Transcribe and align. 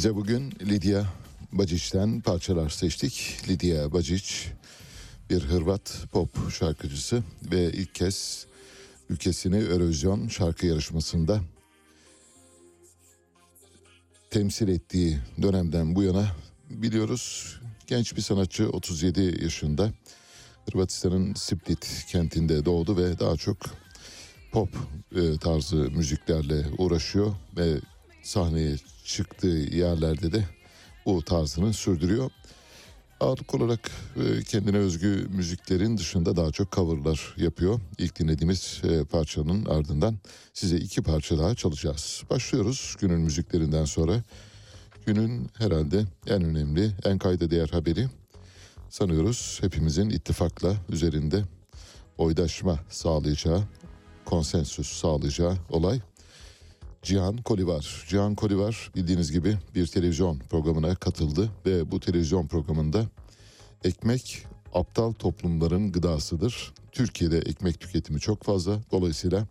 Size 0.00 0.14
bugün 0.14 0.50
Lidya 0.62 1.06
Bacic'ten 1.52 2.20
parçalar 2.20 2.68
seçtik. 2.68 3.36
Lidya 3.48 3.92
Bacic 3.92 4.26
bir 5.30 5.42
Hırvat 5.42 5.98
pop 6.12 6.50
şarkıcısı 6.50 7.22
ve 7.52 7.72
ilk 7.72 7.94
kez 7.94 8.46
ülkesini 9.10 9.56
Eurovision 9.56 10.28
şarkı 10.28 10.66
yarışmasında 10.66 11.40
temsil 14.30 14.68
ettiği 14.68 15.18
dönemden 15.42 15.94
bu 15.94 16.02
yana 16.02 16.26
biliyoruz. 16.70 17.56
Genç 17.86 18.16
bir 18.16 18.22
sanatçı 18.22 18.68
37 18.68 19.44
yaşında 19.44 19.92
Hırvatistan'ın 20.66 21.34
Split 21.34 22.06
kentinde 22.08 22.64
doğdu 22.64 22.96
ve 22.96 23.18
daha 23.18 23.36
çok 23.36 23.58
pop 24.52 24.68
e, 25.16 25.38
tarzı 25.38 25.76
müziklerle 25.76 26.66
uğraşıyor 26.78 27.34
ve 27.56 27.80
sahneye 28.22 28.76
çıktığı 29.04 29.66
yerlerde 29.76 30.32
de 30.32 30.44
bu 31.06 31.22
tarzını 31.22 31.72
sürdürüyor. 31.72 32.30
Ağırlık 33.20 33.54
olarak 33.54 33.90
e, 34.16 34.42
kendine 34.42 34.76
özgü 34.76 35.28
müziklerin 35.30 35.98
dışında 35.98 36.36
daha 36.36 36.50
çok 36.50 36.72
coverlar 36.72 37.34
yapıyor. 37.36 37.80
İlk 37.98 38.18
dinlediğimiz 38.18 38.80
e, 38.84 39.04
parçanın 39.04 39.64
ardından 39.64 40.16
size 40.54 40.76
iki 40.76 41.02
parça 41.02 41.38
daha 41.38 41.54
çalacağız. 41.54 42.22
Başlıyoruz 42.30 42.96
günün 43.00 43.20
müziklerinden 43.20 43.84
sonra. 43.84 44.22
Günün 45.06 45.50
herhalde 45.58 46.04
en 46.26 46.44
önemli, 46.44 46.90
en 47.04 47.18
kayda 47.18 47.50
değer 47.50 47.68
haberi 47.68 48.08
sanıyoruz 48.90 49.58
hepimizin 49.60 50.10
ittifakla 50.10 50.76
üzerinde 50.88 51.44
oydaşma 52.18 52.78
sağlayacağı, 52.88 53.62
konsensüs 54.24 54.92
sağlayacağı 54.92 55.56
olay. 55.70 56.00
Cihan 57.02 57.36
Kolivar. 57.36 58.04
Cihan 58.08 58.34
Kolivar 58.34 58.90
bildiğiniz 58.96 59.32
gibi 59.32 59.58
bir 59.74 59.86
televizyon 59.86 60.38
programına 60.38 60.94
katıldı 60.94 61.50
ve 61.66 61.90
bu 61.90 62.00
televizyon 62.00 62.46
programında 62.46 63.06
ekmek 63.84 64.46
aptal 64.74 65.12
toplumların 65.12 65.92
gıdasıdır. 65.92 66.72
Türkiye'de 66.92 67.38
ekmek 67.38 67.80
tüketimi 67.80 68.20
çok 68.20 68.44
fazla. 68.44 68.78
Dolayısıyla 68.92 69.46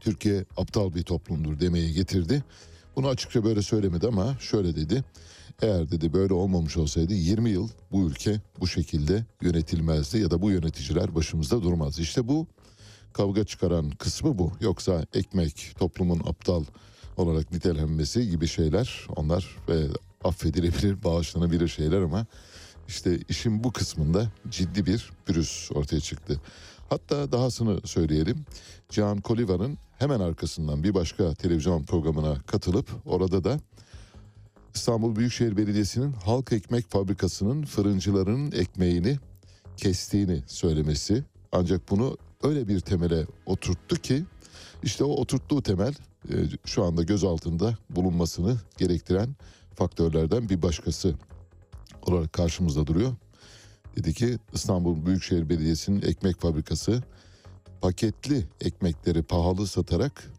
Türkiye 0.00 0.44
aptal 0.56 0.94
bir 0.94 1.02
toplumdur 1.02 1.60
demeye 1.60 1.92
getirdi. 1.92 2.44
Bunu 2.96 3.08
açıkça 3.08 3.44
böyle 3.44 3.62
söylemedi 3.62 4.06
ama 4.06 4.36
şöyle 4.40 4.76
dedi. 4.76 5.04
Eğer 5.62 5.90
dedi 5.90 6.12
böyle 6.12 6.34
olmamış 6.34 6.76
olsaydı 6.76 7.14
20 7.14 7.50
yıl 7.50 7.68
bu 7.92 8.10
ülke 8.10 8.40
bu 8.60 8.66
şekilde 8.66 9.24
yönetilmezdi 9.42 10.18
ya 10.18 10.30
da 10.30 10.42
bu 10.42 10.50
yöneticiler 10.50 11.14
başımızda 11.14 11.62
durmaz. 11.62 11.98
İşte 11.98 12.28
bu 12.28 12.46
kavga 13.12 13.44
çıkaran 13.44 13.90
kısmı 13.90 14.38
bu. 14.38 14.52
Yoksa 14.60 15.04
ekmek 15.14 15.74
toplumun 15.78 16.20
aptal 16.26 16.64
olarak 17.16 17.52
nitelenmesi 17.52 18.30
gibi 18.30 18.46
şeyler 18.46 19.06
onlar 19.16 19.56
ve 19.68 19.86
affedilebilir, 20.24 21.04
bağışlanabilir 21.04 21.68
şeyler 21.68 22.00
ama 22.00 22.26
işte 22.88 23.18
işin 23.28 23.64
bu 23.64 23.72
kısmında 23.72 24.26
ciddi 24.48 24.86
bir 24.86 25.10
pürüz 25.26 25.68
ortaya 25.74 26.00
çıktı. 26.00 26.40
Hatta 26.88 27.32
dahasını 27.32 27.80
söyleyelim. 27.84 28.44
Can 28.88 29.20
Koliva'nın 29.20 29.78
hemen 29.98 30.20
arkasından 30.20 30.84
bir 30.84 30.94
başka 30.94 31.34
televizyon 31.34 31.84
programına 31.84 32.40
katılıp 32.40 32.90
orada 33.06 33.44
da 33.44 33.60
İstanbul 34.74 35.16
Büyükşehir 35.16 35.56
Belediyesi'nin 35.56 36.12
halk 36.12 36.52
ekmek 36.52 36.90
fabrikasının 36.90 37.62
fırıncıların 37.62 38.52
ekmeğini 38.52 39.18
kestiğini 39.76 40.42
söylemesi. 40.46 41.24
Ancak 41.52 41.90
bunu 41.90 42.16
öyle 42.42 42.68
bir 42.68 42.80
temele 42.80 43.26
oturttu 43.46 43.96
ki 43.96 44.24
işte 44.82 45.04
o 45.04 45.08
oturttuğu 45.08 45.62
temel 45.62 45.94
e, 46.28 46.34
şu 46.64 46.84
anda 46.84 47.02
göz 47.02 47.24
altında 47.24 47.78
bulunmasını 47.90 48.56
gerektiren 48.78 49.36
faktörlerden 49.74 50.48
bir 50.48 50.62
başkası 50.62 51.14
olarak 52.02 52.32
karşımızda 52.32 52.86
duruyor. 52.86 53.12
Dedi 53.96 54.14
ki 54.14 54.38
İstanbul 54.52 55.06
Büyükşehir 55.06 55.48
Belediyesi'nin 55.48 56.02
ekmek 56.02 56.40
fabrikası 56.40 57.02
paketli 57.80 58.44
ekmekleri 58.60 59.22
pahalı 59.22 59.66
satarak 59.66 60.32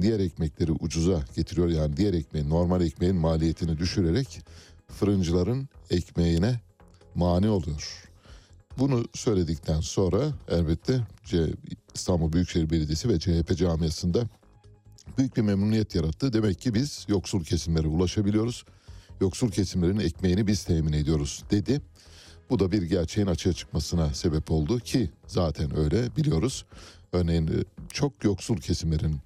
diğer 0.00 0.20
ekmekleri 0.20 0.72
ucuza 0.72 1.24
getiriyor. 1.36 1.68
Yani 1.68 1.96
diğer 1.96 2.14
ekmeğin 2.14 2.50
normal 2.50 2.80
ekmeğin 2.80 3.16
maliyetini 3.16 3.78
düşürerek 3.78 4.40
fırıncıların 4.88 5.68
ekmeğine 5.90 6.60
mani 7.14 7.48
oluyor. 7.48 8.07
Bunu 8.78 9.04
söyledikten 9.14 9.80
sonra 9.80 10.32
elbette 10.48 11.00
İstanbul 11.94 12.32
Büyükşehir 12.32 12.70
Belediyesi 12.70 13.08
ve 13.08 13.18
CHP 13.18 13.56
camiasında 13.56 14.24
büyük 15.18 15.36
bir 15.36 15.42
memnuniyet 15.42 15.94
yarattı. 15.94 16.32
Demek 16.32 16.60
ki 16.60 16.74
biz 16.74 17.06
yoksul 17.08 17.44
kesimlere 17.44 17.86
ulaşabiliyoruz. 17.86 18.64
Yoksul 19.20 19.50
kesimlerin 19.50 19.98
ekmeğini 19.98 20.46
biz 20.46 20.64
temin 20.64 20.92
ediyoruz 20.92 21.44
dedi. 21.50 21.80
Bu 22.50 22.58
da 22.58 22.72
bir 22.72 22.82
gerçeğin 22.82 23.26
açığa 23.26 23.52
çıkmasına 23.52 24.14
sebep 24.14 24.50
oldu 24.50 24.78
ki 24.78 25.10
zaten 25.26 25.78
öyle 25.78 26.16
biliyoruz. 26.16 26.64
Örneğin 27.12 27.46
e, 27.46 27.64
çok 27.92 28.24
yoksul 28.24 28.56
kesimlerin, 28.56 29.16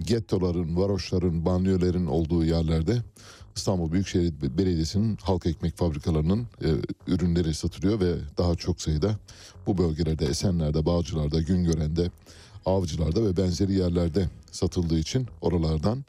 gettoların, 0.00 0.76
varoşların, 0.76 1.44
banliyölerin 1.44 2.06
olduğu 2.06 2.44
yerlerde 2.44 3.02
İstanbul 3.60 3.92
Büyükşehir 3.92 4.32
Belediyesi'nin 4.58 5.16
halk 5.16 5.46
ekmek 5.46 5.76
fabrikalarının 5.76 6.46
e, 6.64 6.68
ürünleri 7.06 7.54
satılıyor 7.54 8.00
ve 8.00 8.14
daha 8.38 8.54
çok 8.54 8.82
sayıda 8.82 9.18
bu 9.66 9.78
bölgelerde 9.78 10.26
Esenler'de, 10.26 10.86
Bağcılar'da, 10.86 11.40
Güngören'de, 11.40 12.10
Avcılar'da 12.66 13.24
ve 13.24 13.36
benzeri 13.36 13.72
yerlerde 13.72 14.28
satıldığı 14.52 14.98
için 14.98 15.26
oralardan 15.40 16.04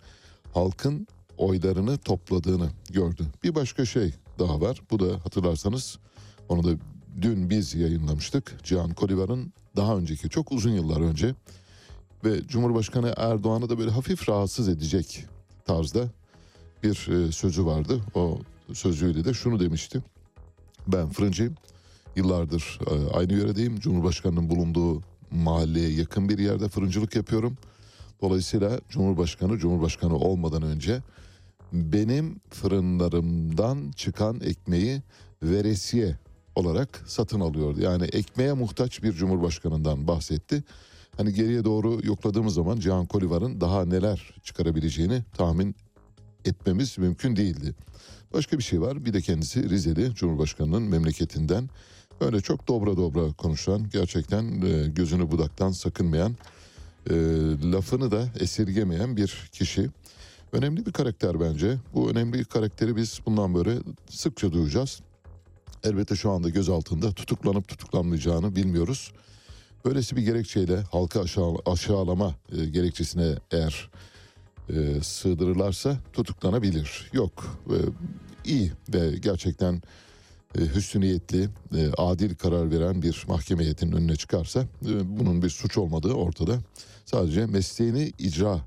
halkın 0.54 1.08
oylarını 1.38 1.98
topladığını 1.98 2.70
gördü. 2.90 3.24
Bir 3.44 3.56
başka 3.56 3.86
şey 3.86 4.14
daha 4.40 4.62
var. 4.62 4.82
Bu 4.92 5.00
da 5.00 5.14
hatırlarsanız 5.24 6.00
onu 6.50 6.64
da 6.64 6.70
dün 7.22 7.50
biz 7.50 7.76
yayınlamıştık. 7.76 8.60
Cihan 8.64 8.94
Kolivar'ın 8.94 9.54
daha 9.76 9.98
önceki 9.98 10.30
çok 10.30 10.52
uzun 10.52 10.72
yıllar 10.72 11.02
önce 11.02 11.36
ve 12.24 12.48
Cumhurbaşkanı 12.48 13.14
Erdoğan'ı 13.18 13.70
da 13.70 13.80
böyle 13.80 13.92
hafif 13.92 14.30
rahatsız 14.30 14.70
edecek 14.70 15.26
tarzda 15.66 16.10
bir 16.84 17.08
e, 17.10 17.32
sözü 17.32 17.66
vardı. 17.66 18.02
O 18.16 18.40
sözüyle 18.74 19.26
de 19.26 19.34
şunu 19.34 19.60
demişti. 19.60 20.02
Ben 20.88 21.10
fırıncıyım. 21.10 21.56
Yıllardır 22.16 22.80
e, 22.88 23.18
aynı 23.18 23.34
yöredeyim. 23.34 23.80
Cumhurbaşkanının 23.80 24.50
bulunduğu 24.50 25.02
mahalleye 25.32 25.90
yakın 25.90 26.30
bir 26.30 26.40
yerde 26.40 26.68
fırıncılık 26.68 27.16
yapıyorum. 27.16 27.58
Dolayısıyla 28.22 28.80
Cumhurbaşkanı 28.90 29.58
Cumhurbaşkanı 29.58 30.16
olmadan 30.16 30.62
önce 30.62 31.02
benim 31.74 32.40
fırınlarımdan 32.50 33.92
çıkan 33.92 34.42
ekmeği 34.42 35.02
veresiye 35.44 36.18
olarak 36.56 37.04
satın 37.06 37.40
alıyordu. 37.40 37.82
Yani 37.82 38.04
ekmeğe 38.04 38.54
muhtaç 38.54 39.04
bir 39.04 39.14
cumhurbaşkanından 39.14 40.08
bahsetti. 40.08 40.64
Hani 41.18 41.34
geriye 41.34 41.64
doğru 41.64 42.00
yokladığımız 42.04 42.54
zaman 42.54 42.80
Cihan 42.80 43.06
Kolivar'ın 43.06 43.62
daha 43.62 43.86
neler 43.86 44.34
çıkarabileceğini 44.44 45.24
tahmin 45.38 45.76
etmemiz 46.46 46.98
mümkün 46.98 47.36
değildi. 47.36 47.76
Başka 48.34 48.58
bir 48.58 48.64
şey 48.64 48.82
var. 48.82 49.06
Bir 49.06 49.14
de 49.14 49.22
kendisi 49.22 49.70
Rizeli 49.70 50.16
Cumhurbaşkanı'nın 50.16 50.84
memleketinden 50.84 51.70
öyle 52.22 52.42
çok 52.42 52.68
dobra 52.68 52.98
dobra 52.98 53.34
konuşan, 53.34 53.90
gerçekten 53.90 54.62
e, 54.62 54.88
gözünü 54.88 55.32
budaktan 55.32 55.72
sakınmayan, 55.72 56.36
e, 57.10 57.14
lafını 57.72 58.12
da 58.12 58.28
esirgemeyen 58.40 59.18
bir 59.18 59.50
kişi. 59.52 59.90
Önemli 60.52 60.86
bir 60.86 60.92
karakter 60.92 61.40
bence. 61.40 61.78
Bu 61.94 62.12
önemli 62.12 62.46
karakteri 62.46 62.96
biz 62.96 63.20
bundan 63.26 63.56
böyle 63.56 63.78
sıkça 64.10 64.52
duyacağız. 64.52 65.00
Elbette 65.84 66.16
şu 66.16 66.32
anda 66.32 66.50
göz 66.50 66.70
altında 66.70 67.12
tutuklanıp 67.12 67.68
tutuklanmayacağını 67.68 68.56
bilmiyoruz. 68.56 69.12
Böylesi 69.86 70.16
bir 70.16 70.22
gerekçeyle 70.22 70.82
halka 70.82 71.22
aşağı, 71.22 71.56
aşağılama 71.66 72.36
e, 72.52 72.66
gerekçesine 72.66 73.36
eğer 73.52 73.90
e, 74.76 75.04
sığdırırlarsa 75.04 75.98
tutuklanabilir. 76.14 77.10
Yok 77.14 77.60
e, 77.70 77.78
iyi 78.46 78.72
ve 78.94 79.18
gerçekten 79.18 79.82
e, 80.60 80.62
hüsnü 80.62 81.02
niyetli, 81.02 81.50
e, 81.76 81.92
adil 81.98 82.36
karar 82.36 82.72
veren 82.72 83.02
bir 83.02 83.26
mahkeme 83.28 83.64
heyetinin 83.64 83.92
önüne 83.92 84.16
çıkarsa 84.16 84.62
e, 84.62 85.20
bunun 85.20 85.42
bir 85.42 85.50
suç 85.50 85.78
olmadığı 85.78 86.14
ortada. 86.14 86.60
Sadece 87.06 87.46
mesleğini 87.46 88.12
icra 88.20 88.62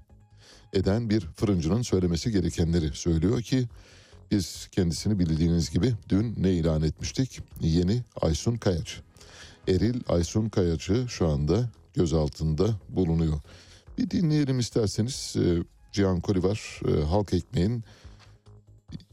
eden 0.72 1.10
bir 1.10 1.20
fırıncının 1.20 1.82
söylemesi 1.82 2.32
gerekenleri 2.32 2.90
söylüyor 2.92 3.42
ki 3.42 3.68
biz 4.30 4.68
kendisini 4.72 5.18
bildiğiniz 5.18 5.70
gibi 5.70 5.94
dün 6.08 6.34
ne 6.38 6.52
ilan 6.52 6.82
etmiştik? 6.82 7.40
Yeni 7.60 8.02
Aysun 8.20 8.56
Kayaç. 8.56 9.00
Eril 9.68 10.00
Aysun 10.08 10.48
Kayaç'ı 10.48 11.06
şu 11.08 11.28
anda 11.28 11.70
gözaltında 11.94 12.68
bulunuyor. 12.88 13.40
Bir 13.98 14.10
dinleyelim 14.10 14.58
isterseniz 14.58 15.36
e, 15.36 15.62
Cihan 15.94 16.20
Kolivar 16.20 16.80
e, 16.88 17.04
halk 17.04 17.34
ekmeğin 17.34 17.84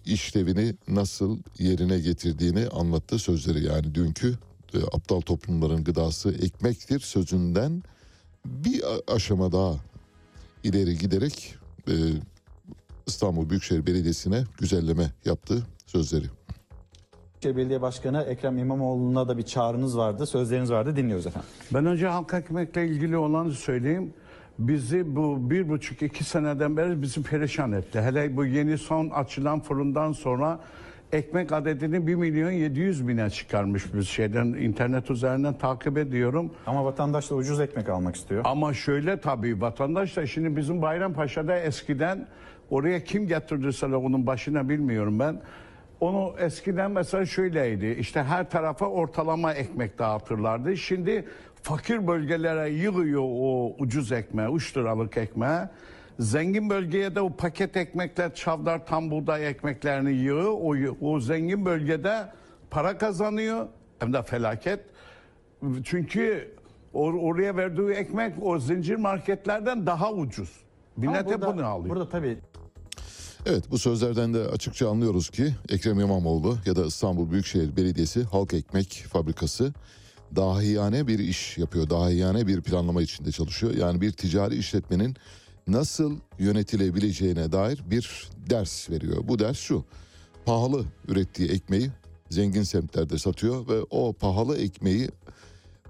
işlevini 0.06 0.76
nasıl 0.88 1.40
yerine 1.60 2.00
getirdiğini 2.00 2.68
anlattı 2.68 3.20
sözleri. 3.20 3.66
Yani 3.66 3.96
dünkü 3.96 4.38
e, 4.74 4.78
aptal 4.78 5.22
toplumların 5.22 5.84
gıdası 5.84 6.32
ekmektir 6.32 7.00
sözünden 7.00 7.84
bir 8.46 8.82
aşama 9.08 9.52
daha 9.52 9.76
ileri 10.64 10.98
giderek 10.98 11.56
e, 11.88 11.94
İstanbul 13.08 13.50
Büyükşehir 13.50 13.86
Belediyesi'ne 13.86 14.44
güzelleme 14.58 15.12
yaptı 15.26 15.64
sözleri. 15.86 16.26
Büyükşehir 17.34 17.56
Belediye 17.56 17.82
Başkanı 17.82 18.22
Ekrem 18.22 18.58
İmamoğlu'na 18.58 19.28
da 19.28 19.38
bir 19.38 19.44
çağrınız 19.44 19.98
vardı, 19.98 20.26
sözleriniz 20.26 20.72
vardı. 20.72 20.96
Dinliyoruz 20.96 21.28
efendim. 21.28 21.50
Ben 21.74 21.86
önce 21.86 22.08
halk 22.08 22.34
ekmekle 22.34 22.88
ilgili 22.88 23.18
olanı 23.18 23.52
söyleyeyim. 23.52 24.14
Bizi 24.68 25.16
bu 25.16 25.50
bir 25.50 25.70
buçuk 25.70 26.02
iki 26.02 26.24
seneden 26.24 26.78
beri 26.78 27.02
bizi 27.02 27.24
perişan 27.24 27.72
etti. 27.72 28.02
Hele 28.02 28.38
bu 28.38 28.46
yeni 28.46 28.78
son 28.78 29.10
açılan 29.10 29.60
fırından 29.60 30.12
sonra 30.12 30.60
ekmek 31.12 31.52
adedini 31.52 32.08
1 32.08 32.16
milyon 32.16 32.52
700 32.52 33.08
bine 33.08 33.30
çıkarmış 33.30 33.94
biz 33.94 34.08
şeyden 34.08 34.46
internet 34.46 35.12
üzerinden 35.12 35.58
takip 35.58 35.98
ediyorum. 35.98 36.52
Ama 36.68 36.86
vatandaş 36.86 37.32
da 37.32 37.36
ucuz 37.36 37.60
ekmek 37.60 37.90
almak 37.90 38.16
istiyor. 38.16 38.42
Ama 38.46 38.74
şöyle 38.74 39.20
tabii 39.20 39.62
vatandaş 39.62 40.18
da 40.18 40.28
şimdi 40.28 40.56
bizim 40.56 40.82
Bayrampaşa'da 40.82 41.60
eskiden 41.60 42.28
oraya 42.70 43.04
kim 43.04 43.28
getirdiyse 43.28 43.86
onun 43.86 44.28
başına 44.28 44.70
bilmiyorum 44.70 45.20
ben. 45.20 45.42
Onu 46.00 46.34
eskiden 46.40 46.92
mesela 46.92 47.26
şöyleydi 47.26 47.96
işte 48.00 48.24
her 48.24 48.50
tarafa 48.50 48.86
ortalama 48.86 49.54
ekmek 49.54 50.00
dağıtırlardı. 50.00 50.78
Şimdi 50.78 51.26
fakir 51.64 52.08
bölgelere 52.08 52.70
yığıyor 52.70 53.22
o 53.26 53.76
ucuz 53.80 54.12
ekmeği, 54.12 54.50
3 54.56 54.78
liralık 54.78 55.18
ekmeği. 55.18 55.60
Zengin 56.20 56.70
bölgeye 56.70 57.16
de 57.16 57.22
o 57.22 57.30
paket 57.36 57.78
ekmekler, 57.78 58.36
çavdar 58.36 58.86
tam 58.86 59.12
buğday 59.12 59.48
ekmeklerini 59.50 60.12
yığıyor. 60.12 60.52
O, 60.52 60.76
o 61.02 61.20
zengin 61.20 61.66
bölgede 61.66 62.28
para 62.72 62.98
kazanıyor 62.98 63.68
hem 64.00 64.14
de 64.14 64.24
felaket. 64.24 64.80
Çünkü 65.84 66.52
or- 66.94 67.20
oraya 67.20 67.58
verdiği 67.58 67.90
ekmek 67.90 68.34
o 68.42 68.60
zincir 68.60 68.96
marketlerden 68.96 69.86
daha 69.86 70.12
ucuz. 70.12 70.50
Millet 70.98 71.16
hep 71.18 71.26
burada- 71.28 71.54
bunu 71.58 71.66
alıyor. 71.66 71.90
Burada 71.90 72.10
tabii 72.10 72.38
Evet 73.46 73.64
bu 73.72 73.78
sözlerden 73.78 74.34
de 74.34 74.40
açıkça 74.40 74.90
anlıyoruz 74.90 75.30
ki 75.30 75.54
Ekrem 75.70 76.00
İmamoğlu 76.00 76.58
ya 76.66 76.76
da 76.76 76.86
İstanbul 76.86 77.32
Büyükşehir 77.32 77.76
Belediyesi 77.78 78.24
Halk 78.24 78.54
Ekmek 78.54 79.06
Fabrikası 79.10 79.74
dahiyane 80.36 81.08
bir 81.08 81.20
iş 81.20 81.58
yapıyor. 81.58 81.90
Dahiyane 81.90 82.48
bir 82.48 82.62
planlama 82.62 83.02
içinde 83.02 83.32
çalışıyor. 83.32 83.74
Yani 83.74 84.02
bir 84.02 84.12
ticari 84.12 84.56
işletmenin 84.56 85.16
nasıl 85.68 86.18
yönetilebileceğine 86.40 87.52
dair 87.52 87.84
bir 87.86 88.30
ders 88.50 88.90
veriyor. 88.90 89.28
Bu 89.28 89.40
ders 89.40 89.60
şu. 89.60 89.86
Pahalı 90.46 90.86
ürettiği 91.08 91.50
ekmeği 91.50 91.90
zengin 92.30 92.64
semtlerde 92.64 93.18
satıyor 93.18 93.68
ve 93.68 93.82
o 93.90 94.14
pahalı 94.14 94.58
ekmeği 94.58 95.10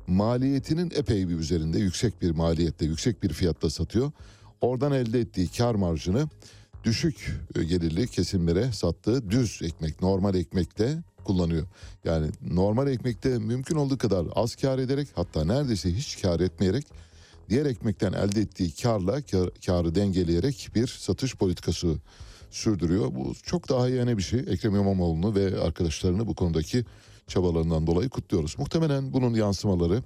maliyetinin 0.07 0.91
epey 0.95 1.29
bir 1.29 1.36
üzerinde 1.36 1.79
yüksek 1.79 2.21
bir 2.21 2.31
maliyette, 2.31 2.86
yüksek 2.86 3.24
bir 3.24 3.33
fiyatta 3.33 3.69
satıyor. 3.69 4.12
Oradan 4.62 4.91
elde 4.91 5.19
ettiği 5.19 5.48
kar 5.57 5.75
marjını 5.75 6.29
düşük 6.83 7.39
gelirli 7.53 8.07
kesimlere 8.07 8.71
sattığı 8.71 9.31
düz 9.31 9.60
ekmek, 9.63 10.01
normal 10.01 10.36
ekmekte 10.36 11.03
kullanıyor. 11.23 11.67
Yani 12.05 12.31
normal 12.41 12.87
ekmekte 12.87 13.39
mümkün 13.39 13.75
olduğu 13.75 13.97
kadar 13.97 14.25
az 14.35 14.55
kar 14.55 14.79
ederek 14.79 15.07
hatta 15.15 15.45
neredeyse 15.45 15.93
hiç 15.93 16.21
kar 16.21 16.39
etmeyerek 16.39 16.85
diğer 17.49 17.65
ekmekten 17.65 18.13
elde 18.13 18.41
ettiği 18.41 18.75
karla 18.75 19.21
kar- 19.21 19.49
karı 19.65 19.95
dengeleyerek 19.95 20.69
bir 20.75 20.87
satış 20.87 21.35
politikası 21.35 21.95
sürdürüyor. 22.51 23.15
Bu 23.15 23.33
çok 23.43 23.69
daha 23.69 23.89
yeni 23.89 24.17
bir 24.17 24.23
şey. 24.23 24.39
Ekrem 24.39 24.75
İmamoğlu'nu 24.75 25.35
ve 25.35 25.61
arkadaşlarını 25.61 26.27
bu 26.27 26.35
konudaki 26.35 26.85
çabalarından 27.27 27.87
dolayı 27.87 28.09
kutluyoruz. 28.09 28.59
Muhtemelen 28.59 29.13
bunun 29.13 29.33
yansımaları 29.33 30.03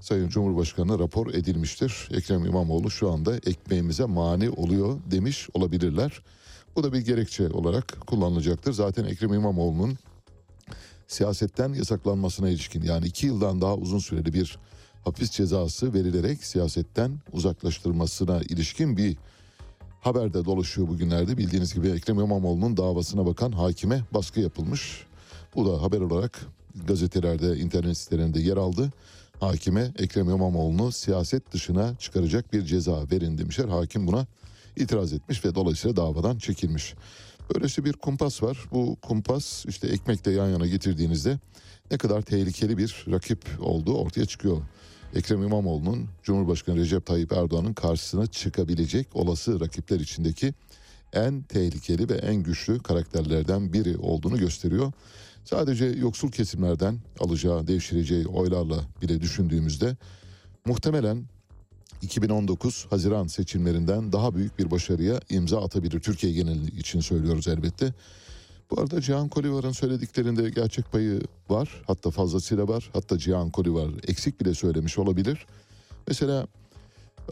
Sayın 0.00 0.28
Cumhurbaşkanı'na 0.28 0.98
rapor 0.98 1.34
edilmiştir. 1.34 2.08
Ekrem 2.12 2.44
İmamoğlu 2.44 2.90
şu 2.90 3.12
anda 3.12 3.36
ekmeğimize 3.36 4.04
mani 4.04 4.50
oluyor 4.50 5.00
demiş 5.10 5.48
olabilirler. 5.54 6.22
Bu 6.76 6.82
da 6.82 6.92
bir 6.92 6.98
gerekçe 6.98 7.48
olarak 7.48 8.06
kullanılacaktır. 8.06 8.72
Zaten 8.72 9.04
Ekrem 9.04 9.34
İmamoğlu'nun 9.34 9.98
siyasetten 11.08 11.72
yasaklanmasına 11.72 12.48
ilişkin 12.48 12.82
yani 12.82 13.06
iki 13.06 13.26
yıldan 13.26 13.60
daha 13.60 13.76
uzun 13.76 13.98
süreli 13.98 14.32
bir 14.32 14.58
hapis 15.04 15.30
cezası 15.30 15.94
verilerek 15.94 16.44
siyasetten 16.44 17.18
uzaklaştırılmasına 17.32 18.40
ilişkin 18.40 18.96
bir 18.96 19.16
haber 20.00 20.34
de 20.34 20.44
dolaşıyor 20.44 20.88
bugünlerde. 20.88 21.38
Bildiğiniz 21.38 21.74
gibi 21.74 21.88
Ekrem 21.88 22.20
İmamoğlu'nun 22.20 22.76
davasına 22.76 23.26
bakan 23.26 23.52
hakime 23.52 24.02
baskı 24.14 24.40
yapılmış. 24.40 25.06
Bu 25.54 25.66
da 25.66 25.82
haber 25.82 26.00
olarak 26.00 26.40
gazetelerde, 26.86 27.56
internet 27.56 27.98
sitelerinde 27.98 28.40
yer 28.40 28.56
aldı. 28.56 28.92
Hakime 29.40 29.92
Ekrem 29.98 30.30
İmamoğlu'nu 30.30 30.92
siyaset 30.92 31.52
dışına 31.52 31.96
çıkaracak 31.96 32.52
bir 32.52 32.64
ceza 32.64 33.10
verin 33.12 33.38
demişler. 33.38 33.68
Hakim 33.68 34.06
buna 34.06 34.26
itiraz 34.76 35.12
etmiş 35.12 35.44
ve 35.44 35.54
dolayısıyla 35.54 35.96
davadan 35.96 36.38
çekilmiş. 36.38 36.94
Böylesi 37.52 37.84
bir 37.84 37.92
kumpas 37.92 38.42
var. 38.42 38.58
Bu 38.72 38.96
kumpas 39.02 39.66
işte 39.66 39.88
ekmekle 39.88 40.32
yan 40.32 40.48
yana 40.48 40.66
getirdiğinizde 40.66 41.38
ne 41.90 41.98
kadar 41.98 42.22
tehlikeli 42.22 42.78
bir 42.78 43.06
rakip 43.10 43.44
olduğu 43.60 43.96
ortaya 43.98 44.26
çıkıyor. 44.26 44.62
Ekrem 45.14 45.42
İmamoğlu'nun 45.42 46.08
Cumhurbaşkanı 46.22 46.78
Recep 46.78 47.06
Tayyip 47.06 47.32
Erdoğan'ın 47.32 47.74
karşısına 47.74 48.26
çıkabilecek 48.26 49.16
olası 49.16 49.60
rakipler 49.60 50.00
içindeki 50.00 50.54
en 51.12 51.42
tehlikeli 51.42 52.08
ve 52.08 52.14
en 52.14 52.34
güçlü 52.34 52.78
karakterlerden 52.78 53.72
biri 53.72 53.96
olduğunu 53.96 54.38
gösteriyor. 54.38 54.92
Sadece 55.44 55.84
yoksul 55.84 56.30
kesimlerden 56.30 56.98
alacağı, 57.20 57.66
devşireceği 57.66 58.26
oylarla 58.26 58.80
bile 59.02 59.20
düşündüğümüzde 59.20 59.96
muhtemelen 60.66 61.24
2019 62.04 62.86
Haziran 62.90 63.26
seçimlerinden 63.26 64.12
daha 64.12 64.34
büyük 64.34 64.58
bir 64.58 64.70
başarıya 64.70 65.20
imza 65.30 65.64
atabilir. 65.64 66.00
Türkiye 66.00 66.32
geneli 66.32 66.80
için 66.80 67.00
söylüyoruz 67.00 67.48
elbette. 67.48 67.94
Bu 68.70 68.80
arada 68.80 69.00
Cihan 69.00 69.28
Kolivar'ın 69.28 69.72
söylediklerinde 69.72 70.50
gerçek 70.50 70.92
payı 70.92 71.20
var. 71.48 71.82
Hatta 71.86 72.10
fazlasıyla 72.10 72.68
var. 72.68 72.90
Hatta 72.92 73.18
Cihan 73.18 73.50
Kolivar 73.50 73.90
eksik 74.08 74.40
bile 74.40 74.54
söylemiş 74.54 74.98
olabilir. 74.98 75.46
Mesela 76.08 76.46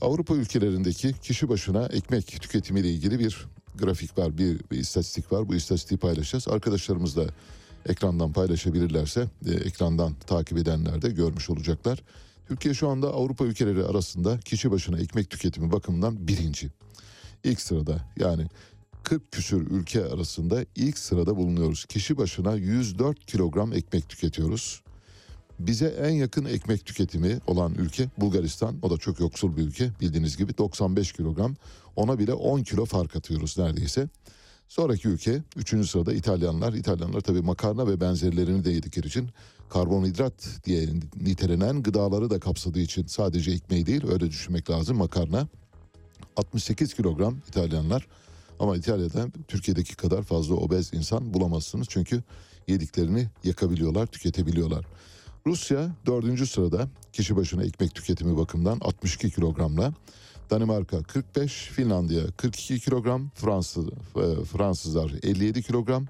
Avrupa 0.00 0.34
ülkelerindeki 0.34 1.12
kişi 1.12 1.48
başına 1.48 1.86
ekmek 1.86 2.26
tüketimiyle 2.26 2.90
ilgili 2.90 3.18
bir 3.18 3.46
grafik 3.74 4.18
var, 4.18 4.38
bir, 4.38 4.60
bir 4.70 4.78
istatistik 4.78 5.32
var. 5.32 5.48
Bu 5.48 5.54
istatistiği 5.54 5.98
paylaşacağız. 5.98 6.48
Arkadaşlarımız 6.48 7.16
da 7.16 7.24
ekrandan 7.88 8.32
paylaşabilirlerse 8.32 9.26
e, 9.46 9.50
ekrandan 9.50 10.14
takip 10.26 10.58
edenler 10.58 11.02
de 11.02 11.10
görmüş 11.10 11.50
olacaklar. 11.50 12.02
Türkiye 12.52 12.74
şu 12.74 12.88
anda 12.88 13.08
Avrupa 13.12 13.44
ülkeleri 13.44 13.84
arasında 13.84 14.40
kişi 14.40 14.70
başına 14.70 14.98
ekmek 14.98 15.30
tüketimi 15.30 15.72
bakımından 15.72 16.28
birinci. 16.28 16.70
İlk 17.44 17.60
sırada 17.60 17.98
yani 18.16 18.46
40 19.02 19.32
küsür 19.32 19.70
ülke 19.70 20.04
arasında 20.04 20.64
ilk 20.76 20.98
sırada 20.98 21.36
bulunuyoruz. 21.36 21.84
Kişi 21.84 22.16
başına 22.16 22.54
104 22.54 23.26
kilogram 23.26 23.72
ekmek 23.72 24.08
tüketiyoruz. 24.08 24.82
Bize 25.58 25.86
en 25.86 26.10
yakın 26.10 26.44
ekmek 26.44 26.86
tüketimi 26.86 27.38
olan 27.46 27.74
ülke 27.74 28.08
Bulgaristan. 28.18 28.78
O 28.82 28.90
da 28.90 28.98
çok 28.98 29.20
yoksul 29.20 29.56
bir 29.56 29.62
ülke 29.62 29.90
bildiğiniz 30.00 30.36
gibi 30.36 30.58
95 30.58 31.12
kilogram. 31.12 31.54
Ona 31.96 32.18
bile 32.18 32.32
10 32.32 32.62
kilo 32.62 32.84
fark 32.84 33.16
atıyoruz 33.16 33.58
neredeyse. 33.58 34.08
Sonraki 34.68 35.08
ülke 35.08 35.42
3. 35.56 35.90
sırada 35.90 36.12
İtalyanlar. 36.12 36.72
İtalyanlar 36.72 37.20
tabii 37.20 37.42
makarna 37.42 37.86
ve 37.86 38.00
benzerlerini 38.00 38.64
de 38.64 38.70
yedikleri 38.70 39.06
için 39.06 39.28
karbonhidrat 39.72 40.34
diye 40.64 40.88
nitelenen 41.20 41.82
gıdaları 41.82 42.30
da 42.30 42.40
kapsadığı 42.40 42.80
için 42.80 43.06
sadece 43.06 43.50
ekmeği 43.50 43.86
değil 43.86 44.06
öyle 44.06 44.30
düşünmek 44.30 44.70
lazım 44.70 44.96
makarna. 44.96 45.48
68 46.36 46.94
kilogram 46.94 47.38
İtalyanlar 47.48 48.06
ama 48.60 48.76
İtalya'da 48.76 49.26
Türkiye'deki 49.48 49.96
kadar 49.96 50.22
fazla 50.22 50.54
obez 50.54 50.94
insan 50.94 51.34
bulamazsınız 51.34 51.86
çünkü 51.90 52.22
yediklerini 52.68 53.28
yakabiliyorlar, 53.44 54.06
tüketebiliyorlar. 54.06 54.86
Rusya 55.46 55.96
dördüncü 56.06 56.46
sırada 56.46 56.88
kişi 57.12 57.36
başına 57.36 57.64
ekmek 57.64 57.94
tüketimi 57.94 58.36
bakımından 58.36 58.78
62 58.80 59.30
kilogramla. 59.30 59.94
Danimarka 60.50 61.02
45, 61.02 61.52
Finlandiya 61.52 62.22
42 62.36 62.80
kilogram, 62.80 63.30
Fransız 63.34 63.86
e, 63.88 64.44
Fransızlar 64.44 65.12
57 65.22 65.62
kilogram, 65.62 66.06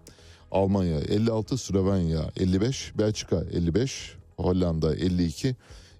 Almanya 0.52 1.00
56, 1.00 1.58
Slovenya 1.58 2.30
55, 2.36 2.92
Belçika 2.98 3.44
55, 3.52 4.14
Hollanda 4.36 4.96
52, 4.96 5.56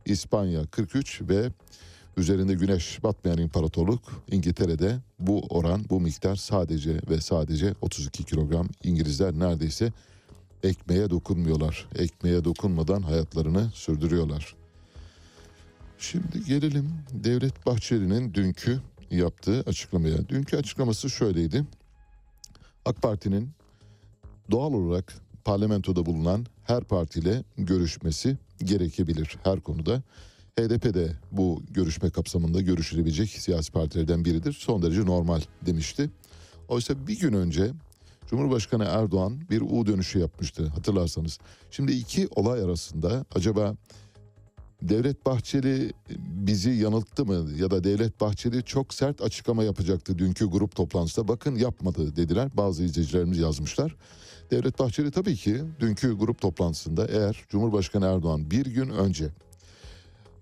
İspanya 0.06 0.66
43 0.66 1.22
ve 1.22 1.50
üzerinde 2.16 2.54
güneş 2.54 3.02
batmayan 3.02 3.38
imparatorluk 3.38 4.00
İngiltere'de 4.30 4.98
bu 5.18 5.40
oran, 5.40 5.84
bu 5.90 6.00
miktar 6.00 6.36
sadece 6.36 7.00
ve 7.10 7.20
sadece 7.20 7.74
32 7.80 8.24
kilogram. 8.24 8.68
İngilizler 8.84 9.32
neredeyse 9.32 9.92
ekmeğe 10.62 11.10
dokunmuyorlar. 11.10 11.88
Ekmeğe 11.98 12.44
dokunmadan 12.44 13.02
hayatlarını 13.02 13.70
sürdürüyorlar. 13.74 14.54
Şimdi 15.98 16.44
gelelim 16.44 16.90
Devlet 17.12 17.66
Bahçeli'nin 17.66 18.34
dünkü 18.34 18.80
yaptığı 19.10 19.60
açıklamaya. 19.60 20.28
Dünkü 20.28 20.56
açıklaması 20.56 21.10
şöyleydi. 21.10 21.64
AK 22.84 23.02
Parti'nin 23.02 23.50
doğal 24.52 24.72
olarak 24.72 25.14
parlamentoda 25.44 26.06
bulunan 26.06 26.46
her 26.64 26.84
partiyle 26.84 27.44
görüşmesi 27.58 28.38
gerekebilir 28.64 29.36
her 29.44 29.60
konuda. 29.60 30.02
HDP 30.58 30.94
de 30.94 31.12
bu 31.32 31.62
görüşme 31.70 32.10
kapsamında 32.10 32.60
görüşülebilecek 32.60 33.28
siyasi 33.28 33.72
partilerden 33.72 34.24
biridir. 34.24 34.52
Son 34.52 34.82
derece 34.82 35.06
normal 35.06 35.40
demişti. 35.66 36.10
Oysa 36.68 37.06
bir 37.06 37.20
gün 37.20 37.32
önce 37.32 37.70
Cumhurbaşkanı 38.26 38.84
Erdoğan 38.84 39.40
bir 39.50 39.60
U 39.60 39.86
dönüşü 39.86 40.18
yapmıştı 40.18 40.66
hatırlarsanız. 40.66 41.38
Şimdi 41.70 41.92
iki 41.92 42.28
olay 42.36 42.62
arasında 42.62 43.24
acaba 43.34 43.76
Devlet 44.82 45.26
Bahçeli 45.26 45.92
bizi 46.18 46.70
yanılttı 46.70 47.24
mı 47.24 47.50
ya 47.56 47.70
da 47.70 47.84
Devlet 47.84 48.20
Bahçeli 48.20 48.62
çok 48.62 48.94
sert 48.94 49.22
açıklama 49.22 49.64
yapacaktı 49.64 50.18
dünkü 50.18 50.46
grup 50.46 50.76
toplantısında. 50.76 51.28
Bakın 51.28 51.56
yapmadı 51.56 52.16
dediler. 52.16 52.50
Bazı 52.54 52.82
izleyicilerimiz 52.82 53.38
yazmışlar. 53.38 53.96
Devlet 54.52 54.78
Bahçeli 54.78 55.10
tabii 55.10 55.36
ki 55.36 55.62
dünkü 55.80 56.12
grup 56.12 56.40
toplantısında 56.40 57.06
eğer 57.06 57.44
Cumhurbaşkanı 57.48 58.06
Erdoğan 58.06 58.50
bir 58.50 58.66
gün 58.66 58.90
önce 58.90 59.28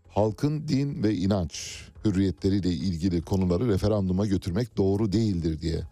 halkın 0.09 0.69
din 0.69 1.03
ve 1.03 1.15
inanç 1.15 1.85
hürriyetleriyle 2.05 2.69
ilgili 2.69 3.23
konuları 3.23 3.69
referanduma 3.69 4.27
götürmek 4.27 4.77
doğru 4.77 5.13
değildir 5.13 5.61
diye 5.61 5.83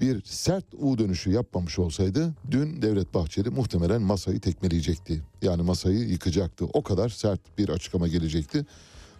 bir 0.00 0.22
sert 0.24 0.64
U 0.78 0.98
dönüşü 0.98 1.30
yapmamış 1.30 1.78
olsaydı 1.78 2.34
dün 2.50 2.82
Devlet 2.82 3.14
Bahçeli 3.14 3.50
muhtemelen 3.50 4.02
masayı 4.02 4.40
tekmeleyecekti. 4.40 5.22
Yani 5.42 5.62
masayı 5.62 5.98
yıkacaktı. 5.98 6.64
O 6.64 6.82
kadar 6.82 7.08
sert 7.08 7.58
bir 7.58 7.68
açıklama 7.68 8.08
gelecekti. 8.08 8.66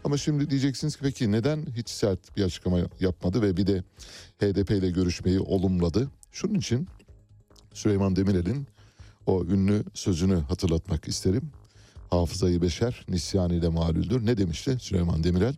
Ama 0.05 0.17
şimdi 0.17 0.51
diyeceksiniz 0.51 0.97
ki 0.97 1.03
peki 1.03 1.33
neden 1.33 1.67
hiç 1.77 1.89
sert 1.89 2.37
bir 2.37 2.45
açıklama 2.45 2.79
yapmadı 3.01 3.43
ve 3.43 3.57
bir 3.57 3.67
de 3.67 3.83
HDP 4.39 4.71
ile 4.71 4.91
görüşmeyi 4.91 5.41
olumladı? 5.41 6.11
Şunun 6.33 6.55
için 6.55 6.89
Süleyman 7.75 8.17
Demirel'in 8.17 8.67
o 9.26 9.45
ünlü 9.45 9.85
sözünü 9.95 10.41
hatırlatmak 10.41 11.09
isterim. 11.09 11.50
Hafızayı 12.11 12.62
beşer 12.62 13.05
nisyan 13.09 13.50
ile 13.50 13.69
malüldür. 13.69 14.26
Ne 14.26 14.37
demişti 14.37 14.76
Süleyman 14.81 15.25
Demirel? 15.25 15.55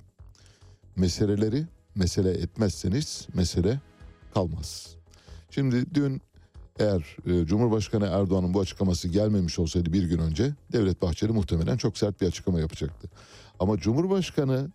Meseleleri 0.96 1.64
mesele 1.94 2.30
etmezseniz 2.30 3.28
mesele 3.34 3.80
kalmaz. 4.34 4.96
Şimdi 5.50 5.94
dün 5.94 6.22
eğer 6.78 7.16
e, 7.26 7.46
Cumhurbaşkanı 7.46 8.06
Erdoğan'ın 8.06 8.54
bu 8.54 8.60
açıklaması 8.60 9.08
gelmemiş 9.08 9.58
olsaydı 9.58 9.92
bir 9.92 10.02
gün 10.02 10.18
önce 10.18 10.52
Devlet 10.72 11.02
Bahçeli 11.02 11.32
muhtemelen 11.32 11.76
çok 11.76 11.98
sert 11.98 12.20
bir 12.20 12.26
açıklama 12.26 12.60
yapacaktı. 12.60 13.10
Ama 13.60 13.78
Cumhurbaşkanı 13.78 14.70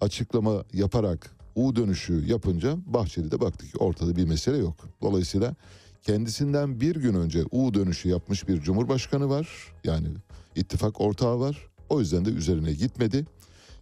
açıklama 0.00 0.64
yaparak 0.72 1.30
U 1.54 1.76
dönüşü 1.76 2.26
yapınca 2.26 2.76
Bahçeli 2.86 3.30
de 3.30 3.40
baktı 3.40 3.66
ki 3.66 3.78
ortada 3.78 4.16
bir 4.16 4.24
mesele 4.24 4.56
yok. 4.56 4.76
Dolayısıyla 5.02 5.54
kendisinden 6.02 6.80
bir 6.80 6.96
gün 6.96 7.14
önce 7.14 7.44
U 7.50 7.74
dönüşü 7.74 8.08
yapmış 8.08 8.48
bir 8.48 8.60
Cumhurbaşkanı 8.60 9.28
var. 9.28 9.48
Yani 9.84 10.08
ittifak 10.56 11.00
ortağı 11.00 11.40
var. 11.40 11.68
O 11.88 12.00
yüzden 12.00 12.24
de 12.24 12.30
üzerine 12.30 12.72
gitmedi. 12.72 13.26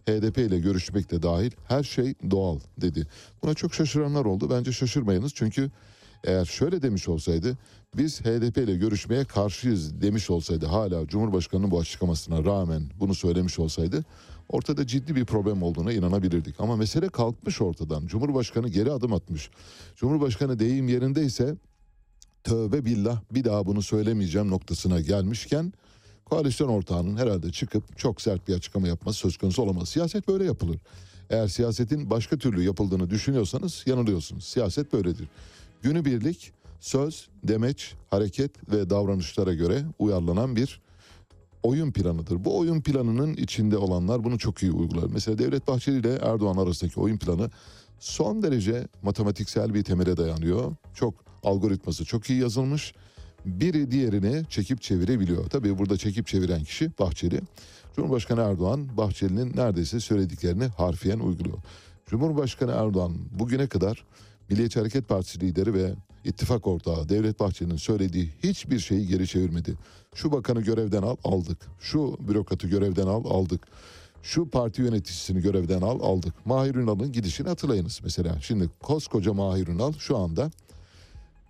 HDP 0.07 0.37
ile 0.37 0.59
görüşmek 0.59 1.11
de 1.11 1.23
dahil 1.23 1.51
her 1.67 1.83
şey 1.83 2.15
doğal 2.31 2.59
dedi. 2.81 3.07
Buna 3.43 3.53
çok 3.53 3.73
şaşıranlar 3.73 4.25
oldu. 4.25 4.49
Bence 4.49 4.71
şaşırmayınız 4.71 5.33
çünkü 5.35 5.71
eğer 6.23 6.45
şöyle 6.45 6.81
demiş 6.81 7.07
olsaydı 7.07 7.57
biz 7.97 8.21
HDP 8.21 8.57
ile 8.57 8.75
görüşmeye 8.75 9.25
karşıyız 9.25 10.01
demiş 10.01 10.29
olsaydı 10.29 10.65
hala 10.65 11.07
Cumhurbaşkanı'nın 11.07 11.71
bu 11.71 11.79
açıklamasına 11.79 12.43
rağmen 12.43 12.83
bunu 12.99 13.15
söylemiş 13.15 13.59
olsaydı 13.59 14.05
ortada 14.49 14.87
ciddi 14.87 15.15
bir 15.15 15.25
problem 15.25 15.63
olduğuna 15.63 15.93
inanabilirdik. 15.93 16.55
Ama 16.59 16.75
mesele 16.75 17.09
kalkmış 17.09 17.61
ortadan. 17.61 18.07
Cumhurbaşkanı 18.07 18.69
geri 18.69 18.91
adım 18.91 19.13
atmış. 19.13 19.49
Cumhurbaşkanı 19.95 20.59
deyim 20.59 20.87
yerindeyse 20.87 21.55
tövbe 22.43 22.85
billah 22.85 23.21
bir 23.31 23.43
daha 23.43 23.65
bunu 23.65 23.81
söylemeyeceğim 23.81 24.49
noktasına 24.49 25.01
gelmişken 25.01 25.73
koalisyon 26.25 26.69
ortağının 26.69 27.17
herhalde 27.17 27.51
çıkıp 27.51 27.97
çok 27.97 28.21
sert 28.21 28.47
bir 28.47 28.55
açıklama 28.55 28.87
yapması 28.87 29.17
söz 29.17 29.37
konusu 29.37 29.61
olamaz. 29.61 29.89
Siyaset 29.89 30.27
böyle 30.27 30.45
yapılır. 30.45 30.77
Eğer 31.29 31.47
siyasetin 31.47 32.09
başka 32.09 32.37
türlü 32.37 32.63
yapıldığını 32.63 33.09
düşünüyorsanız 33.09 33.83
yanılıyorsunuz. 33.85 34.43
Siyaset 34.43 34.93
böyledir. 34.93 35.27
Günübirlik 35.81 36.51
söz, 36.79 37.29
demeç, 37.43 37.93
hareket 38.09 38.71
ve 38.71 38.89
davranışlara 38.89 39.53
göre 39.53 39.83
uyarlanan 39.99 40.55
bir 40.55 40.81
oyun 41.63 41.91
planıdır. 41.91 42.45
Bu 42.45 42.57
oyun 42.57 42.81
planının 42.81 43.33
içinde 43.33 43.77
olanlar 43.77 44.23
bunu 44.23 44.39
çok 44.39 44.63
iyi 44.63 44.71
uygular. 44.71 45.07
Mesela 45.13 45.37
Devlet 45.37 45.67
Bahçeli 45.67 45.99
ile 45.99 46.15
Erdoğan 46.15 46.57
arasındaki 46.57 46.99
oyun 46.99 47.17
planı 47.17 47.49
son 47.99 48.43
derece 48.43 48.87
matematiksel 49.03 49.73
bir 49.73 49.83
temele 49.83 50.17
dayanıyor. 50.17 50.75
Çok 50.93 51.30
algoritması 51.43 52.05
çok 52.05 52.29
iyi 52.29 52.39
yazılmış. 52.39 52.93
Biri 53.45 53.91
diğerini 53.91 54.45
çekip 54.49 54.81
çevirebiliyor. 54.81 55.49
Tabii 55.49 55.77
burada 55.77 55.97
çekip 55.97 56.27
çeviren 56.27 56.63
kişi 56.63 56.91
Bahçeli. 56.99 57.41
Cumhurbaşkanı 57.95 58.41
Erdoğan 58.41 58.97
Bahçeli'nin 58.97 59.57
neredeyse 59.57 59.99
söylediklerini 59.99 60.65
harfiyen 60.65 61.19
uyguluyor. 61.19 61.57
Cumhurbaşkanı 62.05 62.71
Erdoğan 62.71 63.13
bugüne 63.39 63.67
kadar 63.67 64.05
Milliyetçi 64.49 64.79
Hareket 64.79 65.07
Partisi 65.07 65.39
lideri 65.39 65.73
ve 65.73 65.93
ittifak 66.23 66.67
ortağı 66.67 67.09
Devlet 67.09 67.39
Bahçeli'nin 67.39 67.77
söylediği 67.77 68.29
hiçbir 68.43 68.79
şeyi 68.79 69.07
geri 69.07 69.27
çevirmedi. 69.27 69.73
Şu 70.15 70.31
bakanı 70.31 70.61
görevden 70.61 71.01
al 71.01 71.15
aldık. 71.23 71.57
Şu 71.79 72.17
bürokratı 72.27 72.67
görevden 72.67 73.07
al 73.07 73.25
aldık. 73.25 73.67
Şu 74.23 74.49
parti 74.49 74.81
yöneticisini 74.81 75.41
görevden 75.41 75.81
al 75.81 75.99
aldık. 75.99 76.45
Mahir 76.45 76.75
Ünal'ın 76.75 77.11
gidişini 77.11 77.47
hatırlayınız 77.47 77.99
mesela. 78.03 78.41
Şimdi 78.41 78.69
koskoca 78.83 79.33
Mahir 79.33 79.67
Ünal 79.67 79.93
şu 79.93 80.17
anda 80.17 80.51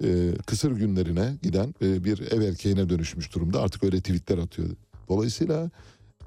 e, 0.03 0.35
kısır 0.45 0.71
günlerine 0.71 1.37
giden 1.41 1.75
e, 1.81 2.03
bir 2.03 2.31
ev 2.31 2.41
erkeğine 2.41 2.89
dönüşmüş 2.89 3.35
durumda. 3.35 3.61
Artık 3.61 3.83
öyle 3.83 3.97
tweetler 3.97 4.37
atıyor. 4.37 4.69
Dolayısıyla 5.09 5.69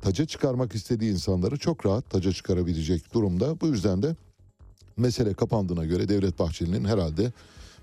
taca 0.02 0.26
çıkarmak 0.26 0.74
istediği 0.74 1.12
insanları 1.12 1.56
çok 1.56 1.86
rahat 1.86 2.10
taca 2.10 2.32
çıkarabilecek 2.32 3.14
durumda. 3.14 3.60
Bu 3.60 3.66
yüzden 3.66 4.02
de 4.02 4.16
mesele 4.96 5.34
kapandığına 5.34 5.84
göre 5.84 6.08
Devlet 6.08 6.38
Bahçeli'nin 6.38 6.84
herhalde 6.84 7.32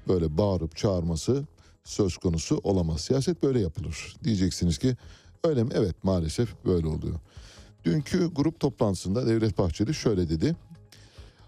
böyle 0.07 0.37
bağırıp 0.37 0.75
çağırması 0.77 1.43
söz 1.83 2.17
konusu 2.17 2.59
olamaz. 2.63 3.01
Siyaset 3.01 3.43
böyle 3.43 3.59
yapılır. 3.59 4.15
Diyeceksiniz 4.23 4.77
ki 4.77 4.95
öyle 5.43 5.63
mi? 5.63 5.69
Evet 5.73 6.03
maalesef 6.03 6.65
böyle 6.65 6.87
oluyor. 6.87 7.19
Dünkü 7.83 8.33
grup 8.33 8.59
toplantısında 8.59 9.27
Devlet 9.27 9.57
Bahçeli 9.57 9.93
şöyle 9.93 10.29
dedi. 10.29 10.55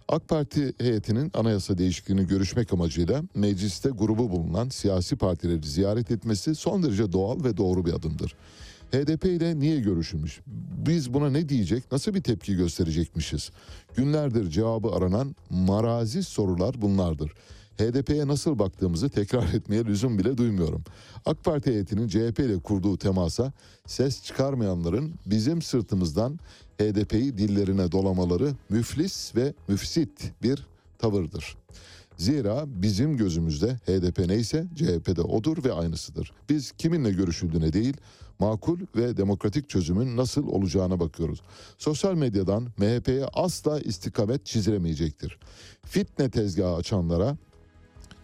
AK 0.07 0.27
Parti 0.27 0.73
heyetinin 0.77 1.31
anayasa 1.33 1.77
değişikliğini 1.77 2.27
görüşmek 2.27 2.73
amacıyla 2.73 3.23
mecliste 3.35 3.89
grubu 3.89 4.31
bulunan 4.31 4.69
siyasi 4.69 5.15
partileri 5.15 5.67
ziyaret 5.67 6.11
etmesi 6.11 6.55
son 6.55 6.83
derece 6.83 7.11
doğal 7.11 7.43
ve 7.43 7.57
doğru 7.57 7.85
bir 7.85 7.93
adımdır. 7.93 8.35
HDP 8.91 9.25
ile 9.25 9.59
niye 9.59 9.79
görüşülmüş? 9.79 10.39
Biz 10.87 11.13
buna 11.13 11.29
ne 11.29 11.49
diyecek, 11.49 11.91
nasıl 11.91 12.13
bir 12.13 12.21
tepki 12.21 12.55
gösterecekmişiz? 12.55 13.51
Günlerdir 13.95 14.49
cevabı 14.49 14.89
aranan 14.89 15.35
marazi 15.49 16.23
sorular 16.23 16.81
bunlardır. 16.81 17.31
HDP'ye 17.77 18.27
nasıl 18.27 18.59
baktığımızı 18.59 19.09
tekrar 19.09 19.43
etmeye 19.53 19.85
lüzum 19.85 20.19
bile 20.19 20.37
duymuyorum. 20.37 20.83
AK 21.25 21.43
Parti 21.43 21.71
heyetinin 21.71 22.07
CHP 22.07 22.39
ile 22.39 22.59
kurduğu 22.59 22.97
temasa 22.97 23.53
ses 23.87 24.23
çıkarmayanların 24.23 25.13
bizim 25.25 25.61
sırtımızdan 25.61 26.39
HDP'yi 26.81 27.37
dillerine 27.37 27.91
dolamaları 27.91 28.51
müflis 28.69 29.35
ve 29.35 29.53
müfsit 29.67 30.31
bir 30.43 30.67
tavırdır. 30.99 31.57
Zira 32.17 32.63
bizim 32.67 33.17
gözümüzde 33.17 33.73
HDP 33.73 34.19
neyse 34.19 34.67
CHP 34.75 35.15
de 35.15 35.21
odur 35.21 35.63
ve 35.63 35.73
aynısıdır. 35.73 36.31
Biz 36.49 36.71
kiminle 36.71 37.11
görüşüldüğüne 37.11 37.73
değil, 37.73 37.97
makul 38.39 38.79
ve 38.95 39.17
demokratik 39.17 39.69
çözümün 39.69 40.17
nasıl 40.17 40.47
olacağına 40.47 40.99
bakıyoruz. 40.99 41.41
Sosyal 41.77 42.13
medyadan 42.13 42.67
MHP'ye 42.77 43.25
asla 43.25 43.79
istikamet 43.79 44.45
çizilemeyecektir. 44.45 45.39
Fitne 45.85 46.29
tezgahı 46.29 46.75
açanlara, 46.75 47.37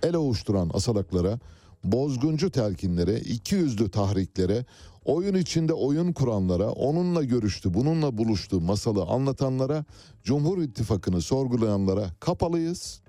el 0.04 0.16
ovuşturan 0.16 0.72
asalaklara, 0.74 1.40
bozguncu 1.84 2.52
telkinlere, 2.52 3.20
iki 3.20 3.56
yüzlü 3.56 3.92
tahriklere, 3.92 4.66
oyun 5.06 5.36
içinde 5.36 5.74
oyun 5.74 6.14
kuranlara, 6.14 6.72
onunla 6.72 7.24
görüştü, 7.24 7.74
bununla 7.74 8.18
buluştu 8.18 8.62
masalı 8.62 9.04
anlatanlara, 9.04 9.86
Cumhur 10.24 10.58
İttifakı'nı 10.62 11.22
sorgulayanlara 11.22 12.10
kapalıyız. 12.20 13.02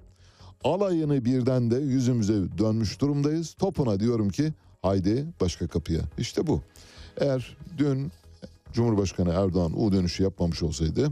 Alayını 0.65 1.25
birden 1.25 1.71
de 1.71 1.77
yüzümüze 1.77 2.59
dönmüş 2.59 3.01
durumdayız. 3.01 3.55
Topuna 3.55 4.01
diyorum 4.01 4.31
ki 4.31 4.53
haydi 4.83 5.27
başka 5.41 5.67
kapıya. 5.67 6.01
İşte 6.19 6.47
bu. 6.47 6.61
Eğer 7.17 7.57
dün 7.79 8.13
Cumhurbaşkanı 8.73 9.31
Erdoğan 9.31 9.81
U 9.81 9.93
dönüşü 9.93 10.23
yapmamış 10.23 10.63
olsaydı 10.63 11.11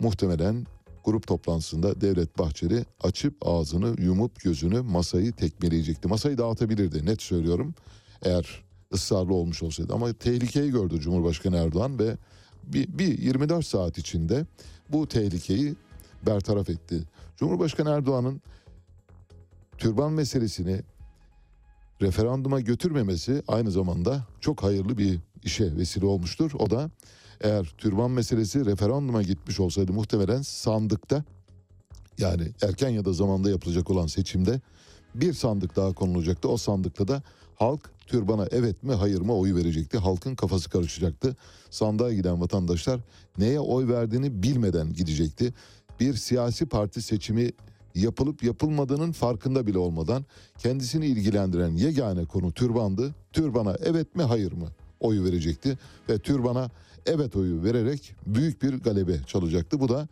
muhtemelen 0.00 0.66
grup 1.08 1.26
toplantısında 1.26 2.00
Devlet 2.00 2.38
Bahçeli 2.38 2.84
açıp 3.00 3.34
ağzını 3.46 4.00
yumup 4.00 4.40
gözünü 4.40 4.80
masayı 4.80 5.32
tekmeleyecekti. 5.32 6.08
Masayı 6.08 6.38
dağıtabilirdi 6.38 7.06
net 7.06 7.22
söylüyorum 7.22 7.74
eğer 8.22 8.64
ısrarlı 8.94 9.34
olmuş 9.34 9.62
olsaydı. 9.62 9.94
Ama 9.94 10.12
tehlikeyi 10.12 10.70
gördü 10.70 11.00
Cumhurbaşkanı 11.00 11.56
Erdoğan 11.56 11.98
ve 11.98 12.16
bir, 12.64 12.98
bir 12.98 13.18
24 13.18 13.66
saat 13.66 13.98
içinde 13.98 14.46
bu 14.88 15.08
tehlikeyi 15.08 15.74
bertaraf 16.26 16.70
etti. 16.70 17.02
Cumhurbaşkanı 17.36 17.90
Erdoğan'ın 17.90 18.42
türban 19.78 20.12
meselesini 20.12 20.80
referanduma 22.02 22.60
götürmemesi 22.60 23.42
aynı 23.48 23.70
zamanda 23.70 24.26
çok 24.40 24.62
hayırlı 24.62 24.98
bir 24.98 25.18
işe 25.42 25.76
vesile 25.76 26.06
olmuştur. 26.06 26.50
O 26.58 26.70
da 26.70 26.90
eğer 27.40 27.74
türban 27.78 28.10
meselesi 28.10 28.66
referanduma 28.66 29.22
gitmiş 29.22 29.60
olsaydı 29.60 29.92
muhtemelen 29.92 30.42
sandıkta 30.42 31.24
yani 32.18 32.52
erken 32.62 32.88
ya 32.88 33.04
da 33.04 33.12
zamanda 33.12 33.50
yapılacak 33.50 33.90
olan 33.90 34.06
seçimde 34.06 34.60
bir 35.14 35.32
sandık 35.32 35.76
daha 35.76 35.92
konulacaktı. 35.92 36.48
O 36.48 36.56
sandıkta 36.56 37.08
da 37.08 37.22
halk 37.56 37.90
türbana 38.06 38.46
evet 38.50 38.82
mi 38.82 38.92
hayır 38.94 39.20
mı 39.20 39.36
oyu 39.36 39.56
verecekti. 39.56 39.98
Halkın 39.98 40.34
kafası 40.34 40.70
karışacaktı. 40.70 41.36
Sandığa 41.70 42.12
giden 42.12 42.40
vatandaşlar 42.40 43.00
neye 43.38 43.60
oy 43.60 43.88
verdiğini 43.88 44.42
bilmeden 44.42 44.92
gidecekti. 44.92 45.54
Bir 46.00 46.14
siyasi 46.14 46.66
parti 46.66 47.02
seçimi 47.02 47.50
yapılıp 47.94 48.42
yapılmadığının 48.42 49.12
farkında 49.12 49.66
bile 49.66 49.78
olmadan 49.78 50.24
kendisini 50.58 51.06
ilgilendiren 51.06 51.70
yegane 51.70 52.24
konu 52.24 52.52
türbandı. 52.52 53.14
Türbana 53.32 53.76
evet 53.84 54.16
mi 54.16 54.22
hayır 54.22 54.52
mı 54.52 54.68
oyu 55.00 55.24
verecekti 55.24 55.78
ve 56.08 56.18
türbana 56.18 56.70
evet 57.08 57.36
oyu 57.36 57.64
vererek 57.64 58.14
büyük 58.26 58.62
bir 58.62 58.74
galebe 58.74 59.22
çalacaktı. 59.26 59.80
Bu 59.80 59.88
da 59.88 60.08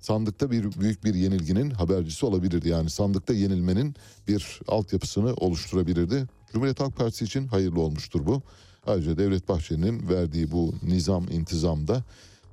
sandıkta 0.00 0.50
bir 0.50 0.80
büyük 0.80 1.04
bir 1.04 1.14
yenilginin 1.14 1.70
habercisi 1.70 2.26
olabilirdi. 2.26 2.68
Yani 2.68 2.90
sandıkta 2.90 3.34
yenilmenin 3.34 3.94
bir 4.28 4.60
altyapısını 4.68 5.34
oluşturabilirdi. 5.34 6.26
Cumhuriyet 6.52 6.80
Halk 6.80 6.96
Partisi 6.96 7.24
için 7.24 7.46
hayırlı 7.46 7.80
olmuştur 7.80 8.26
bu. 8.26 8.42
Ayrıca 8.86 9.18
Devlet 9.18 9.48
Bahçeli'nin 9.48 10.08
verdiği 10.08 10.50
bu 10.50 10.74
nizam 10.82 11.28
intizam 11.30 11.88
da 11.88 12.04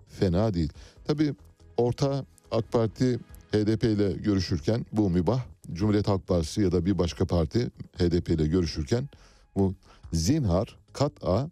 fena 0.10 0.54
değil. 0.54 0.70
Tabii 1.08 1.34
orta 1.78 2.26
AK 2.52 2.72
Parti 2.72 3.20
HDP 3.52 3.84
ile 3.84 4.12
görüşürken 4.12 4.86
bu 4.92 5.10
mübah. 5.10 5.46
Cumhuriyet 5.74 6.08
Halk 6.08 6.28
Partisi 6.28 6.62
ya 6.62 6.72
da 6.72 6.86
bir 6.86 6.98
başka 6.98 7.26
parti 7.26 7.72
HDP 7.98 8.30
ile 8.30 8.48
görüşürken 8.48 9.10
bu 9.56 9.74
zinhar 10.14 10.78
kat'a 10.94 11.50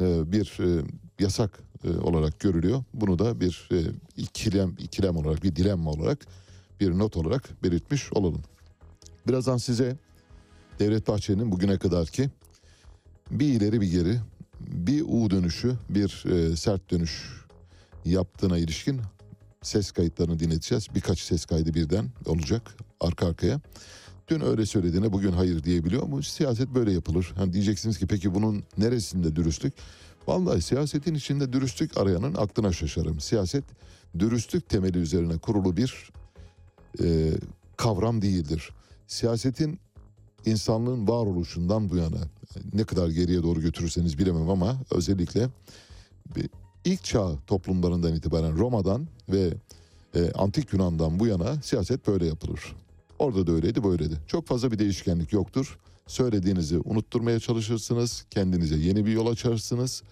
e, 0.00 0.32
bir 0.32 0.58
e, 0.60 0.84
yasak 1.18 1.60
e, 1.84 1.98
olarak 1.98 2.40
görülüyor. 2.40 2.84
Bunu 2.94 3.18
da 3.18 3.40
bir 3.40 3.68
e, 3.72 3.78
ikilem 4.16 4.74
ikilem 4.78 5.16
olarak 5.16 5.42
bir 5.42 5.56
dilemma 5.56 5.90
olarak 5.90 6.26
bir 6.80 6.98
not 6.98 7.16
olarak 7.16 7.62
belirtmiş 7.62 8.12
olalım. 8.12 8.42
Birazdan 9.26 9.56
size 9.56 9.96
Devlet 10.78 11.08
Bahçeli'nin 11.08 11.52
bugüne 11.52 11.78
kadarki 11.78 12.30
bir 13.30 13.48
ileri 13.48 13.80
bir 13.80 13.90
geri 13.90 14.20
bir 14.60 15.04
U 15.08 15.30
dönüşü 15.30 15.76
bir 15.88 16.24
e, 16.26 16.56
sert 16.56 16.90
dönüş 16.90 17.44
yaptığına 18.04 18.58
ilişkin 18.58 19.00
ses 19.62 19.92
kayıtlarını 19.92 20.38
dinleteceğiz. 20.38 20.86
Birkaç 20.94 21.18
ses 21.18 21.44
kaydı 21.44 21.74
birden 21.74 22.10
olacak 22.26 22.76
arka 23.00 23.26
arkaya. 23.26 23.60
Dün 24.28 24.40
öyle 24.40 24.66
söylediğine 24.66 25.12
bugün 25.12 25.32
hayır 25.32 25.64
diyebiliyor 25.64 26.02
ama 26.02 26.22
siyaset 26.22 26.68
böyle 26.68 26.92
yapılır. 26.92 27.32
Hani 27.36 27.52
diyeceksiniz 27.52 27.98
ki 27.98 28.06
peki 28.06 28.34
bunun 28.34 28.64
neresinde 28.78 29.36
dürüstlük? 29.36 29.74
Vallahi 30.26 30.62
siyasetin 30.62 31.14
içinde 31.14 31.52
dürüstlük 31.52 31.98
arayanın 31.98 32.34
aklına 32.34 32.72
şaşarım. 32.72 33.20
Siyaset 33.20 33.64
dürüstlük 34.18 34.68
temeli 34.68 34.98
üzerine 34.98 35.38
kurulu 35.38 35.76
bir 35.76 36.10
e, 37.02 37.32
kavram 37.76 38.22
değildir. 38.22 38.70
Siyasetin 39.06 39.78
insanlığın 40.46 41.08
varoluşundan 41.08 41.90
bu 41.90 41.96
yana 41.96 42.18
ne 42.74 42.84
kadar 42.84 43.08
geriye 43.08 43.42
doğru 43.42 43.60
götürürseniz 43.60 44.18
bilemem 44.18 44.50
ama 44.50 44.76
özellikle 44.90 45.48
ilk 46.84 47.04
çağ 47.04 47.28
toplumlarından 47.46 48.14
itibaren 48.14 48.58
Roma'dan 48.58 49.06
ve 49.28 49.54
e, 50.14 50.32
antik 50.32 50.72
Yunan'dan 50.72 51.18
bu 51.18 51.26
yana 51.26 51.62
siyaset 51.62 52.06
böyle 52.06 52.26
yapılır. 52.26 52.76
Orada 53.18 53.46
da 53.46 53.52
öyleydi 53.52 53.84
böyleydi. 53.84 54.14
Çok 54.26 54.46
fazla 54.46 54.72
bir 54.72 54.78
değişkenlik 54.78 55.32
yoktur. 55.32 55.78
Söylediğinizi 56.06 56.78
unutturmaya 56.78 57.40
çalışırsınız. 57.40 58.26
Kendinize 58.30 58.76
yeni 58.76 59.06
bir 59.06 59.12
yol 59.12 59.26
açarsınız. 59.26 60.02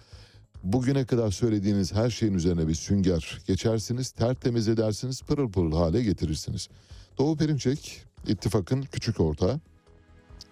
Bugüne 0.63 1.05
kadar 1.05 1.31
söylediğiniz 1.31 1.93
her 1.93 2.09
şeyin 2.09 2.33
üzerine 2.33 2.67
bir 2.67 2.75
sünger 2.75 3.41
geçersiniz. 3.47 4.11
Tertemiz 4.11 4.67
edersiniz. 4.67 5.21
Pırıl 5.21 5.51
pırıl 5.51 5.71
hale 5.71 6.03
getirirsiniz. 6.03 6.69
Doğu 7.17 7.37
Perinçek 7.37 8.03
ittifakın 8.27 8.81
küçük 8.81 9.19
ortağı 9.19 9.59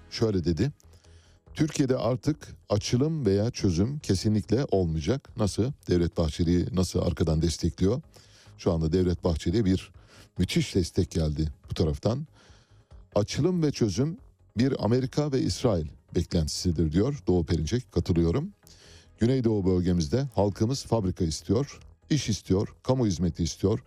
şöyle 0.09 0.43
dedi. 0.43 0.71
Türkiye'de 1.53 1.97
artık 1.97 2.47
açılım 2.69 3.25
veya 3.25 3.51
çözüm 3.51 3.99
kesinlikle 3.99 4.65
olmayacak. 4.71 5.37
Nasıl? 5.37 5.71
Devlet 5.89 6.17
Bahçeli'yi 6.17 6.65
nasıl 6.73 7.01
arkadan 7.01 7.41
destekliyor? 7.41 8.01
Şu 8.57 8.71
anda 8.71 8.91
Devlet 8.91 9.23
Bahçeli'ye 9.23 9.65
bir 9.65 9.91
müthiş 10.37 10.75
destek 10.75 11.11
geldi 11.11 11.47
bu 11.69 11.73
taraftan. 11.73 12.27
Açılım 13.15 13.63
ve 13.63 13.71
çözüm 13.71 14.17
bir 14.57 14.85
Amerika 14.85 15.31
ve 15.31 15.41
İsrail 15.41 15.85
beklentisidir 16.15 16.91
diyor 16.91 17.23
Doğu 17.27 17.45
Perinçek. 17.45 17.91
Katılıyorum. 17.91 18.49
Güneydoğu 19.19 19.65
bölgemizde 19.65 20.27
halkımız 20.35 20.85
fabrika 20.85 21.25
istiyor, 21.25 21.79
iş 22.09 22.29
istiyor, 22.29 22.75
kamu 22.83 23.07
hizmeti 23.07 23.43
istiyor. 23.43 23.79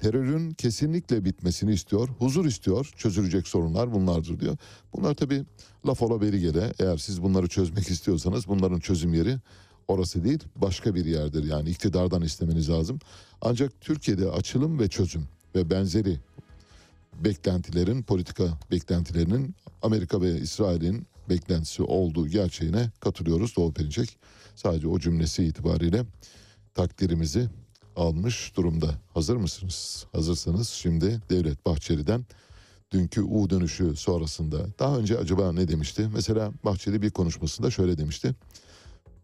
Terörün 0.00 0.50
kesinlikle 0.50 1.24
bitmesini 1.24 1.72
istiyor, 1.72 2.08
huzur 2.08 2.44
istiyor, 2.44 2.90
çözülecek 2.96 3.48
sorunlar 3.48 3.92
bunlardır 3.92 4.40
diyor. 4.40 4.56
Bunlar 4.92 5.14
tabii 5.14 5.44
laf 5.86 6.02
ola 6.02 6.20
beri 6.20 6.40
gele. 6.40 6.72
Eğer 6.78 6.96
siz 6.96 7.22
bunları 7.22 7.48
çözmek 7.48 7.88
istiyorsanız 7.90 8.48
bunların 8.48 8.80
çözüm 8.80 9.14
yeri 9.14 9.38
orası 9.88 10.24
değil 10.24 10.40
başka 10.56 10.94
bir 10.94 11.04
yerdir. 11.04 11.44
Yani 11.44 11.70
iktidardan 11.70 12.22
istemeniz 12.22 12.70
lazım. 12.70 12.98
Ancak 13.40 13.80
Türkiye'de 13.80 14.30
açılım 14.30 14.78
ve 14.78 14.88
çözüm 14.88 15.28
ve 15.54 15.70
benzeri 15.70 16.18
beklentilerin, 17.14 18.02
politika 18.02 18.44
beklentilerinin 18.70 19.54
Amerika 19.82 20.20
ve 20.20 20.38
İsrail'in 20.38 21.06
beklentisi 21.28 21.82
olduğu 21.82 22.28
gerçeğine 22.28 22.90
katılıyoruz 23.00 23.56
Doğu 23.56 23.72
Perinçek. 23.72 24.18
Sadece 24.54 24.88
o 24.88 24.98
cümlesi 24.98 25.44
itibariyle 25.44 26.04
takdirimizi 26.74 27.48
almış 27.96 28.56
durumda. 28.56 28.94
Hazır 29.14 29.36
mısınız? 29.36 30.06
Hazırsanız 30.12 30.68
şimdi 30.68 31.20
Devlet 31.30 31.66
Bahçeli'den 31.66 32.26
dünkü 32.90 33.22
U 33.22 33.50
dönüşü 33.50 33.96
sonrasında 33.96 34.66
daha 34.78 34.98
önce 34.98 35.18
acaba 35.18 35.52
ne 35.52 35.68
demişti? 35.68 36.08
Mesela 36.14 36.52
Bahçeli 36.64 37.02
bir 37.02 37.10
konuşmasında 37.10 37.70
şöyle 37.70 37.98
demişti. 37.98 38.34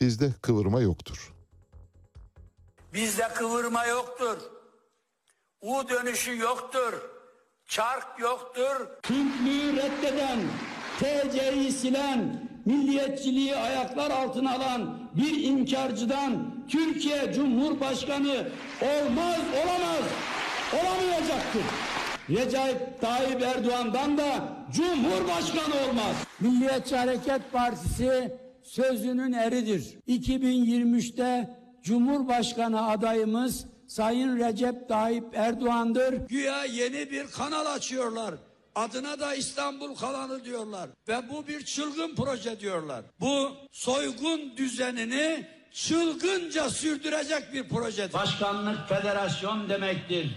Bizde 0.00 0.32
kıvırma 0.42 0.80
yoktur. 0.80 1.34
Bizde 2.94 3.28
kıvırma 3.34 3.86
yoktur. 3.86 4.36
U 5.62 5.88
dönüşü 5.88 6.38
yoktur. 6.38 7.17
Çark 7.68 8.18
yoktur. 8.18 8.88
Türklüğü 9.02 9.76
reddeden, 9.76 10.38
TC'yi 10.98 11.72
silen, 11.72 12.48
milliyetçiliği 12.64 13.56
ayaklar 13.56 14.10
altına 14.10 14.54
alan 14.54 14.98
bir 15.16 15.42
inkarcıdan 15.42 16.54
Türkiye 16.68 17.32
Cumhurbaşkanı 17.32 18.48
olmaz, 18.82 19.40
olamaz, 19.64 20.04
olamayacaktır. 20.72 21.62
Recep 22.30 23.00
Tayyip 23.00 23.42
Erdoğan'dan 23.42 24.18
da 24.18 24.48
Cumhurbaşkanı 24.72 25.74
olmaz. 25.88 26.16
Milliyetçi 26.40 26.96
Hareket 26.96 27.52
Partisi 27.52 28.38
sözünün 28.62 29.32
eridir. 29.32 29.98
2023'te 30.08 31.58
Cumhurbaşkanı 31.82 32.88
adayımız 32.88 33.66
Sayın 33.88 34.38
Recep 34.38 34.88
Tayyip 34.88 35.24
Erdoğan'dır. 35.34 36.14
Güya 36.28 36.64
yeni 36.64 37.10
bir 37.10 37.30
kanal 37.30 37.66
açıyorlar. 37.66 38.34
Adına 38.74 39.20
da 39.20 39.34
İstanbul 39.34 39.94
kanalı 39.94 40.44
diyorlar. 40.44 40.88
Ve 41.08 41.22
bu 41.30 41.46
bir 41.46 41.64
çılgın 41.64 42.14
proje 42.14 42.60
diyorlar. 42.60 43.04
Bu 43.20 43.50
soygun 43.72 44.56
düzenini 44.56 45.46
çılgınca 45.72 46.70
sürdürecek 46.70 47.52
bir 47.52 47.68
projedir. 47.68 48.12
Başkanlık 48.12 48.88
federasyon 48.88 49.68
demektir. 49.68 50.36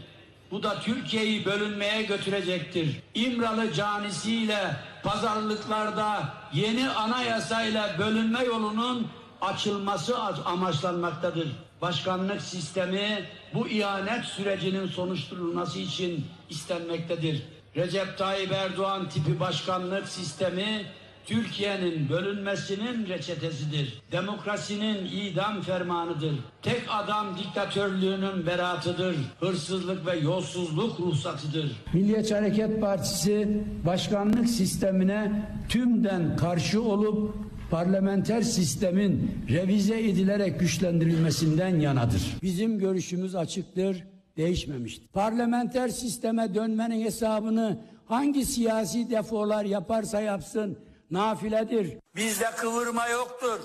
Bu 0.51 0.63
da 0.63 0.79
Türkiye'yi 0.79 1.45
bölünmeye 1.45 2.03
götürecektir. 2.03 3.01
İmralı 3.13 3.73
canisiyle 3.73 4.75
pazarlıklarda 5.03 6.33
yeni 6.53 6.89
anayasayla 6.89 7.99
bölünme 7.99 8.43
yolunun 8.43 9.07
açılması 9.41 10.17
amaçlanmaktadır. 10.45 11.47
Başkanlık 11.82 12.41
sistemi 12.41 13.26
bu 13.54 13.67
ihanet 13.67 14.26
sürecinin 14.26 14.88
sonuçlanması 14.88 15.80
için 15.80 16.26
istenmektedir. 16.50 17.44
Recep 17.76 18.17
Tayyip 18.17 18.52
Erdoğan 18.52 19.10
tipi 19.10 19.39
başkanlık 19.39 20.08
sistemi 20.08 20.86
Türkiye'nin 21.26 22.10
bölünmesinin 22.10 23.08
reçetesidir. 23.08 24.02
Demokrasinin 24.12 25.06
idam 25.06 25.62
fermanıdır. 25.62 26.36
Tek 26.62 26.82
adam 26.89 27.38
diktatörlüğünün 27.38 28.46
beratıdır. 28.46 29.15
Hırsızlık 29.39 30.06
ve 30.06 30.17
yolsuzluk 30.17 31.00
ruhsatıdır. 31.00 31.72
Milliyetçi 31.94 32.36
Hareket 32.36 32.82
Partisi 32.82 33.63
başkanlık 33.86 34.50
sistemine 34.50 35.50
tümden 35.70 36.38
karşı 36.38 36.82
olup 36.82 37.36
parlamenter 37.71 38.41
sistemin 38.41 39.45
revize 39.49 39.99
edilerek 39.99 40.60
güçlendirilmesinden 40.60 41.79
yanadır. 41.79 42.38
Bizim 42.41 42.79
görüşümüz 42.79 43.36
açıktır, 43.36 44.03
değişmemiştir. 44.38 45.07
Parlamenter 45.07 45.89
sisteme 45.89 46.55
dönmenin 46.55 47.05
hesabını 47.05 47.86
hangi 48.05 48.45
siyasi 48.45 49.10
defolar 49.10 49.65
yaparsa 49.65 50.21
yapsın 50.21 50.79
nafiledir. 51.12 51.97
Bizde 52.15 52.45
kıvırma 52.57 53.07
yoktur. 53.07 53.60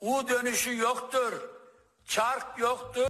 U 0.00 0.28
dönüşü 0.28 0.76
yoktur. 0.76 1.32
Çark 2.04 2.58
yoktur. 2.58 3.06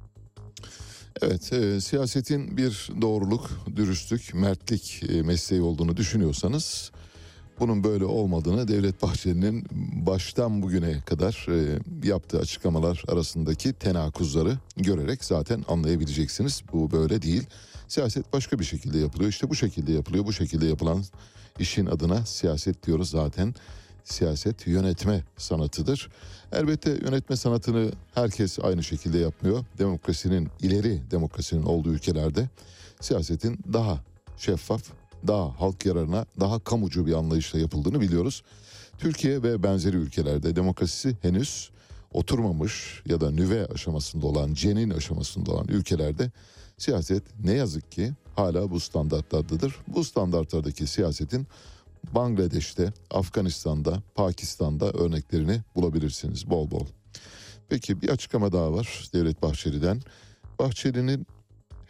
Evet, 1.22 1.52
e, 1.52 1.80
siyasetin 1.80 2.56
bir 2.56 2.90
doğruluk, 3.00 3.50
dürüstlük, 3.76 4.34
mertlik 4.34 5.02
e, 5.08 5.22
mesleği 5.22 5.62
olduğunu 5.62 5.96
düşünüyorsanız 5.96 6.92
bunun 7.60 7.84
böyle 7.84 8.04
olmadığını 8.04 8.68
Devlet 8.68 9.02
Bahçeli'nin 9.02 9.66
baştan 10.06 10.62
bugüne 10.62 11.00
kadar 11.00 11.46
e, 11.48 11.78
yaptığı 12.08 12.38
açıklamalar 12.38 13.02
arasındaki 13.08 13.72
tenakuzları 13.72 14.58
görerek 14.76 15.24
zaten 15.24 15.64
anlayabileceksiniz. 15.68 16.62
Bu 16.72 16.90
böyle 16.90 17.22
değil. 17.22 17.46
Siyaset 17.88 18.32
başka 18.32 18.58
bir 18.58 18.64
şekilde 18.64 18.98
yapılıyor. 18.98 19.30
İşte 19.30 19.50
bu 19.50 19.54
şekilde 19.54 19.92
yapılıyor. 19.92 20.26
Bu 20.26 20.32
şekilde 20.32 20.66
yapılan 20.66 21.04
işin 21.58 21.86
adına 21.86 22.26
siyaset 22.26 22.86
diyoruz 22.86 23.10
zaten. 23.10 23.54
Siyaset 24.04 24.66
yönetme 24.66 25.24
sanatıdır. 25.36 26.10
Elbette 26.52 26.90
yönetme 26.90 27.36
sanatını 27.36 27.90
herkes 28.14 28.58
aynı 28.58 28.82
şekilde 28.84 29.18
yapmıyor. 29.18 29.64
Demokrasinin 29.78 30.48
ileri 30.62 31.10
demokrasinin 31.10 31.62
olduğu 31.62 31.92
ülkelerde 31.92 32.48
siyasetin 33.00 33.58
daha 33.72 33.98
şeffaf, 34.36 34.82
daha 35.26 35.60
halk 35.60 35.86
yararına, 35.86 36.26
daha 36.40 36.58
kamucu 36.58 37.06
bir 37.06 37.12
anlayışla 37.12 37.58
yapıldığını 37.58 38.00
biliyoruz. 38.00 38.42
Türkiye 38.98 39.42
ve 39.42 39.62
benzeri 39.62 39.96
ülkelerde 39.96 40.56
demokrasisi 40.56 41.16
henüz 41.22 41.70
oturmamış 42.12 43.02
ya 43.06 43.20
da 43.20 43.30
nüve 43.30 43.66
aşamasında 43.66 44.26
olan, 44.26 44.54
cenin 44.54 44.90
aşamasında 44.90 45.52
olan 45.52 45.68
ülkelerde 45.68 46.30
siyaset 46.78 47.22
ne 47.44 47.52
yazık 47.52 47.92
ki 47.92 48.12
hala 48.36 48.70
bu 48.70 48.80
standartlardadır. 48.80 49.76
Bu 49.88 50.04
standartlardaki 50.04 50.86
siyasetin 50.86 51.46
Bangladeş'te, 52.14 52.92
Afganistan'da, 53.10 54.02
Pakistan'da 54.14 54.90
örneklerini 54.90 55.60
bulabilirsiniz 55.76 56.50
bol 56.50 56.70
bol. 56.70 56.86
Peki 57.68 58.02
bir 58.02 58.08
açıklama 58.08 58.52
daha 58.52 58.72
var 58.72 59.10
Devlet 59.14 59.42
Bahçeli'den. 59.42 60.02
Bahçeli'nin 60.58 61.26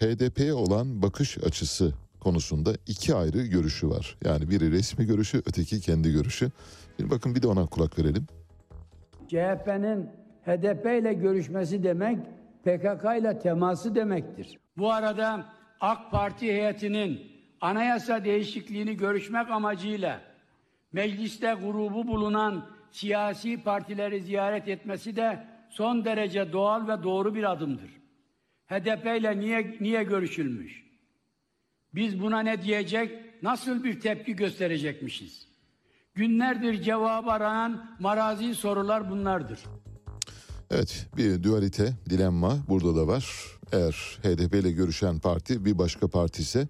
HDP'ye 0.01 0.55
olan 0.55 1.03
bakış 1.03 1.39
açısı 1.39 1.95
konusunda 2.21 2.73
iki 2.87 3.15
ayrı 3.15 3.43
görüşü 3.43 3.91
var. 3.91 4.17
Yani 4.25 4.51
biri 4.51 4.71
resmi 4.71 5.07
görüşü, 5.07 5.39
öteki 5.39 5.81
kendi 5.81 6.13
görüşü. 6.13 6.51
Şimdi 6.97 7.11
bakın 7.11 7.35
bir 7.35 7.43
de 7.43 7.47
ona 7.49 7.67
kulak 7.67 7.99
verelim. 7.99 8.27
CHP'nin 9.29 10.09
HDP 10.47 10.87
ile 11.01 11.13
görüşmesi 11.13 11.83
demek 11.83 12.19
PKK 12.65 13.05
ile 13.21 13.39
teması 13.39 13.95
demektir. 13.95 14.59
Bu 14.77 14.93
arada 14.93 15.47
AK 15.81 16.11
Parti 16.11 16.47
heyetinin 16.47 17.21
anayasa 17.61 18.25
değişikliğini 18.25 18.97
görüşmek 18.97 19.51
amacıyla 19.51 20.21
mecliste 20.93 21.55
grubu 21.55 22.07
bulunan 22.07 22.67
siyasi 22.91 23.63
partileri 23.63 24.23
ziyaret 24.23 24.69
etmesi 24.69 25.17
de 25.17 25.45
son 25.71 26.05
derece 26.05 26.53
doğal 26.53 26.89
ve 26.89 27.03
doğru 27.03 27.35
bir 27.35 27.53
adımdır. 27.53 27.91
HDP 28.67 29.07
ile 29.21 29.41
niye 29.41 29.77
niye 29.81 30.03
görüşülmüş? 30.03 30.88
Biz 31.95 32.21
buna 32.21 32.41
ne 32.41 32.63
diyecek, 32.63 33.11
nasıl 33.43 33.85
bir 33.85 34.01
tepki 34.01 34.37
gösterecekmişiz? 34.37 35.47
Günlerdir 36.15 36.83
cevabı 36.83 37.31
arayan 37.31 37.97
marazi 38.01 38.55
sorular 38.55 39.11
bunlardır. 39.11 39.59
Evet 40.71 41.07
bir 41.17 41.43
dualite, 41.43 41.93
dilemma 42.11 42.57
burada 42.69 42.97
da 42.97 43.07
var. 43.07 43.27
Eğer 43.73 44.19
HDP 44.23 44.55
ile 44.55 44.71
görüşen 44.71 45.19
parti 45.19 45.65
bir 45.65 45.79
başka 45.79 46.09
parti 46.09 46.43
ise 46.43 46.69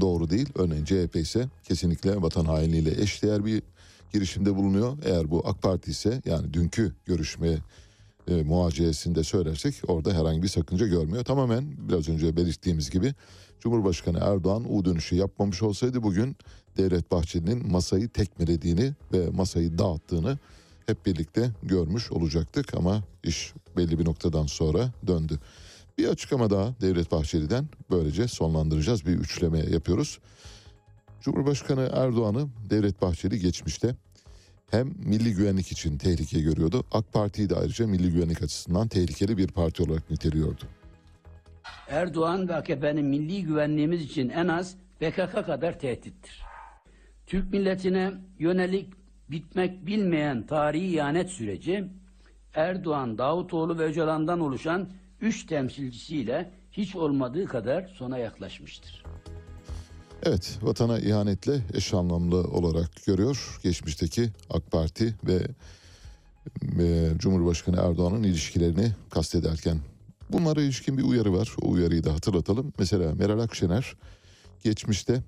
doğru 0.00 0.30
değil. 0.30 0.48
Örneğin 0.54 0.84
CHP 0.84 1.16
ise 1.16 1.48
kesinlikle 1.64 2.22
vatan 2.22 2.44
hainliğiyle 2.44 3.02
eşdeğer 3.02 3.44
bir 3.44 3.62
girişimde 4.12 4.56
bulunuyor. 4.56 4.98
Eğer 5.04 5.30
bu 5.30 5.46
AK 5.46 5.62
Parti 5.62 5.90
ise 5.90 6.22
yani 6.24 6.54
dünkü 6.54 6.94
görüşme 7.06 7.58
e, 8.28 8.42
muhaciyesinde 8.42 9.24
söylersek 9.24 9.74
orada 9.88 10.12
herhangi 10.12 10.42
bir 10.42 10.48
sakınca 10.48 10.86
görmüyor. 10.86 11.24
Tamamen 11.24 11.64
biraz 11.88 12.08
önce 12.08 12.36
belirttiğimiz 12.36 12.90
gibi 12.90 13.14
Cumhurbaşkanı 13.60 14.18
Erdoğan 14.18 14.74
U 14.74 14.84
dönüşü 14.84 15.16
yapmamış 15.16 15.62
olsaydı 15.62 16.02
bugün 16.02 16.36
Devlet 16.76 17.10
Bahçeli'nin 17.10 17.72
masayı 17.72 18.08
tekmelediğini 18.08 18.92
ve 19.12 19.30
masayı 19.30 19.78
dağıttığını 19.78 20.38
hep 20.86 21.06
birlikte 21.06 21.50
görmüş 21.62 22.12
olacaktık 22.12 22.74
ama 22.74 23.02
iş 23.24 23.52
belli 23.76 23.98
bir 23.98 24.04
noktadan 24.04 24.46
sonra 24.46 24.92
döndü. 25.06 25.38
Bir 25.98 26.08
açıklama 26.08 26.50
daha 26.50 26.74
Devlet 26.80 27.12
Bahçeli'den 27.12 27.68
böylece 27.90 28.28
sonlandıracağız. 28.28 29.06
Bir 29.06 29.12
üçleme 29.12 29.58
yapıyoruz. 29.58 30.18
Cumhurbaşkanı 31.20 31.90
Erdoğan'ı 31.92 32.48
Devlet 32.70 33.02
Bahçeli 33.02 33.40
geçmişte 33.40 33.96
hem 34.70 34.94
milli 34.98 35.34
güvenlik 35.34 35.72
için 35.72 35.98
tehlike 35.98 36.40
görüyordu. 36.40 36.84
AK 36.92 37.12
Parti'yi 37.12 37.50
de 37.50 37.56
ayrıca 37.56 37.86
milli 37.86 38.12
güvenlik 38.12 38.42
açısından 38.42 38.88
tehlikeli 38.88 39.38
bir 39.38 39.48
parti 39.48 39.82
olarak 39.82 40.10
niteliyordu. 40.10 40.64
Erdoğan 41.88 42.48
ve 42.48 42.54
AKP'nin 42.54 43.04
milli 43.04 43.42
güvenliğimiz 43.42 44.02
için 44.02 44.28
en 44.28 44.48
az 44.48 44.76
PKK 45.00 45.46
kadar 45.46 45.78
tehdittir. 45.78 46.42
Türk 47.26 47.52
milletine 47.52 48.12
yönelik 48.38 48.92
bitmek 49.30 49.86
bilmeyen 49.86 50.46
tarihi 50.46 50.94
ihanet 50.94 51.30
süreci 51.30 51.84
Erdoğan, 52.54 53.18
Davutoğlu 53.18 53.78
ve 53.78 53.82
Öcalan'dan 53.82 54.40
oluşan 54.40 54.88
üç 55.20 55.46
temsilcisiyle 55.46 56.50
hiç 56.72 56.96
olmadığı 56.96 57.46
kadar 57.46 57.86
sona 57.86 58.18
yaklaşmıştır. 58.18 59.04
Evet, 60.22 60.58
vatana 60.62 60.98
ihanetle 60.98 61.60
eş 61.74 61.94
anlamlı 61.94 62.36
olarak 62.36 62.90
görüyor. 63.06 63.60
Geçmişteki 63.62 64.30
AK 64.50 64.70
Parti 64.70 65.14
ve 65.24 65.38
Cumhurbaşkanı 67.18 67.76
Erdoğan'ın 67.76 68.22
ilişkilerini 68.22 68.92
kastederken. 69.10 69.78
Bunlara 70.30 70.62
ilişkin 70.62 70.98
bir 70.98 71.02
uyarı 71.02 71.32
var. 71.32 71.56
O 71.62 71.70
uyarıyı 71.70 72.04
da 72.04 72.14
hatırlatalım. 72.14 72.72
Mesela 72.78 73.14
Meral 73.14 73.38
Akşener 73.40 73.96
geçmişte 74.64 75.22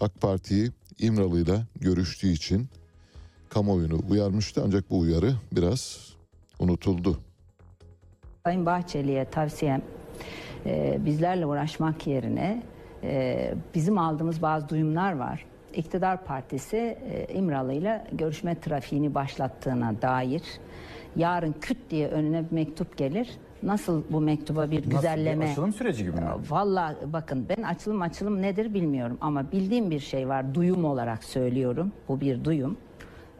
AK 0.00 0.20
Parti'yi 0.20 0.70
İmralı'yla 0.98 1.66
görüştüğü 1.80 2.32
için 2.32 2.68
kamuoyunu 3.48 4.00
uyarmıştı. 4.10 4.62
Ancak 4.66 4.90
bu 4.90 4.98
uyarı 4.98 5.34
biraz 5.52 6.12
unutuldu. 6.58 7.18
Sayın 8.44 8.66
Bahçeli'ye 8.66 9.30
tavsiyem 9.30 9.82
e, 10.66 10.98
bizlerle 11.04 11.46
uğraşmak 11.46 12.06
yerine 12.06 12.62
e, 13.02 13.54
bizim 13.74 13.98
aldığımız 13.98 14.42
bazı 14.42 14.68
duyumlar 14.68 15.12
var. 15.12 15.46
İktidar 15.74 16.24
Partisi 16.24 16.76
e, 16.76 17.34
İmralı 17.34 17.72
ile 17.72 18.04
görüşme 18.12 18.60
trafiğini 18.60 19.14
başlattığına 19.14 20.02
dair 20.02 20.42
yarın 21.16 21.54
küt 21.60 21.78
diye 21.90 22.08
önüne 22.08 22.44
bir 22.50 22.54
mektup 22.54 22.96
gelir. 22.96 23.30
Nasıl 23.62 24.02
bu 24.10 24.20
mektuba 24.20 24.70
bir 24.70 24.84
güzelleme... 24.84 25.50
açılım 25.50 25.72
süreci 25.72 26.04
gibi 26.04 26.16
mi? 26.16 26.26
Valla 26.50 26.96
bakın 27.06 27.46
ben 27.48 27.62
açılım 27.62 28.02
açılım 28.02 28.42
nedir 28.42 28.74
bilmiyorum 28.74 29.18
ama 29.20 29.52
bildiğim 29.52 29.90
bir 29.90 30.00
şey 30.00 30.28
var. 30.28 30.54
Duyum 30.54 30.84
olarak 30.84 31.24
söylüyorum. 31.24 31.92
Bu 32.08 32.20
bir 32.20 32.44
duyum. 32.44 32.76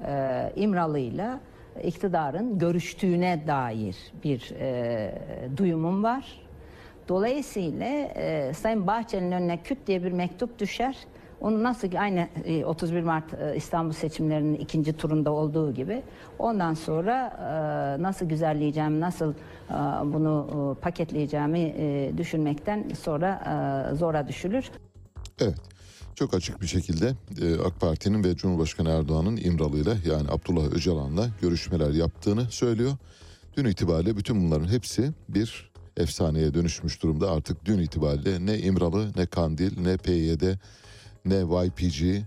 Ee, 0.06 0.52
İmralı'yla 0.56 1.40
iktidarın 1.84 2.58
görüştüğüne 2.58 3.44
dair 3.46 3.96
bir 4.24 4.54
e, 4.60 5.14
duyumum 5.56 6.02
var. 6.02 6.41
Dolayısıyla 7.08 7.86
e, 7.86 8.52
Sayın 8.54 8.86
Bahçeli'nin 8.86 9.32
önüne 9.32 9.62
küt 9.62 9.78
diye 9.86 10.04
bir 10.04 10.12
mektup 10.12 10.58
düşer. 10.58 10.96
Onu 11.40 11.62
nasıl 11.62 11.88
ki 11.88 12.00
aynı 12.00 12.28
e, 12.44 12.64
31 12.64 13.02
Mart 13.02 13.34
e, 13.34 13.56
İstanbul 13.56 13.92
seçimlerinin 13.92 14.54
ikinci 14.54 14.92
turunda 14.92 15.30
olduğu 15.32 15.74
gibi 15.74 16.02
ondan 16.38 16.74
sonra 16.74 17.26
e, 17.98 18.02
nasıl 18.02 18.26
güzelleyeceğim, 18.26 19.00
nasıl 19.00 19.32
e, 19.32 19.74
bunu 20.04 20.46
e, 20.50 20.80
paketleyeceğimi 20.80 21.60
e, 21.60 22.12
düşünmekten 22.18 22.88
sonra 23.02 23.42
e, 23.92 23.94
zora 23.94 24.28
düşülür. 24.28 24.70
Evet. 25.40 25.56
Çok 26.14 26.34
açık 26.34 26.62
bir 26.62 26.66
şekilde 26.66 27.06
e, 27.40 27.60
AK 27.66 27.80
Parti'nin 27.80 28.24
ve 28.24 28.36
Cumhurbaşkanı 28.36 28.90
Erdoğan'ın 28.90 29.36
İmralı'yla 29.36 29.96
yani 30.06 30.28
Abdullah 30.30 30.72
Öcalan'la 30.72 31.28
görüşmeler 31.40 31.90
yaptığını 31.90 32.44
söylüyor. 32.50 32.92
Dün 33.56 33.64
itibariyle 33.64 34.16
bütün 34.16 34.44
bunların 34.44 34.68
hepsi 34.68 35.10
bir 35.28 35.71
efsaneye 35.96 36.54
dönüşmüş 36.54 37.02
durumda. 37.02 37.30
Artık 37.30 37.64
dün 37.64 37.78
itibariyle 37.78 38.46
ne 38.46 38.58
İmralı, 38.58 39.12
ne 39.16 39.26
Kandil, 39.26 39.80
ne 39.80 39.96
PYD, 39.96 40.42
ne 41.24 41.34
YPG 41.34 42.24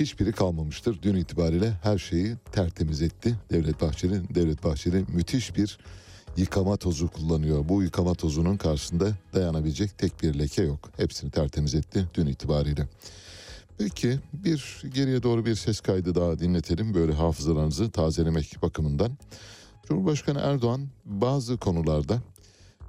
hiçbiri 0.00 0.32
kalmamıştır. 0.32 1.02
Dün 1.02 1.14
itibariyle 1.14 1.72
her 1.82 1.98
şeyi 1.98 2.36
tertemiz 2.52 3.02
etti 3.02 3.34
Devlet 3.50 3.80
Bahçeli. 3.80 4.34
Devlet 4.34 4.64
Bahçeli 4.64 5.04
müthiş 5.08 5.56
bir 5.56 5.78
yıkama 6.36 6.76
tozu 6.76 7.08
kullanıyor. 7.08 7.68
Bu 7.68 7.82
yıkama 7.82 8.14
tozunun 8.14 8.56
karşısında 8.56 9.12
dayanabilecek 9.34 9.98
tek 9.98 10.22
bir 10.22 10.38
leke 10.38 10.62
yok. 10.62 10.90
Hepsini 10.96 11.30
tertemiz 11.30 11.74
etti 11.74 12.08
dün 12.14 12.26
itibariyle. 12.26 12.88
Peki 13.78 14.18
bir 14.32 14.82
geriye 14.94 15.22
doğru 15.22 15.46
bir 15.46 15.54
ses 15.54 15.80
kaydı 15.80 16.14
daha 16.14 16.38
dinletelim 16.38 16.94
böyle 16.94 17.12
hafızalarınızı 17.12 17.90
tazelemek 17.90 18.56
bakımından. 18.62 19.18
Cumhurbaşkanı 19.88 20.38
Erdoğan 20.38 20.88
bazı 21.04 21.56
konularda 21.56 22.22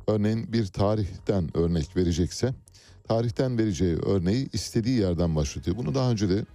örneğin 0.09 0.53
bir 0.53 0.67
tarihten 0.67 1.57
örnek 1.57 1.95
verecekse 1.95 2.53
tarihten 3.07 3.57
vereceği 3.57 3.95
örneği 3.95 4.49
istediği 4.53 4.99
yerden 4.99 5.35
başlatıyor. 5.35 5.77
Bunu 5.77 5.95
daha 5.95 6.11
önce 6.11 6.29
de 6.29 6.45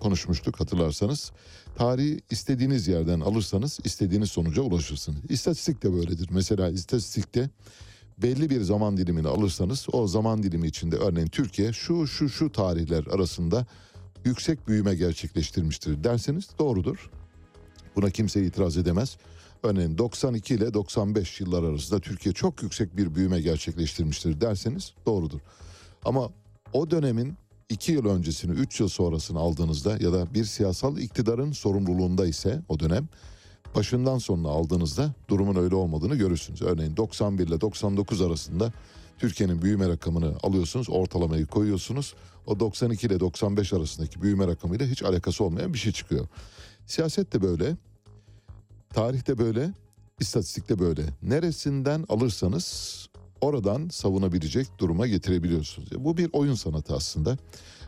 konuşmuştuk 0.00 0.60
hatırlarsanız. 0.60 1.32
Tarihi 1.76 2.20
istediğiniz 2.30 2.88
yerden 2.88 3.20
alırsanız 3.20 3.78
istediğiniz 3.84 4.30
sonuca 4.30 4.62
ulaşırsınız. 4.62 5.18
İstatistik 5.28 5.82
de 5.82 5.92
böyledir. 5.92 6.28
Mesela 6.30 6.70
istatistikte 6.70 7.50
belli 8.22 8.50
bir 8.50 8.60
zaman 8.60 8.96
dilimini 8.96 9.28
alırsanız 9.28 9.86
o 9.92 10.06
zaman 10.06 10.42
dilimi 10.42 10.66
içinde 10.66 10.96
örneğin 10.96 11.28
Türkiye 11.28 11.72
şu 11.72 12.06
şu 12.06 12.28
şu 12.28 12.52
tarihler 12.52 13.06
arasında 13.06 13.66
yüksek 14.24 14.68
büyüme 14.68 14.94
gerçekleştirmiştir 14.94 16.04
derseniz 16.04 16.48
doğrudur. 16.58 17.10
Buna 17.96 18.10
kimse 18.10 18.44
itiraz 18.44 18.76
edemez. 18.76 19.16
Örneğin 19.64 19.98
92 19.98 20.54
ile 20.54 20.74
95 20.74 21.40
yıllar 21.40 21.62
arasında 21.62 22.00
Türkiye 22.00 22.32
çok 22.32 22.62
yüksek 22.62 22.96
bir 22.96 23.14
büyüme 23.14 23.40
gerçekleştirmiştir 23.40 24.40
derseniz 24.40 24.94
doğrudur. 25.06 25.40
Ama 26.04 26.30
o 26.72 26.90
dönemin 26.90 27.34
2 27.68 27.92
yıl 27.92 28.06
öncesini 28.06 28.52
3 28.52 28.80
yıl 28.80 28.88
sonrasını 28.88 29.38
aldığınızda 29.38 29.90
ya 29.90 30.12
da 30.12 30.34
bir 30.34 30.44
siyasal 30.44 30.98
iktidarın 30.98 31.52
sorumluluğunda 31.52 32.26
ise 32.26 32.62
o 32.68 32.80
dönem 32.80 33.08
başından 33.74 34.18
sonuna 34.18 34.48
aldığınızda 34.48 35.14
durumun 35.28 35.56
öyle 35.56 35.74
olmadığını 35.74 36.14
görürsünüz. 36.14 36.62
Örneğin 36.62 36.96
91 36.96 37.46
ile 37.46 37.60
99 37.60 38.22
arasında 38.22 38.72
Türkiye'nin 39.18 39.62
büyüme 39.62 39.88
rakamını 39.88 40.34
alıyorsunuz, 40.42 40.90
ortalamayı 40.90 41.46
koyuyorsunuz. 41.46 42.14
O 42.46 42.60
92 42.60 43.06
ile 43.06 43.20
95 43.20 43.72
arasındaki 43.72 44.22
büyüme 44.22 44.46
rakamıyla 44.46 44.86
hiç 44.86 45.02
alakası 45.02 45.44
olmayan 45.44 45.74
bir 45.74 45.78
şey 45.78 45.92
çıkıyor. 45.92 46.26
Siyaset 46.86 47.32
de 47.32 47.42
böyle, 47.42 47.76
tarih 48.94 49.26
de 49.26 49.38
böyle, 49.38 49.70
istatistik 50.20 50.68
de 50.68 50.78
böyle. 50.78 51.02
Neresinden 51.22 52.04
alırsanız 52.08 53.08
oradan 53.40 53.88
savunabilecek 53.88 54.66
duruma 54.78 55.06
getirebiliyorsunuz. 55.06 55.88
Bu 55.98 56.16
bir 56.16 56.30
oyun 56.32 56.54
sanatı 56.54 56.94
aslında. 56.94 57.36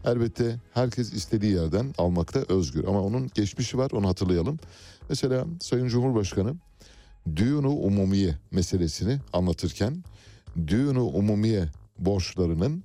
Elbette 0.04 0.60
herkes 0.74 1.12
istediği 1.12 1.52
yerden 1.52 1.94
almakta 1.98 2.44
özgür 2.48 2.84
ama 2.84 3.02
onun 3.02 3.30
geçmişi 3.34 3.78
var 3.78 3.90
onu 3.90 4.08
hatırlayalım. 4.08 4.58
Mesela 5.08 5.46
Sayın 5.60 5.88
Cumhurbaşkanı 5.88 6.54
düğünü 7.36 7.66
umumiye 7.66 8.38
meselesini 8.50 9.18
anlatırken 9.32 10.04
düğünü 10.66 11.00
umumiye 11.00 11.68
borçlarının 11.98 12.84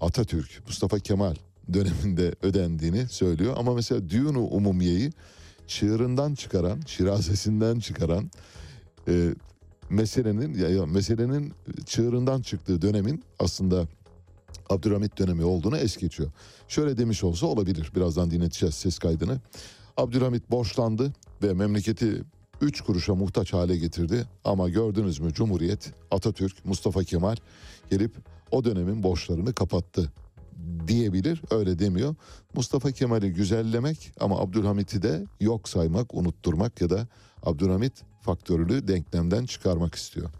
Atatürk, 0.00 0.62
Mustafa 0.66 0.98
Kemal 0.98 1.34
döneminde 1.72 2.34
ödendiğini 2.42 3.08
söylüyor. 3.08 3.54
Ama 3.56 3.74
mesela 3.74 4.10
düğünü 4.10 4.38
umumiyeyi 4.38 5.12
çığırından 5.70 6.34
çıkaran, 6.34 6.80
şirazesinden 6.86 7.78
çıkaran 7.78 8.30
e, 9.08 9.34
meselenin 9.90 10.54
ya, 10.54 10.68
ya 10.68 10.86
meselenin 10.86 11.52
çığırından 11.86 12.42
çıktığı 12.42 12.82
dönemin 12.82 13.24
aslında 13.38 13.88
Abdülhamit 14.70 15.18
dönemi 15.18 15.44
olduğunu 15.44 15.76
es 15.76 15.96
geçiyor. 15.96 16.30
Şöyle 16.68 16.98
demiş 16.98 17.24
olsa 17.24 17.46
olabilir. 17.46 17.92
Birazdan 17.96 18.30
dinleteceğiz 18.30 18.74
ses 18.74 18.98
kaydını. 18.98 19.40
Abdülhamit 19.96 20.50
borçlandı 20.50 21.12
ve 21.42 21.52
memleketi 21.52 22.22
3 22.60 22.80
kuruşa 22.80 23.14
muhtaç 23.14 23.52
hale 23.52 23.76
getirdi. 23.76 24.26
Ama 24.44 24.68
gördünüz 24.68 25.20
mü 25.20 25.32
Cumhuriyet, 25.32 25.92
Atatürk, 26.10 26.64
Mustafa 26.64 27.04
Kemal 27.04 27.36
gelip 27.90 28.12
o 28.50 28.64
dönemin 28.64 29.02
borçlarını 29.02 29.52
kapattı 29.52 30.12
diyebilir. 30.88 31.42
Öyle 31.50 31.78
demiyor. 31.78 32.14
Mustafa 32.54 32.92
Kemal'i 32.92 33.32
güzellemek 33.32 34.12
ama 34.20 34.40
Abdülhamit'i 34.40 35.02
de 35.02 35.24
yok 35.40 35.68
saymak, 35.68 36.14
unutturmak 36.14 36.80
ya 36.80 36.90
da 36.90 37.08
Abdülhamit 37.42 37.92
faktörlü 38.20 38.88
denklemden 38.88 39.46
çıkarmak 39.46 39.94
istiyor. 39.94 40.30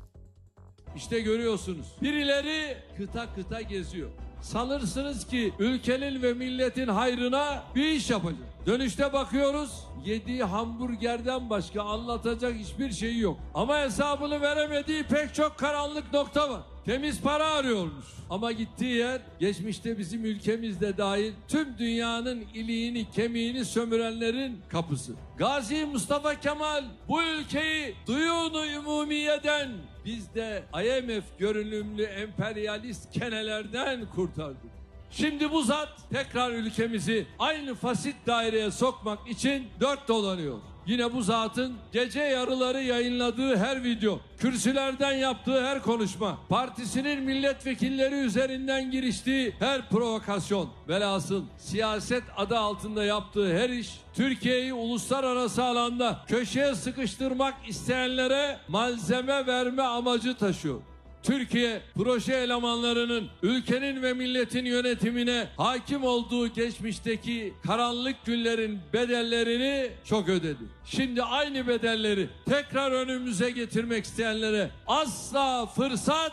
İşte 0.97 1.21
görüyorsunuz. 1.21 1.87
Birileri 2.03 2.77
kıta 2.97 3.35
kıta 3.35 3.61
geziyor. 3.61 4.11
Sanırsınız 4.43 5.27
ki 5.27 5.53
ülkenin 5.59 6.23
ve 6.23 6.33
milletin 6.35 6.89
hayrına 6.89 7.63
bir 7.75 7.89
iş 7.89 8.11
yapacak. 8.11 8.39
Dönüşte 8.67 9.13
bakıyoruz 9.13 9.85
yediği 10.05 10.45
hamburgerden 10.45 11.51
başka 11.51 11.83
anlatacak 11.83 12.55
hiçbir 12.55 12.93
şeyi 12.93 13.21
yok. 13.21 13.39
Ama 13.55 13.79
hesabını 13.79 14.41
veremediği 14.41 15.03
pek 15.03 15.35
çok 15.35 15.59
karanlık 15.59 16.13
nokta 16.13 16.51
var. 16.51 16.61
Temiz 16.85 17.21
para 17.21 17.47
arıyormuş. 17.47 18.07
Ama 18.31 18.53
gittiği 18.53 18.97
yer 18.97 19.21
geçmişte 19.41 19.99
bizim 19.99 20.25
ülkemizde 20.25 20.97
dahil 20.99 21.33
tüm 21.49 21.79
dünyanın 21.79 22.45
iliğini 22.55 23.11
kemiğini 23.11 23.65
sömürenlerin 23.65 24.61
kapısı. 24.69 25.13
Gazi 25.39 25.87
Mustafa 25.87 26.41
Kemal 26.41 26.85
bu 27.09 27.23
ülkeyi 27.23 27.95
duyunu 28.07 28.63
umumiyeden 28.79 29.71
biz 30.05 30.35
de 30.35 30.63
IMF 30.75 31.25
görünümlü 31.39 32.03
emperyalist 32.03 33.13
kenelerden 33.13 34.07
kurtardık. 34.15 34.80
Şimdi 35.11 35.53
bu 35.53 35.63
zat 35.63 35.89
tekrar 36.13 36.51
ülkemizi 36.51 37.27
aynı 37.39 37.75
fasit 37.75 38.17
daireye 38.27 38.71
sokmak 38.71 39.29
için 39.29 39.69
dört 39.81 40.09
dolanıyor. 40.09 40.59
Yine 40.87 41.13
bu 41.13 41.23
zatın 41.23 41.75
gece 41.93 42.21
yarıları 42.21 42.83
yayınladığı 42.83 43.57
her 43.57 43.85
video, 43.85 44.21
kürsülerden 44.39 45.13
yaptığı 45.13 45.67
her 45.67 45.83
konuşma, 45.83 46.39
partisinin 46.49 47.23
milletvekilleri 47.23 48.15
üzerinden 48.15 48.91
giriştiği 48.91 49.55
her 49.59 49.89
provokasyon, 49.89 50.69
velhasıl 50.89 51.45
siyaset 51.59 52.23
adı 52.37 52.59
altında 52.59 53.05
yaptığı 53.05 53.59
her 53.59 53.71
iş, 53.71 54.01
Türkiye'yi 54.15 54.73
uluslararası 54.73 55.65
alanda 55.65 56.25
köşeye 56.29 56.75
sıkıştırmak 56.75 57.55
isteyenlere 57.69 58.59
malzeme 58.69 59.47
verme 59.47 59.83
amacı 59.83 60.37
taşıyor. 60.37 60.81
Türkiye 61.23 61.83
proje 61.95 62.33
elemanlarının 62.33 63.29
ülkenin 63.43 64.03
ve 64.03 64.13
milletin 64.13 64.65
yönetimine 64.65 65.49
hakim 65.57 66.05
olduğu 66.05 66.49
geçmişteki 66.49 67.55
karanlık 67.67 68.17
günlerin 68.25 68.79
bedellerini 68.93 69.91
çok 70.05 70.29
ödedi. 70.29 70.63
Şimdi 70.85 71.23
aynı 71.23 71.67
bedelleri 71.67 72.29
tekrar 72.47 72.93
önümüze 72.93 73.51
getirmek 73.51 74.05
isteyenlere 74.05 74.71
asla 74.87 75.67
fırsat 75.67 76.33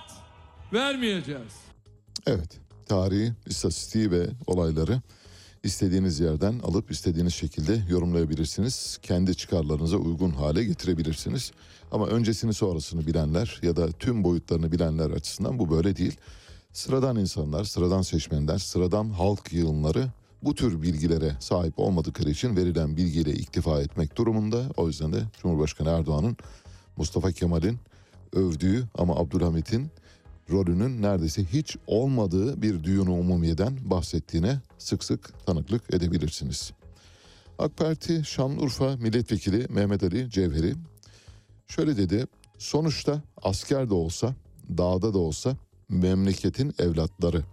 vermeyeceğiz. 0.73 1.53
Evet, 2.27 2.57
tarihi, 2.85 3.33
istatistiği 3.45 4.11
ve 4.11 4.27
olayları 4.47 5.01
istediğiniz 5.63 6.19
yerden 6.19 6.59
alıp 6.59 6.91
istediğiniz 6.91 7.33
şekilde 7.33 7.81
yorumlayabilirsiniz. 7.89 8.99
Kendi 9.03 9.35
çıkarlarınıza 9.35 9.97
uygun 9.97 10.29
hale 10.29 10.63
getirebilirsiniz. 10.63 11.51
Ama 11.91 12.07
öncesini 12.07 12.53
sonrasını 12.53 13.07
bilenler 13.07 13.59
ya 13.63 13.75
da 13.75 13.91
tüm 13.91 14.23
boyutlarını 14.23 14.71
bilenler 14.71 15.11
açısından 15.11 15.59
bu 15.59 15.71
böyle 15.71 15.95
değil. 15.95 16.17
Sıradan 16.73 17.17
insanlar, 17.17 17.63
sıradan 17.63 18.01
seçmenler, 18.01 18.57
sıradan 18.57 19.09
halk 19.09 19.53
yığınları 19.53 20.07
bu 20.43 20.55
tür 20.55 20.81
bilgilere 20.81 21.31
sahip 21.39 21.79
olmadıkları 21.79 22.29
için 22.29 22.55
verilen 22.55 22.97
bilgiyle 22.97 23.33
iktifa 23.33 23.81
etmek 23.81 24.17
durumunda. 24.17 24.63
O 24.77 24.87
yüzden 24.87 25.13
de 25.13 25.23
Cumhurbaşkanı 25.41 25.89
Erdoğan'ın 25.89 26.37
Mustafa 26.97 27.31
Kemal'in 27.31 27.79
övdüğü 28.33 28.87
ama 28.97 29.15
Abdülhamit'in 29.15 29.87
rolünün 30.51 31.01
neredeyse 31.01 31.43
hiç 31.43 31.77
olmadığı 31.87 32.61
bir 32.61 32.83
düğünü 32.83 33.09
umumiyeden 33.09 33.77
bahsettiğine 33.83 34.59
sık 34.77 35.03
sık 35.03 35.45
tanıklık 35.45 35.93
edebilirsiniz. 35.93 36.71
AK 37.59 37.77
Parti 37.77 38.25
Şanlıurfa 38.25 38.95
Milletvekili 38.95 39.65
Mehmet 39.69 40.03
Ali 40.03 40.29
Cevheri 40.29 40.73
şöyle 41.67 41.97
dedi. 41.97 42.27
Sonuçta 42.57 43.21
asker 43.43 43.89
de 43.89 43.93
olsa, 43.93 44.35
dağda 44.77 45.13
da 45.13 45.17
olsa 45.17 45.57
memleketin 45.89 46.73
evlatları. 46.79 47.43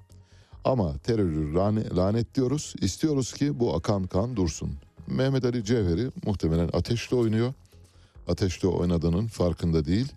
Ama 0.65 0.99
terörü 0.99 1.55
lane- 1.55 1.97
lanetliyoruz, 1.97 2.75
istiyoruz 2.81 3.33
ki 3.33 3.61
bu 3.61 3.75
akan 3.75 4.07
kan 4.07 4.37
dursun. 4.37 4.71
Mehmet 5.07 5.45
Ali 5.45 5.65
Cevheri 5.65 6.11
muhtemelen 6.27 6.71
ateşle 6.73 7.17
oynuyor. 7.17 7.55
Ateşle 8.29 8.69
oynadığının 8.69 9.27
farkında 9.27 9.85
değil. 9.85 10.13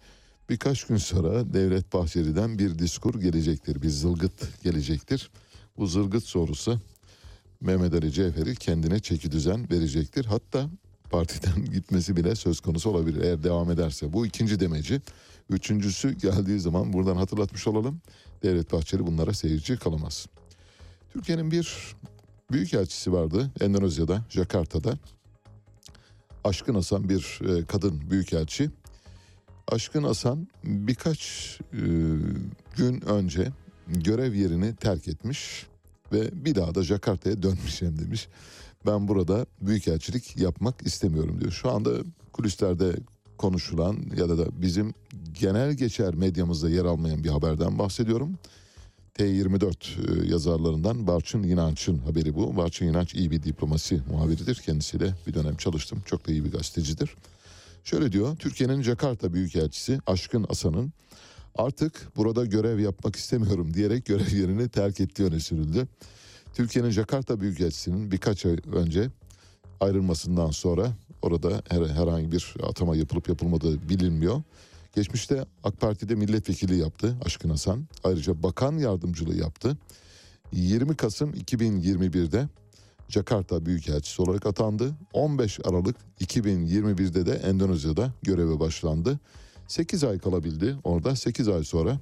Birkaç 0.50 0.84
gün 0.84 0.98
sonra 0.98 1.54
Devlet 1.54 1.94
Bahçeli'den 1.94 2.60
bir 2.60 2.80
diskur 2.80 3.22
gelecektir, 3.22 3.82
bir 3.82 3.90
zılgıt 3.90 4.64
gelecektir. 4.64 5.30
Bu 5.78 5.88
zılgıt 5.88 6.24
sorusu 6.24 6.80
Mehmet 7.62 7.94
Ali 7.94 8.12
Cevheri 8.12 8.56
kendine 8.56 9.00
çeki 9.00 9.32
düzen 9.32 9.72
verecektir. 9.72 10.26
Hatta 10.26 10.70
partiden 11.10 11.66
gitmesi 11.74 12.16
bile 12.16 12.36
söz 12.36 12.60
konusu 12.60 12.90
olabilir 12.90 13.22
eğer 13.22 13.44
devam 13.44 13.72
ederse. 13.72 14.14
Bu 14.14 14.26
ikinci 14.26 14.60
demeci. 14.60 15.02
Üçüncüsü 15.50 16.12
geldiği 16.12 16.60
zaman 16.60 16.94
buradan 16.94 17.16
hatırlatmış 17.16 17.68
olalım. 17.68 18.02
Devlet 18.44 18.72
Bahçeli 18.72 19.08
bunlara 19.08 19.34
seyirci 19.34 19.78
kalamaz. 19.78 20.28
Türkiye'nin 21.14 21.52
bir 21.52 21.96
büyükelçisi 22.52 23.14
vardı 23.14 23.52
Endonezya'da, 23.62 24.26
Jakarta'da. 24.30 24.98
Aşkın 26.44 26.76
Hasan 26.76 27.10
bir 27.10 27.40
e, 27.50 27.66
kadın 27.66 28.12
büyükelçi. 28.12 28.70
Aşkın 29.68 30.04
Hasan 30.04 30.48
birkaç 30.64 31.20
e, 31.74 31.82
gün 32.78 33.02
önce 33.02 33.52
görev 33.88 34.34
yerini 34.34 34.76
terk 34.76 35.08
etmiş 35.08 35.68
ve 36.12 36.46
bir 36.46 36.56
daha 36.56 36.76
da 36.76 36.84
Jakarta'ya 36.84 37.44
dönmeyeceğim 37.44 38.00
demiş. 38.00 38.28
Ben 38.88 39.08
burada 39.08 39.46
büyükelçilik 39.62 40.38
yapmak 40.38 40.82
istemiyorum 40.82 41.42
diyor. 41.42 41.52
Şu 41.52 41.72
anda 41.72 41.92
kulislerde 42.34 42.96
konuşulan 43.38 43.98
ya 44.18 44.30
da 44.30 44.38
da 44.38 44.62
bizim 44.62 44.94
genel 45.34 45.74
geçer 45.74 46.16
medyamızda 46.16 46.70
yer 46.70 46.86
almayan 46.86 47.24
bir 47.24 47.30
haberden 47.30 47.80
bahsediyorum. 47.80 48.38
T24 49.20 49.74
e, 49.74 50.28
yazarlarından 50.32 51.08
Barçın 51.08 51.44
İnanç'ın 51.44 51.98
haberi 51.98 52.36
bu. 52.36 52.58
Barçın 52.58 52.86
İnanç 52.86 53.16
iyi 53.16 53.32
bir 53.32 53.44
diplomasi 53.44 54.02
muhabiridir. 54.12 54.56
Kendisiyle 54.56 55.14
bir 55.28 55.34
dönem 55.34 55.56
çalıştım. 55.56 56.04
Çok 56.06 56.28
da 56.28 56.32
iyi 56.32 56.46
bir 56.46 56.52
gazetecidir. 56.52 57.16
Şöyle 57.84 58.12
diyor, 58.12 58.36
Türkiye'nin 58.36 58.82
Jakarta 58.82 59.34
Büyükelçisi 59.34 60.00
Aşkın 60.08 60.46
Asan'ın 60.50 60.94
artık 61.56 62.18
burada 62.18 62.46
görev 62.46 62.80
yapmak 62.80 63.16
istemiyorum 63.16 63.74
diyerek 63.74 64.06
görev 64.06 64.36
yerini 64.36 64.70
terk 64.70 65.00
ettiği 65.00 65.24
öne 65.24 65.40
sürüldü. 65.40 65.88
Türkiye'nin 66.54 66.90
Jakarta 66.90 67.40
Büyükelçisi'nin 67.40 68.12
birkaç 68.12 68.46
ay 68.46 68.58
önce 68.74 69.10
ayrılmasından 69.80 70.52
sonra 70.52 70.92
orada 71.22 71.62
her, 71.70 71.82
herhangi 71.82 72.32
bir 72.32 72.54
atama 72.64 72.96
yapılıp 72.96 73.30
yapılmadığı 73.30 73.90
bilinmiyor. 73.90 74.42
Geçmişte 74.96 75.46
AK 75.64 75.80
Parti'de 75.82 76.16
milletvekili 76.16 76.78
yaptı 76.78 77.16
Aşkın 77.26 77.50
Hasan. 77.50 77.88
Ayrıca 78.04 78.44
bakan 78.44 78.78
yardımcılığı 78.78 79.36
yaptı. 79.36 79.78
20 80.52 80.96
Kasım 80.96 81.34
2021'de 81.34 82.48
Jakarta 83.10 83.66
Büyükelçisi 83.66 84.22
olarak 84.22 84.46
atandı. 84.46 84.96
15 85.14 85.60
Aralık 85.64 85.96
2021'de 86.22 87.26
de 87.26 87.34
Endonezya'da 87.34 88.14
göreve 88.24 88.60
başlandı. 88.60 89.20
8 89.68 90.04
ay 90.04 90.20
kalabildi 90.20 90.76
orada. 90.84 91.16
8 91.16 91.48
ay 91.48 91.64
sonra 91.64 92.00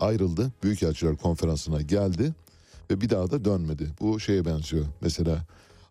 ayrıldı. 0.00 0.52
Büyükelçiler 0.62 1.16
konferansına 1.16 1.82
geldi 1.82 2.34
ve 2.90 3.00
bir 3.00 3.10
daha 3.10 3.30
da 3.30 3.44
dönmedi. 3.44 3.88
Bu 4.00 4.20
şeye 4.20 4.44
benziyor. 4.44 4.86
Mesela 5.00 5.46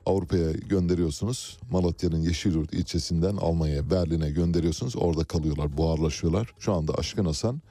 Avrupa'ya 0.05 0.51
gönderiyorsunuz. 0.51 1.59
Malatya'nın 1.71 2.19
Yeşilyurt 2.21 2.73
ilçesinden 2.73 3.35
Almanya'ya, 3.35 3.91
Berlin'e 3.91 4.31
gönderiyorsunuz. 4.31 4.95
Orada 4.95 5.23
kalıyorlar, 5.23 5.77
buharlaşıyorlar. 5.77 6.53
Şu 6.59 6.73
anda 6.73 6.93
Aşkın 6.93 7.25
Hasan 7.25 7.61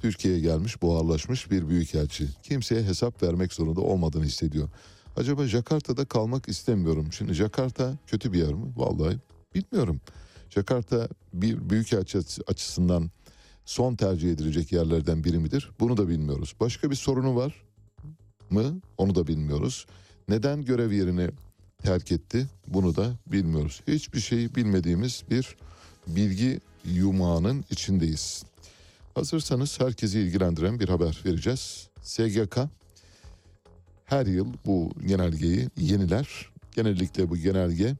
Türkiye'ye 0.00 0.40
gelmiş, 0.40 0.82
buharlaşmış 0.82 1.50
bir 1.50 1.68
büyükelçi. 1.68 2.28
Kimseye 2.42 2.82
hesap 2.82 3.22
vermek 3.22 3.52
zorunda 3.52 3.80
olmadığını 3.80 4.24
hissediyor. 4.24 4.68
Acaba 5.16 5.46
Jakarta'da 5.46 6.04
kalmak 6.04 6.48
istemiyorum. 6.48 7.12
Şimdi 7.12 7.32
Jakarta 7.34 7.98
kötü 8.06 8.32
bir 8.32 8.38
yer 8.38 8.54
mi? 8.54 8.72
Vallahi 8.76 9.16
bilmiyorum. 9.54 10.00
Jakarta 10.50 11.08
bir 11.34 11.70
büyükelçi 11.70 12.18
açı- 12.18 12.42
açısından 12.46 13.10
son 13.64 13.94
tercih 13.94 14.32
edilecek 14.32 14.72
yerlerden 14.72 15.24
biri 15.24 15.38
midir? 15.38 15.70
Bunu 15.80 15.96
da 15.96 16.08
bilmiyoruz. 16.08 16.54
Başka 16.60 16.90
bir 16.90 16.96
sorunu 16.96 17.36
var 17.36 17.54
mı? 18.50 18.80
Onu 18.98 19.14
da 19.14 19.26
bilmiyoruz. 19.26 19.86
Neden 20.28 20.62
görev 20.62 20.92
yerini 20.92 21.28
terk 21.82 22.12
etti? 22.12 22.46
Bunu 22.66 22.96
da 22.96 23.12
bilmiyoruz. 23.26 23.82
Hiçbir 23.88 24.20
şeyi 24.20 24.54
bilmediğimiz 24.54 25.22
bir 25.30 25.56
bilgi 26.06 26.60
yumağının 26.84 27.64
içindeyiz. 27.70 28.44
Hazırsanız 29.14 29.80
herkesi 29.80 30.20
ilgilendiren 30.20 30.80
bir 30.80 30.88
haber 30.88 31.22
vereceğiz. 31.26 31.88
SGK 32.02 32.58
her 34.04 34.26
yıl 34.26 34.46
bu 34.66 34.90
genelgeyi 35.06 35.68
yeniler. 35.76 36.50
Genellikle 36.72 37.30
bu 37.30 37.36
genelge 37.36 37.96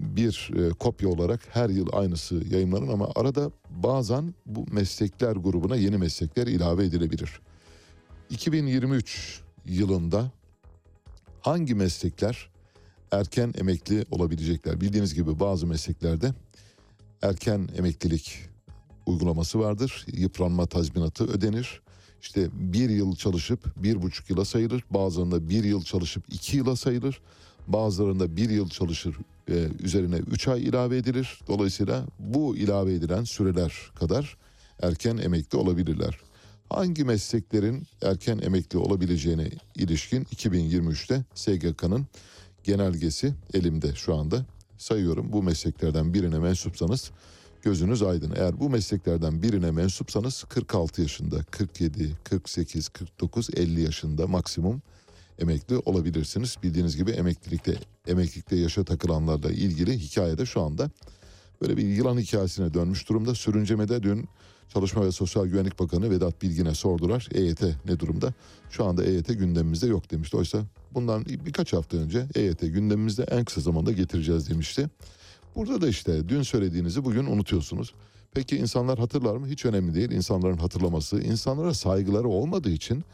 bir 0.00 0.50
e, 0.56 0.70
kopya 0.70 1.08
olarak 1.08 1.40
her 1.50 1.68
yıl 1.68 1.88
aynısı 1.92 2.42
yayınlanır 2.50 2.88
ama 2.88 3.08
arada 3.16 3.50
bazen 3.70 4.34
bu 4.46 4.66
meslekler 4.72 5.32
grubuna 5.32 5.76
yeni 5.76 5.98
meslekler 5.98 6.46
ilave 6.46 6.84
edilebilir. 6.84 7.40
2023 8.30 9.40
yılında 9.64 10.30
hangi 11.40 11.74
meslekler 11.74 12.50
erken 13.10 13.54
emekli 13.58 14.04
olabilecekler? 14.10 14.80
Bildiğiniz 14.80 15.14
gibi 15.14 15.40
bazı 15.40 15.66
mesleklerde 15.66 16.34
erken 17.22 17.68
emeklilik 17.76 18.48
uygulaması 19.06 19.58
vardır. 19.58 20.06
Yıpranma 20.12 20.66
tazminatı 20.66 21.24
ödenir. 21.24 21.80
İşte 22.22 22.48
bir 22.52 22.90
yıl 22.90 23.16
çalışıp 23.16 23.82
bir 23.82 24.02
buçuk 24.02 24.30
yıla 24.30 24.44
sayılır. 24.44 24.84
Bazılarında 24.90 25.48
bir 25.48 25.64
yıl 25.64 25.82
çalışıp 25.82 26.24
iki 26.30 26.56
yıla 26.56 26.76
sayılır. 26.76 27.20
Bazılarında 27.68 28.36
bir 28.36 28.50
yıl 28.50 28.68
çalışır 28.68 29.16
e, 29.48 29.68
üzerine 29.80 30.16
üç 30.16 30.48
ay 30.48 30.62
ilave 30.62 30.96
edilir. 30.96 31.40
Dolayısıyla 31.48 32.06
bu 32.18 32.56
ilave 32.56 32.94
edilen 32.94 33.24
süreler 33.24 33.72
kadar 33.94 34.36
erken 34.82 35.16
emekli 35.16 35.58
olabilirler. 35.58 36.18
Hangi 36.70 37.04
mesleklerin 37.04 37.86
erken 38.02 38.38
emekli 38.38 38.78
olabileceğine 38.78 39.50
ilişkin 39.74 40.24
2023'te 40.24 41.24
SGK'nın 41.34 42.06
genelgesi 42.64 43.34
elimde 43.54 43.94
şu 43.94 44.14
anda. 44.14 44.46
Sayıyorum 44.78 45.32
bu 45.32 45.42
mesleklerden 45.42 46.14
birine 46.14 46.38
mensupsanız 46.38 47.10
gözünüz 47.62 48.02
aydın. 48.02 48.32
Eğer 48.36 48.60
bu 48.60 48.70
mesleklerden 48.70 49.42
birine 49.42 49.70
mensupsanız 49.70 50.44
46 50.44 51.02
yaşında, 51.02 51.42
47, 51.50 52.16
48, 52.24 52.88
49, 52.88 53.48
50 53.56 53.80
yaşında 53.80 54.26
maksimum 54.26 54.82
emekli 55.38 55.76
olabilirsiniz. 55.76 56.56
Bildiğiniz 56.62 56.96
gibi 56.96 57.10
emeklilikte 57.10 57.74
emeklilikte 58.06 58.56
yaşa 58.56 58.84
takılanlarla 58.84 59.50
ilgili 59.50 59.98
hikayede 59.98 60.46
şu 60.46 60.60
anda 60.60 60.90
böyle 61.62 61.76
bir 61.76 61.82
yılan 61.82 62.18
hikayesine 62.18 62.74
dönmüş 62.74 63.08
durumda. 63.08 63.34
Sürüncemede 63.34 64.02
dün 64.02 64.28
Çalışma 64.74 65.04
ve 65.04 65.12
Sosyal 65.12 65.46
Güvenlik 65.46 65.78
Bakanı 65.78 66.10
Vedat 66.10 66.42
Bilgin'e 66.42 66.74
sordular. 66.74 67.28
EYT 67.34 67.62
ne 67.86 68.00
durumda? 68.00 68.32
Şu 68.70 68.84
anda 68.84 69.04
EYT 69.04 69.28
gündemimizde 69.28 69.86
yok 69.86 70.10
demişti. 70.10 70.36
Oysa 70.36 70.58
bundan 70.94 71.24
birkaç 71.24 71.72
hafta 71.72 71.96
önce 71.96 72.26
EYT 72.34 72.60
gündemimizde 72.60 73.22
en 73.22 73.44
kısa 73.44 73.60
zamanda 73.60 73.92
getireceğiz 73.92 74.50
demişti. 74.50 74.88
Burada 75.56 75.80
da 75.80 75.88
işte 75.88 76.28
dün 76.28 76.42
söylediğinizi 76.42 77.04
bugün 77.04 77.26
unutuyorsunuz. 77.26 77.94
Peki 78.34 78.56
insanlar 78.56 78.98
hatırlar 78.98 79.36
mı? 79.36 79.46
Hiç 79.46 79.64
önemli 79.64 79.94
değil. 79.94 80.10
İnsanların 80.10 80.56
hatırlaması, 80.56 81.20
insanlara 81.20 81.74
saygıları 81.74 82.28
olmadığı 82.28 82.70
için 82.70 83.04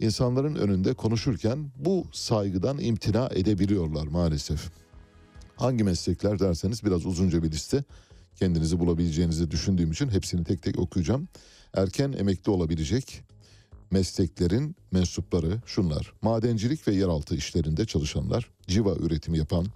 insanların 0.00 0.54
önünde 0.54 0.94
konuşurken 0.94 1.70
bu 1.76 2.04
saygıdan 2.12 2.78
imtina 2.78 3.28
edebiliyorlar 3.34 4.06
maalesef. 4.06 4.70
Hangi 5.56 5.84
meslekler 5.84 6.38
derseniz 6.38 6.84
biraz 6.84 7.06
uzunca 7.06 7.42
bir 7.42 7.52
liste 7.52 7.84
kendinizi 8.36 8.78
bulabileceğinizi 8.78 9.50
düşündüğüm 9.50 9.92
için 9.92 10.08
hepsini 10.08 10.44
tek 10.44 10.62
tek 10.62 10.78
okuyacağım. 10.78 11.28
Erken 11.74 12.12
emekli 12.12 12.50
olabilecek 12.50 13.22
mesleklerin 13.90 14.76
mensupları 14.92 15.60
şunlar. 15.66 16.12
Madencilik 16.22 16.88
ve 16.88 16.94
yeraltı 16.94 17.36
işlerinde 17.36 17.84
çalışanlar, 17.84 18.50
civa 18.66 18.94
üretimi 18.94 19.38
yapan 19.38 19.66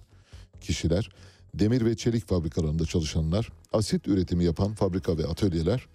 kişiler, 0.61 1.09
demir 1.53 1.85
ve 1.85 1.97
çelik 1.97 2.27
fabrikalarında 2.27 2.85
çalışanlar, 2.85 3.49
asit 3.73 4.07
üretimi 4.07 4.43
yapan 4.43 4.73
fabrika 4.73 5.17
ve 5.17 5.25
atölyeler, 5.25 5.87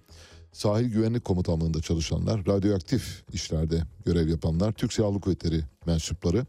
sahil 0.52 0.86
güvenlik 0.86 1.24
komutanlığında 1.24 1.80
çalışanlar, 1.80 2.46
radyoaktif 2.46 3.22
işlerde 3.32 3.82
görev 4.04 4.28
yapanlar, 4.28 4.72
Türk 4.72 4.92
Silahlı 4.92 5.20
Kuvvetleri 5.20 5.64
mensupları, 5.86 6.46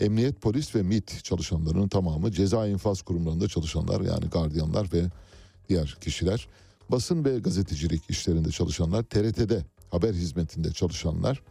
emniyet, 0.00 0.42
polis 0.42 0.74
ve 0.74 0.82
MİT 0.82 1.24
çalışanlarının 1.24 1.88
tamamı, 1.88 2.32
ceza 2.32 2.66
infaz 2.66 3.02
kurumlarında 3.02 3.48
çalışanlar 3.48 4.00
yani 4.00 4.26
gardiyanlar 4.26 4.92
ve 4.92 5.04
diğer 5.68 5.96
kişiler, 6.00 6.48
basın 6.88 7.24
ve 7.24 7.38
gazetecilik 7.38 8.10
işlerinde 8.10 8.50
çalışanlar, 8.50 9.02
TRT'de 9.02 9.64
haber 9.90 10.14
hizmetinde 10.14 10.72
çalışanlar, 10.72 11.42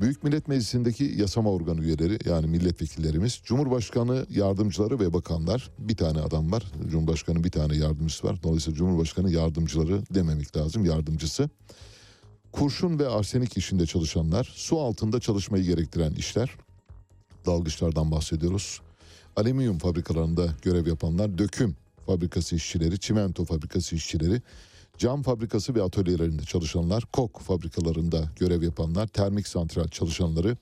Büyük 0.00 0.24
Millet 0.24 0.48
Meclisi'ndeki 0.48 1.04
yasama 1.04 1.50
organı 1.50 1.80
üyeleri 1.80 2.18
yani 2.28 2.46
milletvekillerimiz, 2.46 3.40
Cumhurbaşkanı 3.44 4.26
yardımcıları 4.30 5.00
ve 5.00 5.12
bakanlar 5.12 5.70
bir 5.78 5.96
tane 5.96 6.20
adam 6.20 6.52
var. 6.52 6.72
Cumhurbaşkanı 6.88 7.44
bir 7.44 7.50
tane 7.50 7.76
yardımcısı 7.76 8.26
var. 8.26 8.42
Dolayısıyla 8.42 8.76
Cumhurbaşkanı 8.76 9.30
yardımcıları 9.30 10.02
dememek 10.14 10.56
lazım 10.56 10.84
yardımcısı. 10.84 11.50
Kurşun 12.52 12.98
ve 12.98 13.08
arsenik 13.08 13.56
işinde 13.56 13.86
çalışanlar, 13.86 14.52
su 14.54 14.80
altında 14.80 15.20
çalışmayı 15.20 15.64
gerektiren 15.64 16.12
işler, 16.12 16.50
dalgıçlardan 17.46 18.10
bahsediyoruz. 18.10 18.80
Alüminyum 19.36 19.78
fabrikalarında 19.78 20.48
görev 20.62 20.86
yapanlar, 20.86 21.38
döküm 21.38 21.76
fabrikası 22.06 22.56
işçileri, 22.56 22.98
çimento 22.98 23.44
fabrikası 23.44 23.96
işçileri, 23.96 24.42
cam 24.98 25.22
fabrikası 25.22 25.74
ve 25.74 25.82
atölyelerinde 25.82 26.42
çalışanlar, 26.42 27.04
kok 27.12 27.40
fabrikalarında 27.40 28.30
görev 28.36 28.62
yapanlar, 28.62 29.06
termik 29.06 29.48
santral 29.48 29.88
çalışanları, 29.88 30.56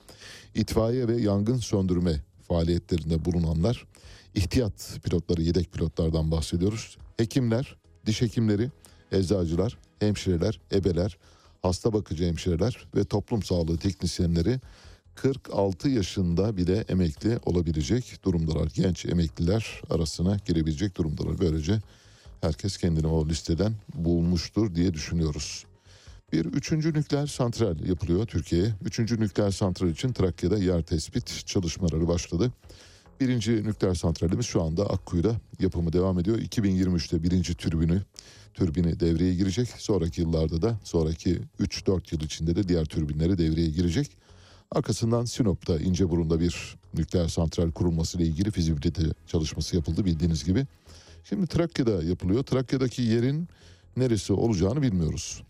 itfaiye 0.54 1.08
ve 1.08 1.20
yangın 1.20 1.58
söndürme 1.58 2.22
faaliyetlerinde 2.48 3.24
bulunanlar, 3.24 3.86
ihtiyat 4.34 4.98
pilotları, 5.04 5.42
yedek 5.42 5.72
pilotlardan 5.72 6.30
bahsediyoruz. 6.30 6.96
Hekimler, 7.16 7.76
diş 8.06 8.22
hekimleri, 8.22 8.70
eczacılar, 9.12 9.78
hemşireler, 10.00 10.60
ebeler, 10.72 11.18
hasta 11.62 11.92
bakıcı 11.92 12.24
hemşireler 12.24 12.86
ve 12.96 13.04
toplum 13.04 13.42
sağlığı 13.42 13.78
teknisyenleri 13.78 14.60
46 15.14 15.88
yaşında 15.88 16.56
bile 16.56 16.84
emekli 16.88 17.38
olabilecek 17.46 18.18
durumdalar. 18.24 18.68
Genç 18.74 19.06
emekliler 19.06 19.82
arasına 19.90 20.36
girebilecek 20.46 20.96
durumdalar. 20.96 21.38
Böylece 21.38 21.80
herkes 22.40 22.76
kendini 22.76 23.06
o 23.06 23.28
listeden 23.28 23.74
bulmuştur 23.94 24.74
diye 24.74 24.94
düşünüyoruz. 24.94 25.64
Bir 26.32 26.44
üçüncü 26.44 26.94
nükleer 26.94 27.26
santral 27.26 27.86
yapılıyor 27.86 28.26
Türkiye'ye. 28.26 28.72
Üçüncü 28.84 29.20
nükleer 29.20 29.50
santral 29.50 29.88
için 29.88 30.12
Trakya'da 30.12 30.58
yer 30.58 30.82
tespit 30.82 31.46
çalışmaları 31.46 32.08
başladı. 32.08 32.52
Birinci 33.20 33.64
nükleer 33.64 33.94
santralimiz 33.94 34.46
şu 34.46 34.62
anda 34.62 34.90
Akkuyu'da 34.90 35.36
yapımı 35.60 35.92
devam 35.92 36.18
ediyor. 36.18 36.38
2023'te 36.38 37.22
birinci 37.22 37.54
türbünü 37.54 38.02
türbini 38.54 39.00
devreye 39.00 39.34
girecek. 39.34 39.68
Sonraki 39.68 40.20
yıllarda 40.20 40.62
da 40.62 40.78
sonraki 40.84 41.40
3-4 41.60 42.14
yıl 42.14 42.20
içinde 42.20 42.56
de 42.56 42.68
diğer 42.68 42.84
türbinleri 42.84 43.38
devreye 43.38 43.68
girecek. 43.68 44.23
Arkasından 44.70 45.24
Sinop'ta 45.24 45.78
İnceburun'da 45.78 46.40
bir 46.40 46.76
nükleer 46.94 47.28
santral 47.28 47.70
kurulması 47.70 48.18
ile 48.18 48.26
ilgili 48.26 48.50
fizibilite 48.50 49.02
çalışması 49.26 49.76
yapıldı 49.76 50.04
bildiğiniz 50.04 50.44
gibi. 50.44 50.66
Şimdi 51.24 51.46
Trakya'da 51.46 52.02
yapılıyor. 52.02 52.42
Trakya'daki 52.42 53.02
yerin 53.02 53.48
neresi 53.96 54.32
olacağını 54.32 54.82
bilmiyoruz. 54.82 55.42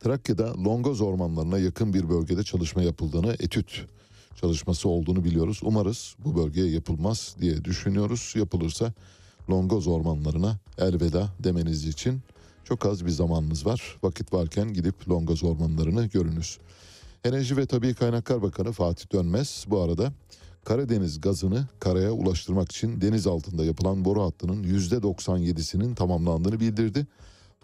Trakya'da 0.00 0.64
Longoz 0.64 1.00
ormanlarına 1.00 1.58
yakın 1.58 1.94
bir 1.94 2.08
bölgede 2.08 2.42
çalışma 2.42 2.82
yapıldığını, 2.82 3.32
etüt 3.32 3.86
çalışması 4.40 4.88
olduğunu 4.88 5.24
biliyoruz. 5.24 5.60
Umarız 5.62 6.16
bu 6.24 6.36
bölgeye 6.36 6.70
yapılmaz 6.70 7.36
diye 7.40 7.64
düşünüyoruz. 7.64 8.32
Yapılırsa 8.36 8.92
Longoz 9.50 9.86
ormanlarına 9.86 10.58
elveda 10.78 11.28
demeniz 11.44 11.86
için 11.86 12.20
çok 12.64 12.86
az 12.86 13.06
bir 13.06 13.10
zamanınız 13.10 13.66
var. 13.66 13.98
Vakit 14.02 14.32
varken 14.32 14.72
gidip 14.72 15.08
Longoz 15.08 15.44
ormanlarını 15.44 16.06
görünüz. 16.06 16.58
Enerji 17.24 17.56
ve 17.56 17.66
Tabii 17.66 17.94
Kaynaklar 17.94 18.42
Bakanı 18.42 18.72
Fatih 18.72 19.12
Dönmez 19.12 19.64
bu 19.68 19.80
arada 19.80 20.12
Karadeniz 20.64 21.20
gazını 21.20 21.66
karaya 21.80 22.12
ulaştırmak 22.12 22.72
için 22.72 23.00
deniz 23.00 23.26
altında 23.26 23.64
yapılan 23.64 24.04
boru 24.04 24.22
hattının 24.22 24.64
%97'sinin 24.64 25.94
tamamlandığını 25.94 26.60
bildirdi. 26.60 27.06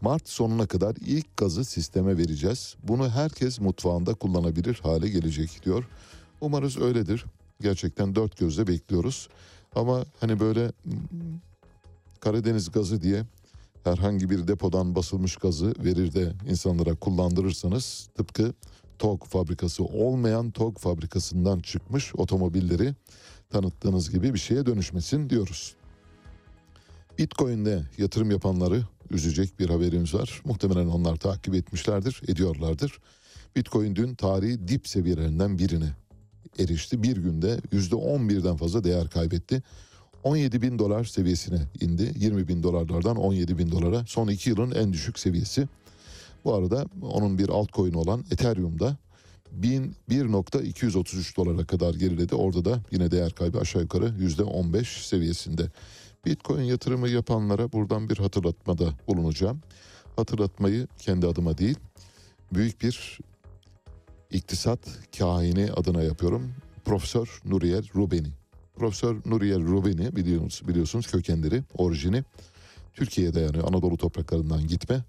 Mart 0.00 0.28
sonuna 0.28 0.66
kadar 0.66 0.96
ilk 1.06 1.36
gazı 1.36 1.64
sisteme 1.64 2.18
vereceğiz. 2.18 2.76
Bunu 2.82 3.10
herkes 3.10 3.60
mutfağında 3.60 4.14
kullanabilir 4.14 4.80
hale 4.82 5.08
gelecek 5.08 5.60
diyor. 5.64 5.88
Umarız 6.40 6.78
öyledir. 6.78 7.24
Gerçekten 7.60 8.14
dört 8.14 8.36
gözle 8.38 8.66
bekliyoruz. 8.66 9.28
Ama 9.74 10.04
hani 10.20 10.40
böyle 10.40 10.66
mm, 10.66 10.92
Karadeniz 12.20 12.70
gazı 12.70 13.02
diye 13.02 13.24
herhangi 13.84 14.30
bir 14.30 14.48
depodan 14.48 14.94
basılmış 14.94 15.36
gazı 15.36 15.74
verir 15.84 16.14
de 16.14 16.32
insanlara 16.50 16.94
kullandırırsanız 16.94 18.08
tıpkı 18.14 18.52
TOG 18.98 19.24
fabrikası 19.24 19.84
olmayan 19.84 20.50
TOG 20.50 20.78
fabrikasından 20.78 21.60
çıkmış 21.60 22.14
otomobilleri 22.14 22.94
tanıttığınız 23.50 24.10
gibi 24.10 24.34
bir 24.34 24.38
şeye 24.38 24.66
dönüşmesin 24.66 25.30
diyoruz. 25.30 25.74
Bitcoin'de 27.18 27.82
yatırım 27.98 28.30
yapanları 28.30 28.82
üzecek 29.10 29.60
bir 29.60 29.70
haberimiz 29.70 30.14
var. 30.14 30.42
Muhtemelen 30.44 30.86
onlar 30.86 31.16
takip 31.16 31.54
etmişlerdir, 31.54 32.22
ediyorlardır. 32.28 32.98
Bitcoin 33.56 33.96
dün 33.96 34.14
tarihi 34.14 34.68
dip 34.68 34.88
seviyelerinden 34.88 35.58
birine 35.58 35.94
erişti. 36.58 37.02
Bir 37.02 37.16
günde 37.16 37.60
%11'den 37.72 38.56
fazla 38.56 38.84
değer 38.84 39.10
kaybetti. 39.10 39.62
17 40.24 40.62
bin 40.62 40.78
dolar 40.78 41.04
seviyesine 41.04 41.58
indi. 41.80 42.12
20 42.16 42.48
bin 42.48 42.62
dolarlardan 42.62 43.16
17 43.16 43.58
bin 43.58 43.70
dolara 43.70 44.04
son 44.06 44.28
iki 44.28 44.50
yılın 44.50 44.70
en 44.70 44.92
düşük 44.92 45.18
seviyesi. 45.18 45.68
Bu 46.46 46.54
arada 46.54 46.86
onun 47.02 47.38
bir 47.38 47.48
altcoin 47.48 47.94
olan 47.94 48.24
Ethereum'da 48.30 48.96
1.233 49.60 51.36
dolara 51.36 51.64
kadar 51.66 51.94
geriledi. 51.94 52.34
Orada 52.34 52.64
da 52.64 52.80
yine 52.90 53.10
değer 53.10 53.32
kaybı 53.32 53.60
aşağı 53.60 53.82
yukarı 53.82 54.08
%15 54.08 54.84
seviyesinde. 54.84 55.70
Bitcoin 56.26 56.62
yatırımı 56.62 57.08
yapanlara 57.08 57.72
buradan 57.72 58.10
bir 58.10 58.16
hatırlatmada 58.16 58.84
bulunacağım. 59.08 59.60
Hatırlatmayı 60.16 60.86
kendi 60.98 61.26
adıma 61.26 61.58
değil, 61.58 61.78
büyük 62.52 62.82
bir 62.82 63.18
iktisat 64.30 64.80
kahini 65.18 65.72
adına 65.72 66.02
yapıyorum. 66.02 66.52
Profesör 66.84 67.40
Nuriye 67.44 67.80
Rubeni. 67.94 68.28
Profesör 68.74 69.16
Nuriye 69.24 69.58
Rubeni 69.58 70.16
biliyorsunuz, 70.16 70.62
biliyorsunuz 70.68 71.06
kökenleri, 71.06 71.62
orijini 71.78 72.24
Türkiye'ye 72.94 73.34
dayanıyor. 73.34 73.68
Anadolu 73.68 73.96
topraklarından 73.96 74.66
gitme. 74.66 75.04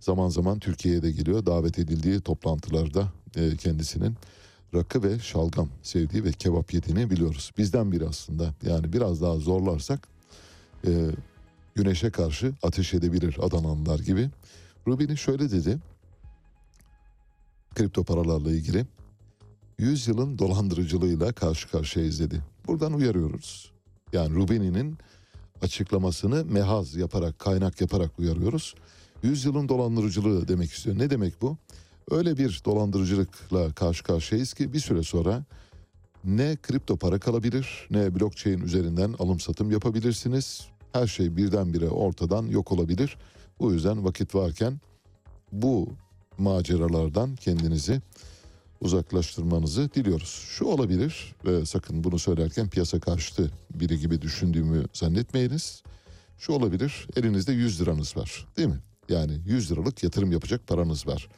Zaman 0.00 0.28
zaman 0.28 0.58
Türkiye'ye 0.58 1.02
de 1.02 1.10
geliyor. 1.10 1.46
Davet 1.46 1.78
edildiği 1.78 2.20
toplantılarda 2.20 3.12
e, 3.36 3.56
kendisinin 3.56 4.14
rakı 4.74 5.02
ve 5.02 5.18
şalgam 5.18 5.68
sevdiği 5.82 6.24
ve 6.24 6.32
kebap 6.32 6.74
yediğini 6.74 7.10
biliyoruz. 7.10 7.50
Bizden 7.58 7.92
biri 7.92 8.06
aslında. 8.06 8.54
Yani 8.62 8.92
biraz 8.92 9.22
daha 9.22 9.36
zorlarsak 9.36 10.08
e, 10.86 11.10
güneşe 11.74 12.10
karşı 12.10 12.54
ateş 12.62 12.94
edebilir 12.94 13.36
Adanalılar 13.42 13.98
gibi. 13.98 14.30
Rubini 14.86 15.16
şöyle 15.16 15.50
dedi. 15.50 15.78
Kripto 17.74 18.04
paralarla 18.04 18.50
ilgili. 18.50 18.86
100 19.78 20.08
yılın 20.08 20.38
dolandırıcılığıyla 20.38 21.32
karşı 21.32 21.68
karşıyayız 21.70 22.20
dedi. 22.20 22.42
Buradan 22.66 22.92
uyarıyoruz. 22.92 23.72
Yani 24.12 24.34
Rubini'nin 24.34 24.98
açıklamasını 25.62 26.44
mehaz 26.44 26.96
yaparak, 26.96 27.38
kaynak 27.38 27.80
yaparak 27.80 28.18
uyarıyoruz. 28.18 28.74
100 29.22 29.44
yılın 29.44 29.68
dolandırıcılığı 29.68 30.48
demek 30.48 30.72
istiyor. 30.72 30.98
Ne 30.98 31.10
demek 31.10 31.42
bu? 31.42 31.56
Öyle 32.10 32.36
bir 32.36 32.62
dolandırıcılıkla 32.64 33.72
karşı 33.72 34.04
karşıyayız 34.04 34.54
ki 34.54 34.72
bir 34.72 34.80
süre 34.80 35.02
sonra 35.02 35.44
ne 36.24 36.56
kripto 36.56 36.96
para 36.96 37.18
kalabilir 37.18 37.88
ne 37.90 38.14
blockchain 38.14 38.60
üzerinden 38.60 39.12
alım 39.18 39.40
satım 39.40 39.70
yapabilirsiniz. 39.70 40.66
Her 40.92 41.06
şey 41.06 41.36
birdenbire 41.36 41.88
ortadan 41.88 42.46
yok 42.46 42.72
olabilir. 42.72 43.16
Bu 43.60 43.72
yüzden 43.72 44.04
vakit 44.04 44.34
varken 44.34 44.80
bu 45.52 45.88
maceralardan 46.38 47.36
kendinizi 47.36 48.00
uzaklaştırmanızı 48.80 49.94
diliyoruz. 49.94 50.46
Şu 50.48 50.64
olabilir 50.64 51.34
ve 51.44 51.66
sakın 51.66 52.04
bunu 52.04 52.18
söylerken 52.18 52.68
piyasa 52.68 53.00
karşıtı 53.00 53.50
biri 53.74 53.98
gibi 53.98 54.22
düşündüğümü 54.22 54.84
zannetmeyiniz. 54.92 55.82
Şu 56.38 56.52
olabilir 56.52 57.08
elinizde 57.16 57.52
100 57.52 57.80
liranız 57.80 58.16
var 58.16 58.46
değil 58.56 58.68
mi? 58.68 58.80
Yani 59.08 59.40
100 59.46 59.72
liralık 59.72 60.02
yatırım 60.02 60.32
yapacak 60.32 60.66
paranız 60.66 61.06
var. 61.06 61.28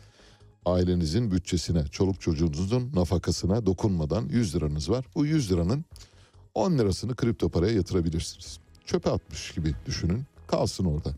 Ailenizin 0.64 1.30
bütçesine, 1.30 1.84
çoluk 1.86 2.20
çocuğunuzun 2.20 2.90
nafakasına 2.94 3.66
dokunmadan 3.66 4.28
100 4.28 4.54
liranız 4.56 4.90
var. 4.90 5.04
Bu 5.14 5.26
100 5.26 5.52
liranın 5.52 5.84
10 6.54 6.78
lirasını 6.78 7.16
kripto 7.16 7.48
paraya 7.48 7.72
yatırabilirsiniz. 7.72 8.58
Çöpe 8.86 9.10
atmış 9.10 9.52
gibi 9.52 9.74
düşünün. 9.86 10.24
Kalsın 10.46 10.84
orada. 10.84 11.10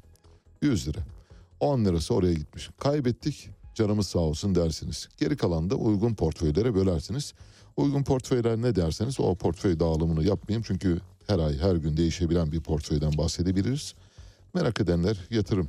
100 0.63 0.89
lira. 0.89 1.01
10 1.61 1.85
lirası 1.85 2.15
oraya 2.15 2.35
gitmiş. 2.35 2.71
Kaybettik 2.79 3.51
canımız 3.75 4.07
sağ 4.07 4.19
olsun 4.19 4.55
dersiniz. 4.55 5.09
Geri 5.19 5.37
kalan 5.37 5.71
da 5.71 5.75
uygun 5.75 6.15
portföylere 6.15 6.75
bölersiniz. 6.75 7.35
Uygun 7.77 8.03
portföyler 8.03 8.57
ne 8.57 8.77
derseniz 8.77 9.21
o 9.21 9.35
portföy 9.35 9.81
dağılımını 9.81 10.25
yapmayayım. 10.25 10.63
Çünkü 10.67 11.01
her 11.27 11.39
ay 11.39 11.59
her 11.59 11.77
gün 11.77 11.97
değişebilen 11.97 12.53
bir 12.53 12.61
portföyden 12.61 13.19
bahsedebiliriz. 13.19 13.95
Merak 14.55 14.81
edenler 14.81 15.17
yatırım 15.31 15.69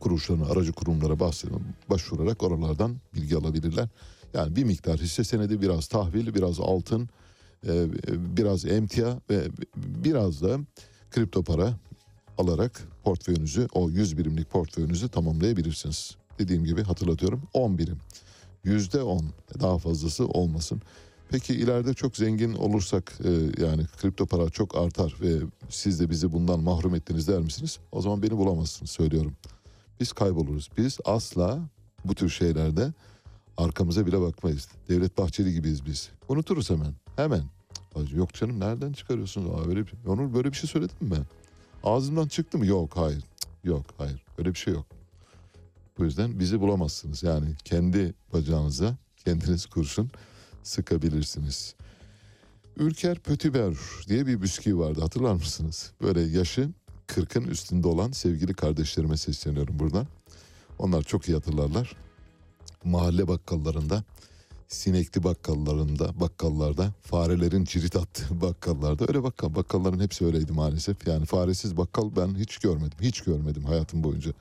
kuruluşlarına, 0.00 0.46
aracı 0.46 0.72
kurumlara 0.72 1.20
başvurarak 1.90 2.42
oralardan 2.42 2.96
bilgi 3.14 3.36
alabilirler. 3.36 3.88
Yani 4.34 4.56
bir 4.56 4.64
miktar 4.64 5.00
hisse 5.00 5.24
senedi, 5.24 5.62
biraz 5.62 5.86
tahvil, 5.86 6.34
biraz 6.34 6.60
altın, 6.60 7.08
e, 7.66 7.86
biraz 8.36 8.64
emtia 8.64 9.16
ve 9.30 9.48
biraz 9.76 10.42
da 10.42 10.58
kripto 11.10 11.42
para 11.42 11.74
alarak 12.38 12.88
portföyünüzü, 13.04 13.68
o 13.74 13.90
100 13.90 14.18
birimlik 14.18 14.50
portföyünüzü 14.50 15.08
tamamlayabilirsiniz. 15.08 16.16
Dediğim 16.38 16.64
gibi 16.64 16.82
hatırlatıyorum 16.82 17.42
10 17.54 17.78
birim. 17.78 17.98
Yüzde 18.64 19.02
10 19.02 19.24
daha 19.60 19.78
fazlası 19.78 20.26
olmasın. 20.26 20.82
Peki 21.30 21.54
ileride 21.54 21.94
çok 21.94 22.16
zengin 22.16 22.52
olursak 22.52 23.18
e, 23.24 23.30
yani 23.62 23.86
kripto 24.00 24.26
para 24.26 24.50
çok 24.50 24.76
artar 24.76 25.14
ve 25.20 25.38
siz 25.68 26.00
de 26.00 26.10
bizi 26.10 26.32
bundan 26.32 26.60
mahrum 26.60 26.94
ettiniz 26.94 27.28
der 27.28 27.40
misiniz? 27.40 27.78
O 27.92 28.02
zaman 28.02 28.22
beni 28.22 28.36
bulamazsınız 28.36 28.90
söylüyorum. 28.90 29.32
Biz 30.00 30.12
kayboluruz. 30.12 30.68
Biz 30.78 30.98
asla 31.04 31.60
bu 32.04 32.14
tür 32.14 32.28
şeylerde 32.28 32.92
arkamıza 33.56 34.06
bile 34.06 34.20
bakmayız. 34.20 34.68
Devlet 34.88 35.18
Bahçeli 35.18 35.52
gibiyiz 35.52 35.86
biz. 35.86 36.10
Unuturuz 36.28 36.70
hemen. 36.70 36.94
Hemen. 37.16 37.42
Yok 38.14 38.34
canım 38.34 38.60
nereden 38.60 38.92
çıkarıyorsunuz? 38.92 39.50
Aa, 39.50 39.68
öyle 39.68 39.86
bir, 39.86 39.92
Onur 40.06 40.34
böyle 40.34 40.52
bir 40.52 40.56
şey 40.56 40.70
söyledim 40.70 40.96
mi 41.00 41.10
ben? 41.10 41.24
Ağzımdan 41.84 42.28
çıktı 42.28 42.58
mı? 42.58 42.66
Yok 42.66 42.96
hayır. 42.96 43.24
Yok 43.64 43.84
hayır. 43.98 44.24
Öyle 44.38 44.48
bir 44.48 44.58
şey 44.58 44.74
yok. 44.74 44.86
Bu 45.98 46.04
yüzden 46.04 46.38
bizi 46.38 46.60
bulamazsınız. 46.60 47.22
Yani 47.22 47.46
kendi 47.64 48.14
bacağınıza 48.32 48.96
kendiniz 49.24 49.66
kurşun 49.66 50.10
sıkabilirsiniz. 50.62 51.74
Ülker 52.76 53.18
Pötüber 53.18 53.74
diye 54.08 54.26
bir 54.26 54.42
bisküvi 54.42 54.78
vardı 54.78 55.00
hatırlar 55.00 55.34
mısınız? 55.34 55.92
Böyle 56.02 56.20
yaşı 56.20 56.70
40'ın 57.08 57.44
üstünde 57.44 57.88
olan 57.88 58.12
sevgili 58.12 58.54
kardeşlerime 58.54 59.16
sesleniyorum 59.16 59.78
buradan. 59.78 60.06
Onlar 60.78 61.02
çok 61.02 61.28
iyi 61.28 61.34
hatırlarlar. 61.34 61.96
Mahalle 62.84 63.28
bakkallarında, 63.28 64.04
sinekli 64.68 65.24
bakkallarında, 65.24 66.20
bakkallarda, 66.20 66.92
farelerin 67.02 67.64
cirit 67.64 67.96
attığı 67.96 68.40
bakkallarda 68.40 69.04
öyle 69.08 69.22
bakkal. 69.22 69.54
Bakkalların 69.54 70.00
hepsi 70.00 70.24
öyleydi 70.26 70.52
maalesef. 70.52 71.06
Yani 71.06 71.26
faresiz 71.26 71.76
bakkal 71.76 72.10
ben 72.16 72.34
hiç 72.34 72.58
görmedim. 72.58 72.98
Hiç 73.00 73.20
görmedim 73.20 73.64
hayatım 73.64 74.04
boyunca. 74.04 74.32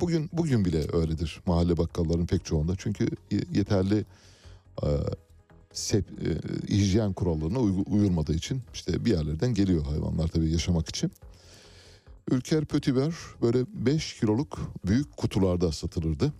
Bugün 0.00 0.30
bugün 0.32 0.64
bile 0.64 0.84
öyledir 0.92 1.40
mahalle 1.46 1.76
bakkalların 1.76 2.26
pek 2.26 2.44
çoğunda. 2.44 2.72
Çünkü 2.78 3.08
yeterli 3.30 4.04
e, 4.82 4.88
sep, 5.72 6.04
e, 6.10 6.30
hijyen 6.68 7.12
kurallarına 7.12 7.58
uygu- 7.58 7.90
uyulmadığı 7.90 8.34
için 8.34 8.62
işte 8.74 9.04
bir 9.04 9.10
yerlerden 9.10 9.54
geliyor 9.54 9.84
hayvanlar 9.84 10.28
tabii 10.28 10.50
yaşamak 10.50 10.88
için. 10.88 11.10
Ülker 12.30 12.64
Pötüber 12.64 13.14
böyle 13.42 13.66
5 13.74 14.20
kiloluk 14.20 14.58
büyük 14.86 15.16
kutularda 15.16 15.72
satılırdı. 15.72 16.32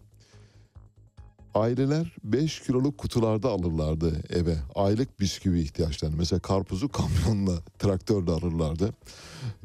Aileler 1.54 2.16
5 2.24 2.60
kiloluk 2.60 2.98
kutularda 2.98 3.48
alırlardı 3.48 4.22
eve. 4.30 4.56
Aylık 4.74 5.20
bisküvi 5.20 5.60
ihtiyaçlarını. 5.60 6.16
Mesela 6.16 6.40
karpuzu 6.40 6.88
kamyonla, 6.92 7.58
traktörle 7.78 8.30
alırlardı. 8.30 8.94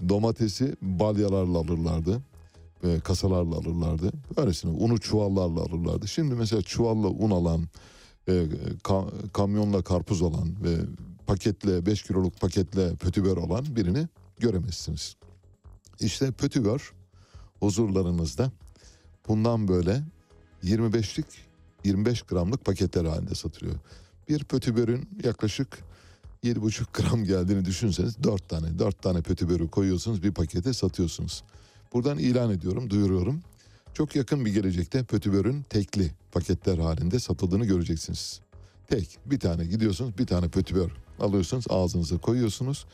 Domatesi 0.10 0.76
balyalarla 0.82 1.58
alırlardı. 1.58 2.22
E, 2.84 3.00
kasalarla 3.00 3.56
alırlardı. 3.56 4.12
Öylesine 4.38 4.72
unu 4.72 5.00
çuvallarla 5.00 5.62
alırlardı. 5.62 6.08
Şimdi 6.08 6.36
mesela 6.36 6.62
çuvalla 6.62 7.08
un 7.08 7.32
alan, 7.32 7.68
e, 8.28 8.32
ka- 8.84 9.30
kamyonla 9.34 9.82
karpuz 9.82 10.22
alan 10.22 10.50
ve 10.64 10.78
paketle 11.28 11.86
5 11.86 12.04
kiloluk 12.04 12.42
paketle 12.42 12.96
pötüber 12.96 13.38
olan 13.38 13.76
birini 13.76 14.08
göremezsiniz. 14.40 15.16
İşte 16.00 16.32
pötüver 16.32 16.82
huzurlarınızda 17.60 18.52
bundan 19.28 19.68
böyle 19.68 20.04
25'lik 20.64 21.26
25 21.84 22.22
gramlık 22.22 22.66
paketler 22.66 23.06
halinde 23.06 23.36
satılıyor. 23.36 23.76
Bir 24.30 24.44
pötübörün 24.44 25.10
yaklaşık 25.24 25.80
7,5 26.44 26.86
gram 26.94 27.24
geldiğini 27.24 27.66
düşünseniz 27.66 28.24
4 28.24 28.50
tane 28.50 28.80
4 28.80 29.02
tane 29.02 29.22
pötübörü 29.22 29.68
koyuyorsunuz 29.68 30.24
bir 30.24 30.32
pakete 30.32 30.74
satıyorsunuz. 30.74 31.44
Buradan 31.94 32.18
ilan 32.18 32.52
ediyorum 32.52 32.90
duyuruyorum. 32.90 33.42
Çok 33.94 34.16
yakın 34.16 34.46
bir 34.46 34.54
gelecekte 34.54 35.04
pötübörün 35.04 35.62
tekli 35.62 36.12
paketler 36.32 36.78
halinde 36.78 37.20
satıldığını 37.20 37.66
göreceksiniz. 37.66 38.42
Tek 38.88 39.18
bir 39.26 39.40
tane 39.40 39.66
gidiyorsunuz 39.66 40.18
bir 40.18 40.26
tane 40.26 40.50
pötübör 40.50 40.92
alıyorsunuz 41.20 41.66
ağzınıza 41.70 42.18
koyuyorsunuz. 42.18 42.86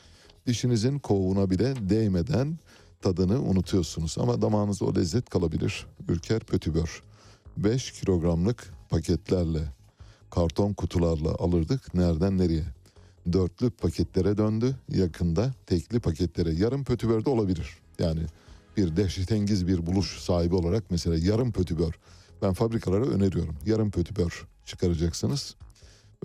Dişinizin 0.47 0.99
kovuğuna 0.99 1.49
bile 1.49 1.89
değmeden 1.89 2.59
tadını 3.01 3.41
unutuyorsunuz. 3.41 4.17
Ama 4.19 4.41
damağınızda 4.41 4.85
o 4.85 4.95
lezzet 4.95 5.29
kalabilir. 5.29 5.85
Ülker 6.09 6.39
pötübör. 6.39 7.03
5 7.57 7.91
kilogramlık 7.91 8.73
paketlerle, 8.89 9.59
karton 10.29 10.73
kutularla 10.73 11.29
alırdık. 11.29 11.93
Nereden 11.93 12.37
nereye? 12.37 12.63
Dörtlü 13.33 13.69
paketlere 13.69 14.37
döndü. 14.37 14.75
Yakında 14.89 15.53
tekli 15.65 15.99
paketlere. 15.99 16.53
Yarım 16.53 16.83
pötübör 16.83 17.25
de 17.25 17.29
olabilir. 17.29 17.77
Yani 17.99 18.21
bir 18.77 18.95
dehşetengiz 18.97 19.67
bir 19.67 19.85
buluş 19.85 20.19
sahibi 20.19 20.55
olarak 20.55 20.83
mesela 20.89 21.17
yarım 21.17 21.51
pötübör. 21.51 21.93
Ben 22.41 22.53
fabrikalara 22.53 23.05
öneriyorum. 23.05 23.55
Yarım 23.65 23.91
pötübör 23.91 24.47
çıkaracaksınız. 24.65 25.55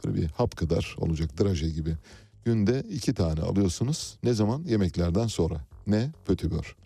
Böyle 0.04 0.16
bir 0.16 0.26
hap 0.26 0.56
kadar 0.56 0.96
olacak 0.98 1.40
draje 1.40 1.68
gibi. 1.70 1.96
Günde 2.44 2.84
iki 2.90 3.14
tane 3.14 3.40
alıyorsunuz. 3.40 4.18
Ne 4.22 4.34
zaman? 4.34 4.62
Yemeklerden 4.62 5.26
sonra. 5.26 5.60
Ne? 5.86 6.10
Pötübör. 6.24 6.76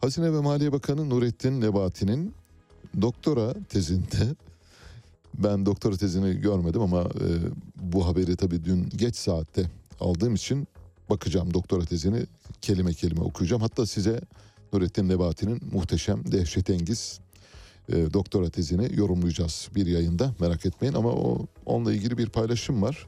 Hazine 0.00 0.32
ve 0.32 0.40
Maliye 0.40 0.72
Bakanı 0.72 1.10
Nurettin 1.10 1.60
Nebati'nin 1.60 2.34
doktora 3.02 3.54
tezinde 3.68 4.34
ben 5.34 5.66
doktora 5.66 5.96
tezini 5.96 6.40
görmedim 6.40 6.80
ama 6.80 7.00
e, 7.00 7.28
bu 7.76 8.06
haberi 8.06 8.36
tabii 8.36 8.64
dün 8.64 8.88
geç 8.96 9.16
saatte 9.16 9.70
aldığım 10.00 10.34
için 10.34 10.68
bakacağım 11.10 11.54
doktora 11.54 11.84
tezini 11.84 12.26
kelime 12.60 12.94
kelime 12.94 13.20
okuyacağım. 13.20 13.62
Hatta 13.62 13.86
size 13.86 14.20
Nurettin 14.72 15.08
Nebati'nin 15.08 15.60
muhteşem, 15.72 16.32
dehşetengiz 16.32 17.20
e, 17.88 18.12
doktora 18.12 18.50
tezini 18.50 18.96
yorumlayacağız 18.96 19.68
bir 19.74 19.86
yayında 19.86 20.34
merak 20.40 20.66
etmeyin 20.66 20.94
ama 20.94 21.08
o 21.08 21.46
onunla 21.66 21.92
ilgili 21.92 22.18
bir 22.18 22.28
paylaşım 22.28 22.82
var. 22.82 23.06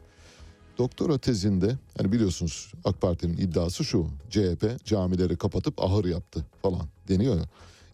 Doktora 0.78 1.18
tezinde 1.18 1.78
hani 1.98 2.12
biliyorsunuz 2.12 2.72
AK 2.84 3.00
Parti'nin 3.00 3.36
iddiası 3.36 3.84
şu 3.84 4.06
CHP 4.30 4.84
camileri 4.84 5.36
kapatıp 5.36 5.82
ahır 5.82 6.04
yaptı 6.04 6.46
falan 6.62 6.86
deniyor 7.08 7.36
ya. 7.36 7.44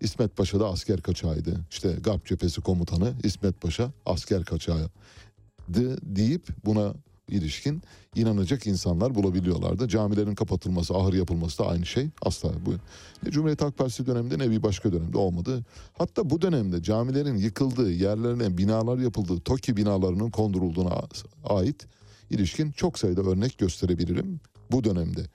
İsmet 0.00 0.36
Paşa 0.36 0.60
da 0.60 0.68
asker 0.68 1.00
kaçağıydı. 1.00 1.60
İşte 1.70 1.92
Garp 1.92 2.26
cephesi 2.26 2.60
komutanı 2.60 3.14
İsmet 3.24 3.60
Paşa 3.60 3.90
asker 4.06 4.44
kaçağıydı 4.44 5.98
deyip 6.16 6.48
buna 6.64 6.94
ilişkin 7.28 7.82
inanacak 8.14 8.66
insanlar 8.66 9.14
bulabiliyorlardı. 9.14 9.88
Camilerin 9.88 10.34
kapatılması, 10.34 10.94
ahır 10.94 11.12
yapılması 11.12 11.58
da 11.58 11.66
aynı 11.66 11.86
şey. 11.86 12.08
Asla 12.22 12.52
bu 12.66 12.74
ne 13.22 13.30
Cumhuriyet 13.30 13.62
Halk 13.62 13.78
Partisi 13.78 14.06
döneminde 14.06 14.38
ne 14.38 14.50
bir 14.50 14.62
başka 14.62 14.92
dönemde 14.92 15.18
olmadı. 15.18 15.64
Hatta 15.98 16.30
bu 16.30 16.42
dönemde 16.42 16.82
camilerin 16.82 17.36
yıkıldığı, 17.36 17.90
yerlerine 17.90 18.58
binalar 18.58 18.98
yapıldığı, 18.98 19.40
TOKİ 19.40 19.76
binalarının 19.76 20.30
kondurulduğuna 20.30 21.02
ait 21.44 21.86
ilişkin 22.30 22.72
çok 22.72 22.98
sayıda 22.98 23.22
örnek 23.22 23.58
gösterebilirim 23.58 24.40
bu 24.70 24.84
dönemde. 24.84 25.26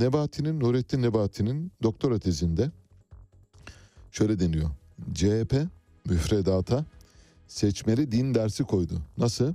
Nebati'nin, 0.00 0.60
Nurettin 0.60 1.02
Nebati'nin 1.02 1.72
doktora 1.82 2.18
tezinde 2.18 2.70
şöyle 4.12 4.40
deniyor. 4.40 4.70
CHP 5.14 5.54
müfredata 6.04 6.84
seçmeli 7.48 8.12
din 8.12 8.34
dersi 8.34 8.64
koydu. 8.64 9.02
Nasıl? 9.18 9.54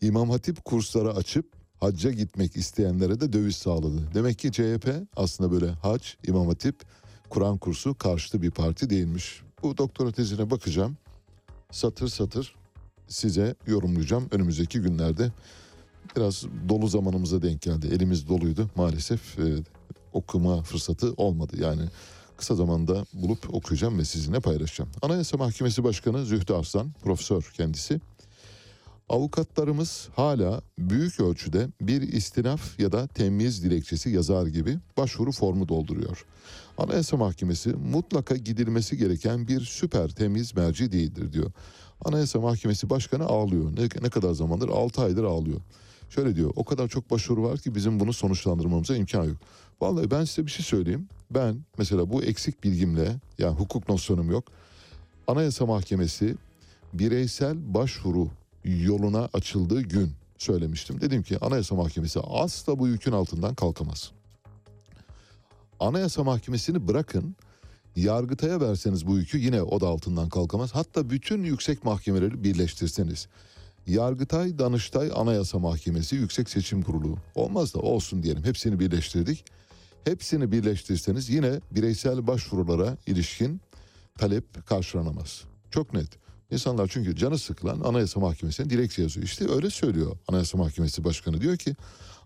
İmam 0.00 0.30
Hatip 0.30 0.64
kursları 0.64 1.14
açıp 1.14 1.46
hacca 1.80 2.10
gitmek 2.10 2.56
isteyenlere 2.56 3.20
de 3.20 3.32
döviz 3.32 3.56
sağladı. 3.56 4.14
Demek 4.14 4.38
ki 4.38 4.52
CHP 4.52 4.88
aslında 5.16 5.52
böyle 5.52 5.70
hac, 5.70 6.02
İmam 6.26 6.46
Hatip, 6.46 6.82
Kur'an 7.28 7.58
kursu 7.58 7.94
karşıtı 7.94 8.42
bir 8.42 8.50
parti 8.50 8.90
değilmiş. 8.90 9.42
Bu 9.62 9.78
doktora 9.78 10.12
tezine 10.12 10.50
bakacağım. 10.50 10.96
Satır 11.70 12.08
satır 12.08 12.59
size 13.10 13.54
yorumlayacağım 13.66 14.28
önümüzdeki 14.30 14.80
günlerde. 14.80 15.32
Biraz 16.16 16.44
dolu 16.68 16.88
zamanımıza 16.88 17.42
denk 17.42 17.62
geldi. 17.62 17.88
Elimiz 17.92 18.28
doluydu 18.28 18.70
maalesef 18.76 19.38
e, 19.38 19.42
okuma 20.12 20.62
fırsatı 20.62 21.12
olmadı. 21.12 21.56
Yani 21.60 21.82
kısa 22.36 22.54
zamanda 22.54 23.04
bulup 23.14 23.54
okuyacağım 23.54 23.98
ve 23.98 24.04
sizinle 24.04 24.40
paylaşacağım. 24.40 24.90
Anayasa 25.02 25.36
Mahkemesi 25.36 25.84
Başkanı 25.84 26.24
Zühtü 26.24 26.52
Arslan, 26.52 26.92
profesör 27.02 27.52
kendisi. 27.56 28.00
Avukatlarımız 29.08 30.08
hala 30.16 30.60
büyük 30.78 31.20
ölçüde 31.20 31.68
bir 31.80 32.02
istinaf 32.02 32.80
ya 32.80 32.92
da 32.92 33.06
temyiz 33.06 33.64
dilekçesi 33.64 34.10
yazar 34.10 34.46
gibi 34.46 34.78
başvuru 34.96 35.32
formu 35.32 35.68
dolduruyor. 35.68 36.26
Anayasa 36.78 37.16
Mahkemesi 37.16 37.68
mutlaka 37.68 38.36
gidilmesi 38.36 38.96
gereken 38.96 39.48
bir 39.48 39.60
süper 39.60 40.08
temiz 40.08 40.56
merci 40.56 40.92
değildir 40.92 41.32
diyor. 41.32 41.52
Anayasa 42.04 42.40
Mahkemesi 42.40 42.90
Başkanı 42.90 43.24
ağlıyor. 43.24 43.76
Ne, 43.76 43.82
ne 44.02 44.10
kadar 44.10 44.32
zamandır? 44.32 44.68
6 44.68 45.02
aydır 45.02 45.24
ağlıyor. 45.24 45.60
Şöyle 46.10 46.36
diyor 46.36 46.52
o 46.56 46.64
kadar 46.64 46.88
çok 46.88 47.10
başvuru 47.10 47.42
var 47.42 47.58
ki 47.58 47.74
bizim 47.74 48.00
bunu 48.00 48.12
sonuçlandırmamıza 48.12 48.96
imkan 48.96 49.24
yok. 49.24 49.36
Vallahi 49.80 50.10
ben 50.10 50.24
size 50.24 50.46
bir 50.46 50.50
şey 50.50 50.64
söyleyeyim. 50.64 51.08
Ben 51.30 51.64
mesela 51.78 52.10
bu 52.10 52.22
eksik 52.22 52.64
bilgimle 52.64 53.16
yani 53.38 53.58
hukuk 53.58 53.88
nosyonum 53.88 54.30
yok. 54.30 54.44
Anayasa 55.26 55.66
Mahkemesi 55.66 56.36
bireysel 56.92 57.74
başvuru 57.74 58.28
yoluna 58.64 59.28
açıldığı 59.32 59.82
gün 59.82 60.12
söylemiştim. 60.38 61.00
Dedim 61.00 61.22
ki 61.22 61.38
Anayasa 61.40 61.74
Mahkemesi 61.74 62.20
asla 62.20 62.78
bu 62.78 62.88
yükün 62.88 63.12
altından 63.12 63.54
kalkamaz. 63.54 64.12
Anayasa 65.80 66.24
Mahkemesi'ni 66.24 66.88
bırakın 66.88 67.36
Yargıtay'a 67.96 68.60
verseniz 68.60 69.06
bu 69.06 69.18
yükü 69.18 69.38
yine 69.38 69.62
o 69.62 69.80
da 69.80 69.86
altından 69.86 70.28
kalkamaz. 70.28 70.70
Hatta 70.72 71.10
bütün 71.10 71.42
yüksek 71.42 71.84
mahkemeleri 71.84 72.44
birleştirseniz. 72.44 73.28
Yargıtay, 73.86 74.58
Danıştay, 74.58 75.10
Anayasa 75.14 75.58
Mahkemesi, 75.58 76.16
Yüksek 76.16 76.50
Seçim 76.50 76.82
Kurulu 76.82 77.18
olmaz 77.34 77.74
da 77.74 77.78
olsun 77.78 78.22
diyelim. 78.22 78.44
Hepsini 78.44 78.80
birleştirdik. 78.80 79.44
Hepsini 80.04 80.52
birleştirseniz 80.52 81.30
yine 81.30 81.60
bireysel 81.70 82.26
başvurulara 82.26 82.96
ilişkin 83.06 83.60
talep 84.18 84.66
karşılanamaz. 84.66 85.44
Çok 85.70 85.94
net. 85.94 86.08
İnsanlar 86.50 86.88
çünkü 86.88 87.16
canı 87.16 87.38
sıkılan 87.38 87.80
Anayasa 87.80 88.20
Mahkemesi'ne 88.20 88.70
dilekçe 88.70 89.02
yazıyor. 89.02 89.26
İşte 89.26 89.50
öyle 89.50 89.70
söylüyor 89.70 90.16
Anayasa 90.28 90.58
Mahkemesi 90.58 91.04
Başkanı. 91.04 91.40
Diyor 91.40 91.56
ki 91.56 91.76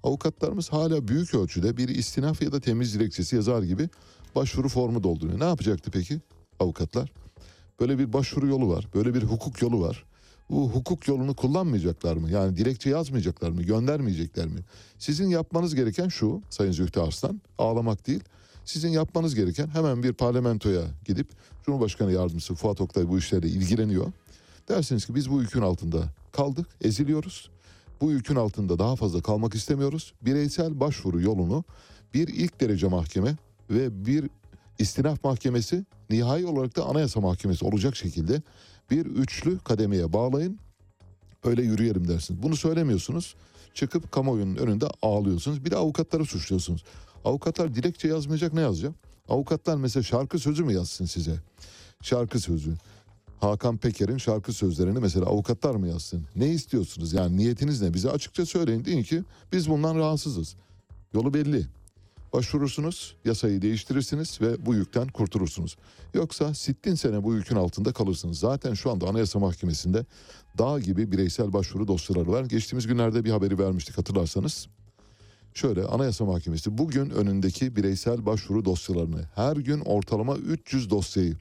avukatlarımız 0.02 0.72
hala 0.72 1.08
büyük 1.08 1.34
ölçüde 1.34 1.76
bir 1.76 1.88
istinaf 1.88 2.42
ya 2.42 2.52
da 2.52 2.60
temiz 2.60 2.94
dilekçesi 2.94 3.36
yazar 3.36 3.62
gibi 3.62 3.88
başvuru 4.34 4.68
formu 4.68 5.02
dolduruyor. 5.02 5.40
Ne 5.40 5.44
yapacaktı 5.44 5.90
peki 5.90 6.20
avukatlar? 6.60 7.12
Böyle 7.80 7.98
bir 7.98 8.12
başvuru 8.12 8.48
yolu 8.48 8.68
var. 8.68 8.88
Böyle 8.94 9.14
bir 9.14 9.22
hukuk 9.22 9.62
yolu 9.62 9.80
var. 9.80 10.04
Bu 10.50 10.70
hukuk 10.70 11.08
yolunu 11.08 11.34
kullanmayacaklar 11.34 12.16
mı? 12.16 12.30
Yani 12.30 12.56
dilekçe 12.56 12.90
yazmayacaklar 12.90 13.50
mı? 13.50 13.62
Göndermeyecekler 13.62 14.46
mi? 14.46 14.60
Sizin 14.98 15.28
yapmanız 15.28 15.74
gereken 15.74 16.08
şu 16.08 16.42
Sayın 16.50 16.72
Zühtü 16.72 17.00
Arslan 17.00 17.40
ağlamak 17.58 18.06
değil. 18.06 18.24
Sizin 18.64 18.88
yapmanız 18.88 19.34
gereken 19.34 19.68
hemen 19.68 20.02
bir 20.02 20.12
parlamentoya 20.12 20.82
gidip 21.04 21.28
Cumhurbaşkanı 21.62 22.12
Yardımcısı 22.12 22.54
Fuat 22.54 22.80
Oktay 22.80 23.08
bu 23.08 23.18
işlerle 23.18 23.48
ilgileniyor. 23.48 24.12
Dersiniz 24.68 25.06
ki 25.06 25.14
biz 25.14 25.30
bu 25.30 25.42
yükün 25.42 25.62
altında 25.62 26.04
kaldık, 26.32 26.66
eziliyoruz. 26.80 27.50
Bu 28.00 28.10
yükün 28.10 28.36
altında 28.36 28.78
daha 28.78 28.96
fazla 28.96 29.22
kalmak 29.22 29.54
istemiyoruz. 29.54 30.12
Bireysel 30.22 30.80
başvuru 30.80 31.20
yolunu 31.20 31.64
bir 32.14 32.28
ilk 32.28 32.60
derece 32.60 32.88
mahkeme 32.88 33.36
ve 33.70 34.06
bir 34.06 34.30
istinaf 34.78 35.24
mahkemesi 35.24 35.84
nihai 36.10 36.46
olarak 36.46 36.76
da 36.76 36.84
anayasa 36.84 37.20
mahkemesi 37.20 37.64
olacak 37.64 37.96
şekilde 37.96 38.42
bir 38.90 39.06
üçlü 39.06 39.58
kademeye 39.58 40.12
bağlayın. 40.12 40.58
Öyle 41.44 41.62
yürüyelim 41.62 42.08
dersiniz. 42.08 42.42
Bunu 42.42 42.56
söylemiyorsunuz. 42.56 43.34
Çıkıp 43.74 44.12
kamuoyunun 44.12 44.56
önünde 44.56 44.86
ağlıyorsunuz. 45.02 45.64
Bir 45.64 45.70
de 45.70 45.76
avukatları 45.76 46.24
suçluyorsunuz. 46.24 46.84
Avukatlar 47.24 47.74
dilekçe 47.74 48.08
yazmayacak 48.08 48.52
ne 48.52 48.60
yazacak? 48.60 48.92
Avukatlar 49.28 49.76
mesela 49.76 50.02
şarkı 50.02 50.38
sözü 50.38 50.64
mü 50.64 50.72
yazsın 50.72 51.04
size? 51.04 51.40
Şarkı 52.02 52.40
sözü. 52.40 52.76
Hakan 53.40 53.76
Peker'in 53.76 54.18
şarkı 54.18 54.52
sözlerini 54.52 54.98
mesela 54.98 55.26
avukatlar 55.26 55.74
mı 55.74 55.88
yazsın? 55.88 56.24
Ne 56.36 56.48
istiyorsunuz? 56.48 57.12
Yani 57.12 57.36
niyetiniz 57.36 57.82
ne? 57.82 57.94
Bize 57.94 58.10
açıkça 58.10 58.46
söyleyin. 58.46 58.84
Deyin 58.84 59.02
ki 59.02 59.22
biz 59.52 59.70
bundan 59.70 59.98
rahatsızız. 59.98 60.56
Yolu 61.14 61.34
belli. 61.34 61.66
Başvurursunuz, 62.34 63.16
yasayı 63.24 63.62
değiştirirsiniz 63.62 64.40
ve 64.40 64.66
bu 64.66 64.74
yükten 64.74 65.08
kurtulursunuz. 65.08 65.76
Yoksa 66.14 66.54
sittin 66.54 66.94
sene 66.94 67.22
bu 67.22 67.34
yükün 67.34 67.56
altında 67.56 67.92
kalırsınız. 67.92 68.38
Zaten 68.38 68.74
şu 68.74 68.90
anda 68.90 69.06
Anayasa 69.06 69.38
Mahkemesi'nde 69.38 70.06
dağ 70.58 70.80
gibi 70.80 71.12
bireysel 71.12 71.52
başvuru 71.52 71.88
dosyaları 71.88 72.32
var. 72.32 72.44
Geçtiğimiz 72.44 72.86
günlerde 72.86 73.24
bir 73.24 73.30
haberi 73.30 73.58
vermiştik 73.58 73.98
hatırlarsanız. 73.98 74.68
Şöyle 75.54 75.84
Anayasa 75.84 76.24
Mahkemesi 76.24 76.78
bugün 76.78 77.10
önündeki 77.10 77.76
bireysel 77.76 78.26
başvuru 78.26 78.64
dosyalarını 78.64 79.24
her 79.34 79.56
gün 79.56 79.80
ortalama 79.80 80.36
300 80.36 80.90
dosyayı 80.90 81.36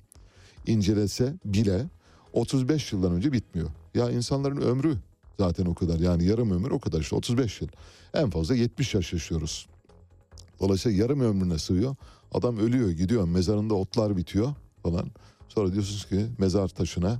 incelese 0.68 1.34
bile 1.46 1.86
35 2.34 2.94
yıldan 2.94 3.12
önce 3.12 3.32
bitmiyor. 3.32 3.70
Ya 3.94 4.12
insanların 4.12 4.62
ömrü 4.62 4.98
zaten 5.40 5.66
o 5.66 5.76
kadar 5.76 6.00
yani 6.00 6.26
yarım 6.26 6.52
ömür 6.52 6.72
o 6.72 6.80
kadar 6.80 7.00
işte 7.00 7.16
35 7.16 7.62
yıl. 7.62 7.68
En 8.14 8.30
fazla 8.30 8.56
70 8.56 8.94
yaş 8.94 9.14
yaşıyoruz. 9.14 9.68
Dolayısıyla 10.64 11.04
yarım 11.04 11.20
ömrüne 11.20 11.60
sığıyor. 11.60 11.96
Adam 12.32 12.58
ölüyor 12.58 12.90
gidiyor 12.90 13.28
mezarında 13.28 13.74
otlar 13.74 14.18
bitiyor 14.18 14.54
falan. 14.84 15.12
Sonra 15.50 15.74
diyorsunuz 15.74 16.06
ki 16.06 16.26
mezar 16.38 16.68
taşına 16.68 17.20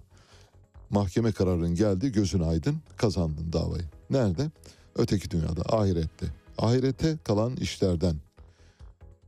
mahkeme 0.90 1.32
kararın 1.32 1.76
geldi 1.76 2.12
gözün 2.12 2.40
aydın 2.40 2.76
kazandın 2.98 3.54
davayı. 3.54 3.84
Nerede? 4.10 4.52
Öteki 4.96 5.32
dünyada 5.32 5.62
ahirette. 5.62 6.26
Ahirete 6.58 7.18
kalan 7.24 7.56
işlerden 7.56 8.16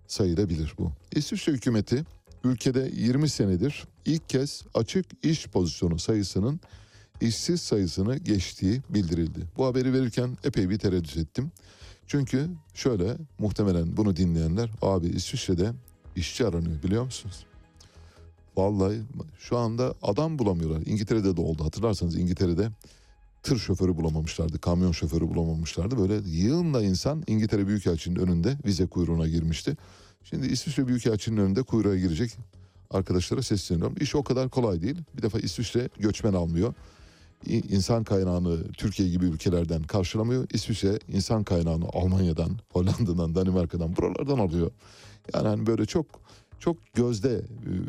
sayılabilir 0.07 0.74
bu. 0.80 0.91
İsviçre 1.16 1.53
hükümeti 1.53 2.05
ülkede 2.43 2.91
20 2.93 3.30
senedir 3.30 3.84
ilk 4.05 4.30
kez 4.30 4.63
açık 4.74 5.05
iş 5.26 5.47
pozisyonu 5.47 5.99
sayısının 5.99 6.59
işsiz 7.22 7.61
sayısını 7.61 8.18
geçtiği 8.18 8.82
bildirildi. 8.89 9.39
Bu 9.57 9.66
haberi 9.66 9.93
verirken 9.93 10.38
epey 10.43 10.70
bir 10.70 10.80
tereddüt 10.80 11.18
ettim. 11.18 11.51
Çünkü 12.08 12.49
şöyle 12.74 13.18
muhtemelen 13.39 13.97
bunu 13.97 14.16
dinleyenler 14.16 14.70
abi 14.82 15.08
İsviçre'de 15.08 15.72
işçi 16.16 16.47
aranıyor 16.47 16.84
biliyor 16.84 17.03
musunuz? 17.03 17.45
Vallahi 18.58 19.01
şu 19.39 19.58
anda 19.58 19.93
adam 20.01 20.39
bulamıyorlar. 20.39 20.82
İngiltere'de 20.86 21.38
de 21.38 21.41
oldu 21.41 21.66
hatırlarsanız 21.66 22.18
İngiltere'de 22.18 22.70
tır 23.43 23.58
şoförü 23.58 23.95
bulamamışlardı, 23.97 24.60
kamyon 24.60 24.91
şoförü 24.91 25.28
bulamamışlardı. 25.28 25.97
Böyle 25.97 26.30
yığınla 26.30 26.84
insan 26.84 27.24
İngiltere 27.28 27.68
Büyükelçinin 27.68 28.16
önünde 28.16 28.58
vize 28.66 28.88
kuyruğuna 28.88 29.28
girmişti. 29.28 29.78
Şimdi 30.24 30.47
İsviçre 30.47 30.88
Büyükelçinin 30.88 31.38
önünde 31.38 31.64
kuyruğa 31.64 31.95
girecek 31.95 32.38
arkadaşlara 32.91 33.41
sesleniyorum. 33.41 33.95
İş 33.99 34.16
o 34.16 34.24
kadar 34.24 34.49
kolay 34.49 34.82
değil. 34.82 34.97
Bir 35.18 35.22
defa 35.22 35.39
İsviçre 35.39 35.89
göçmen 35.99 36.34
almıyor. 36.34 36.74
İnsan 37.46 38.04
kaynağını 38.04 38.72
Türkiye 38.72 39.10
gibi 39.10 39.26
ülkelerden 39.26 39.84
karşılamıyor. 39.84 40.48
İsviçre 40.54 41.00
insan 41.08 41.44
kaynağını 41.44 41.86
Almanya'dan, 41.94 42.60
Hollanda'dan, 42.70 43.36
Danimarka'dan 43.36 43.96
buralardan 43.96 44.40
alıyor. 44.40 44.72
Yani 45.34 45.48
hani 45.48 45.68
böyle 45.68 45.86
çok 45.86 46.06
çok 46.60 46.78
gözde 46.94 47.42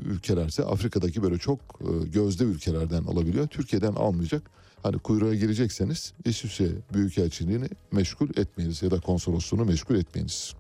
ülkelerse 0.05 0.65
Afrika'daki 0.65 1.23
böyle 1.23 1.39
çok 1.39 1.81
gözde 2.13 2.45
ülkelerden 2.45 3.03
alabiliyor. 3.03 3.47
Türkiye'den 3.47 3.93
almayacak. 3.93 4.51
Hani 4.83 4.99
kuyruğa 4.99 5.35
girecekseniz 5.35 6.13
İsviçre 6.25 6.69
Büyükelçiliğini 6.95 7.69
meşgul 7.93 8.29
etmeyiniz 8.29 8.83
ya 8.83 8.91
da 8.91 9.01
konsolosluğunu 9.01 9.65
meşgul 9.65 9.95
etmeyiniz. 9.95 10.55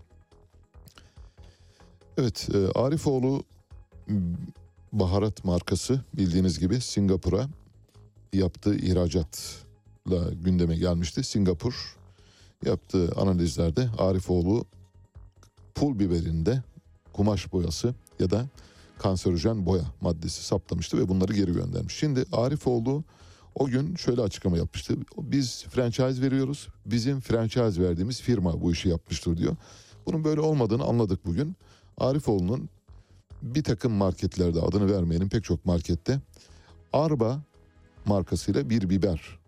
Evet 2.19 2.49
e, 2.55 2.79
Arifoğlu 2.79 3.45
m, 4.09 4.21
baharat 4.93 5.45
markası 5.45 6.01
bildiğiniz 6.17 6.59
gibi 6.59 6.81
Singapur'a 6.81 7.49
yaptığı 8.33 8.75
ihracatla 8.77 10.33
gündeme 10.33 10.77
gelmişti. 10.77 11.25
Singapur 11.25 11.97
yaptığı 12.65 13.13
analizlerde 13.17 13.89
Arifoğlu 13.99 14.65
pul 15.75 15.99
biberinde 15.99 16.63
kumaş 17.13 17.53
boyası 17.53 17.95
ya 18.21 18.31
da 18.31 18.47
kanserojen 18.99 19.67
boya 19.67 19.85
maddesi 20.01 20.45
saptamıştı 20.45 20.99
ve 20.99 21.09
bunları 21.09 21.33
geri 21.33 21.53
göndermiş. 21.53 21.95
Şimdi 21.97 22.25
Arifoğlu 22.33 23.05
o 23.55 23.67
gün 23.67 23.95
şöyle 23.97 24.21
açıklama 24.21 24.57
yapmıştı. 24.57 24.97
Biz 25.19 25.65
franchise 25.65 26.23
veriyoruz. 26.23 26.69
Bizim 26.87 27.21
franchise 27.21 27.83
verdiğimiz 27.83 28.21
firma 28.21 28.61
bu 28.61 28.73
işi 28.73 28.89
yapmıştır 28.89 29.37
diyor. 29.37 29.57
Bunun 30.07 30.25
böyle 30.25 30.41
olmadığını 30.41 30.85
anladık 30.85 31.27
bugün. 31.27 31.57
Arifoğlu'nun 31.99 32.69
bir 33.43 33.65
takım 33.65 33.93
marketlerde 33.93 34.61
adını 34.61 34.93
vermeyenin 34.93 35.29
pek 35.29 35.45
çok 35.45 35.67
markette 35.67 36.21
Arba 36.93 37.41
markasıyla 38.07 38.71
bir 38.71 38.91
biber 38.91 39.39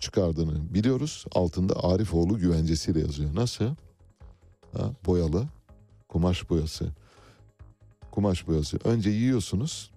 çıkardığını 0.00 0.74
biliyoruz. 0.74 1.24
Altında 1.34 1.84
Arifoğlu 1.84 2.38
güvencesiyle 2.38 3.00
yazıyor. 3.00 3.34
Nasıl? 3.34 3.74
Ha, 4.72 4.90
boyalı 5.06 5.48
kumaş 6.08 6.50
boyası. 6.50 6.88
Kumaş 8.10 8.48
boyası. 8.48 8.78
Önce 8.84 9.10
yiyorsunuz. 9.10 9.90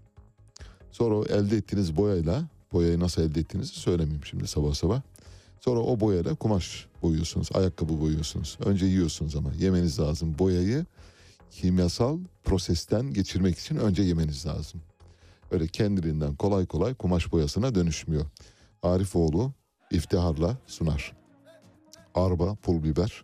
Sonra 0.92 1.16
o 1.16 1.26
elde 1.26 1.58
ettiğiniz 1.58 1.98
boyayla 1.98 2.44
boyayı 2.74 3.00
nasıl 3.00 3.22
elde 3.22 3.40
ettiğinizi 3.40 3.74
söylemeyeyim 3.74 4.26
şimdi 4.26 4.48
sabah 4.48 4.74
sabah. 4.74 5.02
Sonra 5.60 5.80
o 5.80 6.00
boyayla 6.00 6.36
kumaş 6.36 6.88
boyuyorsunuz. 7.02 7.50
Ayakkabı 7.54 8.02
boyuyorsunuz. 8.02 8.58
Önce 8.66 8.86
yiyorsunuz 8.86 9.36
ama 9.36 9.54
yemeniz 9.60 10.00
lazım. 10.00 10.40
Boyayı 10.40 10.86
kimyasal 11.52 12.20
prosesten 12.44 13.14
geçirmek 13.14 13.58
için 13.58 13.76
önce 13.76 14.04
yemeniz 14.04 14.46
lazım. 14.46 14.82
Öyle 15.52 15.68
kendiliğinden 15.68 16.36
kolay 16.36 16.66
kolay 16.66 16.94
kumaş 16.94 17.32
boyasına 17.32 17.76
dönüşmüyor. 17.76 18.26
Arifoğlu 18.84 19.54
iftiharla 19.92 20.58
sunar. 20.68 21.14
Arba, 22.16 22.56
pul 22.56 22.84
biber, 22.84 23.24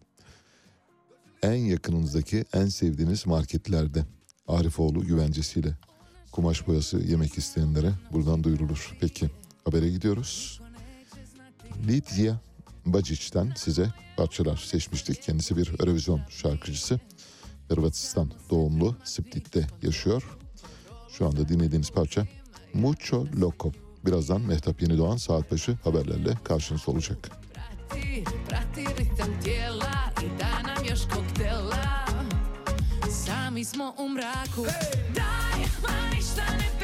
en 1.43 1.53
yakınınızdaki 1.53 2.45
en 2.53 2.65
sevdiğiniz 2.65 3.27
marketlerde 3.27 4.05
Arifoğlu 4.47 5.05
güvencesiyle 5.05 5.77
kumaş 6.31 6.67
boyası 6.67 6.99
yemek 6.99 7.37
isteyenlere 7.37 7.91
buradan 8.11 8.43
duyurulur. 8.43 8.97
Peki 8.99 9.29
habere 9.65 9.89
gidiyoruz. 9.89 10.61
Lidya 11.87 12.39
Bacic'ten 12.85 13.53
size 13.55 13.93
parçalar 14.17 14.57
seçmiştik. 14.57 15.21
Kendisi 15.21 15.57
bir 15.57 15.79
Eurovision 15.79 16.21
şarkıcısı. 16.29 16.99
Hırvatistan 17.69 18.31
doğumlu 18.49 18.95
Split'te 19.03 19.67
yaşıyor. 19.81 20.37
Şu 21.17 21.25
anda 21.25 21.49
dinlediğiniz 21.49 21.91
parça 21.91 22.25
Mucho 22.73 23.27
Loco. 23.41 23.71
Birazdan 24.05 24.41
Mehtap 24.41 24.81
Yenidoğan 24.81 25.17
saat 25.17 25.51
başı 25.51 25.77
haberlerle 25.83 26.33
karşınızda 26.43 26.91
olacak. 26.91 27.29
Sami 33.09 33.65
smo 33.65 33.95
u 33.97 34.09
mraku 34.09 34.65
Daj, 35.15 35.67
ma 35.83 36.15
ništa 36.15 36.43
ne 36.43 36.80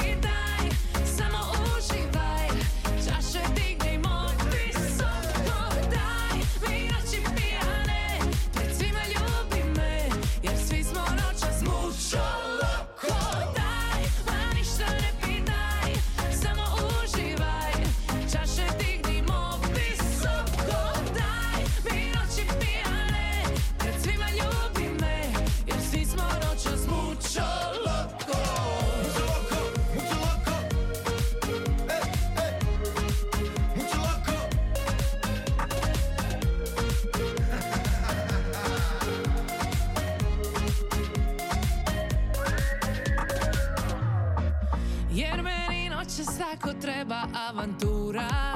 potreba 46.77 47.27
avantura. 47.33 48.46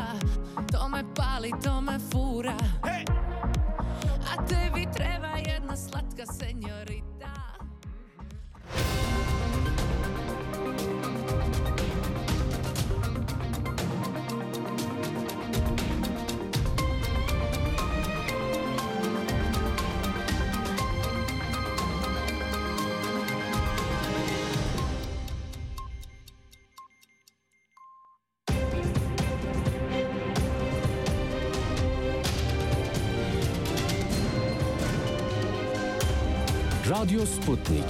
Radyo 37.01 37.25
Sputnik. 37.25 37.83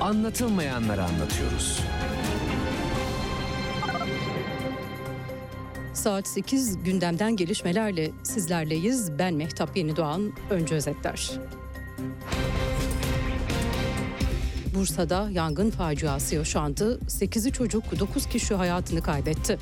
Anlatılmayanları 0.00 1.04
anlatıyoruz. 1.04 1.80
Saat 5.92 6.28
8 6.28 6.82
gündemden 6.82 7.36
gelişmelerle 7.36 8.10
sizlerleyiz. 8.22 9.18
Ben 9.18 9.34
Mehtap 9.34 9.76
Yenidoğan. 9.76 10.32
Önce 10.50 10.74
özetler. 10.74 11.30
Bursa'da 14.74 15.30
yangın 15.30 15.70
faciası 15.70 16.34
yaşandı. 16.34 17.00
8'i 17.08 17.52
çocuk, 17.52 17.98
9 17.98 18.26
kişi 18.26 18.54
hayatını 18.54 19.02
kaybetti. 19.02 19.58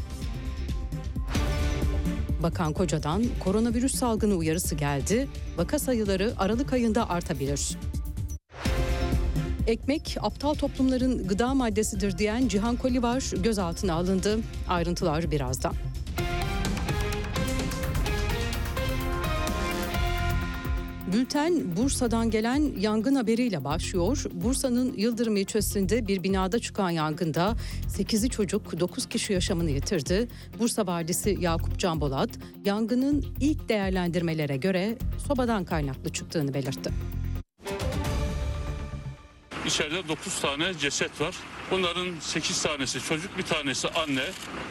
Bakan 2.43 2.73
Koca'dan 2.73 3.25
koronavirüs 3.45 3.95
salgını 3.95 4.35
uyarısı 4.35 4.75
geldi. 4.75 5.29
Vaka 5.57 5.79
sayıları 5.79 6.33
Aralık 6.39 6.73
ayında 6.73 7.11
artabilir. 7.11 7.77
Ekmek 9.67 10.17
aptal 10.21 10.55
toplumların 10.55 11.29
gıda 11.29 11.55
maddesidir 11.55 12.19
diyen 12.19 12.49
Cihan 12.49 12.77
Kolivar 12.77 13.31
gözaltına 13.43 13.95
alındı. 13.95 14.39
Ayrıntılar 14.69 15.31
birazdan. 15.31 15.75
Bülten 21.13 21.77
Bursa'dan 21.77 22.31
gelen 22.31 22.73
yangın 22.79 23.15
haberiyle 23.15 23.65
başlıyor. 23.65 24.25
Bursa'nın 24.33 24.95
Yıldırım 24.97 25.37
ilçesinde 25.37 26.07
bir 26.07 26.23
binada 26.23 26.59
çıkan 26.59 26.91
yangında 26.91 27.57
8'i 27.89 28.31
çocuk 28.31 28.81
9 28.81 29.07
kişi 29.07 29.33
yaşamını 29.33 29.71
yitirdi. 29.71 30.29
Bursa 30.59 30.87
Valisi 30.87 31.37
Yakup 31.41 31.79
Canbolat 31.79 32.31
yangının 32.65 33.25
ilk 33.41 33.69
değerlendirmelere 33.69 34.57
göre 34.57 34.99
sobadan 35.27 35.65
kaynaklı 35.65 36.13
çıktığını 36.13 36.55
belirtti. 36.55 36.91
İçeride 39.67 40.09
9 40.09 40.41
tane 40.41 40.79
ceset 40.79 41.21
var. 41.21 41.35
Bunların 41.71 42.21
8 42.21 42.63
tanesi 42.63 43.01
çocuk, 43.01 43.39
bir 43.39 43.43
tanesi 43.43 43.89
anne. 43.89 44.25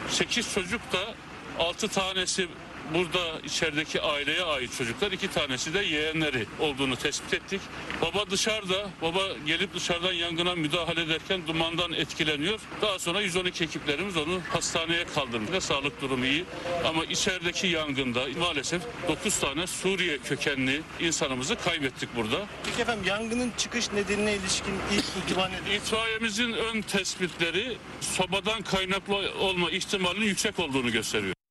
8 0.08 0.54
çocuk 0.54 0.80
da 0.92 1.14
6 1.58 1.88
tanesi 1.88 2.48
burada 2.94 3.40
içerideki 3.44 4.00
aileye 4.00 4.42
ait 4.42 4.76
çocuklar 4.78 5.12
iki 5.12 5.28
tanesi 5.28 5.74
de 5.74 5.78
yeğenleri 5.78 6.46
olduğunu 6.60 6.96
tespit 6.96 7.34
ettik. 7.34 7.60
Baba 8.02 8.30
dışarıda, 8.30 8.90
baba 9.02 9.20
gelip 9.46 9.74
dışarıdan 9.74 10.12
yangına 10.12 10.54
müdahale 10.54 11.02
ederken 11.02 11.46
dumandan 11.46 11.92
etkileniyor. 11.92 12.60
Daha 12.82 12.98
sonra 12.98 13.20
112 13.20 13.64
ekiplerimiz 13.64 14.16
onu 14.16 14.40
hastaneye 14.50 15.04
kaldırdı. 15.04 15.60
Sağlık 15.60 16.00
durumu 16.00 16.24
iyi 16.24 16.44
ama 16.84 17.04
içerideki 17.04 17.66
yangında 17.66 18.20
maalesef 18.38 18.82
9 19.08 19.38
tane 19.38 19.66
Suriye 19.66 20.18
kökenli 20.18 20.82
insanımızı 21.00 21.56
kaybettik 21.56 22.08
burada. 22.16 22.46
Peki 22.64 22.82
efendim 22.82 23.04
yangının 23.06 23.52
çıkış 23.58 23.92
nedenine 23.92 24.34
ilişkin 24.34 24.74
ilk 24.92 25.04
itibar 25.24 25.50
nedir? 25.52 25.76
İtfaiyemizin 25.76 26.52
ön 26.52 26.82
tespitleri 26.82 27.76
sobadan 28.00 28.62
kaynaklı 28.62 29.32
olma 29.40 29.70
ihtimalinin 29.70 30.26
yüksek 30.26 30.58
olduğunu 30.58 30.92
gösteriyor. 30.92 31.41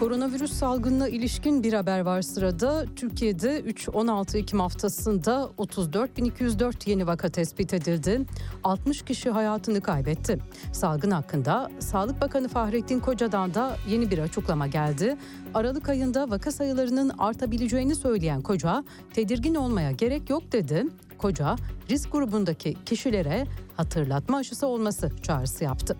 Koronavirüs 0.00 0.52
salgınına 0.52 1.08
ilişkin 1.08 1.62
bir 1.62 1.72
haber 1.72 2.00
var 2.00 2.22
sırada. 2.22 2.84
Türkiye'de 2.96 3.60
3-16 3.60 4.38
Ekim 4.38 4.60
haftasında 4.60 5.50
34.204 5.58 6.90
yeni 6.90 7.06
vaka 7.06 7.28
tespit 7.28 7.74
edildi. 7.74 8.20
60 8.64 9.02
kişi 9.02 9.30
hayatını 9.30 9.80
kaybetti. 9.80 10.38
Salgın 10.72 11.10
hakkında 11.10 11.70
Sağlık 11.78 12.20
Bakanı 12.20 12.48
Fahrettin 12.48 13.00
Koca'dan 13.00 13.54
da 13.54 13.76
yeni 13.88 14.10
bir 14.10 14.18
açıklama 14.18 14.66
geldi. 14.66 15.16
Aralık 15.54 15.88
ayında 15.88 16.30
vaka 16.30 16.52
sayılarının 16.52 17.12
artabileceğini 17.18 17.94
söyleyen 17.94 18.42
Koca, 18.42 18.84
tedirgin 19.14 19.54
olmaya 19.54 19.90
gerek 19.90 20.30
yok 20.30 20.52
dedi. 20.52 20.86
Koca, 21.18 21.56
risk 21.90 22.12
grubundaki 22.12 22.76
kişilere 22.86 23.46
hatırlatma 23.76 24.38
aşısı 24.38 24.66
olması 24.66 25.10
çağrısı 25.22 25.64
yaptı. 25.64 25.96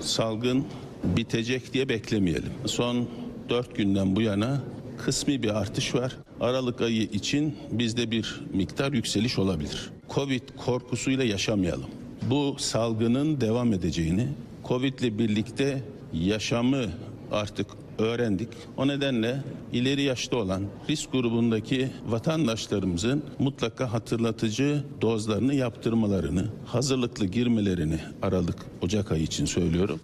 salgın 0.00 0.66
bitecek 1.04 1.72
diye 1.72 1.88
beklemeyelim. 1.88 2.52
Son 2.66 3.08
4 3.48 3.76
günden 3.76 4.16
bu 4.16 4.20
yana 4.20 4.62
kısmi 4.98 5.42
bir 5.42 5.58
artış 5.60 5.94
var. 5.94 6.16
Aralık 6.40 6.80
ayı 6.80 7.02
için 7.02 7.56
bizde 7.72 8.10
bir 8.10 8.40
miktar 8.54 8.92
yükseliş 8.92 9.38
olabilir. 9.38 9.90
Covid 10.10 10.42
korkusuyla 10.56 11.24
yaşamayalım. 11.24 11.90
Bu 12.30 12.56
salgının 12.58 13.40
devam 13.40 13.72
edeceğini, 13.72 14.28
Covid 14.68 14.98
ile 14.98 15.18
birlikte 15.18 15.82
yaşamı 16.12 16.84
artık 17.32 17.66
öğrendik. 17.98 18.48
O 18.76 18.88
nedenle 18.88 19.42
ileri 19.72 20.02
yaşta 20.02 20.36
olan 20.36 20.62
risk 20.88 21.12
grubundaki 21.12 21.88
vatandaşlarımızın 22.06 23.22
mutlaka 23.38 23.92
hatırlatıcı 23.92 24.84
dozlarını 25.00 25.54
yaptırmalarını, 25.54 26.44
hazırlıklı 26.66 27.26
girmelerini 27.26 27.98
Aralık 28.22 28.66
Ocak 28.82 29.12
ayı 29.12 29.22
için 29.22 29.44
söylüyorum. 29.44 30.00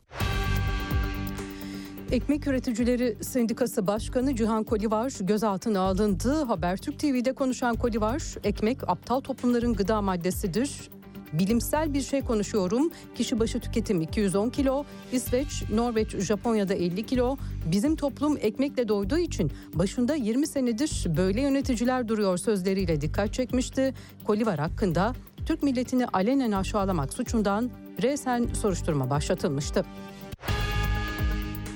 Ekmek 2.13 2.47
Üreticileri 2.47 3.17
Sendikası 3.21 3.87
Başkanı 3.87 4.37
Cihan 4.37 4.65
Kolivar 4.65 5.13
gözaltına 5.21 5.81
alındı. 5.81 6.45
Habertürk 6.45 6.99
TV'de 6.99 7.33
konuşan 7.33 7.77
Kolivar, 7.77 8.23
ekmek 8.45 8.89
aptal 8.91 9.21
toplumların 9.21 9.75
gıda 9.75 10.03
maddesidir. 10.03 10.91
Bilimsel 11.33 11.95
bir 11.95 12.03
şey 12.03 12.23
konuşuyorum. 12.23 12.91
Kişi 13.15 13.41
başı 13.41 13.61
tüketim 13.61 14.01
210 14.01 14.51
kilo. 14.51 14.85
İsveç, 15.13 15.65
Norveç, 15.75 16.17
Japonya'da 16.17 16.75
50 16.75 17.07
kilo. 17.07 17.37
Bizim 17.73 17.97
toplum 17.97 18.37
ekmekle 18.41 18.89
doyduğu 18.89 19.19
için 19.19 19.53
başında 19.75 20.15
20 20.15 20.47
senedir 20.47 21.07
böyle 21.17 21.41
yöneticiler 21.41 22.09
duruyor 22.09 22.39
sözleriyle 22.39 23.01
dikkat 23.01 23.33
çekmişti. 23.33 23.95
Kolivar 24.25 24.59
hakkında 24.59 25.13
Türk 25.47 25.63
milletini 25.63 26.07
alenen 26.07 26.53
aşağılamak 26.53 27.13
suçundan 27.13 27.71
resen 28.03 28.47
soruşturma 28.47 29.11
başlatılmıştı. 29.11 29.85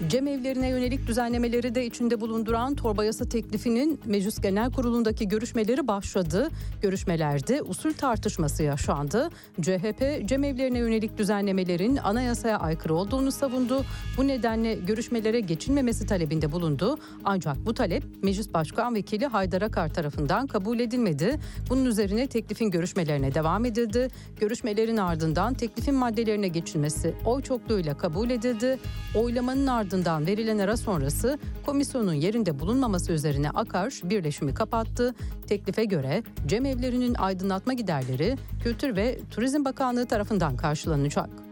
Cemevlerine 0.08 0.68
yönelik 0.68 1.06
düzenlemeleri 1.06 1.74
de 1.74 1.86
içinde 1.86 2.20
bulunduran 2.20 2.74
torba 2.74 3.04
yasa 3.04 3.24
teklifinin 3.24 4.00
Meclis 4.04 4.40
Genel 4.40 4.72
Kurulu'ndaki 4.72 5.28
görüşmeleri 5.28 5.88
başladı. 5.88 6.48
Görüşmelerde 6.82 7.62
usul 7.62 7.92
tartışması 7.92 8.62
yaşandı. 8.62 9.30
CHP 9.60 10.28
cemevlerine 10.28 10.78
yönelik 10.78 11.18
düzenlemelerin 11.18 11.96
anayasaya 11.96 12.58
aykırı 12.58 12.94
olduğunu 12.94 13.32
savundu. 13.32 13.84
Bu 14.16 14.28
nedenle 14.28 14.74
görüşmelere 14.74 15.40
geçilmemesi 15.40 16.06
talebinde 16.06 16.52
bulundu. 16.52 16.98
Ancak 17.24 17.66
bu 17.66 17.74
talep 17.74 18.04
Meclis 18.22 18.54
Başkan 18.54 18.94
Vekili 18.94 19.26
Haydar 19.26 19.62
Akar 19.62 19.94
tarafından 19.94 20.46
kabul 20.46 20.80
edilmedi. 20.80 21.40
Bunun 21.70 21.84
üzerine 21.84 22.26
teklifin 22.26 22.70
görüşmelerine 22.70 23.34
devam 23.34 23.64
edildi. 23.64 24.08
Görüşmelerin 24.40 24.96
ardından 24.96 25.54
teklifin 25.54 25.94
maddelerine 25.94 26.48
geçilmesi 26.48 27.14
oy 27.24 27.42
çokluğuyla 27.42 27.96
kabul 27.96 28.30
edildi. 28.30 28.78
Oylamanın 29.14 29.66
ardından 29.66 29.89
verilen 30.26 30.58
ara 30.58 30.76
sonrası 30.76 31.38
komisyonun 31.66 32.12
yerinde 32.12 32.58
bulunmaması 32.58 33.12
üzerine 33.12 33.50
Akar 33.50 34.00
birleşimi 34.04 34.54
kapattı. 34.54 35.14
Teklife 35.46 35.84
göre 35.84 36.22
cemevlerinin 36.46 37.14
aydınlatma 37.14 37.72
giderleri 37.72 38.36
Kültür 38.62 38.96
ve 38.96 39.18
Turizm 39.30 39.64
Bakanlığı 39.64 40.06
tarafından 40.06 40.56
karşılanacak. 40.56 41.49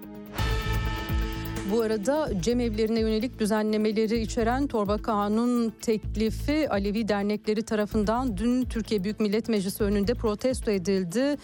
Bu 1.71 1.81
arada 1.81 2.31
cemevlerine 2.41 3.01
yönelik 3.01 3.39
düzenlemeleri 3.39 4.21
içeren 4.21 4.67
torba 4.67 4.99
kanun 4.99 5.73
teklifi 5.83 6.69
Alevi 6.71 7.09
dernekleri 7.09 7.63
tarafından 7.63 8.37
dün 8.37 8.65
Türkiye 8.65 9.05
Büyük 9.05 9.21
Millet 9.21 9.49
Meclisi 9.49 9.85
önünde 9.85 10.15
protesto 10.15 10.71
edildi. 10.71 11.37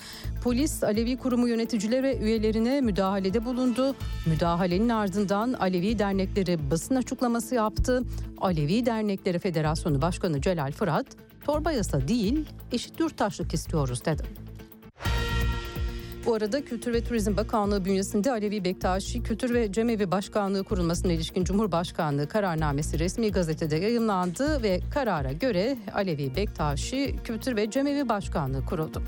Polis 0.45 0.85
Alevi 0.85 1.17
kurumu 1.17 1.49
yöneticileri 1.49 2.03
ve 2.03 2.19
üyelerine 2.19 2.81
müdahalede 2.81 3.45
bulundu. 3.45 3.95
Müdahalenin 4.27 4.89
ardından 4.89 5.53
Alevi 5.53 5.99
dernekleri 5.99 6.71
basın 6.71 6.95
açıklaması 6.95 7.55
yaptı. 7.55 8.03
Alevi 8.39 8.87
Dernekleri 8.87 9.39
Federasyonu 9.39 10.03
Başkanı 10.03 10.41
Celal 10.41 10.73
Fırat, 10.73 11.07
torba 11.45 11.73
yasa 11.73 12.09
değil 12.09 12.45
eşit 12.73 13.01
yurttaşlık 13.01 13.55
istiyoruz 13.55 14.05
dedi. 14.05 14.23
Bu 16.27 16.35
arada 16.35 16.65
Kültür 16.65 16.93
ve 16.93 17.05
Turizm 17.05 17.37
Bakanlığı 17.37 17.85
bünyesinde 17.85 18.31
Alevi 18.31 18.65
Bektaşi 18.65 19.23
Kültür 19.23 19.55
ve 19.55 19.73
Cemevi 19.73 20.11
Başkanlığı 20.11 20.65
kurulmasına 20.65 21.13
ilişkin 21.13 21.45
Cumhurbaşkanlığı 21.45 22.29
kararnamesi 22.29 22.99
resmi 22.99 23.33
gazetede 23.33 23.77
yayınlandı 23.77 24.63
ve 24.63 24.81
karara 24.95 25.33
göre 25.33 25.77
Alevi 25.95 26.37
Bektaşi 26.37 27.17
Kültür 27.25 27.57
ve 27.57 27.71
Cemevi 27.71 28.09
Başkanlığı 28.09 28.65
kuruldu. 28.65 29.03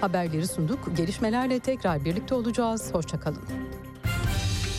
Haberleri 0.00 0.46
sunduk. 0.46 0.96
Gelişmelerle 0.96 1.60
tekrar 1.60 2.04
birlikte 2.04 2.34
olacağız. 2.34 2.94
Hoşçakalın. 2.94 3.67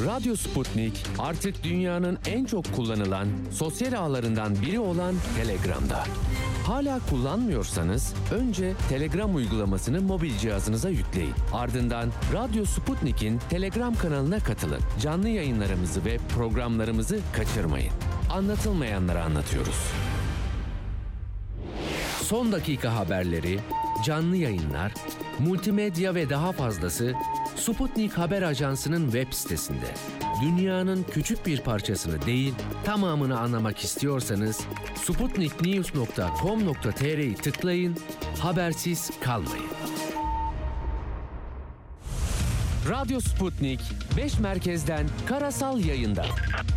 Radyo 0.06 0.36
Sputnik 0.36 1.06
artık 1.20 1.64
dünyanın 1.64 2.18
en 2.26 2.46
çok 2.46 2.76
kullanılan 2.76 3.28
sosyal 3.52 3.94
ağlarından 3.94 4.62
biri 4.62 4.80
olan 4.80 5.16
Telegram'da. 5.38 6.04
Hala 6.66 7.00
kullanmıyorsanız 7.10 8.14
önce 8.32 8.74
Telegram 8.90 9.36
uygulamasını 9.36 10.02
mobil 10.02 10.38
cihazınıza 10.38 10.90
yükleyin. 10.90 11.34
Ardından 11.54 12.10
Radyo 12.34 12.66
Sputnik'in 12.66 13.40
Telegram 13.50 13.96
kanalına 13.96 14.40
katılın. 14.40 14.82
Canlı 15.02 15.30
yayınlarımızı 15.30 16.06
ve 16.06 16.18
programlarımızı 16.36 17.20
kaçırmayın. 17.34 17.94
Anlatılmayanları 18.32 19.24
anlatıyoruz. 19.24 19.92
Son 22.22 22.52
dakika 22.52 22.96
haberleri, 22.96 23.60
canlı 24.06 24.36
yayınlar, 24.36 24.94
multimedya 25.40 26.16
ve 26.16 26.30
daha 26.30 26.52
fazlası 26.52 27.14
Sputnik 27.60 28.18
Haber 28.18 28.42
Ajansı'nın 28.42 29.04
web 29.04 29.34
sitesinde. 29.34 29.94
Dünyanın 30.42 31.06
küçük 31.12 31.46
bir 31.46 31.62
parçasını 31.62 32.26
değil, 32.26 32.54
tamamını 32.86 33.40
anlamak 33.40 33.84
istiyorsanız 33.84 34.60
sputniknews.com.tr'yi 34.96 37.36
tıklayın, 37.36 37.98
habersiz 38.40 39.12
kalmayın. 39.22 39.70
Radyo 42.90 43.20
Sputnik 43.20 43.80
5 44.18 44.40
merkezden 44.40 45.08
karasal 45.26 45.80
yayında. 45.80 46.26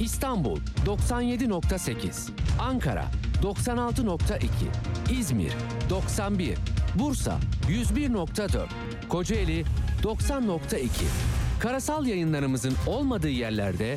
İstanbul 0.00 0.60
97.8, 0.86 2.30
Ankara 2.60 3.04
96.2, 3.42 4.46
İzmir 5.18 5.52
91, 5.90 6.58
Bursa 6.94 7.38
101.4, 7.68 8.66
Kocaeli 9.08 9.64
90.2. 10.02 10.88
Karasal 11.60 12.06
yayınlarımızın 12.06 12.74
olmadığı 12.86 13.28
yerlerde 13.28 13.96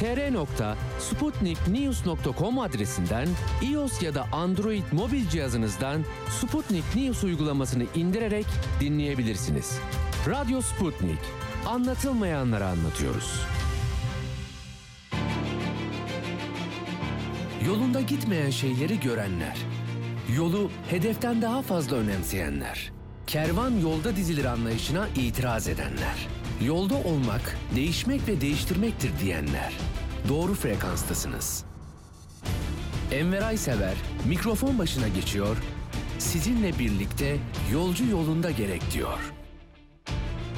tr.sputniknews.com 0.00 2.58
adresinden 2.58 3.28
iOS 3.62 4.02
ya 4.02 4.14
da 4.14 4.26
Android 4.32 4.82
mobil 4.92 5.28
cihazınızdan 5.28 6.04
Sputnik 6.40 6.96
News 6.96 7.24
uygulamasını 7.24 7.84
indirerek 7.94 8.46
dinleyebilirsiniz. 8.80 9.78
Radyo 10.28 10.60
Sputnik. 10.60 11.18
Anlatılmayanları 11.66 12.66
anlatıyoruz. 12.66 13.40
Yolunda 17.66 18.00
gitmeyen 18.00 18.50
şeyleri 18.50 19.00
görenler. 19.00 19.56
Yolu 20.36 20.70
hedeften 20.90 21.42
daha 21.42 21.62
fazla 21.62 21.96
önemseyenler. 21.96 22.93
Kervan 23.26 23.78
yolda 23.78 24.16
dizilir 24.16 24.44
anlayışına 24.44 25.08
itiraz 25.16 25.68
edenler. 25.68 26.28
Yolda 26.64 26.94
olmak, 26.94 27.56
değişmek 27.76 28.28
ve 28.28 28.40
değiştirmektir 28.40 29.10
diyenler. 29.22 29.72
Doğru 30.28 30.54
frekanstasınız. 30.54 31.64
Enver 33.12 33.42
Aysever 33.42 33.94
mikrofon 34.28 34.78
başına 34.78 35.08
geçiyor, 35.08 35.56
sizinle 36.18 36.78
birlikte 36.78 37.36
yolcu 37.72 38.04
yolunda 38.10 38.50
gerek 38.50 38.82
diyor. 38.92 39.32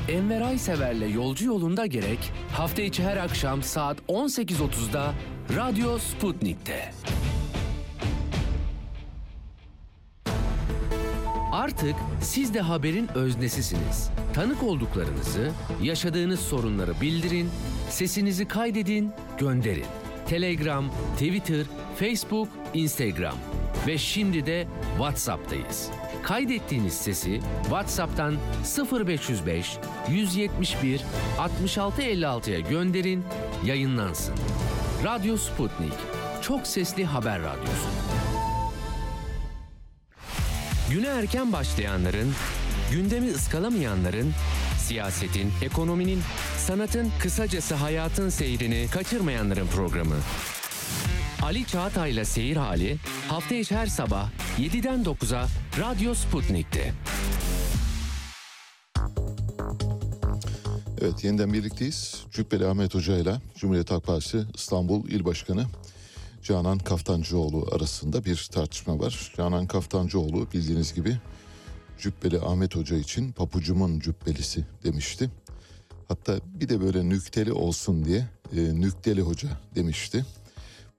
Enver 0.08 0.40
Aysever'le 0.40 1.14
Yolcu 1.14 1.44
Yolunda 1.44 1.86
Gerek 1.86 2.18
hafta 2.52 2.82
içi 2.82 3.02
her 3.02 3.16
akşam 3.16 3.62
saat 3.62 3.98
18.30'da 4.08 5.14
Radyo 5.56 5.98
Sputnik'te. 5.98 6.92
Artık 11.56 11.94
siz 12.20 12.54
de 12.54 12.60
haberin 12.60 13.08
öznesisiniz. 13.14 14.10
Tanık 14.34 14.62
olduklarınızı, 14.62 15.50
yaşadığınız 15.82 16.40
sorunları 16.40 17.00
bildirin, 17.00 17.50
sesinizi 17.90 18.48
kaydedin, 18.48 19.12
gönderin. 19.38 19.84
Telegram, 20.28 20.90
Twitter, 21.12 21.66
Facebook, 21.98 22.48
Instagram 22.74 23.34
ve 23.86 23.98
şimdi 23.98 24.46
de 24.46 24.66
WhatsApp'tayız. 24.96 25.90
Kaydettiğiniz 26.22 26.94
sesi 26.94 27.40
WhatsApp'tan 27.62 28.36
0505 28.92 29.78
171 30.10 31.00
66 31.38 32.02
56'ya 32.02 32.60
gönderin, 32.60 33.24
yayınlansın. 33.64 34.34
Radyo 35.04 35.36
Sputnik. 35.36 35.92
Çok 36.42 36.66
sesli 36.66 37.04
haber 37.04 37.40
radyosu. 37.42 38.05
Güne 40.90 41.06
erken 41.06 41.52
başlayanların, 41.52 42.34
gündemi 42.92 43.30
ıskalamayanların, 43.30 44.32
siyasetin, 44.78 45.52
ekonominin, 45.62 46.20
sanatın, 46.58 47.12
kısacası 47.18 47.74
hayatın 47.74 48.28
seyrini 48.28 48.86
kaçırmayanların 48.90 49.66
programı. 49.66 50.14
Ali 51.42 51.66
Çağatay'la 51.66 52.24
Seyir 52.24 52.56
Hali 52.56 52.96
hafta 53.28 53.54
içi 53.54 53.76
her 53.76 53.86
sabah 53.86 54.30
7'den 54.58 55.04
9'a 55.04 55.46
Radyo 55.80 56.14
Sputnik'te. 56.14 56.92
Evet 61.00 61.24
yeniden 61.24 61.52
birlikteyiz. 61.52 62.24
Cübbeli 62.32 62.66
Ahmet 62.66 62.94
Hoca 62.94 63.18
ile 63.18 63.40
Cumhuriyet 63.56 63.90
Halk 63.90 64.04
Partisi 64.06 64.44
İstanbul 64.54 65.08
İl 65.08 65.24
Başkanı 65.24 65.66
Canan 66.46 66.78
Kaftancıoğlu 66.78 67.68
arasında 67.72 68.24
bir 68.24 68.48
tartışma 68.52 68.98
var. 68.98 69.32
Canan 69.36 69.66
Kaftancıoğlu 69.66 70.52
bildiğiniz 70.52 70.94
gibi 70.94 71.18
Cübbeli 71.98 72.40
Ahmet 72.40 72.76
Hoca 72.76 72.96
için 72.96 73.32
papucumun 73.32 74.00
cübbelisi 74.00 74.64
demişti. 74.84 75.30
Hatta 76.08 76.38
bir 76.44 76.68
de 76.68 76.80
böyle 76.80 77.08
nükteli 77.08 77.52
olsun 77.52 78.04
diye 78.04 78.28
e, 78.56 78.80
nükteli 78.80 79.22
hoca 79.22 79.48
demişti. 79.74 80.26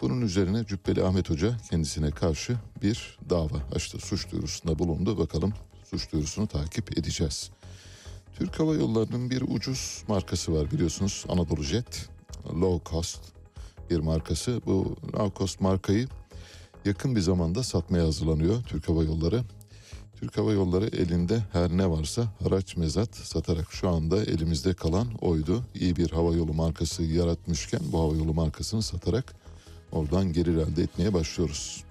Bunun 0.01 0.21
üzerine 0.21 0.65
Cübbeli 0.65 1.03
Ahmet 1.03 1.29
Hoca 1.29 1.57
kendisine 1.69 2.11
karşı 2.11 2.57
bir 2.81 3.17
dava 3.29 3.57
açtı. 3.75 3.97
Suç 3.99 4.31
duyurusunda 4.31 4.79
bulundu. 4.79 5.17
Bakalım 5.17 5.53
suç 5.83 6.11
duyurusunu 6.11 6.47
takip 6.47 6.97
edeceğiz. 6.97 7.51
Türk 8.37 8.59
Hava 8.59 8.75
Yolları'nın 8.75 9.29
bir 9.29 9.41
ucuz 9.41 10.03
markası 10.07 10.53
var 10.53 10.71
biliyorsunuz 10.71 11.25
Anadolu 11.29 11.63
Jet. 11.63 12.09
Low 12.53 12.91
cost 12.91 13.36
bir 13.89 13.99
markası. 13.99 14.61
Bu 14.65 14.95
cost 15.37 15.61
markayı 15.61 16.07
yakın 16.85 17.15
bir 17.15 17.21
zamanda 17.21 17.63
satmaya 17.63 18.05
hazırlanıyor 18.05 18.63
Türk 18.63 18.89
Hava 18.89 19.03
Yolları. 19.03 19.43
Türk 20.19 20.37
Hava 20.37 20.53
Yolları 20.53 20.87
elinde 20.87 21.43
her 21.51 21.69
ne 21.69 21.89
varsa 21.89 22.33
haraç 22.43 22.77
mezat 22.77 23.15
satarak 23.15 23.71
şu 23.71 23.89
anda 23.89 24.23
elimizde 24.23 24.73
kalan 24.73 25.07
oydu. 25.21 25.63
İyi 25.75 25.95
bir 25.95 26.09
hava 26.09 26.35
yolu 26.35 26.53
markası 26.53 27.03
yaratmışken 27.03 27.81
bu 27.91 27.99
hava 27.99 28.15
yolu 28.15 28.33
markasını 28.33 28.81
satarak 28.81 29.35
oradan 29.91 30.33
gelir 30.33 30.57
elde 30.57 30.83
etmeye 30.83 31.13
başlıyoruz. 31.13 31.83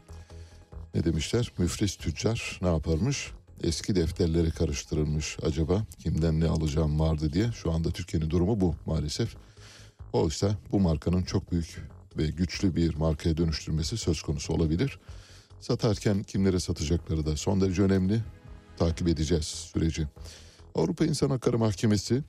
Ne 0.94 1.04
demişler? 1.04 1.52
Müflis 1.58 1.96
tüccar 1.96 2.58
ne 2.62 2.68
yaparmış? 2.68 3.30
Eski 3.62 3.96
defterleri 3.96 4.50
karıştırılmış 4.50 5.36
acaba 5.42 5.82
kimden 5.98 6.40
ne 6.40 6.48
alacağım 6.48 7.00
vardı 7.00 7.32
diye. 7.32 7.52
Şu 7.52 7.72
anda 7.72 7.90
Türkiye'nin 7.90 8.30
durumu 8.30 8.60
bu 8.60 8.74
maalesef. 8.86 9.36
Oysa 10.16 10.50
bu 10.72 10.80
markanın 10.80 11.22
çok 11.22 11.52
büyük 11.52 11.88
ve 12.16 12.26
güçlü 12.26 12.76
bir 12.76 12.94
markaya 12.94 13.36
dönüştürmesi 13.36 13.96
söz 13.96 14.22
konusu 14.22 14.52
olabilir. 14.52 14.98
Satarken 15.60 16.22
kimlere 16.22 16.60
satacakları 16.60 17.26
da 17.26 17.36
son 17.36 17.60
derece 17.60 17.82
önemli. 17.82 18.22
Takip 18.76 19.08
edeceğiz 19.08 19.44
süreci. 19.44 20.06
Avrupa 20.74 21.04
İnsan 21.04 21.30
Hakları 21.30 21.58
Mahkemesi, 21.58 22.22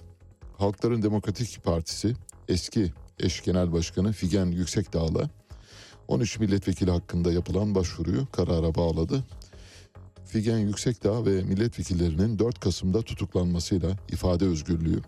Halkların 0.57 1.01
Demokratik 1.01 1.63
Partisi 1.63 2.13
eski 2.47 2.93
eş 3.19 3.43
genel 3.43 3.71
başkanı 3.71 4.11
Figen 4.11 4.45
Yüksekdağ'la 4.45 5.29
13 6.07 6.39
milletvekili 6.39 6.91
hakkında 6.91 7.31
yapılan 7.31 7.75
başvuruyu 7.75 8.27
karara 8.31 8.75
bağladı. 8.75 9.23
Figen 10.25 10.57
Yüksekdağ 10.57 11.25
ve 11.25 11.43
milletvekillerinin 11.43 12.39
4 12.39 12.59
Kasım'da 12.59 13.01
tutuklanmasıyla 13.01 13.89
ifade 14.09 14.45
özgürlüğü, 14.45 15.01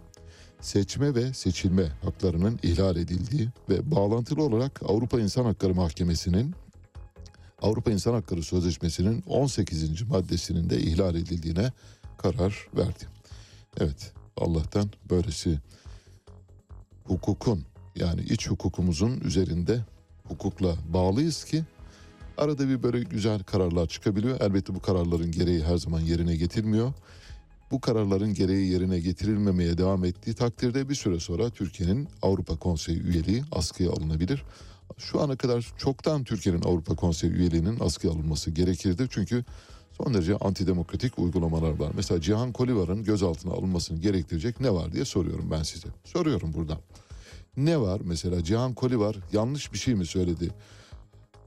seçme 0.61 1.15
ve 1.15 1.33
seçilme 1.33 1.91
haklarının 2.03 2.59
ihlal 2.63 2.95
edildiği 2.95 3.49
ve 3.69 3.91
bağlantılı 3.91 4.43
olarak 4.43 4.81
Avrupa 4.83 5.19
İnsan 5.19 5.45
Hakları 5.45 5.75
Mahkemesi'nin 5.75 6.55
Avrupa 7.61 7.91
İnsan 7.91 8.13
Hakları 8.13 8.43
Sözleşmesi'nin 8.43 9.23
18. 9.27 10.01
maddesinin 10.01 10.69
de 10.69 10.79
ihlal 10.79 11.15
edildiğine 11.15 11.71
karar 12.17 12.67
verdi. 12.77 13.03
Evet 13.79 14.13
Allah'tan 14.37 14.89
böylesi 15.09 15.59
hukukun 17.03 17.65
yani 17.95 18.21
iç 18.21 18.49
hukukumuzun 18.49 19.19
üzerinde 19.19 19.85
hukukla 20.23 20.75
bağlıyız 20.93 21.43
ki 21.43 21.63
arada 22.37 22.69
bir 22.69 22.83
böyle 22.83 22.99
güzel 22.99 23.43
kararlar 23.43 23.87
çıkabiliyor. 23.87 24.41
Elbette 24.41 24.75
bu 24.75 24.79
kararların 24.79 25.31
gereği 25.31 25.63
her 25.63 25.77
zaman 25.77 25.99
yerine 25.99 26.35
getirmiyor. 26.35 26.93
Bu 27.71 27.81
kararların 27.81 28.33
gereği 28.33 28.71
yerine 28.71 28.99
getirilmemeye 28.99 29.77
devam 29.77 30.05
ettiği 30.05 30.33
takdirde 30.33 30.89
bir 30.89 30.95
süre 30.95 31.19
sonra 31.19 31.49
Türkiye'nin 31.49 32.07
Avrupa 32.21 32.55
Konseyi 32.55 33.01
üyeliği 33.01 33.43
askıya 33.51 33.91
alınabilir. 33.91 34.43
Şu 34.97 35.21
ana 35.21 35.35
kadar 35.35 35.73
çoktan 35.77 36.23
Türkiye'nin 36.23 36.61
Avrupa 36.61 36.95
Konseyi 36.95 37.33
üyeliğinin 37.33 37.79
askıya 37.79 38.13
alınması 38.13 38.51
gerekirdi. 38.51 39.07
Çünkü 39.09 39.45
son 39.91 40.13
derece 40.13 40.35
antidemokratik 40.37 41.19
uygulamalar 41.19 41.79
var. 41.79 41.91
Mesela 41.95 42.21
Cihan 42.21 42.51
Kolivar'ın 42.51 43.03
gözaltına 43.03 43.53
alınmasını 43.53 43.99
gerektirecek 43.99 44.59
ne 44.59 44.73
var 44.73 44.93
diye 44.93 45.05
soruyorum 45.05 45.51
ben 45.51 45.63
size. 45.63 45.87
Soruyorum 46.03 46.53
buradan. 46.53 46.77
Ne 47.57 47.81
var 47.81 48.01
mesela 48.03 48.43
Cihan 48.43 48.73
Kolivar 48.73 49.15
yanlış 49.33 49.73
bir 49.73 49.77
şey 49.77 49.95
mi 49.95 50.05
söyledi? 50.05 50.49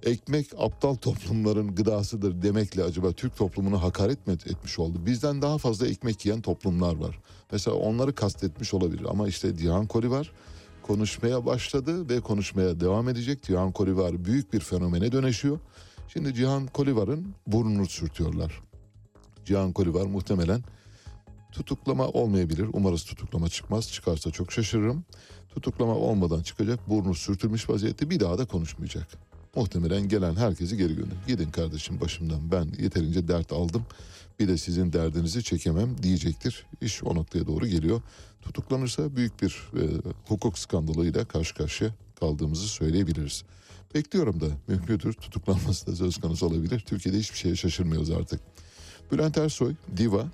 Ekmek 0.02 0.46
aptal 0.58 0.94
toplumların 0.94 1.74
gıdasıdır 1.74 2.42
demekle 2.42 2.84
acaba 2.84 3.12
Türk 3.12 3.36
toplumunu 3.36 3.82
hakaret 3.82 4.26
mi 4.26 4.32
etmiş 4.32 4.78
oldu? 4.78 5.06
Bizden 5.06 5.42
daha 5.42 5.58
fazla 5.58 5.86
ekmek 5.86 6.26
yiyen 6.26 6.40
toplumlar 6.40 6.96
var. 6.96 7.18
Mesela 7.52 7.76
onları 7.76 8.14
kastetmiş 8.14 8.74
olabilir 8.74 9.06
ama 9.10 9.28
işte 9.28 9.56
Cihan 9.56 9.86
Kolivar 9.86 10.32
konuşmaya 10.82 11.46
başladı 11.46 12.08
ve 12.08 12.20
konuşmaya 12.20 12.80
devam 12.80 13.08
edecek. 13.08 13.42
Cihan 13.42 13.72
Kolivar 13.72 14.24
büyük 14.24 14.52
bir 14.52 14.60
fenomene 14.60 15.12
dönüşüyor. 15.12 15.58
Şimdi 16.08 16.34
Cihan 16.34 16.66
Kolivar'ın 16.66 17.34
burnunu 17.46 17.86
sürtüyorlar. 17.86 18.60
Cihan 19.44 19.72
Kolivar 19.72 20.06
muhtemelen 20.06 20.62
tutuklama 21.52 22.08
olmayabilir. 22.08 22.68
Umarız 22.72 23.04
tutuklama 23.04 23.48
çıkmaz. 23.48 23.92
Çıkarsa 23.92 24.30
çok 24.30 24.52
şaşırırım. 24.52 25.04
Tutuklama 25.48 25.94
olmadan 25.94 26.42
çıkacak. 26.42 26.88
Burnu 26.88 27.14
sürtülmüş 27.14 27.68
vaziyette 27.68 28.10
bir 28.10 28.20
daha 28.20 28.38
da 28.38 28.44
konuşmayacak. 28.44 29.31
Muhtemelen 29.56 30.08
gelen 30.08 30.36
herkesi 30.36 30.76
geri 30.76 30.94
gönder. 30.94 31.16
Gidin 31.26 31.50
kardeşim 31.50 32.00
başımdan 32.00 32.52
ben 32.52 32.68
yeterince 32.82 33.28
dert 33.28 33.52
aldım. 33.52 33.86
Bir 34.40 34.48
de 34.48 34.58
sizin 34.58 34.92
derdinizi 34.92 35.44
çekemem 35.44 36.02
diyecektir. 36.02 36.66
İş 36.80 37.02
o 37.04 37.14
noktaya 37.14 37.46
doğru 37.46 37.66
geliyor. 37.66 38.02
Tutuklanırsa 38.42 39.16
büyük 39.16 39.42
bir 39.42 39.70
e, 39.76 39.82
hukuk 40.26 40.58
skandalıyla 40.58 41.24
karşı 41.24 41.54
karşıya 41.54 41.90
kaldığımızı 42.20 42.68
söyleyebiliriz. 42.68 43.44
Bekliyorum 43.94 44.40
da 44.40 44.46
mümkündür 44.68 45.12
tutuklanması 45.12 45.86
da 45.86 45.96
söz 45.96 46.20
konusu 46.20 46.46
olabilir. 46.46 46.80
Türkiye'de 46.80 47.18
hiçbir 47.18 47.38
şeye 47.38 47.56
şaşırmıyoruz 47.56 48.10
artık. 48.10 48.40
Bülent 49.12 49.38
Ersoy, 49.38 49.74
Diva. 49.96 50.26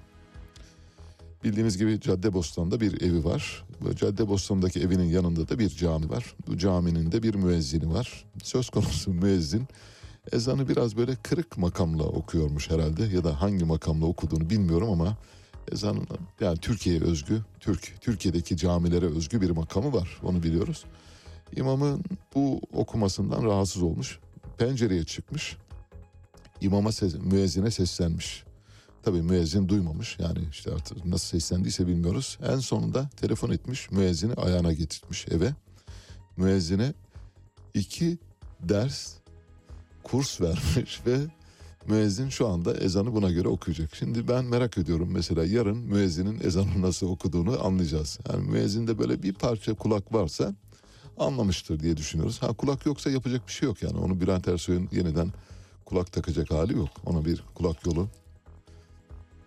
Bildiğiniz 1.44 1.78
gibi 1.78 2.00
Caddebostan'da 2.00 2.80
bir 2.80 3.02
evi 3.02 3.24
var. 3.24 3.64
Caddebostan'daki 3.96 4.80
evinin 4.80 5.08
yanında 5.08 5.48
da 5.48 5.58
bir 5.58 5.68
cami 5.68 6.10
var. 6.10 6.34
Bu 6.46 6.58
caminin 6.58 7.12
de 7.12 7.22
bir 7.22 7.34
müezzini 7.34 7.94
var. 7.94 8.24
Söz 8.42 8.70
konusu 8.70 9.10
müezzin 9.10 9.68
ezanı 10.32 10.68
biraz 10.68 10.96
böyle 10.96 11.16
kırık 11.16 11.58
makamla 11.58 12.02
okuyormuş 12.02 12.70
herhalde 12.70 13.04
ya 13.04 13.24
da 13.24 13.40
hangi 13.40 13.64
makamla 13.64 14.06
okuduğunu 14.06 14.50
bilmiyorum 14.50 14.90
ama 14.90 15.16
ezanın 15.72 16.06
yani 16.40 16.58
Türkiye'ye 16.58 17.02
özgü, 17.02 17.40
Türk 17.60 18.00
Türkiye'deki 18.00 18.56
camilere 18.56 19.06
özgü 19.06 19.40
bir 19.40 19.50
makamı 19.50 19.92
var. 19.92 20.20
Onu 20.22 20.42
biliyoruz. 20.42 20.84
İmamın 21.56 22.04
bu 22.34 22.60
okumasından 22.72 23.44
rahatsız 23.44 23.82
olmuş. 23.82 24.18
Pencereye 24.58 25.04
çıkmış. 25.04 25.56
İmama 26.60 26.92
ses, 26.92 27.14
müezzine 27.14 27.70
seslenmiş. 27.70 28.44
Tabii 29.02 29.22
müezzin 29.22 29.68
duymamış 29.68 30.16
yani 30.18 30.38
işte 30.50 30.72
artık 30.74 31.04
nasıl 31.04 31.26
seslendiyse 31.28 31.86
bilmiyoruz. 31.86 32.38
En 32.42 32.58
sonunda 32.58 33.08
telefon 33.16 33.50
etmiş 33.50 33.90
müezzini 33.90 34.34
ayağına 34.34 34.72
getirtmiş 34.72 35.28
eve. 35.28 35.54
Müezzine 36.36 36.94
iki 37.74 38.18
ders 38.60 39.14
kurs 40.02 40.40
vermiş 40.40 41.00
ve 41.06 41.18
müezzin 41.88 42.28
şu 42.28 42.48
anda 42.48 42.74
ezanı 42.74 43.14
buna 43.14 43.30
göre 43.30 43.48
okuyacak. 43.48 43.94
Şimdi 43.94 44.28
ben 44.28 44.44
merak 44.44 44.78
ediyorum 44.78 45.08
mesela 45.12 45.44
yarın 45.44 45.78
müezzinin 45.78 46.40
ezanı 46.40 46.82
nasıl 46.82 47.08
okuduğunu 47.08 47.66
anlayacağız. 47.66 48.18
Yani 48.28 48.50
müezzinde 48.50 48.98
böyle 48.98 49.22
bir 49.22 49.32
parça 49.32 49.74
kulak 49.74 50.14
varsa 50.14 50.54
anlamıştır 51.18 51.80
diye 51.80 51.96
düşünüyoruz. 51.96 52.42
Ha 52.42 52.52
kulak 52.52 52.86
yoksa 52.86 53.10
yapacak 53.10 53.46
bir 53.46 53.52
şey 53.52 53.68
yok 53.68 53.82
yani. 53.82 53.98
Onu 53.98 54.20
Bülent 54.20 54.48
Ersoy'un 54.48 54.88
yeniden 54.92 55.32
kulak 55.84 56.12
takacak 56.12 56.50
hali 56.50 56.76
yok. 56.76 56.88
Ona 57.06 57.24
bir 57.24 57.44
kulak 57.54 57.86
yolu 57.86 58.08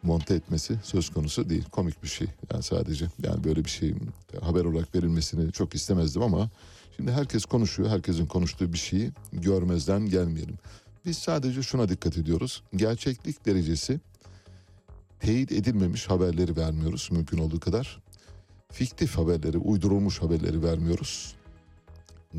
monte 0.04 0.36
etmesi 0.36 0.80
söz 0.84 1.10
konusu 1.10 1.50
değil. 1.50 1.66
Komik 1.72 2.04
bir 2.04 2.08
şey 2.08 2.28
yani 2.54 2.64
sadece. 2.64 3.06
Yani 3.24 3.44
böyle 3.44 3.66
bir 3.66 3.70
şey 3.70 3.96
haber 4.42 4.66
olarak 4.66 4.96
verilmesini 4.96 5.52
çok 5.52 5.76
istemezdim 5.76 6.22
ama 6.22 6.50
şimdi 6.96 7.12
herkes 7.12 7.46
konuşuyor. 7.46 7.90
Herkesin 7.90 8.26
konuştuğu 8.26 8.74
bir 8.74 8.78
şeyi 8.78 9.12
görmezden 9.34 10.06
gelmeyelim. 10.06 10.58
Biz 11.06 11.18
sadece 11.18 11.64
şuna 11.64 11.90
dikkat 11.90 12.18
ediyoruz. 12.18 12.64
Gerçeklik 12.76 13.46
derecesi 13.46 14.00
teyit 15.20 15.52
edilmemiş 15.52 16.10
haberleri 16.10 16.58
vermiyoruz 16.58 17.10
mümkün 17.12 17.38
olduğu 17.38 17.60
kadar. 17.60 18.02
Fiktif 18.72 19.18
haberleri, 19.18 19.58
uydurulmuş 19.58 20.22
haberleri 20.22 20.64
vermiyoruz. 20.64 21.36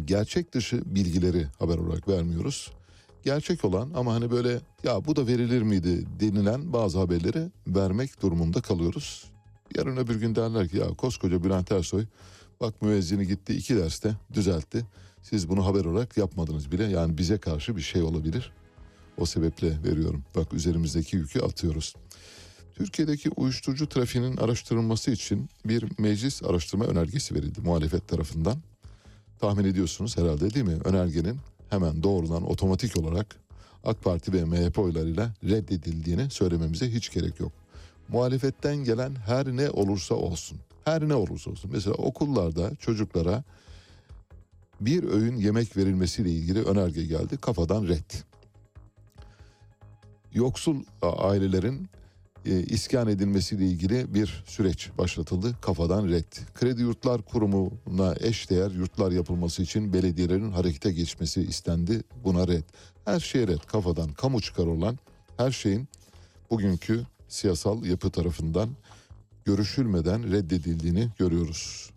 Gerçek 0.05 0.55
dışı 0.55 0.95
bilgileri 0.95 1.47
haber 1.59 1.79
olarak 1.79 2.09
vermiyoruz. 2.09 2.71
Gerçek 3.25 3.65
olan 3.65 3.91
ama 3.95 4.15
hani 4.15 4.31
böyle 4.31 4.61
ya 4.85 5.05
bu 5.05 5.17
da 5.17 5.27
verilir 5.27 5.63
miydi 5.63 6.07
denilen 6.21 6.73
bazı 6.73 6.99
haberleri 6.99 7.51
vermek 7.67 8.23
durumunda 8.23 8.61
kalıyoruz. 8.61 9.25
Yarın 9.77 9.97
öbür 9.97 10.17
gün 10.17 10.35
derler 10.35 10.69
ki 10.69 10.77
ya 10.77 10.87
koskoca 10.89 11.45
Bülent 11.45 11.73
Ersoy 11.73 12.05
bak 12.61 12.83
müezzini 12.83 13.27
gitti 13.27 13.55
iki 13.55 13.77
derste 13.77 14.15
düzeltti. 14.35 14.87
Siz 15.23 15.49
bunu 15.49 15.67
haber 15.67 15.85
olarak 15.85 16.17
yapmadınız 16.17 16.73
bile 16.73 16.85
yani 16.85 17.19
bize 17.19 17.39
karşı 17.39 17.77
bir 17.77 17.83
şey 17.83 18.03
olabilir. 18.03 18.53
O 19.19 19.27
sebeple 19.27 19.83
veriyorum. 19.85 20.25
Bak 20.37 20.53
üzerimizdeki 20.53 21.17
yükü 21.17 21.41
atıyoruz. 21.41 21.95
Türkiye'deki 22.75 23.31
uyuşturucu 23.31 23.89
trafiğinin 23.89 24.37
araştırılması 24.37 25.11
için 25.11 25.49
bir 25.65 25.85
meclis 25.99 26.43
araştırma 26.43 26.85
önergesi 26.85 27.35
verildi 27.35 27.61
muhalefet 27.61 28.09
tarafından. 28.09 28.59
Tahmin 29.41 29.65
ediyorsunuz 29.65 30.19
herhalde 30.19 30.55
değil 30.55 30.67
mi? 30.67 30.79
Önergenin 30.85 31.39
hemen 31.73 32.03
doğrudan 32.03 32.51
otomatik 32.51 32.97
olarak 32.97 33.37
AK 33.85 34.03
Parti 34.03 34.33
ve 34.33 34.45
MHP 34.45 34.79
oylarıyla 34.79 35.31
reddedildiğini 35.45 36.31
söylememize 36.31 36.91
hiç 36.91 37.13
gerek 37.13 37.41
yok. 37.41 37.53
Muhalefetten 38.09 38.77
gelen 38.77 39.15
her 39.15 39.47
ne 39.47 39.71
olursa 39.71 40.15
olsun, 40.15 40.59
her 40.85 41.09
ne 41.09 41.15
olursa 41.15 41.51
olsun. 41.51 41.71
Mesela 41.75 41.95
okullarda 41.95 42.75
çocuklara 42.77 43.45
bir 44.81 45.05
öğün 45.05 45.37
yemek 45.37 45.77
verilmesiyle 45.77 46.31
ilgili 46.31 46.63
önerge 46.63 47.05
geldi. 47.05 47.37
Kafadan 47.37 47.89
red. 47.89 48.11
Yoksul 50.35 50.85
ailelerin 51.03 51.89
e, 52.47 52.63
iskan 52.63 53.09
edilmesiyle 53.09 53.67
ilgili 53.67 54.15
bir 54.15 54.45
süreç 54.47 54.91
başlatıldı. 54.99 55.57
Kafadan 55.61 56.09
red. 56.09 56.33
Kredi 56.55 56.83
Yurtlar 56.83 57.23
Kurumu'na 57.23 58.15
eşdeğer 58.21 58.71
yurtlar 58.71 59.13
yapılması 59.13 59.63
için 59.63 59.93
belediyelerin 59.93 60.53
harekete 60.53 60.93
geçmesi 60.93 61.43
istendi. 61.43 62.03
Buna 62.25 62.49
red. 62.49 62.65
Her 63.05 63.21
şeye 63.21 63.47
red. 63.47 63.61
Kafadan 63.67 64.13
kamu 64.13 64.41
çıkarı 64.41 64.71
olan 64.71 64.99
her 65.37 65.51
şeyin 65.51 65.89
bugünkü 66.51 67.07
siyasal 67.29 67.85
yapı 67.85 68.11
tarafından 68.11 68.71
görüşülmeden 69.45 70.33
reddedildiğini 70.33 71.09
görüyoruz. 71.19 71.91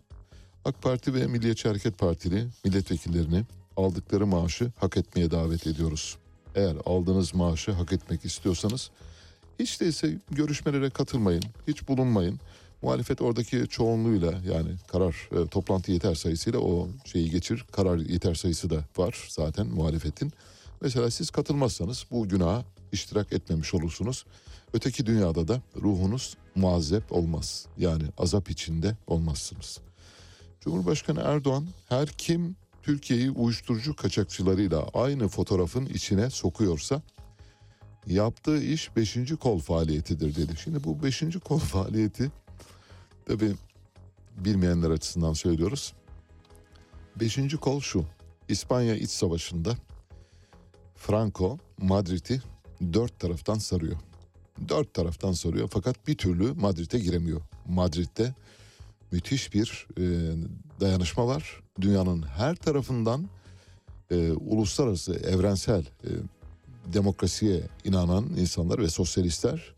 AK 0.64 0.82
Parti 0.82 1.14
ve 1.14 1.26
Milliyetçi 1.26 1.68
Hareket 1.68 1.98
Partili 1.98 2.46
milletvekillerini 2.64 3.44
aldıkları 3.76 4.26
maaşı 4.26 4.72
hak 4.76 4.96
etmeye 4.96 5.30
davet 5.30 5.66
ediyoruz. 5.66 6.16
Eğer 6.54 6.76
aldığınız 6.86 7.34
maaşı 7.34 7.72
hak 7.72 7.92
etmek 7.92 8.24
istiyorsanız 8.24 8.90
hiç 9.58 9.80
değilse 9.80 10.18
görüşmelere 10.30 10.90
katılmayın, 10.90 11.42
hiç 11.68 11.88
bulunmayın. 11.88 12.40
Muhalefet 12.82 13.22
oradaki 13.22 13.68
çoğunluğuyla 13.68 14.32
yani 14.32 14.70
karar 14.88 15.28
e, 15.32 15.46
toplantı 15.46 15.92
yeter 15.92 16.14
sayısıyla 16.14 16.58
o 16.58 16.88
şeyi 17.04 17.30
geçir. 17.30 17.64
Karar 17.72 17.98
yeter 17.98 18.34
sayısı 18.34 18.70
da 18.70 18.84
var 18.96 19.28
zaten 19.28 19.66
muhalefetin. 19.66 20.32
Mesela 20.80 21.10
siz 21.10 21.30
katılmazsanız 21.30 22.06
bu 22.10 22.28
günaha 22.28 22.64
iştirak 22.92 23.32
etmemiş 23.32 23.74
olursunuz. 23.74 24.24
Öteki 24.72 25.06
dünyada 25.06 25.48
da 25.48 25.60
ruhunuz 25.82 26.36
muazzep 26.54 27.12
olmaz. 27.12 27.66
Yani 27.78 28.02
azap 28.18 28.50
içinde 28.50 28.96
olmazsınız. 29.06 29.80
Cumhurbaşkanı 30.60 31.20
Erdoğan 31.20 31.66
her 31.88 32.08
kim 32.08 32.56
Türkiye'yi 32.82 33.30
uyuşturucu 33.30 33.96
kaçakçılarıyla 33.96 34.88
aynı 34.94 35.28
fotoğrafın 35.28 35.86
içine 35.86 36.30
sokuyorsa 36.30 37.02
yaptığı 38.06 38.62
iş 38.62 38.96
5. 38.96 39.18
kol 39.40 39.58
faaliyetidir 39.58 40.36
dedi. 40.36 40.52
Şimdi 40.56 40.84
bu 40.84 41.02
5. 41.02 41.22
kol 41.44 41.58
faaliyeti 41.72 42.30
tabi 43.26 43.52
bilmeyenler 44.36 44.90
açısından 44.90 45.32
söylüyoruz. 45.32 45.92
5. 47.20 47.56
kol 47.60 47.80
şu. 47.80 48.04
İspanya 48.48 48.96
İç 48.96 49.10
Savaşı'nda 49.10 49.76
Franco 50.94 51.58
Madrid'i 51.78 52.42
dört 52.92 53.20
taraftan 53.20 53.58
sarıyor. 53.58 53.96
Dört 54.68 54.94
taraftan 54.94 55.32
sarıyor 55.32 55.68
fakat 55.72 56.06
bir 56.06 56.16
türlü 56.16 56.52
Madrid'e 56.52 56.98
giremiyor. 56.98 57.40
Madrid'de 57.66 58.34
müthiş 59.12 59.54
bir 59.54 59.86
e, 59.98 60.34
dayanışma 60.80 61.26
var. 61.26 61.60
Dünyanın 61.80 62.22
her 62.22 62.56
tarafından 62.56 63.28
e, 64.10 64.32
uluslararası, 64.32 65.14
evrensel 65.14 65.80
e, 65.80 66.10
demokrasiye 66.92 67.62
inanan 67.84 68.24
insanlar 68.36 68.78
ve 68.78 68.88
sosyalistler 68.88 69.74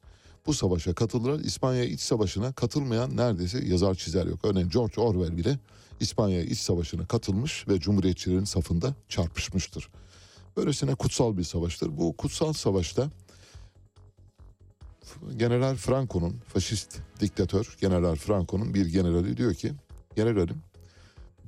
bu 0.46 0.54
savaşa 0.54 0.94
katıldılar. 0.94 1.40
İspanya 1.40 1.84
İç 1.84 2.00
Savaşı'na 2.00 2.52
katılmayan 2.52 3.16
neredeyse 3.16 3.64
yazar 3.64 3.94
çizer 3.94 4.26
yok. 4.26 4.40
Örneğin 4.44 4.68
George 4.68 5.00
Orwell 5.00 5.36
bile 5.36 5.59
İspanya 6.00 6.42
İç 6.42 6.59
Savaşı'na 6.59 7.06
katılmış 7.06 7.68
ve 7.68 7.80
Cumhuriyetçilerin 7.80 8.44
safında 8.44 8.94
çarpışmıştır. 9.09 9.88
Böylesine 10.56 10.94
kutsal 10.94 11.36
bir 11.36 11.44
savaştır. 11.44 11.96
Bu 11.96 12.16
kutsal 12.16 12.52
savaşta 12.52 13.11
General 15.36 15.76
Franco'nun, 15.76 16.36
faşist 16.46 16.98
diktatör 17.20 17.76
General 17.80 18.16
Franco'nun 18.16 18.74
bir 18.74 18.86
generali 18.86 19.36
diyor 19.36 19.54
ki, 19.54 19.72
generalim 20.16 20.62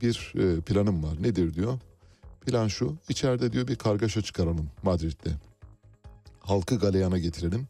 bir 0.00 0.32
e, 0.36 0.60
planım 0.60 1.02
var. 1.02 1.22
Nedir 1.22 1.54
diyor. 1.54 1.78
Plan 2.46 2.68
şu, 2.68 2.96
içeride 3.08 3.52
diyor 3.52 3.68
bir 3.68 3.76
kargaşa 3.76 4.22
çıkaralım 4.22 4.70
Madrid'de. 4.82 5.30
Halkı 6.40 6.78
galeyana 6.78 7.18
getirelim. 7.18 7.68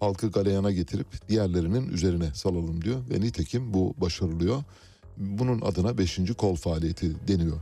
Halkı 0.00 0.30
galeyana 0.30 0.72
getirip 0.72 1.28
diğerlerinin 1.28 1.88
üzerine 1.88 2.34
salalım 2.34 2.84
diyor. 2.84 3.00
Ve 3.10 3.20
nitekim 3.20 3.74
bu 3.74 3.94
başarılıyor. 3.96 4.64
Bunun 5.16 5.60
adına 5.60 5.98
5. 5.98 6.20
kol 6.38 6.56
faaliyeti 6.56 7.28
deniyor. 7.28 7.56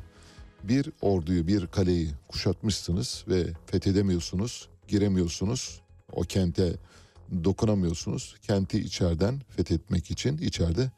Bir 0.62 0.92
orduyu, 1.02 1.46
bir 1.46 1.66
kaleyi 1.66 2.10
kuşatmışsınız 2.28 3.24
ve 3.28 3.46
fethedemiyorsunuz, 3.66 4.68
giremiyorsunuz. 4.88 5.80
O 6.12 6.20
kente 6.20 6.72
dokunamıyorsunuz. 7.44 8.34
Kenti 8.42 8.78
içeriden 8.78 9.40
fethetmek 9.56 10.10
için 10.10 10.38
içeride 10.38 10.90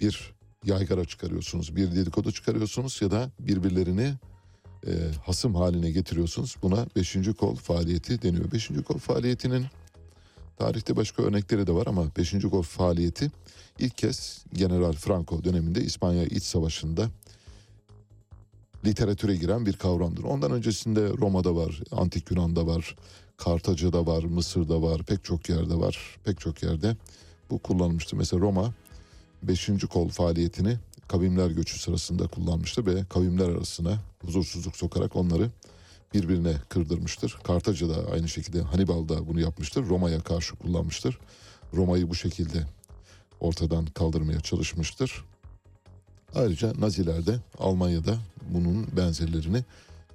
bir 0.00 0.34
yaygara 0.64 1.04
çıkarıyorsunuz, 1.04 1.76
bir 1.76 1.94
dedikodu 1.94 2.32
çıkarıyorsunuz 2.32 3.02
ya 3.02 3.10
da 3.10 3.30
birbirlerini 3.40 4.14
e, 4.86 4.92
hasım 5.26 5.54
haline 5.54 5.90
getiriyorsunuz. 5.90 6.56
Buna 6.62 6.86
5. 6.96 7.16
kol 7.38 7.54
faaliyeti 7.54 8.22
deniyor. 8.22 8.52
5. 8.52 8.70
kol 8.86 8.98
faaliyetinin 8.98 9.66
tarihte 10.56 10.96
başka 10.96 11.22
örnekleri 11.22 11.66
de 11.66 11.72
var 11.72 11.86
ama 11.86 12.04
5. 12.16 12.32
kol 12.50 12.62
faaliyeti 12.62 13.30
ilk 13.78 13.98
kez 13.98 14.44
General 14.54 14.92
Franco 14.92 15.44
döneminde 15.44 15.80
İspanya 15.80 16.24
İç 16.24 16.42
Savaşı'nda 16.42 17.10
literatüre 18.84 19.36
giren 19.36 19.66
bir 19.66 19.72
kavramdır. 19.72 20.24
Ondan 20.24 20.52
öncesinde 20.52 21.08
Roma'da 21.08 21.56
var, 21.56 21.80
Antik 21.92 22.30
Yunan'da 22.30 22.66
var, 22.66 22.96
Kartaca'da 23.36 24.06
var, 24.06 24.24
Mısır'da 24.24 24.82
var, 24.82 25.02
pek 25.02 25.24
çok 25.24 25.48
yerde 25.48 25.74
var. 25.74 26.18
Pek 26.24 26.40
çok 26.40 26.62
yerde 26.62 26.96
bu 27.50 27.58
kullanılmıştı. 27.58 28.16
Mesela 28.16 28.40
Roma 28.40 28.74
5. 29.42 29.70
kol 29.90 30.08
faaliyetini 30.08 30.76
kavimler 31.08 31.50
göçü 31.50 31.78
sırasında 31.78 32.26
kullanmıştı 32.26 32.86
ve 32.86 33.04
kavimler 33.04 33.48
arasına 33.48 33.98
huzursuzluk 34.24 34.76
sokarak 34.76 35.16
onları 35.16 35.50
birbirine 36.14 36.54
kırdırmıştır. 36.68 37.38
Kartaca 37.44 37.88
da 37.88 38.10
aynı 38.12 38.28
şekilde 38.28 38.62
Hannibal 38.62 39.08
da 39.08 39.28
bunu 39.28 39.40
yapmıştır. 39.40 39.86
Roma'ya 39.86 40.20
karşı 40.20 40.56
kullanmıştır. 40.56 41.18
Roma'yı 41.74 42.10
bu 42.10 42.14
şekilde 42.14 42.66
ortadan 43.40 43.86
kaldırmaya 43.86 44.40
çalışmıştır. 44.40 45.24
Ayrıca 46.34 46.72
Naziler 46.78 47.26
de 47.26 47.38
Almanya'da 47.58 48.18
bunun 48.50 48.96
benzerlerini 48.96 49.64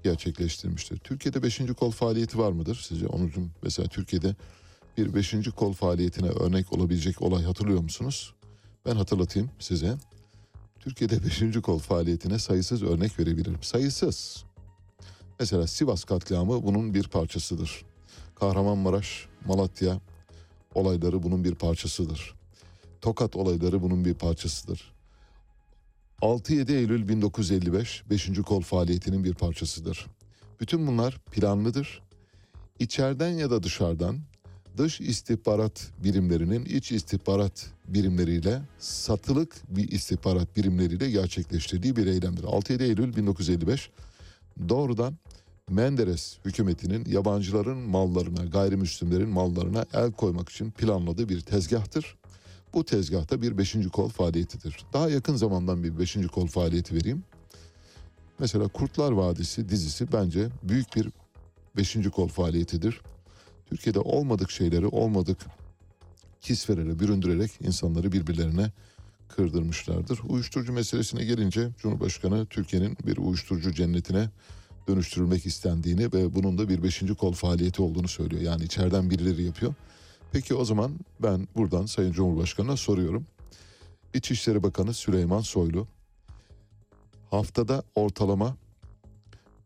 gerçekleştirmiştir. 0.04 0.98
Türkiye'de 0.98 1.44
5. 1.44 1.62
kol 1.80 1.92
faaliyeti 1.92 2.38
var 2.38 2.52
mıdır 2.52 2.86
sizce? 2.88 3.08
Onun 3.08 3.32
mesela 3.64 3.88
Türkiye'de 3.88 4.36
bir 4.98 5.14
beşinci 5.14 5.52
kol 5.52 5.74
faaliyetine 5.74 6.30
örnek 6.30 6.74
olabilecek 6.74 7.22
olay 7.22 7.44
hatırlıyor 7.44 7.82
musunuz? 7.82 8.34
Ben 8.86 8.96
hatırlatayım 8.96 9.50
size. 9.60 9.98
Türkiye'de 10.90 11.24
beşinci 11.26 11.62
kol 11.62 11.80
faaliyetine 11.80 12.40
sayısız 12.40 12.84
örnek 12.84 13.20
verebilirim. 13.20 13.64
Sayısız. 13.64 14.44
Mesela 15.40 15.68
Sivas 15.68 16.04
katliamı 16.04 16.64
bunun 16.64 16.94
bir 16.94 17.08
parçasıdır. 17.08 17.86
Kahramanmaraş, 18.36 19.28
Malatya 19.46 20.02
olayları 20.76 21.24
bunun 21.24 21.44
bir 21.44 21.56
parçasıdır. 21.56 22.36
Tokat 23.02 23.36
olayları 23.36 23.82
bunun 23.82 24.06
bir 24.06 24.14
parçasıdır. 24.14 24.94
6-7 26.22 26.72
Eylül 26.72 27.08
1955 27.08 28.04
5. 28.10 28.42
kol 28.46 28.62
faaliyetinin 28.62 29.24
bir 29.24 29.34
parçasıdır. 29.34 30.08
Bütün 30.60 30.88
bunlar 30.88 31.18
planlıdır. 31.32 32.02
İçeriden 32.80 33.30
ya 33.30 33.52
da 33.52 33.64
dışarıdan 33.64 34.20
dış 34.80 35.02
istihbarat 35.02 35.92
birimlerinin 36.04 36.66
iç 36.66 36.92
istihbarat 36.92 37.68
birimleriyle 37.88 38.62
satılık 38.80 39.56
bir 39.70 39.92
istihbarat 39.92 40.58
birimleriyle 40.58 41.12
gerçekleştirdiği 41.12 41.96
bir 41.96 42.08
eylemdir. 42.08 42.44
6-7 42.44 42.84
Eylül 42.84 43.16
1955 43.16 43.90
doğrudan 44.70 45.18
Menderes 45.70 46.38
hükümetinin 46.46 47.06
yabancıların 47.06 47.78
mallarına, 47.78 48.46
gayrimüslimlerin 48.46 49.30
mallarına 49.30 49.86
el 49.94 50.12
koymak 50.12 50.50
için 50.50 50.72
planladığı 50.72 51.30
bir 51.30 51.42
tezgahtır. 51.42 52.18
Bu 52.74 52.86
tezgahta 52.86 53.42
bir 53.42 53.58
beşinci 53.58 53.90
kol 53.90 54.10
faaliyetidir. 54.10 54.86
Daha 54.94 55.10
yakın 55.10 55.36
zamandan 55.36 55.84
bir 55.84 56.00
beşinci 56.00 56.28
kol 56.28 56.48
faaliyeti 56.48 56.96
vereyim. 56.96 57.24
Mesela 58.40 58.68
Kurtlar 58.68 59.12
Vadisi 59.12 59.70
dizisi 59.70 60.12
bence 60.12 60.50
büyük 60.64 60.96
bir 60.96 61.10
beşinci 61.78 62.10
kol 62.10 62.28
faaliyetidir. 62.28 63.02
Türkiye'de 63.70 64.00
olmadık 64.00 64.52
şeyleri 64.52 64.88
olmadık 64.88 65.38
kisvelere 66.42 67.00
büründürerek 67.00 67.52
insanları 67.62 68.12
birbirlerine 68.12 68.72
kırdırmışlardır. 69.28 70.20
Uyuşturucu 70.28 70.74
meselesine 70.74 71.26
gelince 71.26 71.70
Cumhurbaşkanı 71.78 72.46
Türkiye'nin 72.46 72.98
bir 73.06 73.18
uyuşturucu 73.18 73.74
cennetine 73.74 74.30
dönüştürülmek 74.88 75.46
istendiğini 75.46 76.14
ve 76.14 76.36
bunun 76.36 76.58
da 76.58 76.70
bir 76.70 76.84
beşinci 76.84 77.16
kol 77.16 77.34
faaliyeti 77.34 77.82
olduğunu 77.82 78.08
söylüyor. 78.08 78.42
Yani 78.42 78.64
içeriden 78.64 79.10
birileri 79.10 79.44
yapıyor. 79.44 79.74
Peki 80.32 80.56
o 80.56 80.66
zaman 80.66 81.00
ben 81.20 81.48
buradan 81.56 81.86
Sayın 81.86 82.12
Cumhurbaşkanı'na 82.12 82.78
soruyorum. 82.78 83.26
İçişleri 84.14 84.64
Bakanı 84.64 84.94
Süleyman 84.94 85.42
Soylu 85.42 85.88
haftada 87.32 87.84
ortalama 87.96 88.58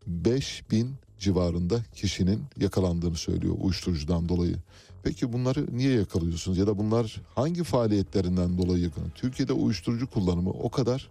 5000 0.07 0.95
civarında 1.23 1.79
kişinin 1.95 2.43
yakalandığını 2.59 3.15
söylüyor 3.15 3.55
uyuşturucudan 3.59 4.29
dolayı. 4.29 4.55
Peki 5.03 5.33
bunları 5.33 5.77
niye 5.77 5.93
yakalıyorsunuz 5.93 6.57
ya 6.57 6.67
da 6.67 6.77
bunlar 6.77 7.21
hangi 7.35 7.63
faaliyetlerinden 7.63 8.57
dolayı 8.57 8.83
yakalanıyor? 8.83 9.15
Türkiye'de 9.15 9.53
uyuşturucu 9.53 10.09
kullanımı 10.09 10.49
o 10.49 10.69
kadar 10.69 11.09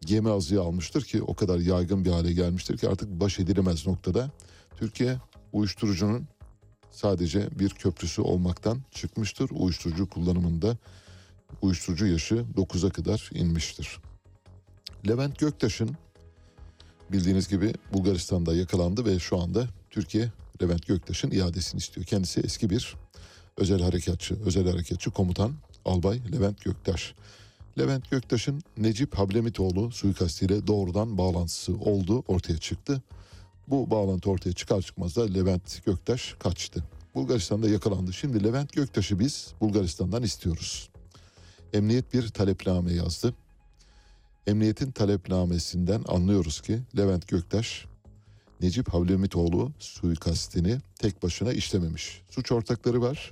gemi 0.00 0.30
azıya 0.30 0.60
almıştır 0.60 1.02
ki 1.02 1.22
o 1.22 1.34
kadar 1.34 1.58
yaygın 1.58 2.04
bir 2.04 2.10
hale 2.10 2.32
gelmiştir 2.32 2.78
ki 2.78 2.88
artık 2.88 3.20
baş 3.20 3.38
edilemez 3.38 3.86
noktada. 3.86 4.30
Türkiye 4.78 5.16
uyuşturucunun 5.52 6.28
sadece 6.90 7.58
bir 7.58 7.70
köprüsü 7.70 8.22
olmaktan 8.22 8.78
çıkmıştır. 8.90 9.50
Uyuşturucu 9.52 10.08
kullanımında 10.08 10.76
uyuşturucu 11.62 12.06
yaşı 12.06 12.34
9'a 12.34 12.90
kadar 12.90 13.30
inmiştir. 13.34 13.98
Levent 15.08 15.38
Göktaş'ın 15.38 15.90
bildiğiniz 17.12 17.48
gibi 17.48 17.72
Bulgaristan'da 17.92 18.54
yakalandı 18.54 19.04
ve 19.04 19.18
şu 19.18 19.38
anda 19.38 19.66
Türkiye 19.90 20.32
Levent 20.62 20.86
Göktaş'ın 20.86 21.30
iadesini 21.30 21.78
istiyor. 21.78 22.06
Kendisi 22.06 22.40
eski 22.40 22.70
bir 22.70 22.94
özel 23.56 23.80
harekatçı, 23.82 24.38
özel 24.44 24.70
harekatçı 24.70 25.10
komutan 25.10 25.52
Albay 25.84 26.20
Levent 26.32 26.64
Göktaş. 26.64 27.14
Levent 27.78 28.10
Göktaş'ın 28.10 28.62
Necip 28.76 29.14
Hablemitoğlu 29.14 29.90
suikastiyle 29.90 30.66
doğrudan 30.66 31.18
bağlantısı 31.18 31.76
olduğu 31.76 32.20
ortaya 32.20 32.58
çıktı. 32.58 33.02
Bu 33.68 33.90
bağlantı 33.90 34.30
ortaya 34.30 34.52
çıkar 34.52 34.82
çıkmaz 34.82 35.16
da 35.16 35.24
Levent 35.24 35.84
Göktaş 35.86 36.34
kaçtı. 36.38 36.84
Bulgaristan'da 37.14 37.68
yakalandı. 37.68 38.12
Şimdi 38.12 38.44
Levent 38.44 38.72
Göktaş'ı 38.72 39.18
biz 39.18 39.54
Bulgaristan'dan 39.60 40.22
istiyoruz. 40.22 40.88
Emniyet 41.72 42.14
bir 42.14 42.28
talepname 42.28 42.92
yazdı. 42.92 43.34
Emniyetin 44.50 44.90
talepnamesinden 44.90 46.02
anlıyoruz 46.08 46.60
ki 46.60 46.80
Levent 46.96 47.28
Göktaş 47.28 47.86
Necip 48.60 48.88
Havlemitoğlu 48.88 49.72
suikastini 49.78 50.78
tek 50.98 51.22
başına 51.22 51.52
işlememiş. 51.52 52.22
Suç 52.30 52.52
ortakları 52.52 53.02
var. 53.02 53.30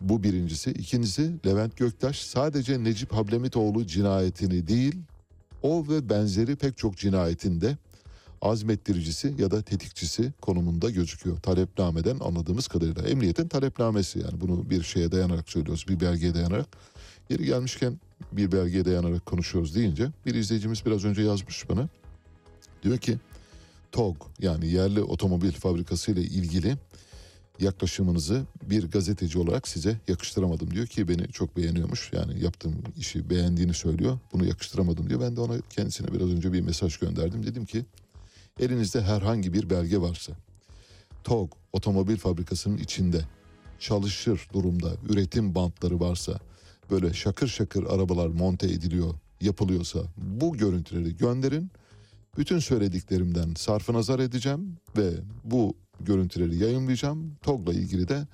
Bu 0.00 0.22
birincisi. 0.22 0.70
İkincisi 0.70 1.46
Levent 1.46 1.76
Göktaş 1.76 2.20
sadece 2.20 2.84
Necip 2.84 3.12
Hablemitoğlu 3.12 3.86
cinayetini 3.86 4.66
değil 4.68 4.96
o 5.62 5.84
ve 5.88 6.08
benzeri 6.08 6.56
pek 6.56 6.78
çok 6.78 6.96
cinayetinde 6.96 7.76
azmettiricisi 8.42 9.34
ya 9.38 9.50
da 9.50 9.62
tetikçisi 9.62 10.32
konumunda 10.40 10.90
gözüküyor. 10.90 11.36
Talepnameden 11.36 12.18
anladığımız 12.20 12.68
kadarıyla. 12.68 13.02
Emniyetin 13.02 13.48
talepnamesi 13.48 14.18
yani 14.18 14.40
bunu 14.40 14.70
bir 14.70 14.82
şeye 14.82 15.12
dayanarak 15.12 15.50
söylüyoruz. 15.50 15.84
Bir 15.88 16.00
belgeye 16.00 16.34
dayanarak. 16.34 16.66
Yeri 17.30 17.44
gelmişken 17.44 18.00
bir 18.32 18.52
belgeye 18.52 18.84
dayanarak 18.84 19.26
konuşuyoruz 19.26 19.74
deyince 19.74 20.08
bir 20.26 20.34
izleyicimiz 20.34 20.86
biraz 20.86 21.04
önce 21.04 21.22
yazmış 21.22 21.68
bana. 21.68 21.88
Diyor 22.82 22.98
ki 22.98 23.18
TOG 23.92 24.16
yani 24.38 24.68
yerli 24.68 25.02
otomobil 25.02 25.52
fabrikası 25.52 26.12
ile 26.12 26.22
ilgili 26.22 26.76
yaklaşımınızı 27.60 28.46
bir 28.62 28.90
gazeteci 28.90 29.38
olarak 29.38 29.68
size 29.68 30.00
yakıştıramadım 30.08 30.70
diyor 30.70 30.86
ki 30.86 31.08
beni 31.08 31.28
çok 31.28 31.56
beğeniyormuş. 31.56 32.10
Yani 32.12 32.44
yaptığım 32.44 32.74
işi 32.98 33.30
beğendiğini 33.30 33.74
söylüyor. 33.74 34.18
Bunu 34.32 34.46
yakıştıramadım 34.46 35.10
diyor. 35.10 35.20
Ben 35.20 35.36
de 35.36 35.40
ona 35.40 35.60
kendisine 35.70 36.12
biraz 36.12 36.30
önce 36.30 36.52
bir 36.52 36.60
mesaj 36.60 36.96
gönderdim. 36.96 37.46
Dedim 37.46 37.64
ki 37.64 37.84
elinizde 38.60 39.02
herhangi 39.02 39.52
bir 39.52 39.70
belge 39.70 40.00
varsa 40.00 40.32
TOG 41.24 41.52
otomobil 41.72 42.16
fabrikasının 42.16 42.78
içinde 42.78 43.20
çalışır 43.78 44.48
durumda 44.52 44.92
üretim 45.08 45.54
bantları 45.54 46.00
varsa 46.00 46.38
böyle 46.90 47.14
şakır 47.14 47.48
şakır 47.48 47.84
arabalar 47.84 48.26
monte 48.26 48.66
ediliyor 48.66 49.14
yapılıyorsa 49.40 49.98
bu 50.16 50.56
görüntüleri 50.56 51.16
gönderin. 51.16 51.70
Bütün 52.38 52.58
söylediklerimden 52.58 53.54
sarfı 53.54 53.92
nazar 53.92 54.18
edeceğim 54.18 54.76
ve 54.96 55.10
bu 55.44 55.74
görüntüleri 56.00 56.56
yayınlayacağım. 56.56 57.36
TOG'la 57.42 57.72
ilgili 57.72 58.08
de 58.08 58.26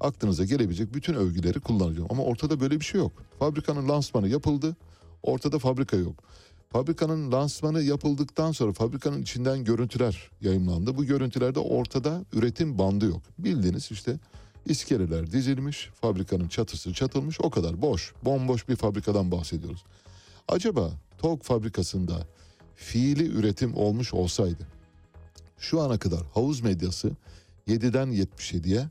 aklınıza 0.00 0.44
gelebilecek 0.44 0.94
bütün 0.94 1.14
övgüleri 1.14 1.60
kullanacağım. 1.60 2.08
Ama 2.10 2.22
ortada 2.22 2.60
böyle 2.60 2.80
bir 2.80 2.84
şey 2.84 3.00
yok. 3.00 3.12
Fabrikanın 3.38 3.88
lansmanı 3.88 4.28
yapıldı. 4.28 4.76
Ortada 5.22 5.58
fabrika 5.58 5.96
yok. 5.96 6.24
Fabrikanın 6.72 7.32
lansmanı 7.32 7.82
yapıldıktan 7.82 8.52
sonra 8.52 8.72
fabrikanın 8.72 9.22
içinden 9.22 9.64
görüntüler 9.64 10.30
yayınlandı. 10.40 10.96
Bu 10.96 11.04
görüntülerde 11.04 11.58
ortada 11.58 12.24
üretim 12.32 12.78
bandı 12.78 13.04
yok. 13.06 13.22
Bildiğiniz 13.38 13.92
işte 13.92 14.18
iskeleler 14.66 15.32
dizilmiş, 15.32 15.90
fabrikanın 16.00 16.48
çatısı 16.48 16.92
çatılmış 16.94 17.40
o 17.40 17.50
kadar 17.50 17.82
boş, 17.82 18.14
bomboş 18.24 18.68
bir 18.68 18.76
fabrikadan 18.76 19.30
bahsediyoruz. 19.30 19.84
Acaba 20.48 20.90
TOG 21.18 21.42
fabrikasında 21.42 22.26
fiili 22.76 23.26
üretim 23.26 23.74
olmuş 23.74 24.14
olsaydı 24.14 24.80
şu 25.60 25.80
ana 25.80 25.98
kadar 25.98 26.20
havuz 26.34 26.60
medyası 26.60 27.10
7'den 27.68 28.08
77'ye 28.08 28.88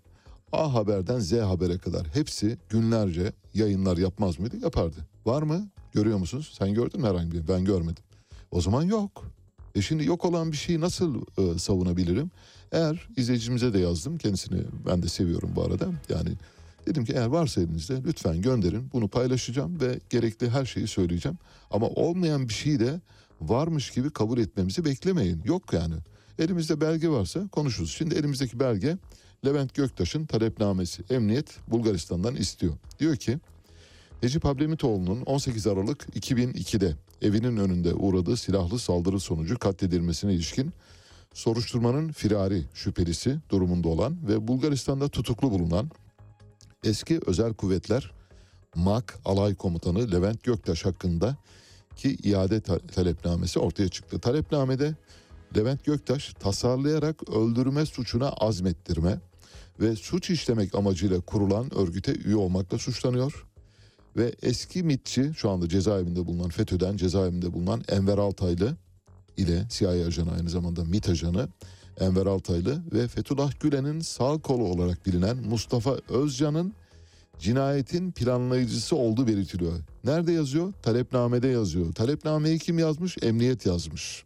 A 0.52 0.74
Haber'den 0.74 1.20
Z 1.20 1.34
Haber'e 1.34 1.78
kadar 1.78 2.08
hepsi 2.08 2.58
günlerce 2.70 3.34
yayınlar 3.54 3.98
yapmaz 3.98 4.40
mıydı? 4.40 4.58
Yapardı. 4.58 4.98
Var 5.26 5.42
mı? 5.42 5.70
Görüyor 5.94 6.18
musunuz? 6.18 6.56
Sen 6.58 6.74
gördün 6.74 7.02
mü 7.02 7.08
herhangi 7.08 7.32
bir? 7.32 7.48
Ben 7.48 7.66
görmedim. 7.66 8.04
O 8.52 8.62
zaman 8.62 8.84
yok. 8.84 9.24
E 9.76 9.82
şimdi 9.82 10.06
yok 10.06 10.26
olan 10.26 10.52
bir 10.52 10.58
şeyi 10.58 10.82
nasıl 10.82 11.22
e, 11.38 11.60
savunabilirim? 11.60 12.32
Eğer 12.72 13.08
izleyicimize 13.18 13.74
de 13.74 13.80
yazdım. 13.80 14.18
Kendisini 14.18 14.62
ben 14.86 15.04
de 15.04 15.08
seviyorum 15.08 15.52
bu 15.56 15.64
arada. 15.64 15.88
Yani 16.10 16.30
dedim 16.88 17.06
ki 17.06 17.14
eğer 17.14 17.26
varsa 17.26 17.62
elinizde 17.62 18.02
lütfen 18.06 18.42
gönderin. 18.42 18.90
Bunu 18.94 19.08
paylaşacağım 19.08 19.82
ve 19.82 20.00
gerekli 20.10 20.50
her 20.50 20.66
şeyi 20.66 20.88
söyleyeceğim. 20.88 21.38
Ama 21.72 21.88
olmayan 21.88 22.50
bir 22.50 22.54
şeyi 22.54 22.80
de 22.80 23.02
varmış 23.42 23.92
gibi 23.92 24.10
kabul 24.10 24.38
etmemizi 24.38 24.86
beklemeyin. 24.86 25.42
Yok 25.46 25.74
yani. 25.74 25.96
Elimizde 26.40 26.82
belge 26.82 27.10
varsa 27.10 27.48
konuşuruz. 27.48 27.92
Şimdi 27.92 28.16
elimizdeki 28.16 28.60
belge 28.60 28.98
Levent 29.46 29.74
Göktaş'ın 29.76 30.26
talepnamesi. 30.26 31.04
Emniyet 31.10 31.58
Bulgaristan'dan 31.68 32.36
istiyor. 32.36 32.74
Diyor 33.00 33.16
ki 33.16 33.40
Necip 34.24 34.46
Hablemitoğlu'nun 34.46 35.22
18 35.22 35.68
Aralık 35.68 36.08
2002'de 36.16 36.96
evinin 37.22 37.58
önünde 37.58 37.94
uğradığı 37.94 38.38
silahlı 38.38 38.80
saldırı 38.80 39.20
sonucu 39.20 39.60
katledilmesine 39.60 40.34
ilişkin 40.34 40.74
soruşturmanın 41.34 42.12
firari 42.12 42.64
şüphelisi 42.74 43.38
durumunda 43.50 43.88
olan 43.88 44.18
ve 44.28 44.48
Bulgaristan'da 44.48 45.08
tutuklu 45.10 45.52
bulunan 45.52 45.92
eski 46.84 47.20
özel 47.26 47.54
kuvvetler 47.54 48.12
MAK 48.76 49.20
alay 49.26 49.56
komutanı 49.56 50.12
Levent 50.12 50.44
Göktaş 50.44 50.86
hakkında 50.86 51.38
ki 51.96 52.18
iade 52.24 52.62
ta- 52.62 52.80
talepnamesi 52.80 53.60
ortaya 53.60 53.90
çıktı. 53.90 54.20
Talepnamede 54.20 54.96
Levent 55.56 55.86
Göktaş 55.86 56.34
tasarlayarak 56.34 57.30
öldürme 57.30 57.86
suçuna 57.86 58.30
azmettirme 58.30 59.20
ve 59.80 59.96
suç 59.96 60.30
işlemek 60.30 60.76
amacıyla 60.76 61.22
kurulan 61.22 61.74
örgüte 61.76 62.14
üye 62.16 62.36
olmakla 62.36 62.78
suçlanıyor. 62.78 63.46
Ve 64.18 64.36
eski 64.42 64.84
MİT'çi 64.84 65.32
şu 65.38 65.50
anda 65.50 65.70
cezaevinde 65.70 66.26
bulunan 66.26 66.50
FETÖ'den 66.50 66.98
cezaevinde 66.98 67.54
bulunan 67.54 67.84
Enver 67.90 68.18
Altaylı 68.18 68.78
ile 69.40 69.66
CIA 69.70 69.90
ajanı 69.90 70.32
aynı 70.32 70.50
zamanda 70.50 70.86
MİT 70.86 71.10
ajanı 71.10 71.48
Enver 72.00 72.26
Altaylı 72.26 72.82
ve 72.94 73.08
Fethullah 73.08 73.60
Gülen'in 73.60 74.00
sağ 74.00 74.38
kolu 74.38 74.64
olarak 74.64 75.06
bilinen 75.06 75.38
Mustafa 75.38 75.98
Özcan'ın 76.10 76.74
cinayetin 77.40 78.12
planlayıcısı 78.12 78.96
olduğu 78.96 79.28
belirtiliyor. 79.28 79.74
Nerede 80.04 80.32
yazıyor? 80.32 80.74
Talepnamede 80.84 81.48
yazıyor. 81.48 81.94
Talepnameyi 81.94 82.60
kim 82.60 82.80
yazmış? 82.80 83.18
Emniyet 83.22 83.66
yazmış. 83.66 84.24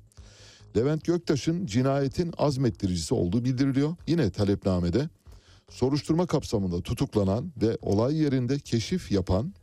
Levent 0.78 1.06
Göktaş'ın 1.06 1.66
cinayetin 1.66 2.34
azmettiricisi 2.38 3.14
olduğu 3.14 3.46
bildiriliyor. 3.46 3.96
Yine 4.08 4.30
talepnamede 4.30 5.10
soruşturma 5.70 6.26
kapsamında 6.26 6.82
tutuklanan 6.82 7.52
ve 7.62 7.78
olay 7.82 8.16
yerinde 8.16 8.60
keşif 8.60 9.12
yapan 9.12 9.54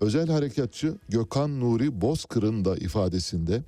özel 0.00 0.28
harekatçı 0.28 0.98
Gökhan 1.08 1.60
Nuri 1.60 2.00
Bozkır'ın 2.00 2.64
da 2.64 2.76
ifadesinde 2.76 3.62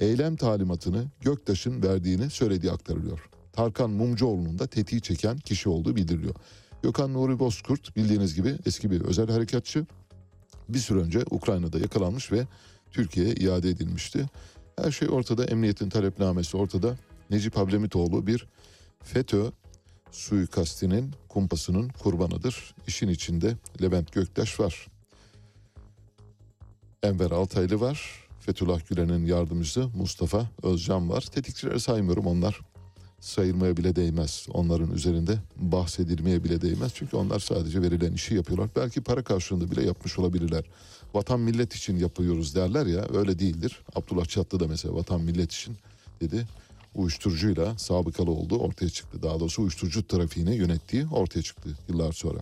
eylem 0.00 0.36
talimatını 0.36 1.04
Göktaş'ın 1.20 1.82
verdiğini 1.82 2.30
söylediği 2.30 2.72
aktarılıyor. 2.72 3.28
Tarkan 3.52 3.90
Mumcuoğlu'nun 3.90 4.58
da 4.58 4.66
tetiği 4.66 5.00
çeken 5.02 5.38
kişi 5.38 5.68
olduğu 5.68 5.96
bildiriliyor. 5.96 6.34
Gökhan 6.82 7.12
Nuri 7.12 7.38
Bozkurt 7.38 7.96
bildiğiniz 7.96 8.34
gibi 8.34 8.56
eski 8.66 8.90
bir 8.90 9.00
özel 9.00 9.28
harekatçı. 9.30 9.86
Bir 10.68 10.78
süre 10.78 10.98
önce 10.98 11.24
Ukrayna'da 11.30 11.78
yakalanmış 11.78 12.32
ve 12.32 12.46
Türkiye'ye 12.90 13.34
iade 13.34 13.70
edilmişti. 13.70 14.26
Her 14.78 14.90
şey 14.90 15.08
ortada, 15.08 15.44
emniyetin 15.44 15.88
talepnamesi 15.88 16.56
ortada. 16.56 16.96
Necip 17.30 17.56
Hablemitoğlu 17.56 18.26
bir 18.26 18.46
FETÖ 19.02 19.50
suikastinin 20.10 21.14
kumpasının 21.28 21.88
kurbanıdır. 21.88 22.74
İşin 22.86 23.08
içinde 23.08 23.56
Levent 23.82 24.12
Göktaş 24.12 24.60
var. 24.60 24.86
Enver 27.02 27.30
Altaylı 27.30 27.80
var. 27.80 28.25
Fethullah 28.46 28.80
Gülen'in 28.88 29.26
yardımcısı 29.26 29.88
Mustafa 29.96 30.50
Özcan 30.62 31.10
var. 31.10 31.20
Tetikçileri 31.20 31.80
saymıyorum 31.80 32.26
onlar 32.26 32.60
sayılmaya 33.20 33.76
bile 33.76 33.96
değmez. 33.96 34.46
Onların 34.52 34.90
üzerinde 34.90 35.38
bahsedilmeye 35.56 36.44
bile 36.44 36.60
değmez. 36.60 36.92
Çünkü 36.94 37.16
onlar 37.16 37.40
sadece 37.40 37.82
verilen 37.82 38.12
işi 38.12 38.34
yapıyorlar. 38.34 38.68
Belki 38.76 39.00
para 39.00 39.22
karşılığında 39.24 39.70
bile 39.70 39.86
yapmış 39.86 40.18
olabilirler. 40.18 40.64
Vatan 41.14 41.40
millet 41.40 41.74
için 41.74 41.96
yapıyoruz 41.96 42.54
derler 42.54 42.86
ya 42.86 43.06
öyle 43.14 43.38
değildir. 43.38 43.80
Abdullah 43.94 44.24
Çatlı 44.24 44.60
da 44.60 44.68
mesela 44.68 44.94
vatan 44.94 45.20
millet 45.20 45.52
için 45.52 45.76
dedi. 46.20 46.46
Uyuşturucuyla 46.94 47.78
sabıkalı 47.78 48.30
olduğu 48.30 48.58
ortaya 48.58 48.90
çıktı. 48.90 49.22
Daha 49.22 49.40
doğrusu 49.40 49.62
uyuşturucu 49.62 50.06
trafiğini 50.06 50.54
yönettiği 50.54 51.06
ortaya 51.12 51.42
çıktı 51.42 51.68
yıllar 51.88 52.12
sonra. 52.12 52.38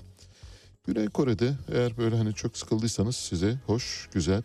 Güney 0.87 1.07
Kore'de 1.07 1.55
eğer 1.73 1.97
böyle 1.97 2.17
hani 2.17 2.35
çok 2.35 2.57
sıkıldıysanız 2.57 3.17
size 3.17 3.59
hoş, 3.67 4.09
güzel, 4.13 4.43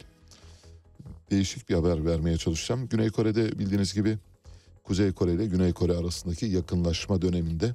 değişik 1.31 1.69
bir 1.69 1.75
haber 1.75 2.05
vermeye 2.05 2.37
çalışacağım. 2.37 2.87
Güney 2.87 3.09
Kore'de 3.09 3.59
bildiğiniz 3.59 3.93
gibi 3.93 4.17
Kuzey 4.83 5.11
Kore 5.11 5.33
ile 5.33 5.45
Güney 5.45 5.73
Kore 5.73 5.93
arasındaki 5.93 6.45
yakınlaşma 6.45 7.21
döneminde 7.21 7.73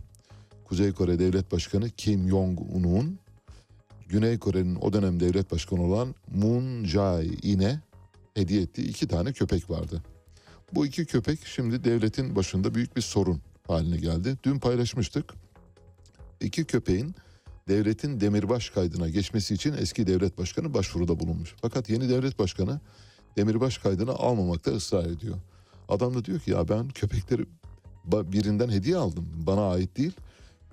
Kuzey 0.65 0.93
Kore 0.93 1.19
Devlet 1.19 1.53
Başkanı 1.53 1.91
Kim 1.91 2.29
Jong-un'un 2.29 3.19
Güney 4.09 4.39
Kore'nin 4.39 4.75
o 4.75 4.93
dönem 4.93 5.21
devlet 5.21 5.53
başkanı 5.53 5.83
olan 5.83 6.15
Moon 6.35 6.85
Jae-in'e 6.85 7.81
hediye 8.35 8.63
ettiği 8.63 8.89
iki 8.89 9.09
tane 9.09 9.33
köpek 9.33 9.71
vardı. 9.71 10.03
Bu 10.73 10.87
iki 10.87 11.07
köpek 11.07 11.47
şimdi 11.47 11.85
devletin 11.85 12.37
başında 12.37 12.75
büyük 12.75 12.97
bir 12.97 13.03
sorun 13.03 13.41
haline 13.67 13.97
geldi. 13.97 14.37
Dün 14.43 14.59
paylaşmıştık. 14.59 15.35
İki 16.41 16.65
köpeğin 16.65 17.15
devletin 17.69 18.21
demirbaş 18.21 18.71
kaydına 18.71 19.09
geçmesi 19.09 19.55
için 19.55 19.73
eski 19.73 20.07
devlet 20.07 20.39
başkanı 20.39 20.75
başvuruda 20.75 21.21
bulunmuş. 21.21 21.55
Fakat 21.63 21.91
yeni 21.91 22.09
devlet 22.09 22.39
başkanı 22.39 22.81
demirbaş 23.37 23.79
kaydını 23.79 24.13
almamakta 24.13 24.71
ısrar 24.71 25.05
ediyor. 25.05 25.37
Adam 25.89 26.15
da 26.15 26.25
diyor 26.25 26.41
ki 26.41 26.51
ya 26.51 26.69
ben 26.69 26.89
köpekleri 26.89 27.47
birinden 28.05 28.69
hediye 28.69 28.97
aldım. 28.97 29.29
Bana 29.47 29.71
ait 29.71 29.97
değil. 29.97 30.13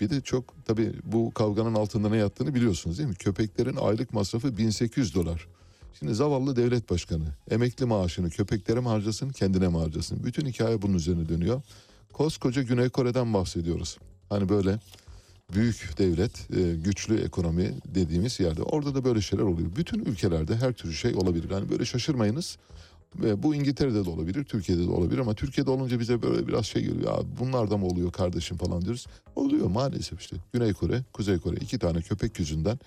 Bir 0.00 0.10
de 0.10 0.20
çok 0.20 0.44
tabii 0.64 0.92
bu 1.04 1.30
kavganın 1.34 1.74
altında 1.74 2.08
ne 2.08 2.16
yattığını 2.16 2.54
biliyorsunuz 2.54 2.98
değil 2.98 3.08
mi? 3.08 3.14
Köpeklerin 3.14 3.76
aylık 3.76 4.12
masrafı 4.12 4.58
1800 4.58 5.14
dolar. 5.14 5.48
Şimdi 5.98 6.14
zavallı 6.14 6.56
devlet 6.56 6.90
başkanı 6.90 7.24
emekli 7.50 7.86
maaşını 7.86 8.30
köpeklere 8.30 8.80
mi 8.80 8.88
harcasın 8.88 9.28
kendine 9.30 9.68
mi 9.68 9.76
harcasın? 9.76 10.24
Bütün 10.24 10.46
hikaye 10.46 10.82
bunun 10.82 10.94
üzerine 10.94 11.28
dönüyor. 11.28 11.62
Koskoca 12.12 12.62
Güney 12.62 12.88
Kore'den 12.88 13.34
bahsediyoruz. 13.34 13.98
Hani 14.28 14.48
böyle 14.48 14.78
büyük 15.52 15.98
devlet, 15.98 16.50
e, 16.56 16.74
güçlü 16.76 17.20
ekonomi 17.20 17.74
dediğimiz 17.94 18.40
yerde 18.40 18.62
orada 18.62 18.94
da 18.94 19.04
böyle 19.04 19.20
şeyler 19.20 19.44
oluyor. 19.44 19.76
Bütün 19.76 20.04
ülkelerde 20.04 20.56
her 20.56 20.72
türlü 20.72 20.92
şey 20.92 21.14
olabilir. 21.14 21.50
Yani 21.50 21.70
böyle 21.70 21.84
şaşırmayınız. 21.84 22.58
Ve 23.16 23.42
bu 23.42 23.54
İngiltere'de 23.54 24.04
de 24.04 24.10
olabilir, 24.10 24.44
Türkiye'de 24.44 24.86
de 24.86 24.90
olabilir 24.90 25.18
ama 25.18 25.34
Türkiye'de 25.34 25.70
olunca 25.70 26.00
bize 26.00 26.22
böyle 26.22 26.48
biraz 26.48 26.66
şey 26.66 26.82
geliyor. 26.82 27.18
Ya 27.18 27.22
bunlar 27.40 27.70
da 27.70 27.76
mı 27.76 27.86
oluyor 27.86 28.12
kardeşim 28.12 28.56
falan 28.56 28.82
diyoruz. 28.82 29.06
Oluyor 29.36 29.66
maalesef 29.66 30.20
işte. 30.20 30.36
Güney 30.52 30.72
Kore, 30.72 31.02
Kuzey 31.12 31.38
Kore 31.38 31.56
iki 31.56 31.78
tane 31.78 32.00
köpek 32.00 32.38
yüzünden 32.38 32.78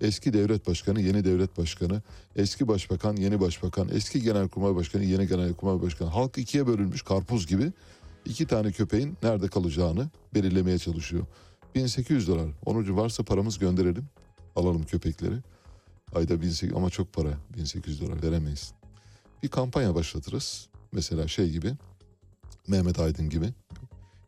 eski 0.00 0.32
devlet 0.32 0.66
başkanı, 0.66 1.00
yeni 1.00 1.24
devlet 1.24 1.58
başkanı, 1.58 2.02
eski 2.36 2.68
başbakan, 2.68 3.16
yeni 3.16 3.40
başbakan, 3.40 3.88
eski 3.92 4.22
genelkurmay 4.22 4.74
başkanı, 4.74 5.04
yeni 5.04 5.26
genelkurmay 5.26 5.82
başkanı. 5.82 6.08
Halk 6.08 6.38
ikiye 6.38 6.66
bölünmüş 6.66 7.02
karpuz 7.02 7.46
gibi 7.46 7.72
iki 8.24 8.46
tane 8.46 8.72
köpeğin 8.72 9.16
nerede 9.22 9.48
kalacağını 9.48 10.08
belirlemeye 10.34 10.78
çalışıyor. 10.78 11.26
1800 11.74 12.28
dolar. 12.28 12.46
Onucu 12.66 12.96
varsa 12.96 13.22
paramız 13.22 13.58
gönderelim. 13.58 14.04
Alalım 14.56 14.82
köpekleri. 14.82 15.36
Ayda 16.14 16.40
1800 16.40 16.72
ama 16.76 16.90
çok 16.90 17.12
para. 17.12 17.30
1800 17.56 18.00
dolar 18.00 18.22
veremeyiz 18.22 18.72
bir 19.42 19.48
kampanya 19.48 19.94
başlatırız. 19.94 20.68
Mesela 20.92 21.28
şey 21.28 21.50
gibi 21.50 21.72
Mehmet 22.68 22.98
Aydın 22.98 23.30
gibi 23.30 23.46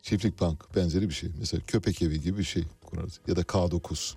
çiftlik 0.01 0.41
bank 0.41 0.75
benzeri 0.75 1.09
bir 1.09 1.13
şey. 1.13 1.29
Mesela 1.39 1.63
köpek 1.67 2.01
evi 2.01 2.21
gibi 2.21 2.37
bir 2.37 2.43
şey 2.43 2.63
kurarız. 2.85 3.19
Ya 3.27 3.35
da 3.35 3.41
K9. 3.41 4.15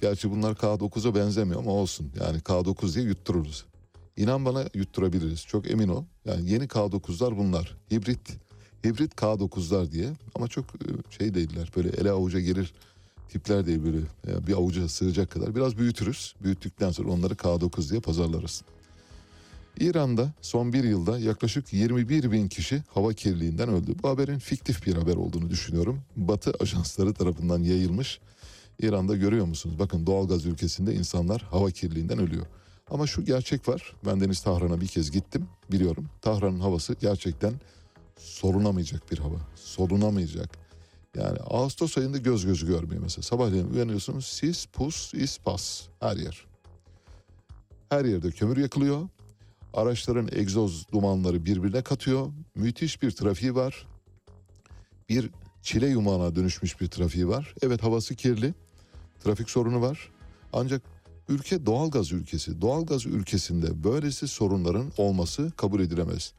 Gerçi 0.00 0.30
bunlar 0.30 0.52
K9'a 0.52 1.14
benzemiyor 1.14 1.60
ama 1.60 1.70
olsun. 1.70 2.12
Yani 2.20 2.38
K9 2.38 2.94
diye 2.94 3.04
yuttururuz. 3.04 3.64
İnan 4.16 4.44
bana 4.44 4.64
yutturabiliriz. 4.74 5.46
Çok 5.46 5.70
emin 5.70 5.88
ol. 5.88 6.04
Yani 6.24 6.50
yeni 6.50 6.64
K9'lar 6.64 7.36
bunlar. 7.36 7.76
Hibrit 7.90 8.36
hibrit 8.84 9.14
K9'lar 9.14 9.92
diye 9.92 10.12
ama 10.34 10.48
çok 10.48 10.64
şey 11.10 11.34
değiller. 11.34 11.70
Böyle 11.76 11.88
ele 11.88 12.10
avuca 12.10 12.40
gelir 12.40 12.72
tipler 13.28 13.66
değil 13.66 13.80
böyle 13.84 13.98
bir 14.46 14.52
avuca 14.52 14.88
sığacak 14.88 15.30
kadar. 15.30 15.54
Biraz 15.54 15.78
büyütürüz. 15.78 16.34
Büyüttükten 16.42 16.90
sonra 16.90 17.10
onları 17.10 17.34
K9 17.34 17.90
diye 17.90 18.00
pazarlarız. 18.00 18.62
İran'da 19.80 20.32
son 20.42 20.72
bir 20.72 20.84
yılda 20.84 21.18
yaklaşık 21.18 21.72
21 21.72 22.32
bin 22.32 22.48
kişi 22.48 22.82
hava 22.88 23.12
kirliliğinden 23.12 23.68
öldü. 23.68 23.94
Bu 24.02 24.08
haberin 24.08 24.38
fiktif 24.38 24.86
bir 24.86 24.94
haber 24.94 25.16
olduğunu 25.16 25.50
düşünüyorum. 25.50 26.00
Batı 26.16 26.52
ajansları 26.60 27.14
tarafından 27.14 27.62
yayılmış. 27.62 28.20
İran'da 28.80 29.16
görüyor 29.16 29.46
musunuz? 29.46 29.78
Bakın 29.78 30.06
doğalgaz 30.06 30.46
ülkesinde 30.46 30.94
insanlar 30.94 31.42
hava 31.42 31.70
kirliliğinden 31.70 32.18
ölüyor. 32.18 32.46
Ama 32.90 33.06
şu 33.06 33.24
gerçek 33.24 33.68
var. 33.68 33.96
Ben 34.06 34.20
Deniz 34.20 34.40
Tahran'a 34.40 34.80
bir 34.80 34.86
kez 34.86 35.10
gittim. 35.10 35.46
Biliyorum. 35.72 36.08
Tahran'ın 36.22 36.60
havası 36.60 36.96
gerçekten 37.00 37.52
solunamayacak 38.22 39.12
bir 39.12 39.18
hava. 39.18 39.36
Solunamayacak. 39.54 40.58
Yani 41.16 41.38
Ağustos 41.38 41.98
ayında 41.98 42.18
göz 42.18 42.46
gözü 42.46 42.66
görmüyor 42.66 43.02
mesela. 43.02 43.22
Sabahleyin 43.22 43.70
uyanıyorsunuz 43.70 44.26
sis, 44.26 44.66
pus, 44.66 45.14
ispas 45.14 45.82
her 46.00 46.16
yer. 46.16 46.46
Her 47.88 48.04
yerde 48.04 48.30
kömür 48.30 48.56
yakılıyor. 48.56 49.08
Araçların 49.74 50.28
egzoz 50.32 50.86
dumanları 50.92 51.44
birbirine 51.44 51.82
katıyor. 51.82 52.32
Müthiş 52.54 53.02
bir 53.02 53.10
trafiği 53.10 53.54
var. 53.54 53.86
Bir 55.08 55.30
çile 55.62 55.86
yumağına 55.86 56.34
dönüşmüş 56.34 56.80
bir 56.80 56.88
trafiği 56.88 57.28
var. 57.28 57.54
Evet 57.62 57.82
havası 57.82 58.14
kirli. 58.14 58.54
Trafik 59.24 59.50
sorunu 59.50 59.80
var. 59.80 60.10
Ancak 60.52 60.82
ülke 61.28 61.66
doğalgaz 61.66 62.12
ülkesi. 62.12 62.60
Doğalgaz 62.60 63.06
ülkesinde 63.06 63.84
böylesi 63.84 64.28
sorunların 64.28 64.92
olması 64.96 65.52
kabul 65.56 65.80
edilemez. 65.80 66.32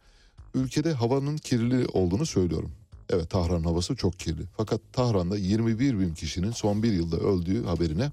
Ülkede 0.53 0.93
havanın 0.93 1.37
kirli 1.37 1.87
olduğunu 1.87 2.25
söylüyorum. 2.25 2.71
Evet 3.09 3.29
Tahran 3.29 3.63
havası 3.63 3.95
çok 3.95 4.19
kirli. 4.19 4.41
Fakat 4.57 4.81
Tahran'da 4.93 5.37
21 5.37 5.99
bin 5.99 6.13
kişinin 6.13 6.51
son 6.51 6.83
bir 6.83 6.91
yılda 6.91 7.17
öldüğü 7.17 7.65
haberine 7.65 8.11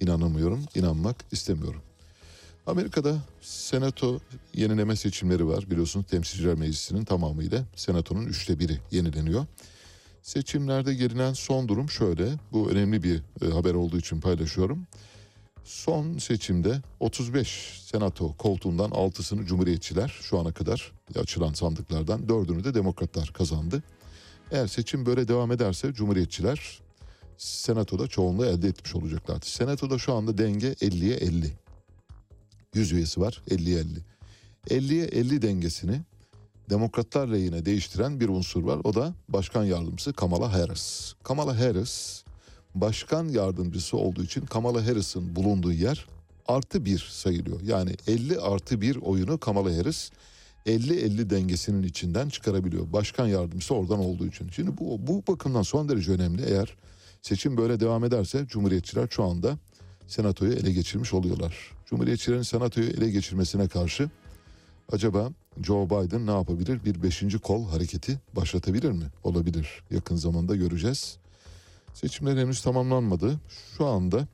inanamıyorum, 0.00 0.64
inanmak 0.74 1.16
istemiyorum. 1.32 1.80
Amerika'da 2.66 3.18
senato 3.40 4.20
yenileme 4.54 4.96
seçimleri 4.96 5.46
var. 5.46 5.70
Biliyorsunuz 5.70 6.06
temsilciler 6.06 6.54
meclisinin 6.54 7.04
tamamıyla 7.04 7.64
senatonun 7.76 8.26
üçte 8.26 8.58
biri 8.58 8.78
yenileniyor. 8.90 9.46
Seçimlerde 10.22 10.94
gelinen 10.94 11.32
son 11.32 11.68
durum 11.68 11.90
şöyle. 11.90 12.28
Bu 12.52 12.70
önemli 12.70 13.02
bir 13.02 13.22
e, 13.42 13.46
haber 13.46 13.74
olduğu 13.74 13.98
için 13.98 14.20
paylaşıyorum. 14.20 14.86
Son 15.66 16.18
seçimde 16.18 16.82
35 17.00 17.80
senato 17.84 18.32
koltuğundan 18.36 18.90
6'sını 18.90 19.44
cumhuriyetçiler 19.44 20.08
şu 20.22 20.38
ana 20.38 20.52
kadar 20.52 20.92
açılan 21.16 21.52
sandıklardan 21.52 22.20
4'ünü 22.22 22.64
de 22.64 22.74
demokratlar 22.74 23.32
kazandı. 23.32 23.82
Eğer 24.50 24.66
seçim 24.66 25.06
böyle 25.06 25.28
devam 25.28 25.52
ederse 25.52 25.92
cumhuriyetçiler 25.92 26.80
senatoda 27.36 28.08
çoğunluğu 28.08 28.46
elde 28.46 28.68
etmiş 28.68 28.94
olacaklardı. 28.94 29.46
Senatoda 29.46 29.98
şu 29.98 30.14
anda 30.14 30.38
denge 30.38 30.72
50'ye 30.72 31.16
50. 31.16 31.52
100 32.74 32.92
üyesi 32.92 33.20
var 33.20 33.42
50'ye 33.48 33.78
50. 33.78 34.00
50'ye 34.70 35.04
50 35.04 35.42
dengesini 35.42 36.00
demokratlar 36.70 37.28
lehine 37.28 37.66
değiştiren 37.66 38.20
bir 38.20 38.28
unsur 38.28 38.62
var. 38.62 38.80
O 38.84 38.94
da 38.94 39.14
başkan 39.28 39.64
yardımcısı 39.64 40.12
Kamala 40.12 40.52
Harris. 40.52 41.14
Kamala 41.22 41.60
Harris 41.60 42.25
başkan 42.80 43.28
yardımcısı 43.28 43.96
olduğu 43.96 44.22
için 44.22 44.46
Kamala 44.46 44.86
Harris'in 44.86 45.36
bulunduğu 45.36 45.72
yer 45.72 46.06
artı 46.48 46.84
bir 46.84 46.98
sayılıyor. 47.10 47.60
Yani 47.60 47.90
50 48.06 48.40
artı 48.40 48.80
bir 48.80 48.96
oyunu 48.96 49.38
Kamala 49.38 49.76
Harris 49.76 50.10
50-50 50.66 51.30
dengesinin 51.30 51.82
içinden 51.82 52.28
çıkarabiliyor. 52.28 52.92
Başkan 52.92 53.26
yardımcısı 53.26 53.74
oradan 53.74 53.98
olduğu 53.98 54.26
için. 54.26 54.48
Şimdi 54.48 54.78
bu, 54.78 55.06
bu 55.06 55.32
bakımdan 55.32 55.62
son 55.62 55.88
derece 55.88 56.12
önemli. 56.12 56.42
Eğer 56.42 56.76
seçim 57.22 57.56
böyle 57.56 57.80
devam 57.80 58.04
ederse 58.04 58.46
Cumhuriyetçiler 58.48 59.08
şu 59.10 59.24
anda 59.24 59.58
senatoyu 60.06 60.52
ele 60.52 60.72
geçirmiş 60.72 61.14
oluyorlar. 61.14 61.72
Cumhuriyetçilerin 61.86 62.42
senatoyu 62.42 62.88
ele 62.88 63.10
geçirmesine 63.10 63.68
karşı 63.68 64.10
acaba 64.92 65.30
Joe 65.62 65.86
Biden 65.86 66.26
ne 66.26 66.30
yapabilir? 66.30 66.84
Bir 66.84 67.02
beşinci 67.02 67.38
kol 67.38 67.68
hareketi 67.68 68.20
başlatabilir 68.36 68.90
mi? 68.90 69.04
Olabilir. 69.24 69.82
Yakın 69.90 70.16
zamanda 70.16 70.56
göreceğiz. 70.56 71.18
Seçimler 71.96 72.36
henüz 72.36 72.62
tamamlanmadı. 72.62 73.40
Şu 73.76 73.86
anda 73.86 74.28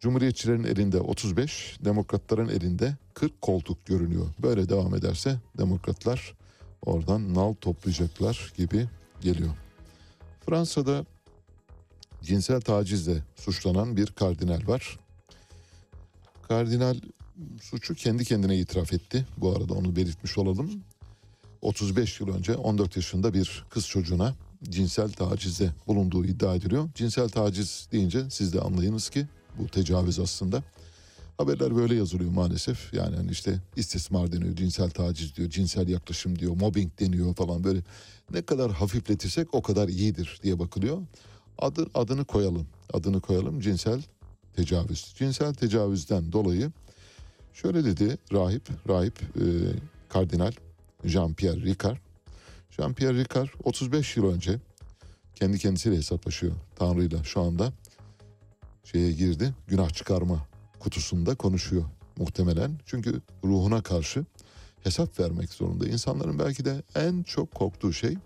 Cumhuriyetçilerin 0.00 0.64
elinde 0.64 1.00
35, 1.00 1.78
demokratların 1.84 2.48
elinde 2.48 2.96
40 3.14 3.42
koltuk 3.42 3.86
görünüyor. 3.86 4.26
Böyle 4.42 4.68
devam 4.68 4.94
ederse 4.94 5.36
demokratlar 5.58 6.34
oradan 6.82 7.34
nal 7.34 7.54
toplayacaklar 7.54 8.52
gibi 8.56 8.88
geliyor. 9.20 9.50
Fransa'da 10.46 11.04
cinsel 12.22 12.60
tacizle 12.60 13.22
suçlanan 13.36 13.96
bir 13.96 14.06
kardinal 14.06 14.66
var. 14.66 14.98
Kardinal 16.42 16.96
suçu 17.62 17.94
kendi 17.94 18.24
kendine 18.24 18.56
itiraf 18.56 18.92
etti. 18.92 19.26
Bu 19.36 19.56
arada 19.56 19.74
onu 19.74 19.96
belirtmiş 19.96 20.38
olalım. 20.38 20.70
35 21.62 22.20
yıl 22.20 22.28
önce 22.28 22.54
14 22.54 22.96
yaşında 22.96 23.34
bir 23.34 23.64
kız 23.70 23.88
çocuğuna 23.88 24.34
cinsel 24.70 25.12
tacizde 25.12 25.70
bulunduğu 25.86 26.24
iddia 26.24 26.54
ediliyor. 26.54 26.88
Cinsel 26.94 27.28
taciz 27.28 27.88
deyince 27.92 28.30
siz 28.30 28.52
de 28.52 28.60
anlayınız 28.60 29.08
ki 29.10 29.26
bu 29.58 29.68
tecavüz 29.68 30.18
aslında. 30.18 30.62
Haberler 31.38 31.76
böyle 31.76 31.94
yazılıyor 31.94 32.30
maalesef. 32.30 32.94
Yani 32.94 33.16
hani 33.16 33.30
işte 33.30 33.58
istismar 33.76 34.32
deniyor, 34.32 34.56
cinsel 34.56 34.90
taciz 34.90 35.36
diyor, 35.36 35.50
cinsel 35.50 35.88
yaklaşım 35.88 36.38
diyor, 36.38 36.56
mobbing 36.56 37.00
deniyor 37.00 37.34
falan 37.34 37.64
böyle. 37.64 37.80
Ne 38.32 38.42
kadar 38.42 38.72
hafifletirsek 38.72 39.54
o 39.54 39.62
kadar 39.62 39.88
iyidir 39.88 40.40
diye 40.42 40.58
bakılıyor. 40.58 41.02
Adı, 41.58 41.86
adını 41.94 42.24
koyalım, 42.24 42.66
adını 42.92 43.20
koyalım 43.20 43.60
cinsel 43.60 44.02
tecavüz. 44.56 45.14
Cinsel 45.18 45.54
tecavüzden 45.54 46.32
dolayı 46.32 46.72
şöyle 47.52 47.84
dedi 47.84 48.18
rahip, 48.32 48.68
rahip 48.88 49.20
e, 49.22 49.44
kardinal 50.08 50.52
Jean-Pierre 51.04 51.62
Ricard. 51.62 52.03
Jean-Pierre 52.78 53.16
Ricard 53.16 53.48
35 53.64 54.16
yıl 54.16 54.34
önce 54.34 54.60
kendi 55.34 55.58
kendisiyle 55.58 55.96
hesaplaşıyor 55.96 56.52
Tanrı'yla 56.76 57.24
şu 57.24 57.40
anda 57.40 57.72
şeye 58.84 59.12
girdi 59.12 59.54
günah 59.68 59.90
çıkarma 59.90 60.46
kutusunda 60.80 61.34
konuşuyor 61.34 61.84
muhtemelen. 62.16 62.78
Çünkü 62.86 63.20
ruhuna 63.44 63.82
karşı 63.82 64.24
hesap 64.82 65.20
vermek 65.20 65.52
zorunda. 65.52 65.88
İnsanların 65.88 66.38
belki 66.38 66.64
de 66.64 66.82
en 66.94 67.22
çok 67.22 67.54
korktuğu 67.54 67.92
şey 67.92 68.16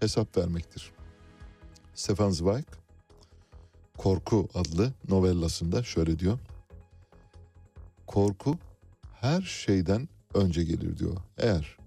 hesap 0.00 0.36
vermektir. 0.36 0.92
Stefan 1.94 2.30
Zweig 2.30 2.66
Korku 3.98 4.48
adlı 4.54 4.92
novellasında 5.08 5.82
şöyle 5.82 6.18
diyor. 6.18 6.38
Korku 8.06 8.58
her 9.20 9.42
şeyden 9.42 10.08
önce 10.34 10.64
gelir 10.64 10.98
diyor. 10.98 11.16
Eğer 11.38 11.77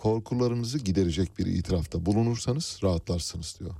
korkularınızı 0.00 0.78
giderecek 0.78 1.38
bir 1.38 1.46
itirafta 1.46 2.06
bulunursanız 2.06 2.78
rahatlarsınız 2.82 3.56
diyor. 3.60 3.74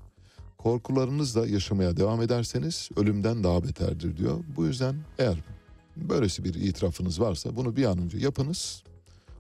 Korkularınızla 0.59 1.47
yaşamaya 1.47 1.97
devam 1.97 2.23
ederseniz 2.23 2.89
ölümden 2.97 3.45
daha 3.45 3.65
beterdir 3.65 4.17
diyor. 4.17 4.39
Bu 4.57 4.67
yüzden 4.67 4.97
eğer 5.19 5.37
böylesi 5.97 6.45
bir 6.45 6.55
itirafınız 6.55 7.21
varsa 7.21 7.57
bunu 7.57 7.77
bir 7.77 7.85
an 7.85 7.99
önce 7.99 8.19
yapınız, 8.19 8.83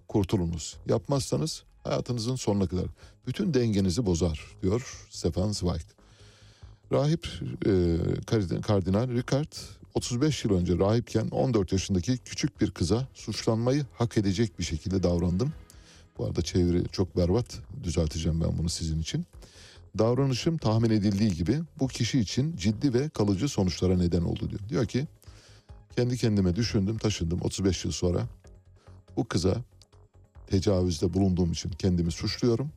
kurtulunuz. 0.08 0.76
Yapmazsanız 0.88 1.62
hayatınızın 1.84 2.36
sonuna 2.36 2.66
kadar 2.66 2.86
bütün 3.26 3.54
dengenizi 3.54 4.06
bozar 4.06 4.56
diyor 4.62 5.06
Stefan 5.10 5.52
Zweig. 5.52 5.82
Rahip 6.92 7.28
e, 7.66 8.60
Kardinal 8.62 9.08
Ricard 9.08 9.52
35 9.94 10.44
yıl 10.44 10.52
önce 10.52 10.78
rahipken 10.78 11.28
14 11.28 11.72
yaşındaki 11.72 12.18
küçük 12.18 12.60
bir 12.60 12.70
kıza 12.70 13.08
suçlanmayı 13.14 13.86
hak 13.94 14.18
edecek 14.18 14.58
bir 14.58 14.64
şekilde 14.64 15.02
davrandım. 15.02 15.52
Bu 16.18 16.26
arada 16.26 16.42
çeviri 16.42 16.88
çok 16.92 17.16
berbat. 17.16 17.58
Düzelteceğim 17.82 18.40
ben 18.40 18.58
bunu 18.58 18.68
sizin 18.68 19.00
için. 19.00 19.26
Davranışım 19.98 20.58
tahmin 20.58 20.90
edildiği 20.90 21.34
gibi 21.34 21.60
bu 21.80 21.88
kişi 21.88 22.20
için 22.20 22.56
ciddi 22.56 22.94
ve 22.94 23.08
kalıcı 23.08 23.48
sonuçlara 23.48 23.96
neden 23.96 24.22
oldu 24.22 24.50
diyor. 24.50 24.60
Diyor 24.68 24.86
ki 24.86 25.06
kendi 25.96 26.16
kendime 26.16 26.56
düşündüm 26.56 26.98
taşındım 26.98 27.40
35 27.42 27.84
yıl 27.84 27.92
sonra 27.92 28.26
bu 29.16 29.28
kıza 29.28 29.56
tecavüzde 30.46 31.14
bulunduğum 31.14 31.52
için 31.52 31.70
kendimi 31.70 32.12
suçluyorum 32.12 32.70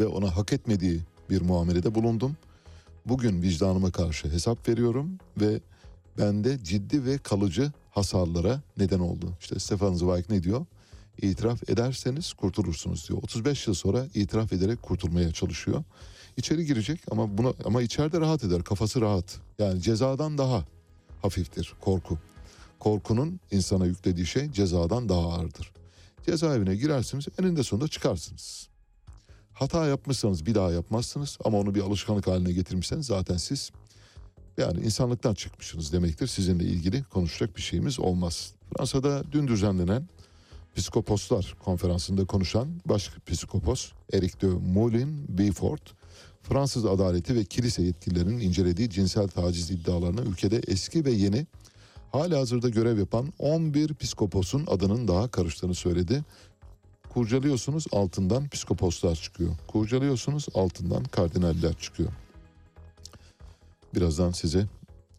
ve 0.00 0.06
ona 0.06 0.36
hak 0.36 0.52
etmediği 0.52 1.00
bir 1.30 1.42
muamelede 1.42 1.94
bulundum. 1.94 2.36
Bugün 3.06 3.42
vicdanıma 3.42 3.90
karşı 3.90 4.30
hesap 4.30 4.68
veriyorum 4.68 5.18
ve 5.40 5.60
bende 6.18 6.64
ciddi 6.64 7.04
ve 7.04 7.18
kalıcı 7.18 7.72
hasarlara 7.90 8.60
neden 8.78 8.98
oldu. 8.98 9.32
İşte 9.40 9.58
Stefan 9.58 9.94
Zweig 9.94 10.30
ne 10.30 10.42
diyor? 10.42 10.66
İtiraf 11.22 11.70
ederseniz 11.70 12.32
kurtulursunuz 12.32 13.08
diyor. 13.08 13.22
35 13.22 13.66
yıl 13.66 13.74
sonra 13.74 14.06
itiraf 14.14 14.52
ederek 14.52 14.82
kurtulmaya 14.82 15.32
çalışıyor. 15.32 15.84
İçeri 16.36 16.66
girecek 16.66 17.00
ama 17.10 17.38
buna 17.38 17.52
ama 17.64 17.82
içeride 17.82 18.20
rahat 18.20 18.44
eder. 18.44 18.64
Kafası 18.64 19.00
rahat. 19.00 19.38
Yani 19.58 19.82
cezadan 19.82 20.38
daha 20.38 20.64
hafiftir 21.22 21.74
korku. 21.80 22.18
Korkunun 22.78 23.40
insana 23.50 23.86
yüklediği 23.86 24.26
şey 24.26 24.52
cezadan 24.52 25.08
daha 25.08 25.32
ağırdır. 25.32 25.72
Cezaevine 26.26 26.76
girersiniz 26.76 27.26
eninde 27.38 27.62
sonunda 27.62 27.88
çıkarsınız. 27.88 28.68
Hata 29.52 29.86
yapmışsanız 29.86 30.46
bir 30.46 30.54
daha 30.54 30.72
yapmazsınız 30.72 31.38
ama 31.44 31.58
onu 31.58 31.74
bir 31.74 31.80
alışkanlık 31.80 32.26
haline 32.26 32.52
getirmişseniz 32.52 33.06
zaten 33.06 33.36
siz 33.36 33.70
yani 34.58 34.80
insanlıktan 34.80 35.34
çıkmışsınız 35.34 35.92
demektir. 35.92 36.26
Sizinle 36.26 36.64
ilgili 36.64 37.04
konuşacak 37.04 37.56
bir 37.56 37.62
şeyimiz 37.62 38.00
olmaz. 38.00 38.52
Fransa'da 38.76 39.32
dün 39.32 39.48
düzenlenen 39.48 40.08
Psikoposlar 40.76 41.54
konferansında 41.64 42.24
konuşan 42.24 42.68
baş 42.86 43.10
psikopos 43.26 43.92
Eric 44.12 44.40
de 44.40 44.46
Moulin 44.46 45.38
Beaufort, 45.38 45.82
Fransız 46.42 46.86
adaleti 46.86 47.34
ve 47.34 47.44
kilise 47.44 47.82
yetkililerinin 47.82 48.38
incelediği 48.40 48.90
cinsel 48.90 49.28
taciz 49.28 49.70
iddialarını 49.70 50.20
ülkede 50.20 50.60
eski 50.66 51.04
ve 51.04 51.10
yeni 51.10 51.46
hala 52.12 52.38
hazırda 52.38 52.68
görev 52.68 52.98
yapan 52.98 53.32
11 53.38 53.94
psikoposun 53.94 54.64
adının 54.66 55.08
daha 55.08 55.28
karıştığını 55.28 55.74
söyledi. 55.74 56.24
Kurcalıyorsunuz 57.08 57.86
altından 57.92 58.48
psikoposlar 58.48 59.14
çıkıyor. 59.14 59.50
Kurcalıyorsunuz 59.66 60.46
altından 60.54 61.04
kardinaller 61.04 61.74
çıkıyor. 61.74 62.12
Birazdan 63.94 64.30
size 64.30 64.66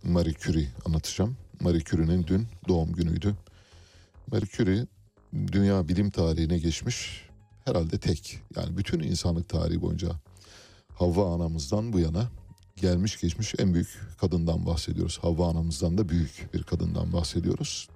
Marie 0.03 0.33
Curie 0.33 0.67
anlatacağım. 0.85 1.37
Marie 1.59 1.83
Curie'nin 1.83 2.27
dün 2.27 2.47
doğum 2.67 2.93
günüydü. 2.93 3.35
Marie 4.31 4.47
Curie 4.47 4.87
dünya 5.33 5.87
bilim 5.87 6.09
tarihine 6.09 6.57
geçmiş 6.57 7.27
herhalde 7.65 7.97
tek. 7.97 8.39
Yani 8.55 8.77
bütün 8.77 8.99
insanlık 8.99 9.49
tarihi 9.49 9.81
boyunca 9.81 10.09
Havva 10.97 11.33
anamızdan 11.33 11.93
bu 11.93 11.99
yana 11.99 12.29
gelmiş 12.75 13.21
geçmiş 13.21 13.55
en 13.59 13.73
büyük 13.73 13.99
kadından 14.17 14.65
bahsediyoruz. 14.65 15.19
Havva 15.21 15.49
anamızdan 15.49 15.97
da 15.97 16.09
büyük 16.09 16.49
bir 16.53 16.63
kadından 16.63 17.13
bahsediyoruz. 17.13 17.89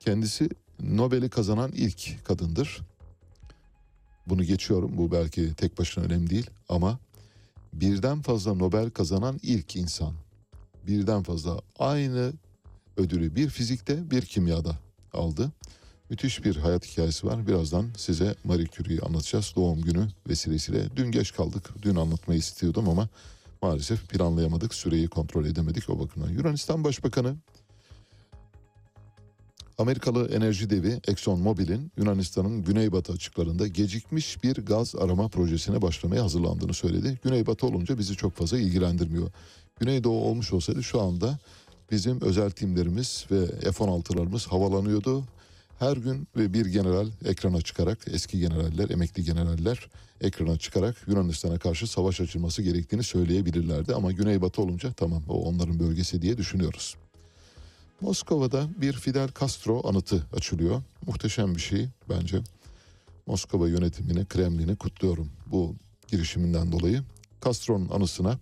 Kendisi 0.00 0.48
Nobel'i 0.80 1.28
kazanan 1.28 1.72
ilk 1.72 2.24
kadındır. 2.24 2.80
Bunu 4.26 4.44
geçiyorum. 4.44 4.98
Bu 4.98 5.12
belki 5.12 5.54
tek 5.54 5.78
başına 5.78 6.04
önemli 6.04 6.30
değil 6.30 6.50
ama 6.68 6.98
birden 7.72 8.22
fazla 8.22 8.54
Nobel 8.54 8.90
kazanan 8.90 9.38
ilk 9.42 9.76
insan. 9.76 10.14
Birden 10.86 11.22
fazla 11.22 11.60
aynı 11.78 12.32
ödülü 12.96 13.36
bir 13.36 13.48
fizikte 13.48 14.10
bir 14.10 14.22
kimyada 14.22 14.78
aldı. 15.12 15.52
Müthiş 16.10 16.44
bir 16.44 16.56
hayat 16.56 16.86
hikayesi 16.86 17.26
var. 17.26 17.46
Birazdan 17.46 17.86
size 17.96 18.34
Marie 18.44 18.66
Curie'yi 18.66 19.00
anlatacağız. 19.00 19.52
Doğum 19.56 19.82
günü 19.82 20.08
vesilesiyle. 20.28 20.96
Dün 20.96 21.10
geç 21.10 21.32
kaldık. 21.32 21.70
Dün 21.82 21.96
anlatmayı 21.96 22.40
istiyordum 22.40 22.88
ama 22.88 23.08
maalesef 23.62 24.08
planlayamadık. 24.08 24.74
Süreyi 24.74 25.08
kontrol 25.08 25.44
edemedik 25.44 25.90
o 25.90 25.98
bakımdan. 25.98 26.28
Yunanistan 26.28 26.84
Başbakanı 26.84 27.36
Amerikalı 29.78 30.28
enerji 30.28 30.70
devi 30.70 31.00
Exxon 31.08 31.40
Mobil'in 31.40 31.92
Yunanistan'ın 31.96 32.64
güneybatı 32.64 33.12
açıklarında 33.12 33.66
gecikmiş 33.66 34.42
bir 34.44 34.56
gaz 34.56 34.94
arama 34.94 35.28
projesine 35.28 35.82
başlamaya 35.82 36.24
hazırlandığını 36.24 36.74
söyledi. 36.74 37.20
Güneybatı 37.24 37.66
olunca 37.66 37.98
bizi 37.98 38.14
çok 38.14 38.32
fazla 38.32 38.58
ilgilendirmiyor. 38.58 39.30
Güneydoğu 39.80 40.24
olmuş 40.24 40.52
olsaydı 40.52 40.82
şu 40.82 41.00
anda 41.00 41.38
bizim 41.90 42.20
özel 42.20 42.50
timlerimiz 42.50 43.26
ve 43.30 43.46
F-16'larımız 43.46 44.48
havalanıyordu. 44.48 45.24
Her 45.78 45.96
gün 45.96 46.28
bir 46.36 46.66
general 46.66 47.08
ekrana 47.24 47.60
çıkarak 47.60 47.98
eski 48.06 48.38
generaller, 48.38 48.90
emekli 48.90 49.24
generaller 49.24 49.88
ekrana 50.20 50.58
çıkarak 50.58 50.96
Yunanistan'a 51.06 51.58
karşı 51.58 51.86
savaş 51.86 52.20
açılması 52.20 52.62
gerektiğini 52.62 53.02
söyleyebilirlerdi. 53.02 53.94
Ama 53.94 54.12
Güneybatı 54.12 54.62
olunca 54.62 54.92
tamam 54.92 55.22
o 55.28 55.42
onların 55.48 55.80
bölgesi 55.80 56.22
diye 56.22 56.38
düşünüyoruz. 56.38 56.96
Moskova'da 58.00 58.68
bir 58.80 58.92
Fidel 58.92 59.28
Castro 59.40 59.88
anıtı 59.88 60.26
açılıyor. 60.36 60.82
Muhteşem 61.06 61.54
bir 61.54 61.60
şey 61.60 61.88
bence. 62.08 62.40
Moskova 63.26 63.68
yönetimini, 63.68 64.26
Kremlin'i 64.26 64.76
kutluyorum 64.76 65.30
bu 65.46 65.74
girişiminden 66.08 66.72
dolayı. 66.72 67.02
Castro'nun 67.44 67.88
anısına 67.88 68.38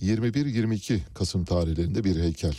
21-22 0.00 1.00
Kasım 1.14 1.44
tarihlerinde 1.44 2.04
bir 2.04 2.20
heykel 2.20 2.54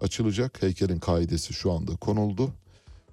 açılacak. 0.00 0.62
Heykelin 0.62 0.98
kaidesi 0.98 1.54
şu 1.54 1.72
anda 1.72 1.96
konuldu 1.96 2.52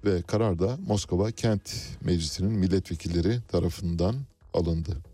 ve 0.04 0.22
karar 0.22 0.58
da 0.58 0.78
Moskova 0.86 1.30
Kent 1.30 1.74
Meclisi'nin 2.00 2.52
milletvekilleri 2.52 3.40
tarafından 3.48 4.16
alındı. 4.54 5.13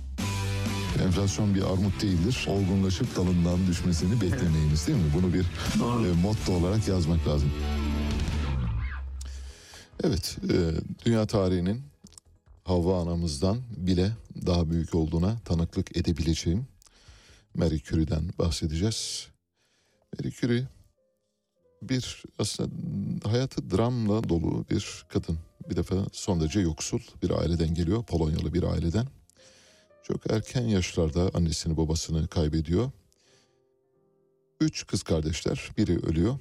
Enflasyon 0.99 1.55
bir 1.55 1.61
armut 1.61 2.01
değildir. 2.01 2.45
Olgunlaşıp 2.49 3.15
dalından 3.15 3.67
düşmesini 3.67 4.21
beklemeyiniz 4.21 4.87
değil 4.87 4.97
mi? 4.97 5.11
Bunu 5.15 5.33
bir 5.33 5.45
e, 6.09 6.13
motto 6.21 6.53
olarak 6.53 6.87
yazmak 6.87 7.27
lazım. 7.27 7.51
Evet, 10.03 10.37
e, 10.49 10.55
dünya 11.05 11.25
tarihinin 11.25 11.81
Havva 12.63 13.01
anamızdan 13.01 13.57
bile 13.77 14.11
daha 14.45 14.69
büyük 14.69 14.95
olduğuna 14.95 15.39
tanıklık 15.45 15.97
edebileceğim 15.97 16.67
Marie 17.55 17.79
Curie'den 17.79 18.23
bahsedeceğiz. 18.39 19.27
Marie 20.17 20.31
Curie 20.31 20.67
bir 21.81 22.23
aslında 22.39 22.69
hayatı 23.29 23.71
dramla 23.71 24.29
dolu 24.29 24.65
bir 24.69 25.05
kadın. 25.09 25.37
Bir 25.69 25.75
defa 25.75 25.95
son 26.11 26.39
derece 26.39 26.59
yoksul 26.59 26.99
bir 27.23 27.29
aileden 27.29 27.73
geliyor, 27.73 28.03
Polonyalı 28.03 28.53
bir 28.53 28.63
aileden. 28.63 29.07
Çok 30.03 30.31
erken 30.31 30.61
yaşlarda 30.61 31.31
annesini 31.33 31.77
babasını 31.77 32.27
kaybediyor. 32.27 32.91
Üç 34.61 34.87
kız 34.87 35.03
kardeşler, 35.03 35.71
biri 35.77 35.99
ölüyor, 35.99 36.39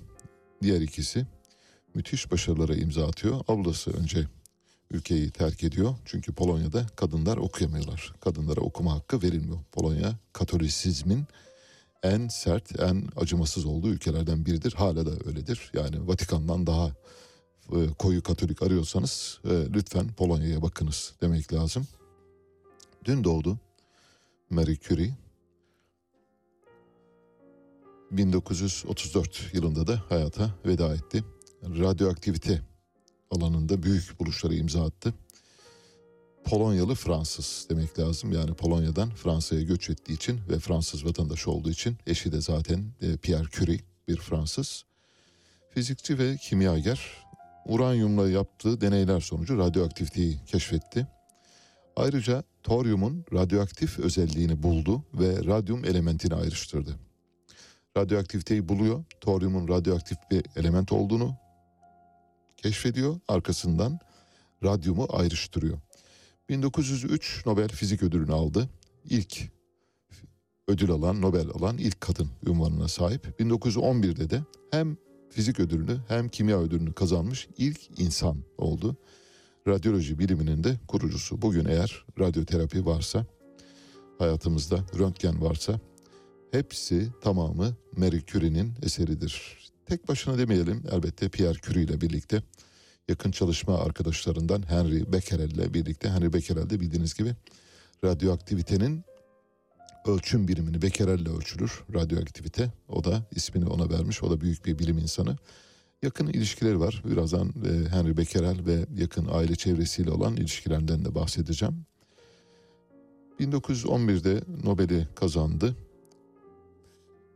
diğer 0.63 0.81
ikisi 0.81 1.27
müthiş 1.95 2.33
başarılara 2.33 2.75
imza 2.75 3.07
atıyor. 3.07 3.41
Ablası 3.49 3.91
önce 3.91 4.27
ülkeyi 4.91 5.31
terk 5.31 5.65
ediyor. 5.65 5.95
Çünkü 6.05 6.33
Polonya'da 6.33 6.87
kadınlar 6.97 7.37
okuyamıyorlar. 7.37 8.15
Kadınlara 8.21 8.61
okuma 8.61 8.95
hakkı 8.95 9.23
verilmiyor. 9.23 9.59
Polonya 9.73 10.19
Katolisizmin 10.33 11.25
en 12.03 12.29
sert, 12.29 12.81
en 12.81 13.09
acımasız 13.17 13.67
olduğu 13.67 13.89
ülkelerden 13.89 14.47
biridir. 14.47 14.73
Hala 14.73 15.07
da 15.07 15.29
öyledir. 15.29 15.71
Yani 15.75 16.09
Vatikan'dan 16.09 16.67
daha 16.67 16.89
e, 17.73 17.89
koyu 17.99 18.23
Katolik 18.23 18.63
arıyorsanız 18.63 19.41
e, 19.45 19.51
lütfen 19.51 20.09
Polonya'ya 20.09 20.63
bakınız 20.63 21.13
demek 21.21 21.53
lazım. 21.53 21.87
Dün 23.05 23.25
doğdu 23.25 23.59
Marie 24.51 24.77
Curie. 24.77 25.15
1934 28.11 29.55
yılında 29.55 29.87
da 29.87 30.03
hayata 30.09 30.51
veda 30.67 30.95
etti. 30.95 31.25
Radyoaktivite 31.63 32.63
alanında 33.31 33.83
büyük 33.83 34.21
buluşları 34.21 34.55
imza 34.55 34.85
attı. 34.85 35.15
Polonyalı 36.45 36.95
Fransız 36.95 37.67
demek 37.71 37.99
lazım. 37.99 38.33
Yani 38.33 38.55
Polonya'dan 38.55 39.11
Fransa'ya 39.11 39.63
göç 39.63 39.91
ettiği 39.91 40.13
için 40.13 40.41
ve 40.49 40.59
Fransız 40.59 41.05
vatandaşı 41.05 41.51
olduğu 41.51 41.71
için 41.71 41.97
eşi 42.07 42.33
de 42.33 42.41
zaten 42.41 42.85
e, 43.01 43.17
Pierre 43.17 43.49
Curie 43.51 43.81
bir 44.09 44.17
Fransız. 44.17 44.85
Fizikçi 45.71 46.19
ve 46.19 46.37
kimyager 46.37 47.01
uranyumla 47.67 48.31
yaptığı 48.31 48.81
deneyler 48.81 49.21
sonucu 49.21 49.59
radyoaktiviteyi 49.59 50.41
keşfetti. 50.47 51.07
Ayrıca 51.97 52.45
toryumun 52.63 53.25
radyoaktif 53.33 53.99
özelliğini 53.99 54.63
buldu 54.63 55.05
ve 55.15 55.45
radyum 55.45 55.85
elementini 55.85 56.35
ayrıştırdı. 56.35 56.97
Radyoaktiviteyi 57.97 58.69
buluyor, 58.69 59.05
toryumun 59.21 59.69
radyoaktif 59.69 60.19
bir 60.31 60.45
element 60.57 60.93
olduğunu 60.93 61.37
keşfediyor, 62.57 63.21
arkasından 63.29 63.99
radyumu 64.65 65.07
ayrıştırıyor. 65.11 65.79
1903 66.49 67.47
Nobel 67.47 67.69
Fizik 67.69 68.03
Ödülünü 68.03 68.33
aldı. 68.33 68.69
İlk 69.05 69.51
ödül 70.69 70.91
alan, 70.91 71.21
Nobel 71.21 71.49
alan 71.49 71.79
ilk 71.79 72.01
kadın 72.01 72.29
ünvanına 72.47 72.89
sahip. 72.89 73.41
1911'de 73.41 74.31
de 74.31 74.43
hem 74.71 74.97
fizik 75.31 75.61
ödülünü 75.61 76.01
hem 76.09 76.29
kimya 76.29 76.61
ödülünü 76.61 76.93
kazanmış 76.93 77.49
ilk 77.59 78.01
insan 78.01 78.45
oldu 78.59 78.97
radyoloji 79.69 80.19
biliminin 80.19 80.65
de 80.65 80.77
kurucusu. 80.89 81.43
Bugün 81.43 81.65
eğer 81.65 82.05
radyoterapi 82.19 82.87
varsa, 82.87 83.27
hayatımızda 84.19 84.85
röntgen 84.99 85.43
varsa 85.43 85.81
hepsi 86.51 87.09
tamamı 87.23 87.77
Marie 87.97 88.27
Curie'nin 88.27 88.75
eseridir. 88.83 89.59
Tek 89.87 90.09
başına 90.09 90.39
demeyelim 90.39 90.83
elbette 90.93 91.29
Pierre 91.29 91.59
Curie 91.63 91.83
ile 91.83 92.01
birlikte 92.01 92.43
yakın 93.09 93.31
çalışma 93.31 93.79
arkadaşlarından 93.79 94.71
Henry 94.71 95.13
Becquerel 95.13 95.51
ile 95.51 95.75
birlikte 95.75 96.09
Henry 96.09 96.33
Becquerel 96.33 96.71
de 96.71 96.81
bildiğiniz 96.81 97.15
gibi 97.15 97.35
radyoaktivitenin 98.05 99.05
ölçüm 100.07 100.49
birimini 100.49 100.83
Becquerel 100.83 101.19
ile 101.19 101.31
ölçülür 101.31 101.85
radyoaktivite. 101.95 102.73
O 102.89 103.05
da 103.05 103.23
ismini 103.31 103.67
ona 103.67 103.91
vermiş. 103.91 104.23
O 104.23 104.31
da 104.31 104.41
büyük 104.41 104.67
bir 104.67 104.79
bilim 104.79 104.99
insanı 104.99 105.37
yakın 106.03 106.27
ilişkileri 106.27 106.81
var. 106.81 107.03
Birazdan 107.05 107.49
e, 107.49 107.89
Henry 107.89 108.17
Becquerel 108.17 108.67
ve 108.67 108.87
yakın 108.97 109.29
aile 109.33 109.57
çevresiyle 109.57 110.11
olan 110.11 110.37
ilişkilerinden 110.37 111.05
de 111.05 111.15
bahsedeceğim. 111.15 111.87
1911'de 113.41 114.43
Nobel'i 114.65 115.09
kazandı. 115.15 115.77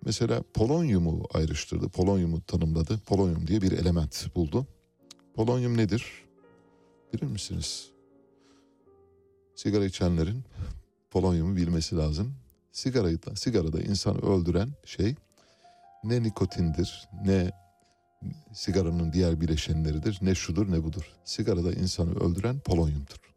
Mesela 0.05 0.43
polonyumu 0.55 1.25
ayrıştırdı, 1.35 1.89
polonyumu 1.89 2.41
tanımladı. 2.41 2.99
Polonyum 3.07 3.47
diye 3.47 3.61
bir 3.61 3.73
element 3.73 4.35
buldu. 4.35 4.67
Polonyum 5.35 5.77
nedir? 5.77 6.07
Bilir 7.13 7.27
misiniz? 7.27 7.91
Sigara 9.55 9.85
içenlerin 9.85 10.45
polonyumu 11.11 11.57
bilmesi 11.57 11.97
lazım. 11.97 12.35
Sigarayı 12.73 13.23
da, 13.23 13.37
sigarada 13.37 13.81
insanı 13.81 14.19
öldüren 14.19 14.69
şey 14.85 15.15
ne 16.05 16.23
nikotindir, 16.23 17.09
ne 17.25 17.51
sigaranın 18.53 19.13
diğer 19.13 19.41
bileşenleridir. 19.41 20.19
Ne 20.23 20.35
şudur 20.35 20.73
ne 20.73 20.85
budur. 20.85 21.13
Sigarada 21.25 21.73
insanı 21.73 22.21
öldüren 22.21 22.59
polonyumdur. 22.59 23.35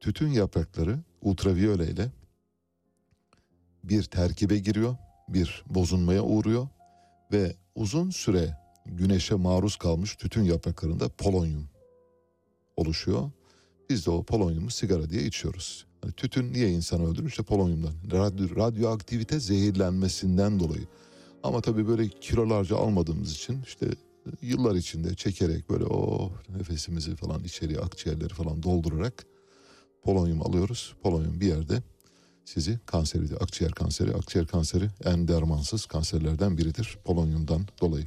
Tütün 0.00 0.28
yaprakları 0.28 0.98
ultraviyole 1.22 1.86
ile 1.86 2.08
bir 3.84 4.02
terkibe 4.02 4.58
giriyor, 4.58 4.96
bir 5.28 5.64
bozulmaya 5.66 6.22
uğruyor 6.22 6.68
ve 7.32 7.56
uzun 7.74 8.10
süre 8.10 8.58
güneşe 8.86 9.34
maruz 9.34 9.76
kalmış 9.76 10.16
tütün 10.16 10.42
yapraklarında 10.42 11.08
polonyum 11.08 11.68
oluşuyor. 12.76 13.30
Biz 13.90 14.06
de 14.06 14.10
o 14.10 14.22
polonyumu 14.22 14.70
sigara 14.70 15.10
diye 15.10 15.22
içiyoruz. 15.22 15.86
Yani 16.04 16.12
tütün 16.12 16.52
niye 16.52 16.70
insanı 16.70 17.10
öldürür? 17.10 17.28
İşte 17.28 17.42
polonyumdan. 17.42 17.92
Radyo, 18.12 18.56
radyoaktivite 18.56 19.40
zehirlenmesinden 19.40 20.60
dolayı. 20.60 20.86
Ama 21.44 21.60
tabii 21.60 21.88
böyle 21.88 22.08
kilolarca 22.08 22.76
almadığımız 22.76 23.32
için 23.32 23.62
işte 23.62 23.86
yıllar 24.42 24.74
içinde 24.74 25.14
çekerek 25.14 25.70
böyle 25.70 25.84
o 25.84 26.32
nefesimizi 26.58 27.16
falan 27.16 27.44
içeriye 27.44 27.78
akciğerleri 27.78 28.34
falan 28.34 28.62
doldurarak 28.62 29.26
polonyum 30.02 30.42
alıyoruz. 30.42 30.94
Polonyum 31.02 31.40
bir 31.40 31.46
yerde 31.46 31.82
sizi 32.44 32.78
kanser 32.86 33.20
ediyor. 33.20 33.40
Akciğer 33.42 33.72
kanseri, 33.72 34.14
akciğer 34.14 34.46
kanseri 34.46 34.88
en 35.04 35.28
dermansız 35.28 35.86
kanserlerden 35.86 36.58
biridir 36.58 36.98
polonyumdan 37.04 37.66
dolayı. 37.80 38.06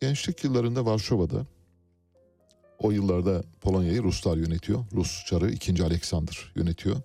Gençlik 0.00 0.44
yıllarında 0.44 0.86
Varşova'da 0.86 1.46
o 2.78 2.90
yıllarda 2.90 3.42
Polonya'yı 3.60 4.02
Ruslar 4.02 4.36
yönetiyor. 4.36 4.84
Rus 4.92 5.24
çarı 5.26 5.50
2. 5.50 5.84
Alexander 5.84 6.52
yönetiyor. 6.56 6.96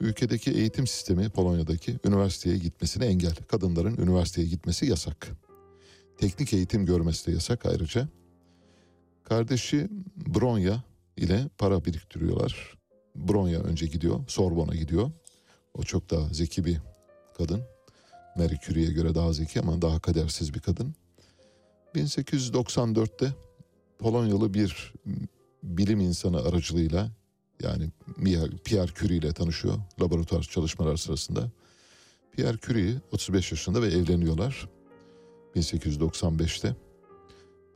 Ülkedeki 0.00 0.50
eğitim 0.50 0.86
sistemi 0.86 1.28
Polonya'daki 1.28 1.98
üniversiteye 2.04 2.58
gitmesine 2.58 3.06
engel. 3.06 3.34
Kadınların 3.34 3.96
üniversiteye 3.96 4.48
gitmesi 4.48 4.86
yasak. 4.86 5.28
Teknik 6.18 6.52
eğitim 6.52 6.86
görmesi 6.86 7.26
de 7.26 7.32
yasak 7.32 7.66
ayrıca. 7.66 8.08
Kardeşi 9.24 9.88
Bronya 10.16 10.82
ile 11.16 11.48
para 11.58 11.84
biriktiriyorlar. 11.84 12.78
Bronya 13.16 13.60
önce 13.60 13.86
gidiyor, 13.86 14.20
Sorbon'a 14.28 14.74
gidiyor. 14.74 15.10
O 15.74 15.82
çok 15.82 16.10
daha 16.10 16.28
zeki 16.28 16.64
bir 16.64 16.80
kadın. 17.38 17.62
Marie 18.36 18.92
göre 18.92 19.14
daha 19.14 19.32
zeki 19.32 19.60
ama 19.60 19.82
daha 19.82 20.00
kadersiz 20.00 20.54
bir 20.54 20.60
kadın. 20.60 20.94
1894'te 21.94 23.32
Polonyalı 23.98 24.54
bir 24.54 24.92
bilim 25.62 26.00
insanı 26.00 26.42
aracılığıyla 26.42 27.10
yani 27.62 27.90
Pierre 28.64 28.94
Curie 28.94 29.16
ile 29.16 29.32
tanışıyor 29.32 29.74
laboratuvar 30.00 30.42
çalışmalar 30.42 30.96
sırasında. 30.96 31.50
Pierre 32.32 32.58
Curie 32.58 32.94
35 33.12 33.50
yaşında 33.50 33.82
ve 33.82 33.86
evleniyorlar 33.86 34.68
1895'te. 35.56 36.76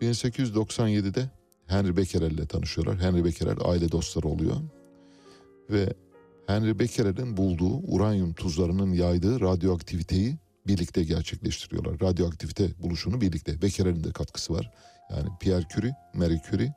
1897'de 0.01 1.31
Henry 1.67 1.97
Becquerel 1.97 2.31
ile 2.31 2.47
tanışıyorlar. 2.47 3.01
Henry 3.01 3.25
Becquerel 3.25 3.57
aile 3.65 3.93
dostları 3.93 4.29
oluyor. 4.29 4.57
Ve 5.71 5.95
Henry 6.47 6.79
Becquerel'in 6.79 7.37
bulduğu 7.37 7.79
uranyum 7.79 8.35
tuzlarının 8.35 8.93
yaydığı 8.93 9.41
radyoaktiviteyi 9.41 10.37
birlikte 10.67 11.05
gerçekleştiriyorlar. 11.05 12.01
Radyoaktivite 12.01 12.83
buluşunu 12.83 13.21
birlikte. 13.21 13.63
Becquerel'in 13.63 14.05
de 14.05 14.13
katkısı 14.13 14.55
var. 14.55 14.71
Yani 15.11 15.29
Pierre 15.41 15.65
Curie, 15.75 15.95
Marie 16.15 16.41
Curie 16.51 16.75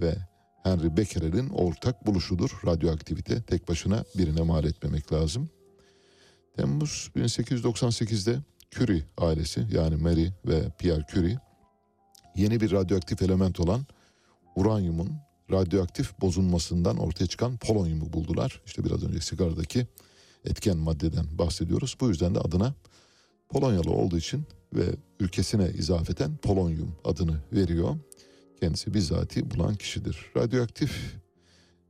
ve 0.00 0.16
Henry 0.62 0.96
Becquerel'in 0.96 1.48
ortak 1.48 2.06
buluşudur 2.06 2.60
radyoaktivite. 2.66 3.42
Tek 3.42 3.68
başına 3.68 4.04
birine 4.18 4.42
mal 4.42 4.64
etmemek 4.64 5.12
lazım. 5.12 5.50
Temmuz 6.56 7.10
1898'de 7.16 8.38
Curie 8.70 9.02
ailesi 9.18 9.66
yani 9.72 9.96
Marie 9.96 10.32
ve 10.46 10.62
Pierre 10.78 11.04
Curie 11.12 11.38
yeni 12.36 12.60
bir 12.60 12.72
radyoaktif 12.72 13.22
element 13.22 13.60
olan 13.60 13.86
uranyumun 14.56 15.12
radyoaktif 15.50 16.20
bozulmasından 16.20 16.96
ortaya 16.96 17.26
çıkan 17.26 17.56
polonyumu 17.56 18.12
buldular. 18.12 18.60
İşte 18.66 18.84
biraz 18.84 19.04
önce 19.04 19.20
sigaradaki 19.20 19.86
etken 20.44 20.76
maddeden 20.76 21.26
bahsediyoruz. 21.38 21.96
Bu 22.00 22.08
yüzden 22.08 22.34
de 22.34 22.38
adına 22.40 22.74
Polonyalı 23.50 23.90
olduğu 23.90 24.18
için 24.18 24.42
ve 24.74 24.84
ülkesine 25.20 25.68
izafeten 25.70 26.36
polonyum 26.36 26.96
adını 27.04 27.36
veriyor. 27.52 27.96
Kendisi 28.60 28.94
bizzati 28.94 29.50
bulan 29.50 29.74
kişidir. 29.74 30.30
Radyoaktif 30.36 31.16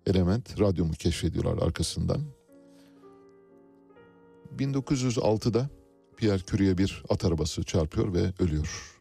element 0.06 0.60
radyumu 0.60 0.92
keşfediyorlar 0.92 1.66
arkasından. 1.66 2.20
1906'da 4.56 5.70
Pierre 6.16 6.42
Curie'ye 6.46 6.78
bir 6.78 7.02
at 7.08 7.24
arabası 7.24 7.62
çarpıyor 7.62 8.14
ve 8.14 8.32
ölüyor. 8.38 9.00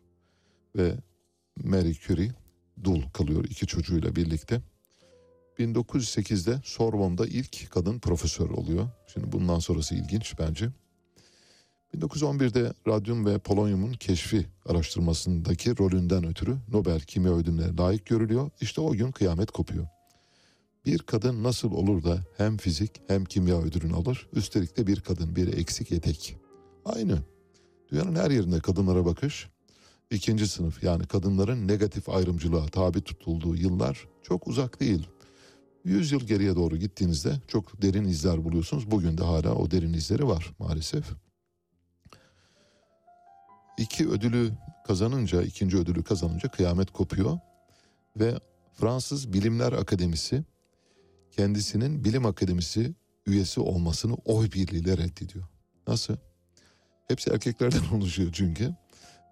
Ve 0.76 0.96
Marie 1.64 1.94
Curie 1.94 2.32
dul 2.84 3.02
kalıyor 3.14 3.46
iki 3.46 3.68
çocuğuyla 3.68 4.16
birlikte. 4.16 4.62
1908'de 5.60 6.62
Sorbonne'da 6.64 7.28
ilk 7.28 7.72
kadın 7.72 8.00
profesör 8.00 8.50
oluyor. 8.50 8.90
Şimdi 9.14 9.32
bundan 9.32 9.60
sonrası 9.60 9.96
ilginç 9.96 10.40
bence. 10.40 10.70
1911'de 11.98 12.74
radyum 12.88 13.26
ve 13.26 13.38
polonyumun 13.38 13.94
keşfi 13.94 14.46
araştırmasındaki 14.66 15.78
rolünden 15.78 16.24
ötürü 16.24 16.58
Nobel 16.72 17.00
Kimya 17.00 17.34
Ödülü'ne 17.34 17.78
layık 17.78 18.06
görülüyor. 18.06 18.50
İşte 18.62 18.82
o 18.82 18.92
gün 18.92 19.12
kıyamet 19.12 19.52
kopuyor. 19.52 19.88
Bir 20.86 21.00
kadın 21.00 21.44
nasıl 21.44 21.72
olur 21.72 22.04
da 22.04 22.20
hem 22.38 22.58
fizik 22.58 23.02
hem 23.08 23.26
kimya 23.26 23.62
ödülünü 23.62 23.96
alır? 23.96 24.28
Üstelik 24.34 24.78
de 24.78 24.88
bir 24.88 25.02
kadın, 25.02 25.36
bir 25.36 25.58
eksik 25.58 25.92
yetek. 25.92 26.36
Aynı. 26.86 27.20
Dünyanın 27.92 28.16
her 28.16 28.32
yerinde 28.32 28.60
kadınlara 28.60 29.06
bakış 29.06 29.50
ikinci 30.12 30.48
sınıf 30.48 30.84
yani 30.84 31.08
kadınların 31.08 31.68
negatif 31.68 32.10
ayrımcılığa 32.10 32.66
tabi 32.66 33.02
tutulduğu 33.02 33.56
yıllar 33.56 34.08
çok 34.24 34.48
uzak 34.48 34.80
değil. 34.80 35.08
Yüz 35.86 36.12
yıl 36.12 36.20
geriye 36.20 36.56
doğru 36.56 36.78
gittiğinizde 36.78 37.34
çok 37.48 37.82
derin 37.82 38.06
izler 38.06 38.44
buluyorsunuz. 38.44 38.92
Bugün 38.92 39.18
de 39.18 39.24
hala 39.24 39.54
o 39.54 39.72
derin 39.72 39.94
izleri 39.94 40.28
var 40.28 40.54
maalesef. 40.60 41.06
İki 43.80 44.10
ödülü 44.10 44.52
kazanınca, 44.88 45.42
ikinci 45.42 45.78
ödülü 45.78 46.04
kazanınca 46.04 46.50
kıyamet 46.50 46.92
kopuyor. 46.92 47.40
Ve 48.20 48.40
Fransız 48.74 49.34
Bilimler 49.34 49.74
Akademisi 49.74 50.44
kendisinin 51.32 52.04
bilim 52.04 52.26
akademisi 52.26 52.94
üyesi 53.26 53.60
olmasını 53.60 54.14
oy 54.14 54.52
birliğiyle 54.52 54.98
reddediyor. 54.98 55.46
Nasıl? 55.88 56.16
Hepsi 57.08 57.30
erkeklerden 57.30 57.90
oluşuyor 57.96 58.30
çünkü. 58.34 58.76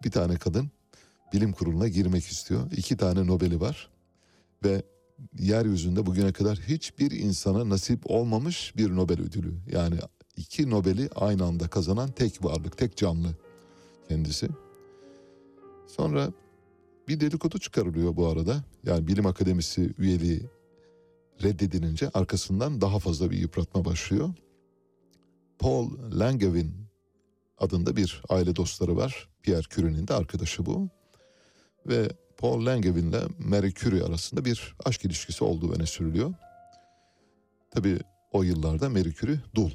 Bir 0.04 0.12
tane 0.12 0.36
kadın 0.36 0.72
bilim 1.34 1.52
kuruluna 1.52 1.88
girmek 1.88 2.26
istiyor. 2.26 2.72
İki 2.72 2.98
tane 2.98 3.28
Nobel'i 3.28 3.62
var. 3.62 3.90
Ve 4.64 4.84
yeryüzünde 5.40 6.06
bugüne 6.06 6.34
kadar 6.34 6.58
hiçbir 6.58 7.12
insana 7.12 7.70
nasip 7.70 8.12
olmamış 8.12 8.74
bir 8.78 8.96
Nobel 8.96 9.22
ödülü. 9.22 9.54
Yani 9.72 9.96
iki 10.38 10.70
Nobel'i 10.70 11.10
aynı 11.16 11.44
anda 11.44 11.68
kazanan 11.68 12.12
tek 12.12 12.46
varlık, 12.46 12.78
tek 12.78 12.98
canlı 12.98 13.36
kendisi. 14.10 14.50
Sonra 15.88 16.32
bir 17.08 17.20
dedikodu 17.20 17.60
çıkarılıyor 17.60 18.16
bu 18.16 18.28
arada. 18.28 18.64
Yani 18.84 19.08
bilim 19.08 19.26
akademisi 19.26 19.94
üyeliği 19.98 20.42
reddedilince 21.44 22.10
arkasından 22.14 22.82
daha 22.82 23.00
fazla 23.00 23.32
bir 23.32 23.38
yıpratma 23.38 23.86
başlıyor. 23.86 24.34
Paul 25.60 25.92
Langevin 26.20 26.74
adında 27.58 27.96
bir 27.96 28.22
aile 28.30 28.56
dostları 28.56 28.96
var. 28.96 29.30
Pierre 29.44 29.62
Curie'nin 29.70 30.08
de 30.08 30.14
arkadaşı 30.14 30.66
bu. 30.66 30.90
Ve 31.86 32.10
Paul 32.38 32.66
Langevin 32.66 33.10
ile 33.10 33.22
Marie 33.40 33.74
Curie 33.74 34.04
arasında 34.04 34.46
bir 34.46 34.76
aşk 34.86 35.06
ilişkisi 35.06 35.44
olduğu 35.44 35.74
öne 35.74 35.86
sürülüyor. 35.86 36.34
Tabii 37.72 38.00
o 38.32 38.44
yıllarda 38.44 38.90
Marie 38.90 39.14
Curie 39.14 39.40
dul. 39.56 39.72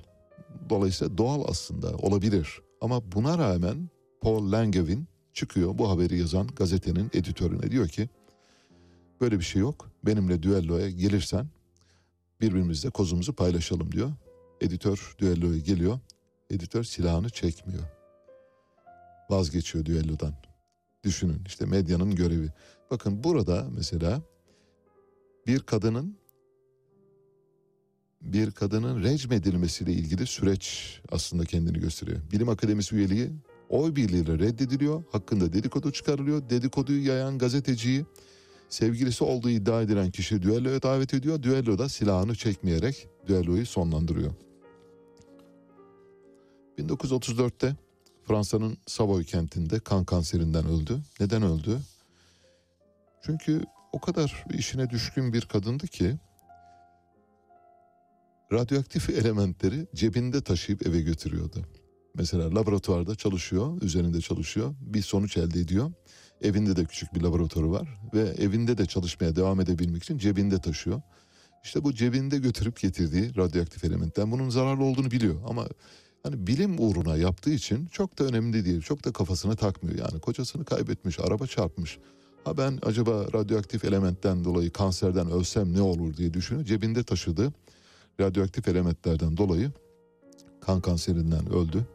Dolayısıyla 0.70 1.18
doğal 1.18 1.44
aslında 1.48 1.96
olabilir. 1.96 2.60
Ama 2.80 3.12
buna 3.12 3.38
rağmen 3.38 3.90
Paul 4.22 4.52
Langevin 4.52 5.06
çıkıyor 5.32 5.78
bu 5.78 5.90
haberi 5.90 6.18
yazan 6.18 6.46
gazetenin 6.46 7.10
editörüne 7.12 7.70
diyor 7.70 7.88
ki 7.88 8.08
böyle 9.20 9.38
bir 9.38 9.44
şey 9.44 9.62
yok. 9.62 9.90
Benimle 10.04 10.42
düelloya 10.42 10.90
gelirsen 10.90 11.46
birbirimizle 12.40 12.90
kozumuzu 12.90 13.32
paylaşalım 13.32 13.92
diyor. 13.92 14.10
Editör 14.60 15.14
düelloya 15.18 15.58
geliyor. 15.58 15.98
Editör 16.50 16.84
silahını 16.84 17.30
çekmiyor. 17.30 17.82
Vazgeçiyor 19.30 19.84
düellodan. 19.84 20.34
Düşünün 21.04 21.42
işte 21.46 21.66
medyanın 21.66 22.14
görevi. 22.14 22.48
Bakın 22.90 23.24
burada 23.24 23.66
mesela 23.76 24.22
bir 25.46 25.60
kadının 25.60 26.16
bir 28.20 28.50
kadının 28.50 29.02
recmedilmesiyle 29.02 29.92
ilgili 29.92 30.26
süreç 30.26 31.00
aslında 31.12 31.44
kendini 31.44 31.80
gösteriyor. 31.80 32.20
Bilim 32.32 32.48
Akademisi 32.48 32.96
üyeliği 32.96 33.30
oy 33.72 33.96
birliğiyle 33.96 34.38
reddediliyor. 34.38 35.04
Hakkında 35.12 35.52
dedikodu 35.52 35.92
çıkarılıyor. 35.92 36.50
Dedikoduyu 36.50 37.06
yayan 37.06 37.38
gazeteciyi 37.38 38.04
sevgilisi 38.68 39.24
olduğu 39.24 39.50
iddia 39.50 39.82
edilen 39.82 40.10
kişi 40.10 40.42
düelloya 40.42 40.82
davet 40.82 41.14
ediyor. 41.14 41.42
Düelloda 41.42 41.88
silahını 41.88 42.34
çekmeyerek 42.34 43.08
düelloyu 43.26 43.66
sonlandırıyor. 43.66 44.32
1934'te 46.78 47.76
Fransa'nın 48.24 48.78
Savoy 48.86 49.24
kentinde 49.24 49.80
kan 49.80 50.04
kanserinden 50.04 50.66
öldü. 50.66 51.00
Neden 51.20 51.42
öldü? 51.42 51.78
Çünkü 53.22 53.62
o 53.92 54.00
kadar 54.00 54.44
işine 54.54 54.90
düşkün 54.90 55.32
bir 55.32 55.40
kadındı 55.40 55.86
ki 55.86 56.16
radyoaktif 58.52 59.10
elementleri 59.20 59.86
cebinde 59.94 60.42
taşıyıp 60.42 60.86
eve 60.86 61.00
götürüyordu. 61.00 61.66
Mesela 62.14 62.54
laboratuvarda 62.54 63.14
çalışıyor, 63.14 63.82
üzerinde 63.82 64.20
çalışıyor, 64.20 64.74
bir 64.80 65.02
sonuç 65.02 65.36
elde 65.36 65.60
ediyor. 65.60 65.92
Evinde 66.40 66.76
de 66.76 66.84
küçük 66.84 67.14
bir 67.14 67.20
laboratuvarı 67.20 67.70
var 67.70 68.00
ve 68.14 68.20
evinde 68.20 68.78
de 68.78 68.86
çalışmaya 68.86 69.36
devam 69.36 69.60
edebilmek 69.60 70.02
için 70.02 70.18
cebinde 70.18 70.60
taşıyor. 70.60 71.02
İşte 71.64 71.84
bu 71.84 71.94
cebinde 71.94 72.38
götürüp 72.38 72.80
getirdiği 72.80 73.36
radyoaktif 73.36 73.84
elementten 73.84 74.32
bunun 74.32 74.50
zararlı 74.50 74.84
olduğunu 74.84 75.10
biliyor 75.10 75.36
ama 75.48 75.68
hani 76.22 76.46
bilim 76.46 76.80
uğruna 76.80 77.16
yaptığı 77.16 77.50
için 77.50 77.86
çok 77.86 78.18
da 78.18 78.24
önemli 78.24 78.64
değil. 78.64 78.80
Çok 78.80 79.04
da 79.04 79.12
kafasına 79.12 79.56
takmıyor. 79.56 79.98
Yani 79.98 80.20
kocasını 80.20 80.64
kaybetmiş, 80.64 81.20
araba 81.20 81.46
çarpmış. 81.46 81.98
Ha 82.44 82.56
ben 82.56 82.78
acaba 82.82 83.26
radyoaktif 83.34 83.84
elementten 83.84 84.44
dolayı 84.44 84.70
kanserden 84.70 85.30
ölsem 85.30 85.72
ne 85.72 85.80
olur 85.80 86.16
diye 86.16 86.34
düşünüyor. 86.34 86.66
Cebinde 86.66 87.02
taşıdığı 87.02 87.52
radyoaktif 88.20 88.68
elementlerden 88.68 89.36
dolayı 89.36 89.70
kan 90.60 90.80
kanserinden 90.80 91.52
öldü. 91.52 91.86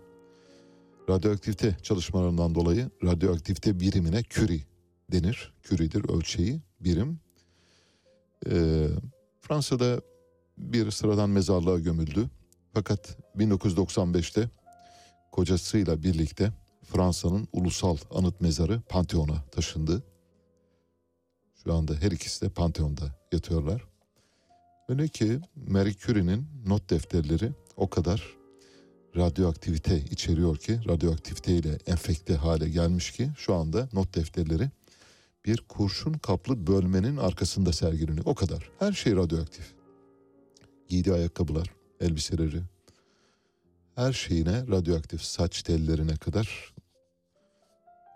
Radyoaktivite 1.09 1.77
çalışmalarından 1.83 2.55
dolayı 2.55 2.89
radyoaktivite 3.03 3.79
birimine 3.79 4.23
Curie 4.29 4.61
denir. 5.11 5.53
Curie'dir 5.63 6.09
ölçeği, 6.09 6.61
birim. 6.79 7.19
Ee, 8.49 8.87
Fransa'da 9.41 10.01
bir 10.57 10.91
sıradan 10.91 11.29
mezarlığa 11.29 11.79
gömüldü. 11.79 12.29
Fakat 12.73 13.17
1995'te 13.37 14.49
kocasıyla 15.31 16.03
birlikte 16.03 16.51
Fransa'nın 16.83 17.47
ulusal 17.53 17.97
anıt 18.11 18.41
mezarı 18.41 18.81
Pantheon'a 18.89 19.43
taşındı. 19.51 20.03
Şu 21.63 21.73
anda 21.73 21.93
her 21.95 22.11
ikisi 22.11 22.45
de 22.45 22.49
Pantheon'da 22.49 23.15
yatıyorlar. 23.31 23.87
Öyle 24.89 25.07
ki 25.07 25.39
Marie 25.55 25.93
Curie'nin 25.93 26.47
not 26.65 26.89
defterleri 26.89 27.51
o 27.75 27.89
kadar 27.89 28.36
radyoaktivite 29.17 29.99
içeriyor 29.99 30.57
ki, 30.57 30.79
radyoaktiviteyle 30.87 31.77
enfekte 31.87 32.35
hale 32.35 32.69
gelmiş 32.69 33.11
ki 33.11 33.29
şu 33.37 33.53
anda 33.53 33.89
not 33.93 34.15
defterleri 34.15 34.69
bir 35.45 35.57
kurşun 35.57 36.13
kaplı 36.13 36.67
bölmenin 36.67 37.17
arkasında 37.17 37.73
sergileniyor. 37.73 38.25
O 38.25 38.35
kadar. 38.35 38.69
Her 38.79 38.93
şey 38.93 39.15
radyoaktif. 39.15 39.73
Giydiği 40.87 41.15
ayakkabılar, 41.15 41.67
elbiseleri, 42.01 42.61
her 43.95 44.13
şeyine 44.13 44.67
radyoaktif 44.67 45.21
saç 45.21 45.63
tellerine 45.63 46.15
kadar 46.15 46.73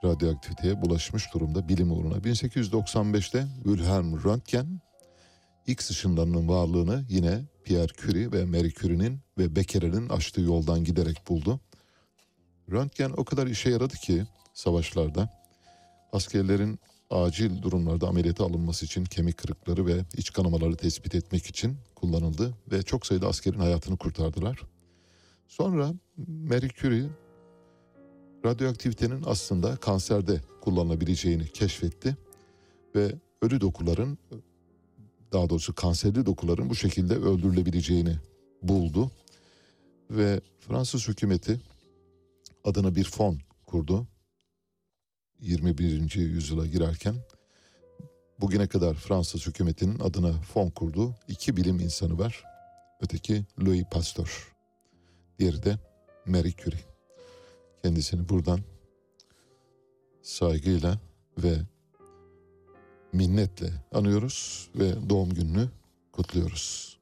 radyoaktiviteye 0.04 0.82
bulaşmış 0.82 1.34
durumda 1.34 1.70
bilim 1.70 1.92
uğruna. 1.92 2.18
1895'te 2.18 3.48
Wilhelm 3.64 4.24
Röntgen 4.24 4.82
X 5.68 5.90
ışınlarının 5.90 6.48
varlığını 6.48 7.06
yine 7.10 7.42
Pierre 7.64 7.94
Curie 7.98 8.32
ve 8.32 8.46
Marie 8.46 8.72
Curie'nin 8.72 9.20
ve 9.38 9.56
Becquerel'in 9.56 10.10
açtığı 10.10 10.42
yoldan 10.42 10.84
giderek 10.84 11.30
buldu. 11.30 11.60
Röntgen 12.72 13.14
o 13.18 13.26
kadar 13.26 13.48
işe 13.48 13.70
yaradı 13.70 13.96
ki 13.96 14.24
savaşlarda 14.54 15.30
askerlerin 16.12 16.80
acil 17.10 17.62
durumlarda 17.62 18.08
ameliyata 18.08 18.46
alınması 18.46 18.86
için 18.86 19.06
kemik 19.06 19.38
kırıkları 19.38 19.86
ve 19.86 20.06
iç 20.18 20.34
kanamaları 20.34 20.76
tespit 20.76 21.16
etmek 21.16 21.46
için 21.46 21.78
kullanıldı 21.96 22.54
ve 22.72 22.84
çok 22.84 23.06
sayıda 23.06 23.28
askerin 23.28 23.60
hayatını 23.60 23.98
kurtardılar. 23.98 24.60
Sonra 25.48 25.94
Marie 26.28 26.70
Curie 26.70 27.10
radyoaktivitenin 28.46 29.24
aslında 29.26 29.76
kanserde 29.76 30.42
kullanılabileceğini 30.62 31.48
keşfetti 31.48 32.18
ve 32.96 33.16
ölü 33.42 33.62
dokuların 33.62 34.18
daha 35.32 35.50
doğrusu 35.50 35.76
kanserli 35.76 36.26
dokuların 36.26 36.70
bu 36.70 36.76
şekilde 36.76 37.14
öldürülebileceğini 37.14 38.16
buldu 38.62 39.12
ve 40.10 40.42
Fransız 40.60 41.08
hükümeti 41.08 41.60
adına 42.64 42.96
bir 42.96 43.04
fon 43.04 43.40
kurdu. 43.66 44.08
21. 45.40 46.16
yüzyıla 46.16 46.68
girerken 46.68 47.16
bugüne 48.42 48.68
kadar 48.68 48.94
Fransız 48.94 49.48
hükümetinin 49.48 50.00
adına 50.00 50.32
fon 50.32 50.70
kurduğu 50.70 51.16
iki 51.28 51.58
bilim 51.58 51.80
insanı 51.80 52.20
var. 52.20 52.44
Öteki 53.02 53.46
Louis 53.60 53.84
Pasteur. 53.92 54.56
Diğeri 55.40 55.64
de 55.64 55.78
Marie 56.26 56.54
Curie. 56.58 56.80
Kendisini 57.84 58.30
buradan 58.30 58.60
saygıyla 60.22 61.00
ve 61.38 61.56
minnetle 63.14 63.68
anıyoruz 63.94 64.70
ve 64.76 65.10
doğum 65.10 65.30
gününü 65.34 65.68
kutluyoruz. 66.12 66.98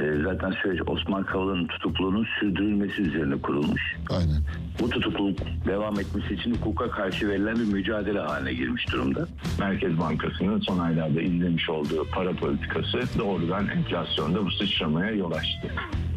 E, 0.00 0.22
zaten 0.24 0.50
süreç 0.62 0.80
Osman 0.86 1.26
Kavala'nın 1.26 1.66
tutukluluğunun 1.66 2.26
sürdürülmesi 2.40 3.02
üzerine 3.02 3.42
kurulmuş. 3.42 3.96
Aynen. 4.10 4.42
Bu 4.80 4.90
tutukluluk 4.90 5.38
devam 5.66 6.00
etmesi 6.00 6.34
için 6.34 6.54
hukuka 6.54 6.90
karşı 6.90 7.28
verilen 7.28 7.56
bir 7.56 7.72
mücadele 7.72 8.20
haline 8.20 8.52
girmiş 8.54 8.92
durumda. 8.92 9.28
Merkez 9.58 9.98
Bankası'nın 9.98 10.60
son 10.60 10.78
aylarda 10.78 11.22
izlemiş 11.22 11.70
olduğu 11.70 12.06
para 12.10 12.32
politikası 12.32 13.18
doğrudan 13.18 13.68
enflasyonda 13.68 14.44
bu 14.44 14.50
sıçramaya 14.50 15.10
yol 15.10 15.32
açtı. 15.32 15.68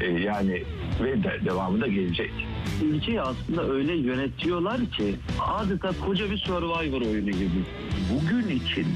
E, 0.02 0.06
yani 0.06 0.64
ve 1.04 1.24
de, 1.24 1.40
devamı 1.46 1.82
da 1.82 1.88
gelecek. 1.88 2.32
Ülkeyi 2.84 3.22
aslında 3.22 3.68
öyle 3.70 3.94
yönetiyorlar 3.96 4.78
ki 4.78 5.16
adeta 5.40 5.92
koca 6.06 6.32
bir 6.32 6.38
survivor 6.38 7.02
oyunu 7.02 7.32
gibi. 7.32 7.64
Bugün 8.14 8.48
için 8.48 8.88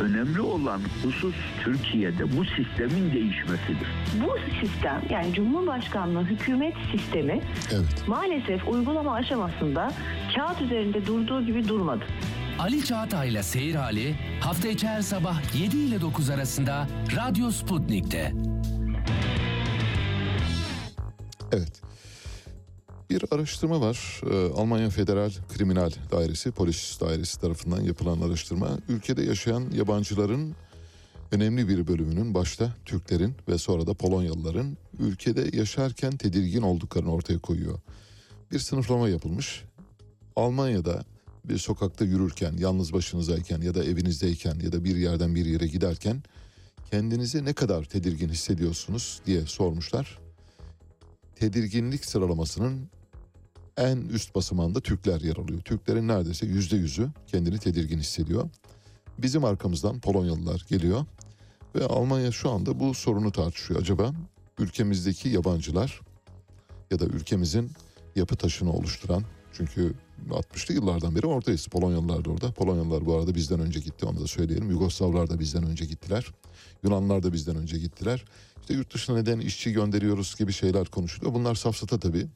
önemli 0.00 0.40
olan 0.40 0.80
husus 1.04 1.34
Türkiye'de 1.64 2.38
bu 2.38 2.44
sistemin 2.44 3.12
değişmesidir. 3.12 3.88
Bu 4.14 4.36
sistem 4.60 5.02
yani 5.10 5.34
Cumhurbaşkanlığı 5.34 6.24
hükümet 6.24 6.74
sistemi 6.92 7.40
maalesef 8.06 8.68
uygulama 8.68 9.09
aşamasında 9.12 9.92
kağıt 10.36 10.62
üzerinde 10.62 11.06
durduğu 11.06 11.46
gibi 11.46 11.68
durmadı. 11.68 12.04
Ali 12.58 12.84
Çağatay'la 12.84 13.42
Seyir 13.42 13.74
Hali 13.74 14.14
hafta 14.40 14.68
içi 14.68 14.88
her 14.88 15.02
sabah 15.02 15.60
7 15.60 15.76
ile 15.76 16.00
9 16.00 16.30
arasında 16.30 16.86
Radyo 17.16 17.50
Sputnik'te. 17.50 18.32
Evet. 21.52 21.82
Bir 23.10 23.24
araştırma 23.30 23.80
var. 23.80 24.20
Ee, 24.30 24.52
Almanya 24.60 24.90
Federal 24.90 25.30
Kriminal 25.48 25.90
Dairesi, 26.12 26.50
Polis 26.50 27.00
Dairesi 27.00 27.40
tarafından 27.40 27.80
yapılan 27.80 28.20
araştırma. 28.20 28.68
Ülkede 28.88 29.22
yaşayan 29.22 29.64
yabancıların 29.72 30.54
önemli 31.32 31.68
bir 31.68 31.86
bölümünün 31.86 32.34
başta 32.34 32.74
Türklerin 32.84 33.34
ve 33.48 33.58
sonra 33.58 33.86
da 33.86 33.94
Polonyalıların 33.94 34.76
ülkede 34.98 35.56
yaşarken 35.56 36.16
tedirgin 36.16 36.62
olduklarını 36.62 37.12
ortaya 37.12 37.38
koyuyor. 37.38 37.78
Bir 38.52 38.58
sınıflama 38.58 39.08
yapılmış. 39.08 39.64
Almanya'da 40.36 41.04
bir 41.44 41.58
sokakta 41.58 42.04
yürürken, 42.04 42.56
yalnız 42.58 42.92
başınızayken 42.92 43.60
ya 43.60 43.74
da 43.74 43.84
evinizdeyken 43.84 44.60
ya 44.60 44.72
da 44.72 44.84
bir 44.84 44.96
yerden 44.96 45.34
bir 45.34 45.46
yere 45.46 45.66
giderken 45.66 46.22
kendinizi 46.90 47.44
ne 47.44 47.52
kadar 47.52 47.84
tedirgin 47.84 48.28
hissediyorsunuz 48.28 49.20
diye 49.26 49.46
sormuşlar. 49.46 50.18
Tedirginlik 51.34 52.04
sıralamasının 52.04 52.88
en 53.76 53.96
üst 53.96 54.34
basamağında 54.34 54.80
Türkler 54.80 55.20
yer 55.20 55.36
alıyor. 55.36 55.60
Türklerin 55.60 56.08
neredeyse 56.08 56.46
yüzde 56.46 56.76
yüzü 56.76 57.08
kendini 57.26 57.58
tedirgin 57.58 57.98
hissediyor. 57.98 58.50
Bizim 59.18 59.44
arkamızdan 59.44 60.00
Polonyalılar 60.00 60.66
geliyor 60.68 61.04
ve 61.74 61.84
Almanya 61.84 62.32
şu 62.32 62.50
anda 62.50 62.80
bu 62.80 62.94
sorunu 62.94 63.32
tartışıyor. 63.32 63.80
Acaba 63.80 64.12
ülkemizdeki 64.58 65.28
yabancılar 65.28 66.00
ya 66.90 66.98
da 66.98 67.04
ülkemizin 67.04 67.70
yapı 68.16 68.36
taşını 68.36 68.72
oluşturan 68.72 69.24
çünkü 69.52 69.94
60'lı 70.30 70.74
yıllardan 70.74 71.16
beri 71.16 71.26
oradayız. 71.26 71.66
Polonyalılar 71.66 72.24
da 72.24 72.30
orada. 72.30 72.52
Polonyalılar 72.52 73.06
bu 73.06 73.14
arada 73.14 73.34
bizden 73.34 73.60
önce 73.60 73.80
gitti 73.80 74.06
onu 74.06 74.20
da 74.20 74.26
söyleyelim. 74.26 74.70
Yugoslavlar 74.70 75.30
da 75.30 75.40
bizden 75.40 75.66
önce 75.66 75.84
gittiler. 75.84 76.26
Yunanlar 76.82 77.22
da 77.22 77.32
bizden 77.32 77.56
önce 77.56 77.78
gittiler. 77.78 78.24
İşte 78.60 78.74
yurt 78.74 78.94
dışına 78.94 79.16
neden 79.16 79.40
işçi 79.40 79.72
gönderiyoruz 79.72 80.36
gibi 80.38 80.52
şeyler 80.52 80.86
konuşuluyor. 80.86 81.34
Bunlar 81.34 81.54
safsata 81.54 81.98
tabii. 81.98 82.26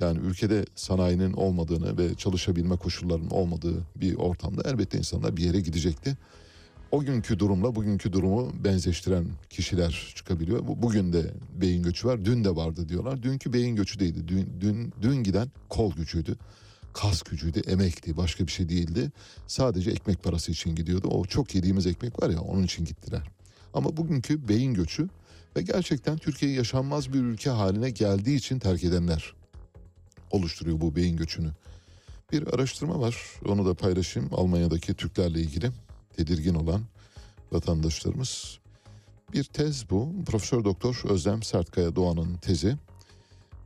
Yani 0.00 0.18
ülkede 0.18 0.66
sanayinin 0.74 1.32
olmadığını 1.32 1.98
ve 1.98 2.14
çalışabilme 2.14 2.76
koşullarının 2.76 3.30
olmadığı 3.30 3.86
bir 3.96 4.14
ortamda 4.14 4.70
elbette 4.70 4.98
insanlar 4.98 5.36
bir 5.36 5.44
yere 5.44 5.60
gidecekti. 5.60 6.16
O 6.90 7.00
günkü 7.00 7.38
durumla 7.38 7.74
bugünkü 7.74 8.12
durumu 8.12 8.52
benzeştiren 8.64 9.26
kişiler 9.50 10.12
çıkabiliyor. 10.16 10.68
Bu, 10.68 10.82
bugün 10.82 11.12
de 11.12 11.30
beyin 11.54 11.82
göçü 11.82 12.08
var, 12.08 12.24
dün 12.24 12.44
de 12.44 12.56
vardı 12.56 12.88
diyorlar. 12.88 13.22
Dünkü 13.22 13.52
beyin 13.52 13.76
göçü 13.76 14.00
değildi. 14.00 14.28
Dün, 14.28 14.60
dün, 14.60 14.92
dün 15.02 15.16
giden 15.16 15.50
kol 15.68 15.92
gücüydü, 15.92 16.36
kas 16.92 17.22
gücüydü, 17.22 17.60
emekti, 17.60 18.16
başka 18.16 18.46
bir 18.46 18.52
şey 18.52 18.68
değildi. 18.68 19.12
Sadece 19.46 19.90
ekmek 19.90 20.22
parası 20.22 20.52
için 20.52 20.74
gidiyordu. 20.74 21.08
O 21.08 21.24
çok 21.24 21.54
yediğimiz 21.54 21.86
ekmek 21.86 22.22
var 22.22 22.30
ya 22.30 22.40
onun 22.40 22.62
için 22.62 22.84
gittiler. 22.84 23.22
Ama 23.74 23.96
bugünkü 23.96 24.48
beyin 24.48 24.74
göçü 24.74 25.08
ve 25.56 25.62
gerçekten 25.62 26.18
Türkiye'yi 26.18 26.56
yaşanmaz 26.56 27.12
bir 27.12 27.20
ülke 27.20 27.50
haline 27.50 27.90
geldiği 27.90 28.36
için 28.36 28.58
terk 28.58 28.84
edenler 28.84 29.34
oluşturuyor 30.30 30.80
bu 30.80 30.96
beyin 30.96 31.16
göçünü. 31.16 31.50
Bir 32.32 32.54
araştırma 32.54 33.00
var 33.00 33.16
onu 33.48 33.66
da 33.66 33.74
paylaşayım 33.74 34.30
Almanya'daki 34.32 34.94
Türklerle 34.94 35.40
ilgili 35.40 35.70
tedirgin 36.18 36.54
olan 36.54 36.82
vatandaşlarımız. 37.52 38.58
Bir 39.32 39.44
tez 39.44 39.90
bu. 39.90 40.12
Profesör 40.26 40.64
Doktor 40.64 41.02
Özlem 41.04 41.42
Sertkaya 41.42 41.96
Doğan'ın 41.96 42.34
tezi. 42.36 42.76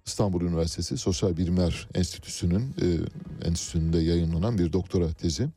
İstanbul 0.07 0.41
Üniversitesi 0.41 0.99
Sosyal 0.99 1.37
Bilimler 1.37 1.89
Enstitüsü'nün 1.95 2.74
e, 2.83 2.87
enstitüsünde 3.49 3.99
yayınlanan 3.99 4.59
bir 4.59 4.73
doktora 4.73 5.12
tezi. 5.12 5.49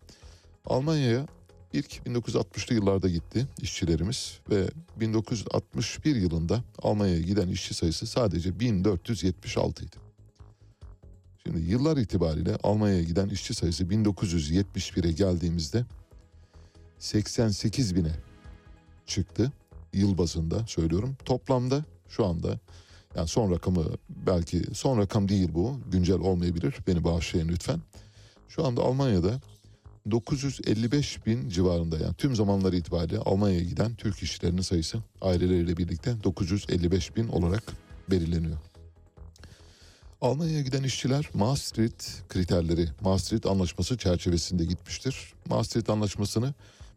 Almanya'ya 0.65 1.27
ilk 1.73 1.91
1960'lı 1.91 2.75
yıllarda 2.75 3.09
gitti 3.09 3.47
işçilerimiz 3.61 4.39
ve 4.49 4.69
1961 4.99 6.15
yılında 6.15 6.63
Almanya'ya 6.81 7.21
giden 7.21 7.47
işçi 7.47 7.73
sayısı 7.73 8.07
sadece 8.07 8.59
1476 8.59 9.85
idi. 9.85 9.95
Şimdi 11.43 11.59
yıllar 11.59 11.97
itibariyle 11.97 12.57
Almanya'ya 12.63 13.03
giden 13.03 13.29
işçi 13.29 13.53
sayısı 13.53 13.83
1971'e 13.83 15.11
geldiğimizde 15.11 15.85
88 16.99 17.95
bine 17.95 18.11
çıktı. 19.05 19.51
Yıl 19.93 20.17
bazında 20.17 20.67
söylüyorum. 20.67 21.17
Toplamda 21.25 21.85
şu 22.09 22.25
anda 22.25 22.59
yani 23.15 23.27
son 23.27 23.51
rakamı 23.51 23.85
belki 24.09 24.61
son 24.73 24.97
rakam 24.97 25.29
değil 25.29 25.49
bu 25.53 25.79
güncel 25.91 26.19
olmayabilir 26.19 26.75
beni 26.87 27.03
bağışlayın 27.03 27.47
lütfen. 27.47 27.81
Şu 28.49 28.65
anda 28.65 28.81
Almanya'da 28.81 29.39
955 30.11 31.25
bin 31.25 31.49
civarında 31.49 31.97
yani 31.97 32.13
tüm 32.13 32.35
zamanlar 32.35 32.73
itibariyle 32.73 33.17
Almanya'ya 33.19 33.63
giden 33.63 33.95
Türk 33.95 34.23
işçilerinin 34.23 34.61
sayısı 34.61 34.97
aileleriyle 35.21 35.77
birlikte 35.77 36.23
955 36.23 37.15
bin 37.15 37.27
olarak 37.27 37.63
belirleniyor. 38.11 38.57
Almanya'ya 40.21 40.61
giden 40.61 40.83
işçiler 40.83 41.29
Maastricht 41.33 42.27
kriterleri, 42.29 42.87
Maastricht 43.01 43.45
anlaşması 43.45 43.97
çerçevesinde 43.97 44.65
gitmiştir. 44.65 45.33
Maastricht 45.49 45.89
anlaşmasını 45.89 46.53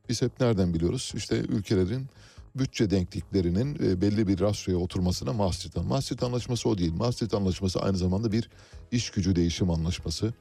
biz 0.09 0.23
hep 0.23 0.41
nereden 0.41 0.75
biliyoruz? 0.75 1.13
İşte 1.17 1.37
ülkelerin 1.37 2.07
bütçe 2.55 2.91
denkliklerinin 2.91 3.75
e, 3.75 4.01
belli 4.01 4.29
bir 4.29 4.41
rasyoya 4.41 4.79
oturmasına 4.79 5.33
Maastricht, 5.33 5.77
Maastricht 5.77 6.23
anlaşması 6.23 6.69
o 6.69 6.79
değil. 6.79 6.93
Maastricht 6.93 7.35
anlaşması 7.35 7.81
aynı 7.81 7.97
zamanda 7.97 8.33
bir 8.33 8.51
iş 8.93 9.11
gücü 9.11 9.37
değişim 9.37 9.71
anlaşması. 9.71 10.33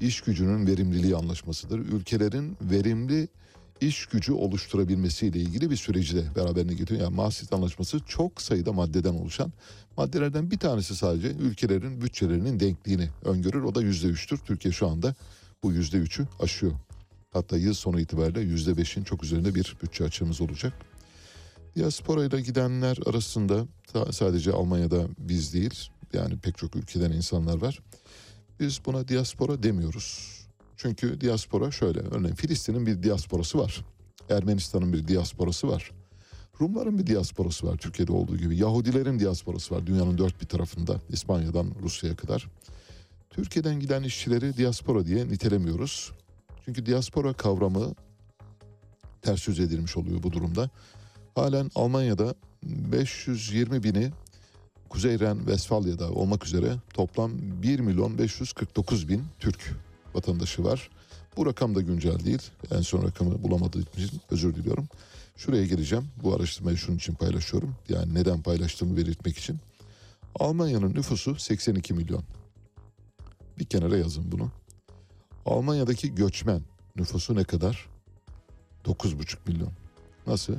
İş 0.00 0.20
gücünün 0.20 0.66
verimliliği 0.66 1.16
anlaşmasıdır. 1.16 1.78
Ülkelerin 1.78 2.56
verimli 2.60 3.28
iş 3.80 4.06
gücü 4.06 4.32
oluşturabilmesiyle 4.32 5.38
ilgili 5.38 5.70
bir 5.70 5.76
süreci 5.76 6.16
de 6.16 6.24
beraberine 6.36 6.74
getiriyor. 6.74 7.00
Yani 7.04 7.16
Maastricht 7.16 7.52
Anlaşması 7.52 8.00
çok 8.06 8.42
sayıda 8.42 8.72
maddeden 8.72 9.14
oluşan 9.14 9.52
maddelerden 9.96 10.50
bir 10.50 10.58
tanesi 10.58 10.96
sadece 10.96 11.28
ülkelerin 11.28 12.00
bütçelerinin 12.00 12.60
denkliğini 12.60 13.08
öngörür. 13.24 13.62
O 13.62 13.74
da 13.74 13.82
yüzde 13.82 14.06
üçtür. 14.06 14.38
Türkiye 14.38 14.72
şu 14.72 14.88
anda 14.88 15.14
bu 15.62 15.72
yüzde 15.72 15.96
üçü 15.96 16.26
aşıyor. 16.40 16.72
Hatta 17.30 17.56
yıl 17.56 17.74
sonu 17.74 18.00
itibariyle 18.00 18.40
yüzde 18.40 18.76
beşin 18.76 19.04
çok 19.04 19.24
üzerinde 19.24 19.54
bir 19.54 19.76
bütçe 19.82 20.04
açığımız 20.04 20.40
olacak. 20.40 20.72
Diaspora 21.76 22.24
ile 22.24 22.40
gidenler 22.40 22.98
arasında 23.06 23.66
sadece 24.10 24.52
Almanya'da 24.52 25.06
biz 25.18 25.54
değil 25.54 25.90
yani 26.12 26.38
pek 26.38 26.58
çok 26.58 26.76
ülkeden 26.76 27.12
insanlar 27.12 27.62
var. 27.62 27.80
Biz 28.60 28.80
buna 28.86 29.08
diaspora 29.08 29.62
demiyoruz. 29.62 30.38
Çünkü 30.76 31.20
diaspora 31.20 31.70
şöyle 31.70 32.00
örneğin 32.00 32.34
Filistin'in 32.34 32.86
bir 32.86 33.02
diasporası 33.02 33.58
var. 33.58 33.84
Ermenistan'ın 34.30 34.92
bir 34.92 35.08
diasporası 35.08 35.68
var. 35.68 35.92
Rumların 36.60 36.98
bir 36.98 37.06
diasporası 37.06 37.66
var 37.66 37.76
Türkiye'de 37.76 38.12
olduğu 38.12 38.36
gibi. 38.36 38.56
Yahudilerin 38.56 39.18
diasporası 39.18 39.74
var 39.74 39.86
dünyanın 39.86 40.18
dört 40.18 40.40
bir 40.40 40.46
tarafında 40.46 41.00
İspanya'dan 41.08 41.74
Rusya'ya 41.82 42.16
kadar. 42.16 42.48
Türkiye'den 43.30 43.80
giden 43.80 44.02
işçileri 44.02 44.56
diaspora 44.56 45.06
diye 45.06 45.28
nitelemiyoruz. 45.28 46.12
Çünkü 46.68 46.86
diaspora 46.86 47.32
kavramı 47.32 47.94
ters 49.22 49.48
yüz 49.48 49.60
edilmiş 49.60 49.96
oluyor 49.96 50.22
bu 50.22 50.32
durumda. 50.32 50.70
Halen 51.34 51.70
Almanya'da 51.74 52.34
520 52.62 53.82
bini 53.82 54.10
Kuzey 54.88 55.20
Ren 55.20 55.46
Vesfalya'da 55.46 56.10
olmak 56.10 56.46
üzere 56.46 56.76
toplam 56.94 57.32
1 57.62 57.80
milyon 57.80 58.18
549 58.18 59.08
bin 59.08 59.24
Türk 59.38 59.76
vatandaşı 60.14 60.64
var. 60.64 60.90
Bu 61.36 61.46
rakam 61.46 61.74
da 61.74 61.80
güncel 61.80 62.24
değil. 62.24 62.42
En 62.70 62.80
son 62.80 63.02
rakamı 63.02 63.42
bulamadığım 63.42 63.86
için 63.96 64.20
özür 64.30 64.54
diliyorum. 64.54 64.88
Şuraya 65.36 65.66
geleceğim. 65.66 66.04
Bu 66.22 66.34
araştırmayı 66.34 66.76
şunun 66.76 66.96
için 66.96 67.14
paylaşıyorum. 67.14 67.74
Yani 67.88 68.14
neden 68.14 68.42
paylaştığımı 68.42 68.96
belirtmek 68.96 69.38
için. 69.38 69.58
Almanya'nın 70.40 70.94
nüfusu 70.94 71.34
82 71.34 71.94
milyon. 71.94 72.24
Bir 73.58 73.64
kenara 73.64 73.96
yazın 73.96 74.32
bunu. 74.32 74.50
Almanya'daki 75.46 76.14
göçmen 76.14 76.62
nüfusu 76.96 77.36
ne 77.36 77.44
kadar? 77.44 77.88
9,5 78.84 79.36
milyon. 79.46 79.72
Nasıl? 80.26 80.56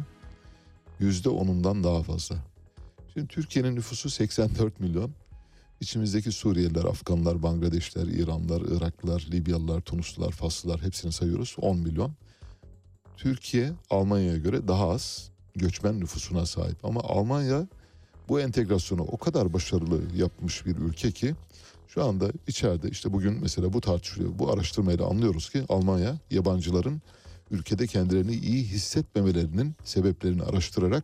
Yüzde 1.00 1.30
onundan 1.30 1.84
daha 1.84 2.04
fazla. 2.04 2.36
Şimdi 3.14 3.28
Türkiye'nin 3.28 3.76
nüfusu 3.76 4.10
84 4.10 4.80
milyon. 4.80 5.12
İçimizdeki 5.82 6.32
Suriyeliler, 6.32 6.84
Afganlar, 6.84 7.44
Bangladeşler, 7.44 8.08
İranlılar, 8.08 8.62
Iraklılar, 8.62 9.28
Libyalılar, 9.32 9.82
Tunuslular, 9.82 10.32
Faslılar 10.32 10.82
hepsini 10.82 11.12
sayıyoruz 11.12 11.56
10 11.62 11.78
milyon. 11.78 12.14
Türkiye 13.18 13.72
Almanya'ya 13.90 14.38
göre 14.38 14.68
daha 14.68 14.90
az 14.90 15.32
göçmen 15.56 16.00
nüfusuna 16.00 16.46
sahip. 16.46 16.86
Ama 16.86 17.02
Almanya 17.02 17.68
bu 18.30 18.40
entegrasyonu 18.40 19.02
o 19.02 19.18
kadar 19.18 19.54
başarılı 19.54 20.02
yapmış 20.16 20.66
bir 20.66 20.76
ülke 20.76 21.12
ki 21.12 21.36
şu 21.90 22.06
anda 22.06 22.32
içeride 22.48 22.90
işte 22.90 23.14
bugün 23.14 23.40
mesela 23.42 23.74
bu 23.74 23.82
tartışılıyor. 23.82 24.40
Bu 24.40 24.54
araştırmayla 24.54 25.06
anlıyoruz 25.06 25.50
ki 25.50 25.64
Almanya 25.70 26.18
yabancıların 26.32 27.02
ülkede 27.52 27.88
kendilerini 27.88 28.36
iyi 28.36 28.64
hissetmemelerinin 28.64 29.76
sebeplerini 29.84 30.44
araştırarak 30.44 31.04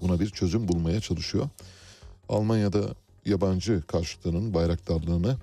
buna 0.00 0.20
bir 0.20 0.30
çözüm 0.30 0.68
bulmaya 0.68 1.00
çalışıyor. 1.00 1.48
Almanya'da 2.28 2.94
yabancı 3.24 3.82
karşıtlığının 3.86 4.54
bayraktarlığını 4.54 5.36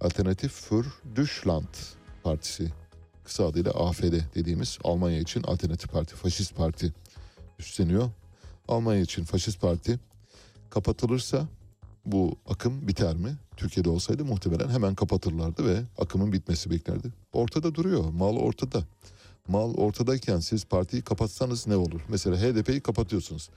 Alternatif 0.00 0.52
für 0.52 0.86
Deutschland 1.16 1.74
Partisi 2.22 2.72
kısa 3.24 3.46
adıyla 3.46 3.70
AFD 3.70 4.34
dediğimiz 4.34 4.78
Almanya 4.84 5.18
için 5.18 5.42
Alternatif 5.42 5.92
Parti, 5.92 6.14
Faşist 6.16 6.56
Parti 6.56 6.92
üstleniyor. 7.58 8.10
Almanya 8.68 9.00
için 9.00 9.24
Faşist 9.24 9.60
Parti 9.60 9.98
kapatılırsa 10.70 11.48
bu 12.12 12.36
akım 12.48 12.88
biter 12.88 13.16
mi? 13.16 13.36
Türkiye'de 13.56 13.90
olsaydı 13.90 14.24
muhtemelen 14.24 14.68
hemen 14.68 14.94
kapatırlardı 14.94 15.66
ve 15.66 15.82
akımın 15.98 16.32
bitmesi 16.32 16.70
beklerdi. 16.70 17.08
Ortada 17.32 17.74
duruyor, 17.74 18.10
mal 18.10 18.36
ortada. 18.36 18.82
Mal 19.48 19.74
ortadayken 19.74 20.38
siz 20.38 20.64
partiyi 20.64 21.02
kapatsanız 21.02 21.66
ne 21.66 21.76
olur? 21.76 22.00
Mesela 22.08 22.36
HDP'yi 22.36 22.80
kapatıyorsunuz. 22.80 23.50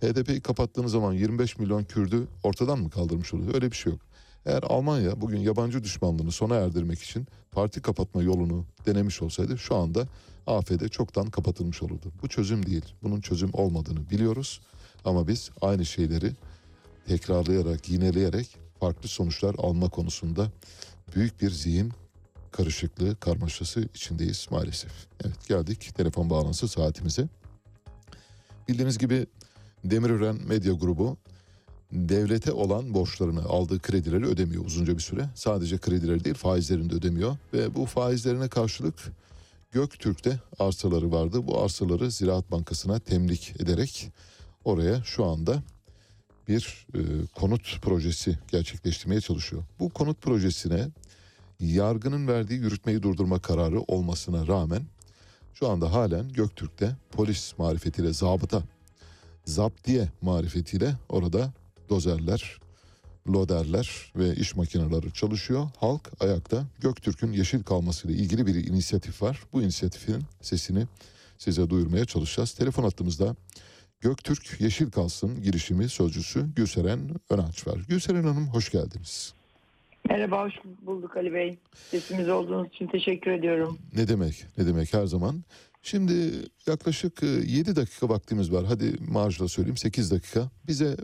HDP'yi 0.00 0.40
kapattığınız 0.40 0.92
zaman 0.92 1.12
25 1.12 1.58
milyon 1.58 1.84
Kürdü 1.84 2.28
ortadan 2.42 2.78
mı 2.78 2.90
kaldırmış 2.90 3.34
oluyor? 3.34 3.54
Öyle 3.54 3.70
bir 3.70 3.76
şey 3.76 3.92
yok. 3.92 4.00
Eğer 4.46 4.62
Almanya 4.62 5.20
bugün 5.20 5.38
yabancı 5.38 5.84
düşmanlığını 5.84 6.32
sona 6.32 6.54
erdirmek 6.54 7.02
için 7.02 7.26
parti 7.52 7.82
kapatma 7.82 8.22
yolunu 8.22 8.64
denemiş 8.86 9.22
olsaydı 9.22 9.58
şu 9.58 9.76
anda 9.76 10.06
AFD 10.46 10.88
çoktan 10.88 11.30
kapatılmış 11.30 11.82
olurdu. 11.82 12.12
Bu 12.22 12.28
çözüm 12.28 12.66
değil. 12.66 12.84
Bunun 13.02 13.20
çözüm 13.20 13.50
olmadığını 13.52 14.10
biliyoruz. 14.10 14.60
Ama 15.04 15.28
biz 15.28 15.50
aynı 15.60 15.86
şeyleri 15.86 16.32
tekrarlayarak, 17.08 17.88
yineleyerek 17.88 18.56
farklı 18.80 19.08
sonuçlar 19.08 19.54
alma 19.58 19.88
konusunda 19.88 20.50
büyük 21.14 21.42
bir 21.42 21.50
zihin 21.50 21.92
karışıklığı, 22.52 23.16
karmaşası 23.16 23.88
içindeyiz 23.94 24.46
maalesef. 24.50 24.92
Evet 25.24 25.48
geldik 25.48 25.90
telefon 25.96 26.30
bağlantısı 26.30 26.68
saatimize. 26.68 27.28
Bildiğiniz 28.68 28.98
gibi 28.98 29.26
Demirören 29.84 30.36
Medya 30.48 30.72
Grubu 30.72 31.16
devlete 31.92 32.52
olan 32.52 32.94
borçlarını 32.94 33.42
aldığı 33.42 33.78
kredileri 33.78 34.26
ödemiyor 34.26 34.64
uzunca 34.64 34.96
bir 34.96 35.02
süre. 35.02 35.28
Sadece 35.34 35.78
kredileri 35.78 36.24
değil 36.24 36.36
faizlerini 36.36 36.90
de 36.90 36.94
ödemiyor 36.94 37.36
ve 37.52 37.74
bu 37.74 37.86
faizlerine 37.86 38.48
karşılık 38.48 39.12
Göktürk'te 39.72 40.40
arsaları 40.58 41.12
vardı. 41.12 41.46
Bu 41.46 41.62
arsaları 41.62 42.10
Ziraat 42.10 42.50
Bankası'na 42.50 42.98
temlik 42.98 43.54
ederek 43.60 44.12
oraya 44.64 45.02
şu 45.04 45.24
anda 45.24 45.62
bir 46.48 46.86
e, 46.94 47.00
konut 47.34 47.82
projesi 47.82 48.38
gerçekleştirmeye 48.48 49.20
çalışıyor. 49.20 49.62
Bu 49.78 49.88
konut 49.88 50.22
projesine 50.22 50.88
yargının 51.60 52.28
verdiği 52.28 52.60
yürütmeyi 52.60 53.02
durdurma 53.02 53.38
kararı 53.38 53.80
olmasına 53.80 54.46
rağmen 54.46 54.82
şu 55.54 55.68
anda 55.68 55.92
halen 55.92 56.28
Göktürk'te 56.28 56.96
polis 57.10 57.58
marifetiyle 57.58 58.12
zabıta, 58.12 58.62
zaptiye 59.44 60.08
marifetiyle 60.22 60.94
orada 61.08 61.52
dozerler, 61.88 62.58
loderler 63.28 64.12
ve 64.16 64.34
iş 64.34 64.56
makineleri 64.56 65.12
çalışıyor. 65.12 65.68
Halk 65.76 66.10
ayakta 66.20 66.64
Göktürk'ün 66.80 67.32
yeşil 67.32 67.62
kalmasıyla 67.62 68.16
ilgili 68.16 68.46
bir 68.46 68.54
inisiyatif 68.54 69.22
var. 69.22 69.42
Bu 69.52 69.62
inisiyatifin 69.62 70.24
sesini 70.42 70.86
size 71.38 71.70
duyurmaya 71.70 72.04
çalışacağız. 72.04 72.52
Telefon 72.52 72.82
hattımızda 72.82 73.36
Göktürk 74.00 74.60
Yeşil 74.60 74.90
Kalsın 74.90 75.42
girişimi 75.42 75.88
sözcüsü 75.88 76.54
Gülseren 76.56 77.00
Önanç 77.30 77.66
var. 77.66 77.78
Gülseren 77.88 78.22
Hanım 78.22 78.48
hoş 78.48 78.70
geldiniz. 78.70 79.34
Merhaba, 80.08 80.44
hoş 80.44 80.54
bulduk 80.82 81.16
Ali 81.16 81.34
Bey. 81.34 81.58
Sesimiz 81.74 82.28
olduğunuz 82.28 82.68
için 82.68 82.86
teşekkür 82.86 83.30
ediyorum. 83.30 83.78
Ne 83.96 84.08
demek, 84.08 84.46
ne 84.58 84.66
demek 84.66 84.94
her 84.94 85.06
zaman. 85.06 85.44
Şimdi 85.82 86.12
yaklaşık 86.66 87.22
7 87.22 87.76
dakika 87.76 88.08
vaktimiz 88.08 88.52
var. 88.52 88.64
Hadi 88.68 88.92
marjla 89.12 89.48
söyleyeyim 89.48 89.76
8 89.76 90.10
dakika. 90.10 90.50
Bize 90.66 90.96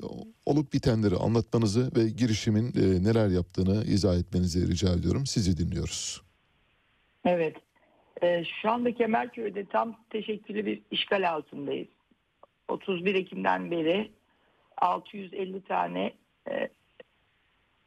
olup 0.47 0.73
bitenleri 0.73 1.17
anlatmanızı 1.17 1.91
ve 1.97 2.09
girişimin 2.09 2.73
neler 3.05 3.29
yaptığını 3.29 3.85
izah 3.85 4.19
etmenizi 4.19 4.69
rica 4.69 4.95
ediyorum. 4.95 5.27
Sizi 5.27 5.57
dinliyoruz. 5.57 6.23
Evet. 7.25 7.57
Şu 8.63 8.71
anda 8.71 8.95
Kemerköy'de 8.95 9.65
tam 9.65 9.97
teşekküllü 10.11 10.67
bir 10.67 10.83
işgal 10.91 11.31
altındayız. 11.31 11.89
31 12.69 13.15
Ekim'den 13.15 13.71
beri 13.71 14.11
650 14.77 15.63
tane 15.65 16.13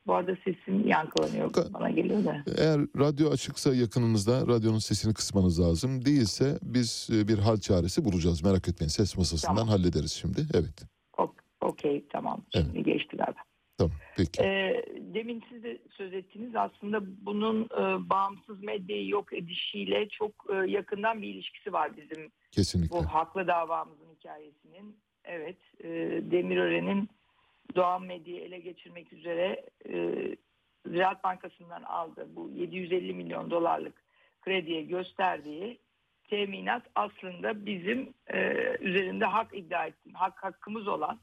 bu 0.07 0.15
arada 0.15 0.35
sesim 0.35 0.87
yankılanıyor 0.87 1.53
bana 1.73 1.89
geliyor 1.89 2.25
da. 2.25 2.43
Eğer 2.57 2.79
radyo 2.79 3.29
açıksa 3.29 3.75
yakınınızda 3.75 4.47
radyonun 4.47 4.79
sesini 4.79 5.13
kısmanız 5.13 5.61
lazım. 5.61 6.05
Değilse 6.05 6.59
biz 6.61 7.09
bir 7.11 7.37
hal 7.37 7.57
çaresi 7.57 8.05
bulacağız. 8.05 8.43
Merak 8.43 8.67
etmeyin 8.67 8.89
ses 8.89 9.17
masasından 9.17 9.55
tamam. 9.55 9.69
hallederiz 9.69 10.11
şimdi. 10.11 10.41
Evet. 10.53 10.97
Okey 11.67 12.05
tamam. 12.09 12.41
Şimdi 12.53 12.71
evet. 12.75 12.85
geçti 12.85 13.17
galiba. 13.17 13.39
Tamam 13.77 13.91
peki. 14.17 14.43
Ee, 14.43 14.85
demin 15.13 15.43
siz 15.49 15.63
de 15.63 15.77
söz 15.97 16.13
ettiniz 16.13 16.55
aslında 16.55 17.25
bunun 17.25 17.63
e, 17.63 18.09
bağımsız 18.09 18.63
medyayı 18.63 19.07
yok 19.07 19.33
edişiyle 19.33 20.09
çok 20.09 20.31
e, 20.49 20.71
yakından 20.71 21.21
bir 21.21 21.27
ilişkisi 21.27 21.73
var 21.73 21.91
bizim 21.97 22.31
Kesinlikle. 22.51 22.97
bu 22.97 23.05
haklı 23.05 23.47
davamızın 23.47 24.06
hikayesinin. 24.27 24.99
Evet, 25.23 25.57
e, 25.83 25.89
Demirören'in 26.31 27.09
Doğan 27.75 28.03
Medya'yı 28.03 28.41
ele 28.41 28.59
geçirmek 28.59 29.13
üzere 29.13 29.65
e, 29.89 30.15
Ziraat 30.85 31.23
Bankası'ndan 31.23 31.83
aldı 31.83 32.27
bu 32.35 32.49
750 32.49 33.13
milyon 33.13 33.51
dolarlık 33.51 33.93
krediye 34.41 34.81
gösterdiği 34.81 35.79
teminat 36.29 36.83
aslında 36.95 37.65
bizim 37.65 38.13
e, 38.27 38.37
üzerinde 38.79 39.25
hak 39.25 39.55
iddia 39.57 39.85
ettiğim, 39.85 40.15
hak 40.15 40.43
hakkımız 40.43 40.87
olan 40.87 41.19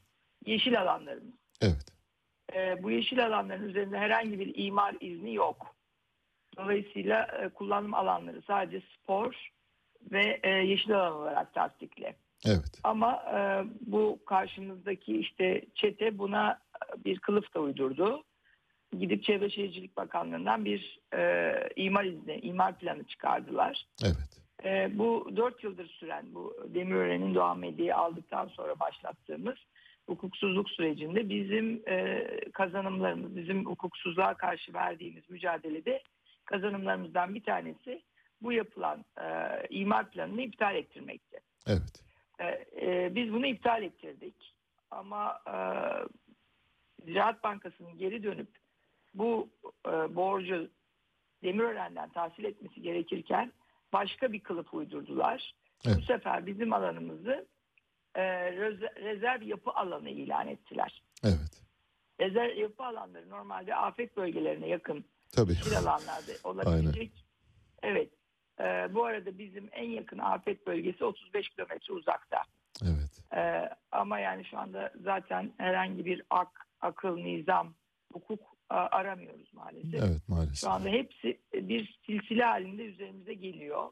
yeşil 0.46 0.80
alanlarımız. 0.80 1.34
Evet. 1.60 1.86
E, 2.54 2.82
bu 2.82 2.90
yeşil 2.90 3.26
alanların 3.26 3.68
üzerinde 3.68 3.98
herhangi 3.98 4.38
bir 4.38 4.52
imar 4.54 4.94
izni 5.00 5.34
yok. 5.34 5.74
Dolayısıyla 6.56 7.22
e, 7.22 7.48
kullanım 7.48 7.94
alanları 7.94 8.42
sadece 8.42 8.80
spor 8.80 9.50
ve 10.10 10.40
e, 10.42 10.50
yeşil 10.50 10.94
alan 10.96 11.12
olarak 11.12 11.54
tasdikli. 11.54 12.14
Evet. 12.46 12.80
Ama 12.84 13.22
e, 13.34 13.64
bu 13.80 14.18
karşımızdaki 14.26 15.18
işte 15.20 15.64
çete 15.74 16.18
buna 16.18 16.58
bir 17.04 17.18
kılıf 17.18 17.54
da 17.54 17.60
uydurdu. 17.60 18.24
Gidip 18.98 19.24
Çevre 19.24 19.50
Şehircilik 19.50 19.96
Bakanlığı'ndan 19.96 20.64
bir 20.64 21.00
e, 21.16 21.52
imar 21.76 22.04
izni, 22.04 22.34
imar 22.34 22.78
planı 22.78 23.04
çıkardılar. 23.04 23.86
Evet. 24.04 24.40
E, 24.64 24.98
bu 24.98 25.30
dört 25.36 25.64
yıldır 25.64 25.88
süren 25.88 26.34
bu 26.34 26.56
Demirören'in 26.74 27.34
Doğan 27.34 27.58
Medya'yı 27.58 27.96
aldıktan 27.96 28.48
sonra 28.48 28.80
başlattığımız 28.80 29.56
hukuksuzluk 30.06 30.70
sürecinde 30.70 31.28
bizim 31.28 31.82
e, 31.88 32.26
kazanımlarımız, 32.52 33.36
bizim 33.36 33.66
hukuksuzluğa 33.66 34.34
karşı 34.34 34.74
verdiğimiz 34.74 35.30
mücadelede 35.30 36.02
kazanımlarımızdan 36.44 37.34
bir 37.34 37.42
tanesi 37.42 38.02
bu 38.42 38.52
yapılan 38.52 39.04
e, 39.18 39.26
imar 39.70 40.10
planını 40.10 40.42
iptal 40.42 40.74
ettirmekti. 40.76 41.40
Evet. 41.66 42.04
E, 42.38 42.46
e, 42.82 43.14
biz 43.14 43.32
bunu 43.32 43.46
iptal 43.46 43.82
ettirdik 43.82 44.54
ama 44.90 45.40
e, 45.46 45.56
Ziraat 47.04 47.44
Bankası'nın 47.44 47.98
geri 47.98 48.22
dönüp 48.22 48.48
bu 49.14 49.48
e, 49.86 49.90
borcu 49.90 50.70
Demirören'den 51.42 52.08
tahsil 52.08 52.44
etmesi 52.44 52.82
gerekirken 52.82 53.52
başka 53.92 54.32
bir 54.32 54.40
kılıf 54.40 54.74
uydurdular. 54.74 55.54
Bu 55.86 56.02
sefer 56.02 56.46
bizim 56.46 56.72
alanımızı 56.72 57.46
e, 58.14 58.22
reze- 58.52 59.02
rezerv 59.02 59.42
yapı 59.42 59.70
alanı 59.70 60.10
ilan 60.10 60.48
ettiler. 60.48 61.02
Evet. 61.24 61.62
Rezerv 62.20 62.56
yapı 62.56 62.84
alanları 62.84 63.30
normalde 63.30 63.74
afet 63.74 64.16
bölgelerine 64.16 64.68
yakın 64.68 65.04
Tabii. 65.32 65.56
alanlarda 65.78 66.32
olabilecek. 66.44 67.12
Evet. 67.82 68.10
E, 68.60 68.94
bu 68.94 69.04
arada 69.04 69.38
bizim 69.38 69.68
en 69.72 69.88
yakın 69.88 70.18
afet 70.18 70.66
bölgesi 70.66 71.04
35 71.04 71.48
kilometre 71.48 71.94
uzakta. 71.94 72.42
Evet. 72.82 73.34
E, 73.36 73.70
ama 73.92 74.18
yani 74.18 74.44
şu 74.44 74.58
anda 74.58 74.92
zaten 75.02 75.52
herhangi 75.58 76.04
bir 76.04 76.22
ak, 76.30 76.66
akıl, 76.80 77.16
nizam, 77.16 77.74
hukuk 78.12 78.40
a, 78.70 78.76
aramıyoruz 78.76 79.52
maalesef. 79.52 80.02
Evet 80.02 80.28
maalesef. 80.28 80.56
Şu 80.56 80.70
anda 80.70 80.88
hepsi 80.88 81.40
bir 81.54 81.98
silsile 82.06 82.44
halinde 82.44 82.82
üzerimize 82.84 83.34
geliyor. 83.34 83.90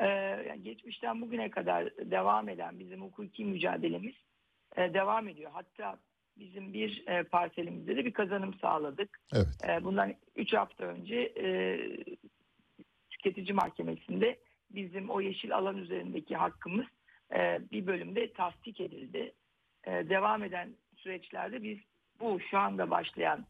Ee, 0.00 0.06
yani 0.48 0.62
geçmişten 0.62 1.20
bugüne 1.20 1.50
kadar 1.50 1.96
devam 1.96 2.48
eden 2.48 2.78
bizim 2.78 3.02
hukuki 3.02 3.44
mücadelemiz 3.44 4.14
e, 4.76 4.94
devam 4.94 5.28
ediyor. 5.28 5.50
Hatta 5.54 5.98
bizim 6.36 6.72
bir 6.72 7.04
e, 7.06 7.22
parselimizde 7.22 7.96
de 7.96 8.04
bir 8.04 8.12
kazanım 8.12 8.54
sağladık. 8.54 9.20
Evet. 9.34 9.46
E, 9.68 9.84
bundan 9.84 10.14
3 10.36 10.52
hafta 10.52 10.84
önce 10.84 11.16
e, 11.16 11.46
tüketici 13.22 13.54
mahkemesinde 13.54 14.38
bizim 14.70 15.10
o 15.10 15.20
yeşil 15.20 15.56
alan 15.56 15.76
üzerindeki 15.76 16.36
hakkımız 16.36 16.86
e, 17.34 17.60
bir 17.72 17.86
bölümde 17.86 18.32
tasdik 18.32 18.80
edildi. 18.80 19.32
E, 19.84 19.90
devam 19.90 20.44
eden 20.44 20.74
süreçlerde 20.96 21.62
biz 21.62 21.78
bu 22.20 22.40
şu 22.40 22.58
anda 22.58 22.90
başlayan 22.90 23.46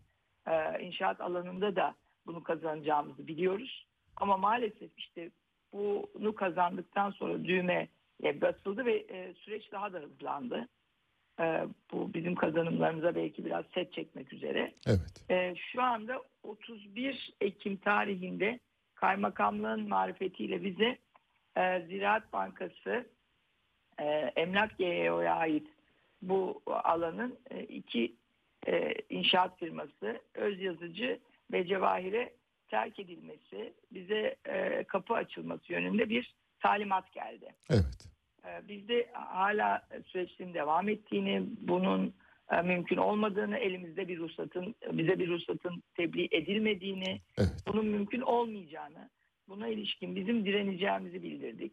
e, 0.46 0.80
inşaat 0.80 1.20
alanında 1.20 1.76
da 1.76 1.94
bunu 2.26 2.42
kazanacağımızı 2.42 3.26
biliyoruz. 3.26 3.86
Ama 4.16 4.36
maalesef 4.36 4.90
işte 4.98 5.30
bunu 5.72 6.34
kazandıktan 6.34 7.10
sonra 7.10 7.44
düğme 7.44 7.88
basıldı 8.22 8.84
ve 8.84 8.96
e, 8.96 9.34
süreç 9.34 9.72
daha 9.72 9.92
da 9.92 9.98
hızlandı. 9.98 10.68
E, 11.40 11.66
bu 11.92 12.14
bizim 12.14 12.34
kazanımlarımıza 12.34 13.14
belki 13.14 13.44
biraz 13.44 13.64
set 13.74 13.92
çekmek 13.92 14.32
üzere. 14.32 14.74
Evet. 14.86 15.24
E, 15.30 15.54
şu 15.72 15.82
anda 15.82 16.22
31 16.42 17.34
Ekim 17.40 17.76
tarihinde 17.76 18.60
kaymakamlığın 19.00 19.88
marifetiyle 19.88 20.64
bize 20.64 20.98
e, 21.56 21.82
Ziraat 21.88 22.32
Bankası 22.32 23.06
e, 23.98 24.04
Emlak 24.36 24.78
GEO'ya 24.78 25.34
ait 25.34 25.66
bu 26.22 26.62
alanın 26.66 27.38
e, 27.50 27.62
iki 27.62 28.14
e, 28.66 28.94
inşaat 29.10 29.58
firması 29.58 30.20
öz 30.34 30.60
yazıcı 30.60 31.18
ve 31.52 31.66
cevahire 31.66 32.32
terk 32.68 32.98
edilmesi 32.98 33.72
bize 33.92 34.36
e, 34.44 34.84
kapı 34.84 35.14
açılması 35.14 35.72
yönünde 35.72 36.08
bir 36.08 36.34
talimat 36.60 37.12
geldi. 37.12 37.54
Evet. 37.70 38.08
E, 38.44 38.68
biz 38.68 38.88
de 38.88 39.08
hala 39.12 39.88
süreçlerin 40.06 40.54
devam 40.54 40.88
ettiğini, 40.88 41.42
bunun 41.60 42.14
mümkün 42.64 42.96
olmadığını, 42.96 43.56
elimizde 43.58 44.08
bir 44.08 44.18
ruhsatın, 44.18 44.74
bize 44.92 45.18
bir 45.18 45.28
ruhsatın 45.28 45.82
tebliğ 45.96 46.28
edilmediğini, 46.32 47.20
bunun 47.66 47.86
mümkün 47.86 48.20
olmayacağını, 48.20 49.10
buna 49.48 49.68
ilişkin 49.68 50.16
bizim 50.16 50.44
direneceğimizi 50.44 51.22
bildirdik. 51.22 51.72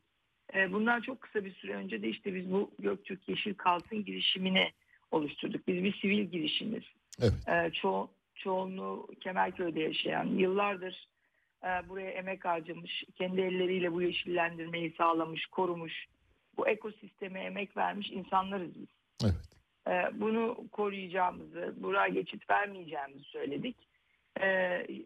E, 0.55 0.73
bundan 0.73 1.01
çok 1.01 1.21
kısa 1.21 1.45
bir 1.45 1.53
süre 1.53 1.73
önce 1.73 2.01
de 2.01 2.09
işte 2.09 2.35
biz 2.35 2.51
bu 2.51 2.71
Göktürk 2.79 3.29
Yeşil 3.29 3.53
Kalsın 3.53 4.05
girişimini 4.05 4.71
oluşturduk. 5.11 5.67
Biz 5.67 5.83
bir 5.83 5.93
sivil 5.93 6.23
girişimiz. 6.23 6.83
E, 7.47 7.71
ço 7.71 8.07
çoğunluğu 8.35 9.07
Kemerköy'de 9.21 9.79
yaşayan, 9.79 10.25
yıllardır 10.25 11.07
e, 11.63 11.89
buraya 11.89 12.11
emek 12.11 12.45
harcamış, 12.45 13.03
kendi 13.15 13.41
elleriyle 13.41 13.93
bu 13.93 14.01
yeşillendirmeyi 14.01 14.93
sağlamış, 14.97 15.45
korumuş, 15.45 16.05
bu 16.57 16.67
ekosisteme 16.67 17.39
emek 17.39 17.77
vermiş 17.77 18.11
insanlarız 18.11 18.71
biz. 18.75 18.87
E, 19.23 19.31
bunu 20.13 20.67
koruyacağımızı, 20.71 21.73
buraya 21.77 22.07
geçit 22.07 22.49
vermeyeceğimizi 22.49 23.23
söyledik. 23.23 23.77
E, 24.41 24.47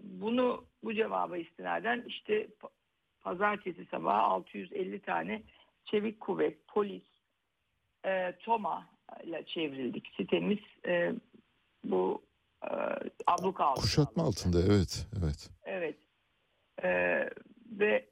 bunu 0.03 0.66
bu 0.84 0.94
cevaba 0.94 1.38
istinaden 1.38 2.03
işte 2.08 2.48
pa- 2.62 2.70
pazartesi 3.22 3.86
sabahı 3.86 4.22
650 4.22 4.99
tane 4.99 5.41
çevik 5.86 6.20
kuvvet, 6.20 6.68
polis, 6.68 7.03
e, 8.06 8.36
TOMA 8.40 8.88
ile 9.24 9.45
çevrildik. 9.45 10.12
Sitemiz 10.18 10.60
e, 10.88 11.14
bu 11.84 12.22
e, 12.64 12.72
abluka 13.28 13.66
altında. 13.66 13.82
Kuşatma 13.84 14.24
altında 14.24 14.60
evet. 14.62 15.08
Evet. 15.24 15.49
Evet. 15.64 15.98
Ee, 16.84 17.30
ve 17.72 18.06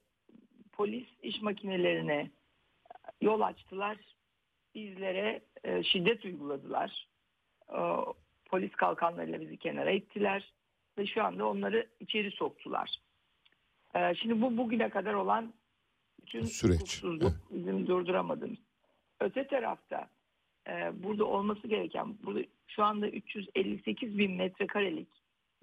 polis 0.72 1.08
iş 1.22 1.42
makinelerine 1.42 2.32
yol 3.22 3.42
açtılar. 3.42 3.98
Bizlere 4.76 5.42
e, 5.64 5.84
şiddet 5.84 6.26
uyguladılar. 6.26 7.08
Ee, 7.70 7.80
polis 8.46 8.72
kalkanlarıyla 8.72 9.42
bizi 9.42 9.58
kenara 9.58 9.92
ittiler. 9.92 10.54
Ve 10.98 11.06
şu 11.06 11.24
anda 11.24 11.48
onları 11.48 11.88
içeri 12.00 12.32
soktular. 12.32 13.00
Ee, 13.96 14.16
şimdi 14.16 14.42
bu 14.42 14.58
bugüne 14.58 14.90
kadar 14.90 15.14
olan 15.14 15.54
bütün 16.22 16.46
Süreç, 16.46 17.04
bizim 17.52 17.88
durduramadığımız. 17.88 18.60
Öte 19.20 19.48
tarafta 19.48 20.10
e, 20.68 21.04
burada 21.04 21.26
olması 21.26 21.68
gereken 21.68 22.18
burada 22.24 22.48
şu 22.68 22.84
anda 22.84 23.10
358 23.10 24.18
bin 24.18 24.32
metrekarelik 24.32 25.10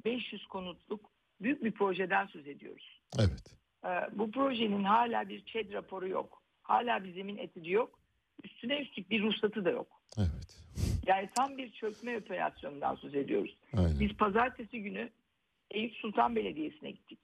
500 0.05 0.47
konutluk 0.47 1.11
büyük 1.41 1.65
bir 1.65 1.73
projeden 1.73 2.27
söz 2.27 2.49
ediyoruz. 2.49 3.03
Evet. 3.19 3.59
E, 3.85 4.19
bu 4.19 4.31
projenin 4.31 4.85
hala 4.85 5.29
bir 5.29 5.45
ÇED 5.45 5.73
raporu 5.73 6.09
yok. 6.09 6.43
Hala 6.63 7.05
bir 7.05 7.13
zemin 7.13 7.37
etüdü 7.37 7.73
yok. 7.73 8.01
Üstüne 8.45 8.81
üstlük 8.81 9.11
bir 9.11 9.23
ruhsatı 9.23 9.65
da 9.65 9.71
yok. 9.71 10.03
Evet. 10.19 10.67
Yani 11.07 11.29
tam 11.35 11.59
bir 11.59 11.71
çökme 11.71 12.19
operasyonundan 12.19 12.95
söz 12.95 13.15
ediyoruz. 13.15 13.57
Aynen. 13.77 14.01
Biz 14.01 14.13
pazartesi 14.13 14.83
günü 14.83 15.11
Eyüp 15.71 15.95
Sultan 15.95 16.37
Belediyesi'ne 16.37 16.91
gittik. 16.91 17.19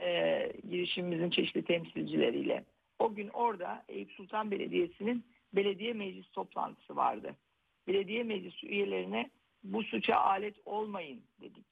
E, 0.00 0.52
girişimimizin 0.70 1.30
çeşitli 1.30 1.64
temsilcileriyle. 1.64 2.64
O 2.98 3.14
gün 3.14 3.28
orada 3.28 3.84
Eyüp 3.88 4.12
Sultan 4.12 4.50
Belediyesi'nin 4.50 5.24
belediye 5.52 5.92
meclis 5.92 6.30
toplantısı 6.30 6.96
vardı. 6.96 7.36
Belediye 7.88 8.22
meclis 8.22 8.64
üyelerine 8.64 9.30
bu 9.64 9.82
suça 9.82 10.16
alet 10.16 10.54
olmayın 10.64 11.22
dedik. 11.40 11.66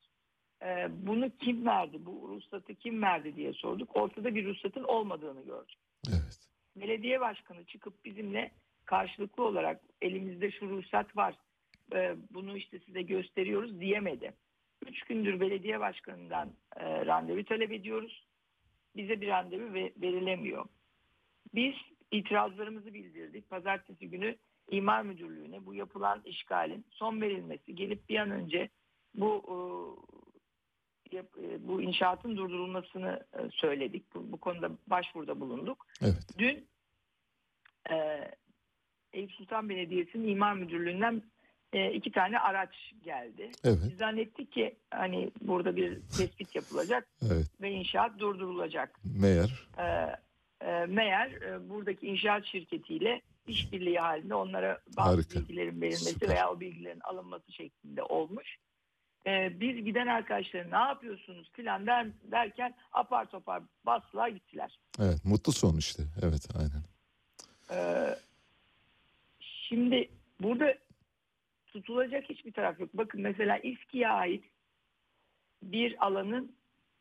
Ee, 0.63 0.89
bunu 0.91 1.31
kim 1.39 1.67
verdi, 1.67 2.07
bu 2.07 2.29
ruhsatı 2.29 2.75
kim 2.75 3.03
verdi 3.03 3.37
diye 3.37 3.53
sorduk. 3.53 3.97
Ortada 3.97 4.35
bir 4.35 4.45
ruhsatın 4.45 4.85
olmadığını 4.85 5.45
gördük. 5.45 5.79
Belediye 6.81 7.21
başkanı 7.21 7.65
çıkıp 7.65 8.05
bizimle 8.05 8.51
karşılıklı 8.85 9.45
olarak 9.45 9.81
elimizde 10.03 10.51
şu 10.51 10.71
ruhsat 10.71 11.17
var, 11.17 11.35
ee, 11.95 12.17
bunu 12.31 12.57
işte 12.57 12.79
size 12.79 13.03
gösteriyoruz 13.03 13.81
diyemedi. 13.81 14.33
Üç 14.87 15.03
gündür 15.03 15.41
belediye 15.41 15.81
başkanından 15.81 16.51
e, 16.77 17.07
randevu 17.07 17.45
talep 17.45 17.73
ediyoruz. 17.73 18.27
Bize 18.97 19.21
bir 19.21 19.29
randevu 19.29 19.75
ve- 19.75 19.93
verilemiyor. 20.03 20.65
Biz 21.55 21.75
itirazlarımızı 22.11 22.95
bildirdik. 22.95 23.51
Pazartesi 23.51 24.11
günü 24.11 24.37
İmar 24.71 25.03
Müdürlüğü'ne 25.03 25.67
bu 25.67 25.75
yapılan 25.75 26.23
işgalin 26.25 26.85
son 26.91 27.21
verilmesi, 27.21 27.75
gelip 27.75 28.09
bir 28.09 28.19
an 28.19 28.31
önce 28.31 28.69
bu 29.15 29.45
e, 31.13 31.17
e, 31.17 31.69
bu 31.69 31.83
inşaatın 31.83 32.37
durdurulmasını 32.37 33.27
e, 33.33 33.51
söyledik. 33.51 34.15
Bu, 34.15 34.33
bu 34.33 34.37
konuda 34.37 34.71
başvuruda 34.87 35.41
bulunduk. 35.41 35.87
Evet. 36.03 36.35
Dün 36.39 36.67
e, 37.91 37.95
Eyüp 39.13 39.33
Sultan 39.33 39.69
Belediyesi'nin 39.69 40.29
İmar 40.29 40.55
Müdürlüğü'nden 40.55 41.23
e, 41.73 41.93
iki 41.93 42.13
tane 42.13 42.39
araç 42.39 42.75
geldi. 43.05 43.51
Evet. 43.65 43.79
Biz 43.91 43.99
zannettik 43.99 44.53
ki 44.53 44.77
hani 44.91 45.31
burada 45.41 45.77
bir 45.77 46.01
tespit 46.17 46.55
yapılacak 46.55 47.09
Evet. 47.27 47.47
ve 47.61 47.71
inşaat 47.71 48.19
durdurulacak. 48.19 49.01
Meğer 49.21 49.69
E, 49.79 49.85
e, 50.67 50.87
meğer 50.87 51.31
e, 51.31 51.69
buradaki 51.69 52.07
inşaat 52.07 52.45
şirketiyle 52.47 53.23
işbirliği 53.47 53.99
halinde 53.99 54.35
onlara 54.35 54.81
bazı 54.97 55.11
Harika. 55.11 55.41
bilgilerin 55.41 55.81
verilmesi 55.81 56.05
Süper. 56.13 56.29
veya 56.29 56.51
o 56.51 56.61
bilgilerin 56.61 57.01
alınması 57.01 57.53
şeklinde 57.53 58.03
olmuş. 58.03 58.57
E, 59.27 59.61
biz 59.61 59.85
giden 59.85 60.07
arkadaşlar 60.07 60.71
ne 60.71 60.77
yapıyorsunuz 60.77 61.51
filan 61.53 61.87
der, 61.87 62.07
derken 62.31 62.75
apar 62.93 63.31
topar 63.31 63.63
bastılar 63.87 64.29
gittiler. 64.29 64.79
evet 65.01 65.25
mutlu 65.25 65.53
son 65.53 65.77
işte. 65.77 66.03
Evet 66.23 66.49
aynen. 66.59 66.83
Ee, 67.73 68.15
şimdi 69.41 70.09
burada 70.41 70.75
tutulacak 71.67 72.29
hiçbir 72.29 72.53
taraf 72.53 72.81
yok. 72.81 72.91
Bakın 72.95 73.21
mesela 73.21 73.59
İSKİ'ye 73.59 74.09
ait 74.09 74.45
bir 75.63 76.07
alanın 76.07 76.57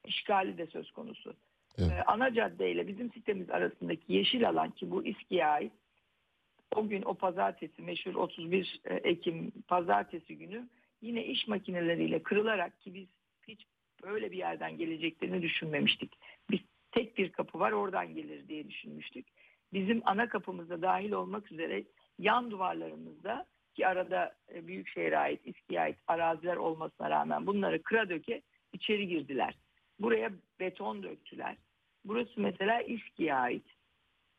işgali 0.06 0.58
de 0.58 0.68
söz 0.68 0.92
konusu. 0.92 1.36
Evet. 1.78 1.92
Ee, 1.92 2.04
ana 2.04 2.34
cadde 2.34 2.72
ile 2.72 2.88
bizim 2.88 3.12
sitemiz 3.12 3.50
arasındaki 3.50 4.14
yeşil 4.14 4.50
alan 4.50 4.72
ki 4.72 4.92
bu 4.92 5.06
İSKİ'ye 5.06 5.46
ait 5.46 5.72
o 6.76 6.88
gün 6.88 7.02
o 7.02 7.14
pazartesi 7.14 7.82
meşhur 7.82 8.16
31 8.16 8.82
Ekim 8.86 9.52
pazartesi 9.68 10.38
günü 10.38 10.70
yine 11.02 11.26
iş 11.26 11.48
makineleriyle 11.48 12.24
kırılarak 12.24 12.82
ki 12.82 12.94
biz 12.94 13.08
hiç 13.48 13.66
böyle 14.04 14.32
bir 14.32 14.38
yerden 14.38 14.78
geleceklerini 14.78 15.42
düşünmemiştik. 15.42 16.12
Biz 16.52 16.60
tek 16.92 17.18
bir 17.18 17.32
kapı 17.32 17.60
var 17.60 17.72
oradan 17.72 18.14
gelir 18.16 18.48
diye 18.48 18.70
düşünmüştük. 18.70 19.28
Bizim 19.74 20.02
ana 20.06 20.30
kapımızda 20.30 20.82
dahil 20.82 21.12
olmak 21.12 21.52
üzere 21.52 21.84
yan 22.20 22.52
duvarlarımızda 22.52 23.46
ki 23.76 23.88
arada 23.88 24.36
e, 24.54 24.68
Büyükşehir'e 24.68 25.18
ait, 25.18 25.42
İSKİ'ye 25.48 25.82
ait 25.82 25.98
araziler 26.08 26.56
olmasına 26.56 27.10
rağmen 27.10 27.48
bunları 27.48 27.84
kıra 27.84 28.10
döke 28.10 28.42
içeri 28.74 29.08
girdiler. 29.08 29.56
Buraya 30.00 30.32
beton 30.60 31.04
döktüler. 31.04 31.58
Burası 32.06 32.42
mesela 32.42 32.82
İSKİ'ye 32.82 33.36
ait. 33.36 33.66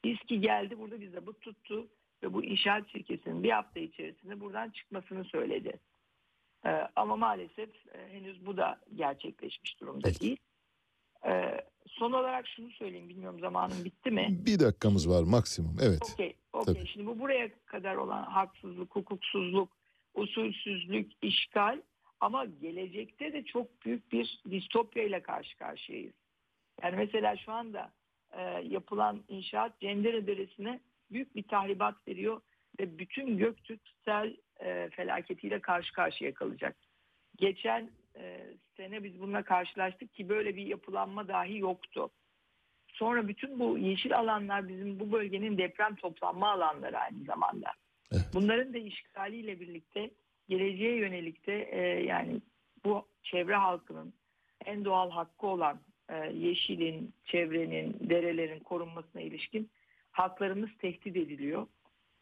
İSKİ 0.05 0.41
geldi 0.41 0.79
burada 0.79 1.01
bize 1.01 1.27
bu 1.27 1.39
tuttu 1.39 1.89
ve 2.23 2.33
bu 2.33 2.45
inşaat 2.45 2.89
şirketinin 2.89 3.43
bir 3.43 3.51
hafta 3.51 3.81
içerisinde 3.81 4.41
buradan 4.41 4.71
çıkmasını 4.71 5.25
söyledi. 5.25 5.81
Ee, 6.67 6.89
ama 6.97 7.17
maalesef 7.17 7.71
e, 7.95 8.13
henüz 8.13 8.47
bu 8.47 8.57
da 8.57 8.81
gerçekleşmiş 8.95 9.81
durumda 9.81 10.15
değil. 10.21 10.37
Ee, 11.27 11.61
son 11.89 12.13
olarak 12.13 12.49
şunu 12.49 12.71
söyleyeyim 12.71 13.09
bilmiyorum 13.09 13.41
zamanım 13.41 13.85
bitti 13.85 14.11
mi? 14.11 14.29
Bir 14.47 14.61
dakikamız 14.61 15.11
var 15.11 15.23
maksimum. 15.23 15.77
Evet. 15.83 16.13
Okey, 16.15 16.37
okey. 16.53 16.87
Şimdi 16.87 17.07
bu 17.07 17.19
buraya 17.19 17.49
kadar 17.67 17.95
olan 17.95 18.23
haksızlık, 18.23 18.97
hukuksuzluk, 18.97 19.69
usulsüzlük, 20.15 21.13
işgal 21.23 21.81
ama 22.21 22.45
gelecekte 22.45 23.33
de 23.33 23.45
çok 23.45 23.85
büyük 23.85 24.13
bir 24.13 24.43
distopya 24.51 25.03
ile 25.05 25.23
karşı 25.23 25.59
karşıyayız. 25.59 26.15
Yani 26.83 26.97
mesela 26.97 27.37
şu 27.37 27.53
anda 27.53 27.93
e, 28.33 28.43
yapılan 28.69 29.25
inşaat 29.29 29.81
Cendere 29.81 30.27
Deresi'ne 30.27 30.81
büyük 31.11 31.37
bir 31.37 31.43
tahribat 31.43 32.09
veriyor 32.09 32.41
ve 32.81 32.99
bütün 32.99 33.39
Göktürk 33.39 33.81
sel 34.05 34.37
e, 34.61 34.89
felaketiyle 34.93 35.61
karşı 35.61 35.93
karşıya 35.93 36.35
kalacak. 36.35 36.77
Geçen 37.37 37.91
e, 38.17 38.47
sene 38.77 39.05
biz 39.05 39.21
bununla 39.21 39.43
karşılaştık 39.43 40.15
ki 40.15 40.29
böyle 40.29 40.57
bir 40.57 40.67
yapılanma 40.67 41.29
dahi 41.29 41.59
yoktu. 41.59 42.11
Sonra 42.89 43.29
bütün 43.29 43.59
bu 43.59 43.79
yeşil 43.79 44.19
alanlar 44.19 44.69
bizim 44.69 45.01
bu 45.01 45.13
bölgenin 45.13 45.59
deprem 45.59 45.95
toplanma 45.95 46.51
alanları 46.51 46.99
aynı 46.99 47.25
zamanda. 47.25 47.69
Bunların 48.35 48.75
da 48.75 48.79
işgaliyle 48.79 49.61
birlikte 49.61 50.11
geleceğe 50.49 50.97
yönelik 50.97 51.47
de 51.47 51.69
e, 51.73 52.05
yani 52.05 52.41
bu 52.85 53.07
çevre 53.23 53.55
halkının 53.55 54.13
en 54.65 54.85
doğal 54.85 55.11
hakkı 55.11 55.47
olan 55.47 55.81
e, 56.09 56.17
yeşilin, 56.17 57.15
çevrenin, 57.25 57.97
derelerin 58.01 58.59
korunmasına 58.61 59.23
ilişkin 59.23 59.71
haklarımız 60.11 60.71
tehdit 60.79 61.17
ediliyor. 61.17 61.67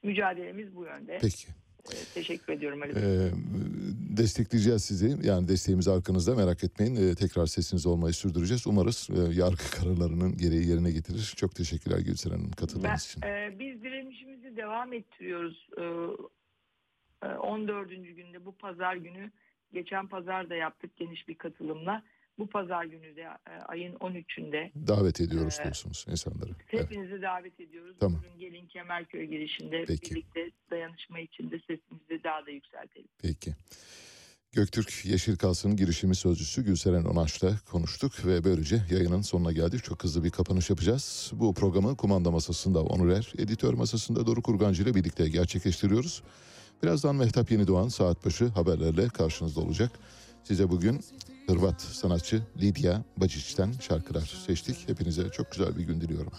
Mücadelemiz 0.02 0.77
bu 0.77 0.85
yönde. 0.85 1.19
Peki. 1.20 1.48
E, 1.93 1.94
teşekkür 2.15 2.52
ediyorum 2.52 2.82
Ali 2.82 2.97
Bey. 2.97 3.02
Ee, 3.02 3.31
destekleyeceğiz 4.19 4.85
sizi. 4.85 5.16
Yani 5.28 5.49
desteğimiz 5.49 5.89
arkanızda 5.89 6.35
merak 6.35 6.65
etmeyin. 6.65 6.97
Ee, 6.97 7.15
tekrar 7.15 7.47
sesiniz 7.47 7.86
olmayı 7.86 8.15
sürdüreceğiz. 8.15 8.66
Umarız 8.66 9.09
e, 9.11 9.35
yargı 9.40 9.70
kararlarının 9.81 10.36
gereği 10.36 10.69
yerine 10.69 10.90
getirir. 10.90 11.35
Çok 11.36 11.55
teşekkürler 11.55 11.99
Gülseren 11.99 12.35
Hanım 12.35 12.51
katıldığınız 12.51 13.05
için. 13.07 13.23
e, 13.23 13.57
biz 13.59 13.82
direnişimizi 13.82 14.57
devam 14.57 14.93
ettiriyoruz. 14.93 15.69
E, 15.78 15.82
e, 17.27 17.28
14. 17.28 17.89
günde 18.16 18.45
bu 18.45 18.53
pazar 18.53 18.97
günü 18.97 19.31
geçen 19.73 20.07
pazar 20.09 20.51
da 20.51 20.55
yaptık 20.55 20.97
geniş 20.97 21.28
bir 21.28 21.35
katılımla. 21.35 22.03
Bu 22.39 22.47
pazar 22.47 22.85
günü 22.85 23.16
de 23.16 23.20
e, 23.20 23.51
ayın 23.66 23.95
13'ünde 23.95 24.70
Davet 24.89 25.20
ediyoruz 25.20 25.57
Ee, 25.61 25.65
diyorsunuz 25.65 26.07
insanları. 26.11 26.51
Evet. 26.73 26.85
hepinizi 26.85 27.23
davet 27.23 27.61
ediyoruz. 27.61 27.97
Tamam. 28.01 28.20
Bugün 28.24 28.39
gelin 28.39 28.66
Kemerköy 28.66 29.24
girişinde 29.27 29.85
Peki. 29.89 30.11
birlikte 30.15 30.51
dayanışma 30.70 31.20
içinde 31.20 31.59
sesimizi 31.59 32.24
daha 32.24 32.47
da 32.47 32.51
yükseltelim. 32.51 33.09
Peki. 33.23 33.55
Göktürk 34.53 35.05
Yeşil 35.05 35.37
Kalsın 35.37 35.77
girişimi 35.77 36.15
sözcüsü 36.15 36.65
Gülseren 36.65 37.05
Onaş'la 37.05 37.59
konuştuk 37.70 38.27
ve 38.27 38.45
böylece 38.45 38.83
yayının 38.91 39.23
sonuna 39.23 39.53
geldik. 39.53 39.85
Çok 39.85 40.05
hızlı 40.05 40.25
bir 40.25 40.31
kapanış 40.31 40.70
yapacağız. 40.70 41.31
Bu 41.35 41.55
programı 41.55 41.97
kumanda 41.97 42.31
masasında 42.31 42.83
Onur 42.83 43.09
Er, 43.09 43.33
editör 43.39 43.75
masasında 43.75 44.27
Doruk 44.27 44.45
Kurgancı 44.45 44.83
ile 44.83 44.95
birlikte 44.95 45.29
gerçekleştiriyoruz. 45.29 46.23
Birazdan 46.83 47.16
Mehtap 47.16 47.51
Yenidoğan 47.51 47.89
saat 47.89 48.27
başı 48.27 48.47
haberlerle 48.47 49.09
karşınızda 49.09 49.61
olacak. 49.61 49.91
Size 50.45 50.70
bugün 50.70 51.05
Hırvat 51.47 51.83
sanatçı 51.83 52.43
Lidya 52.57 53.05
Bacic'ten 53.16 53.73
şarkılar 53.81 54.43
seçtik. 54.47 54.89
Hepinize 54.89 55.31
çok 55.31 55.53
güzel 55.53 55.77
bir 55.77 55.83
gün 55.83 56.01
diliyorum. 56.01 56.33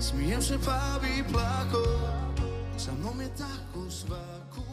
Smijem 0.00 0.42
se 0.42 0.56
pa 0.58 1.00
Sa 2.80 2.92
mnom 2.96 3.20
je 3.20 3.28
tako 3.28 3.90
svaku 3.90 4.69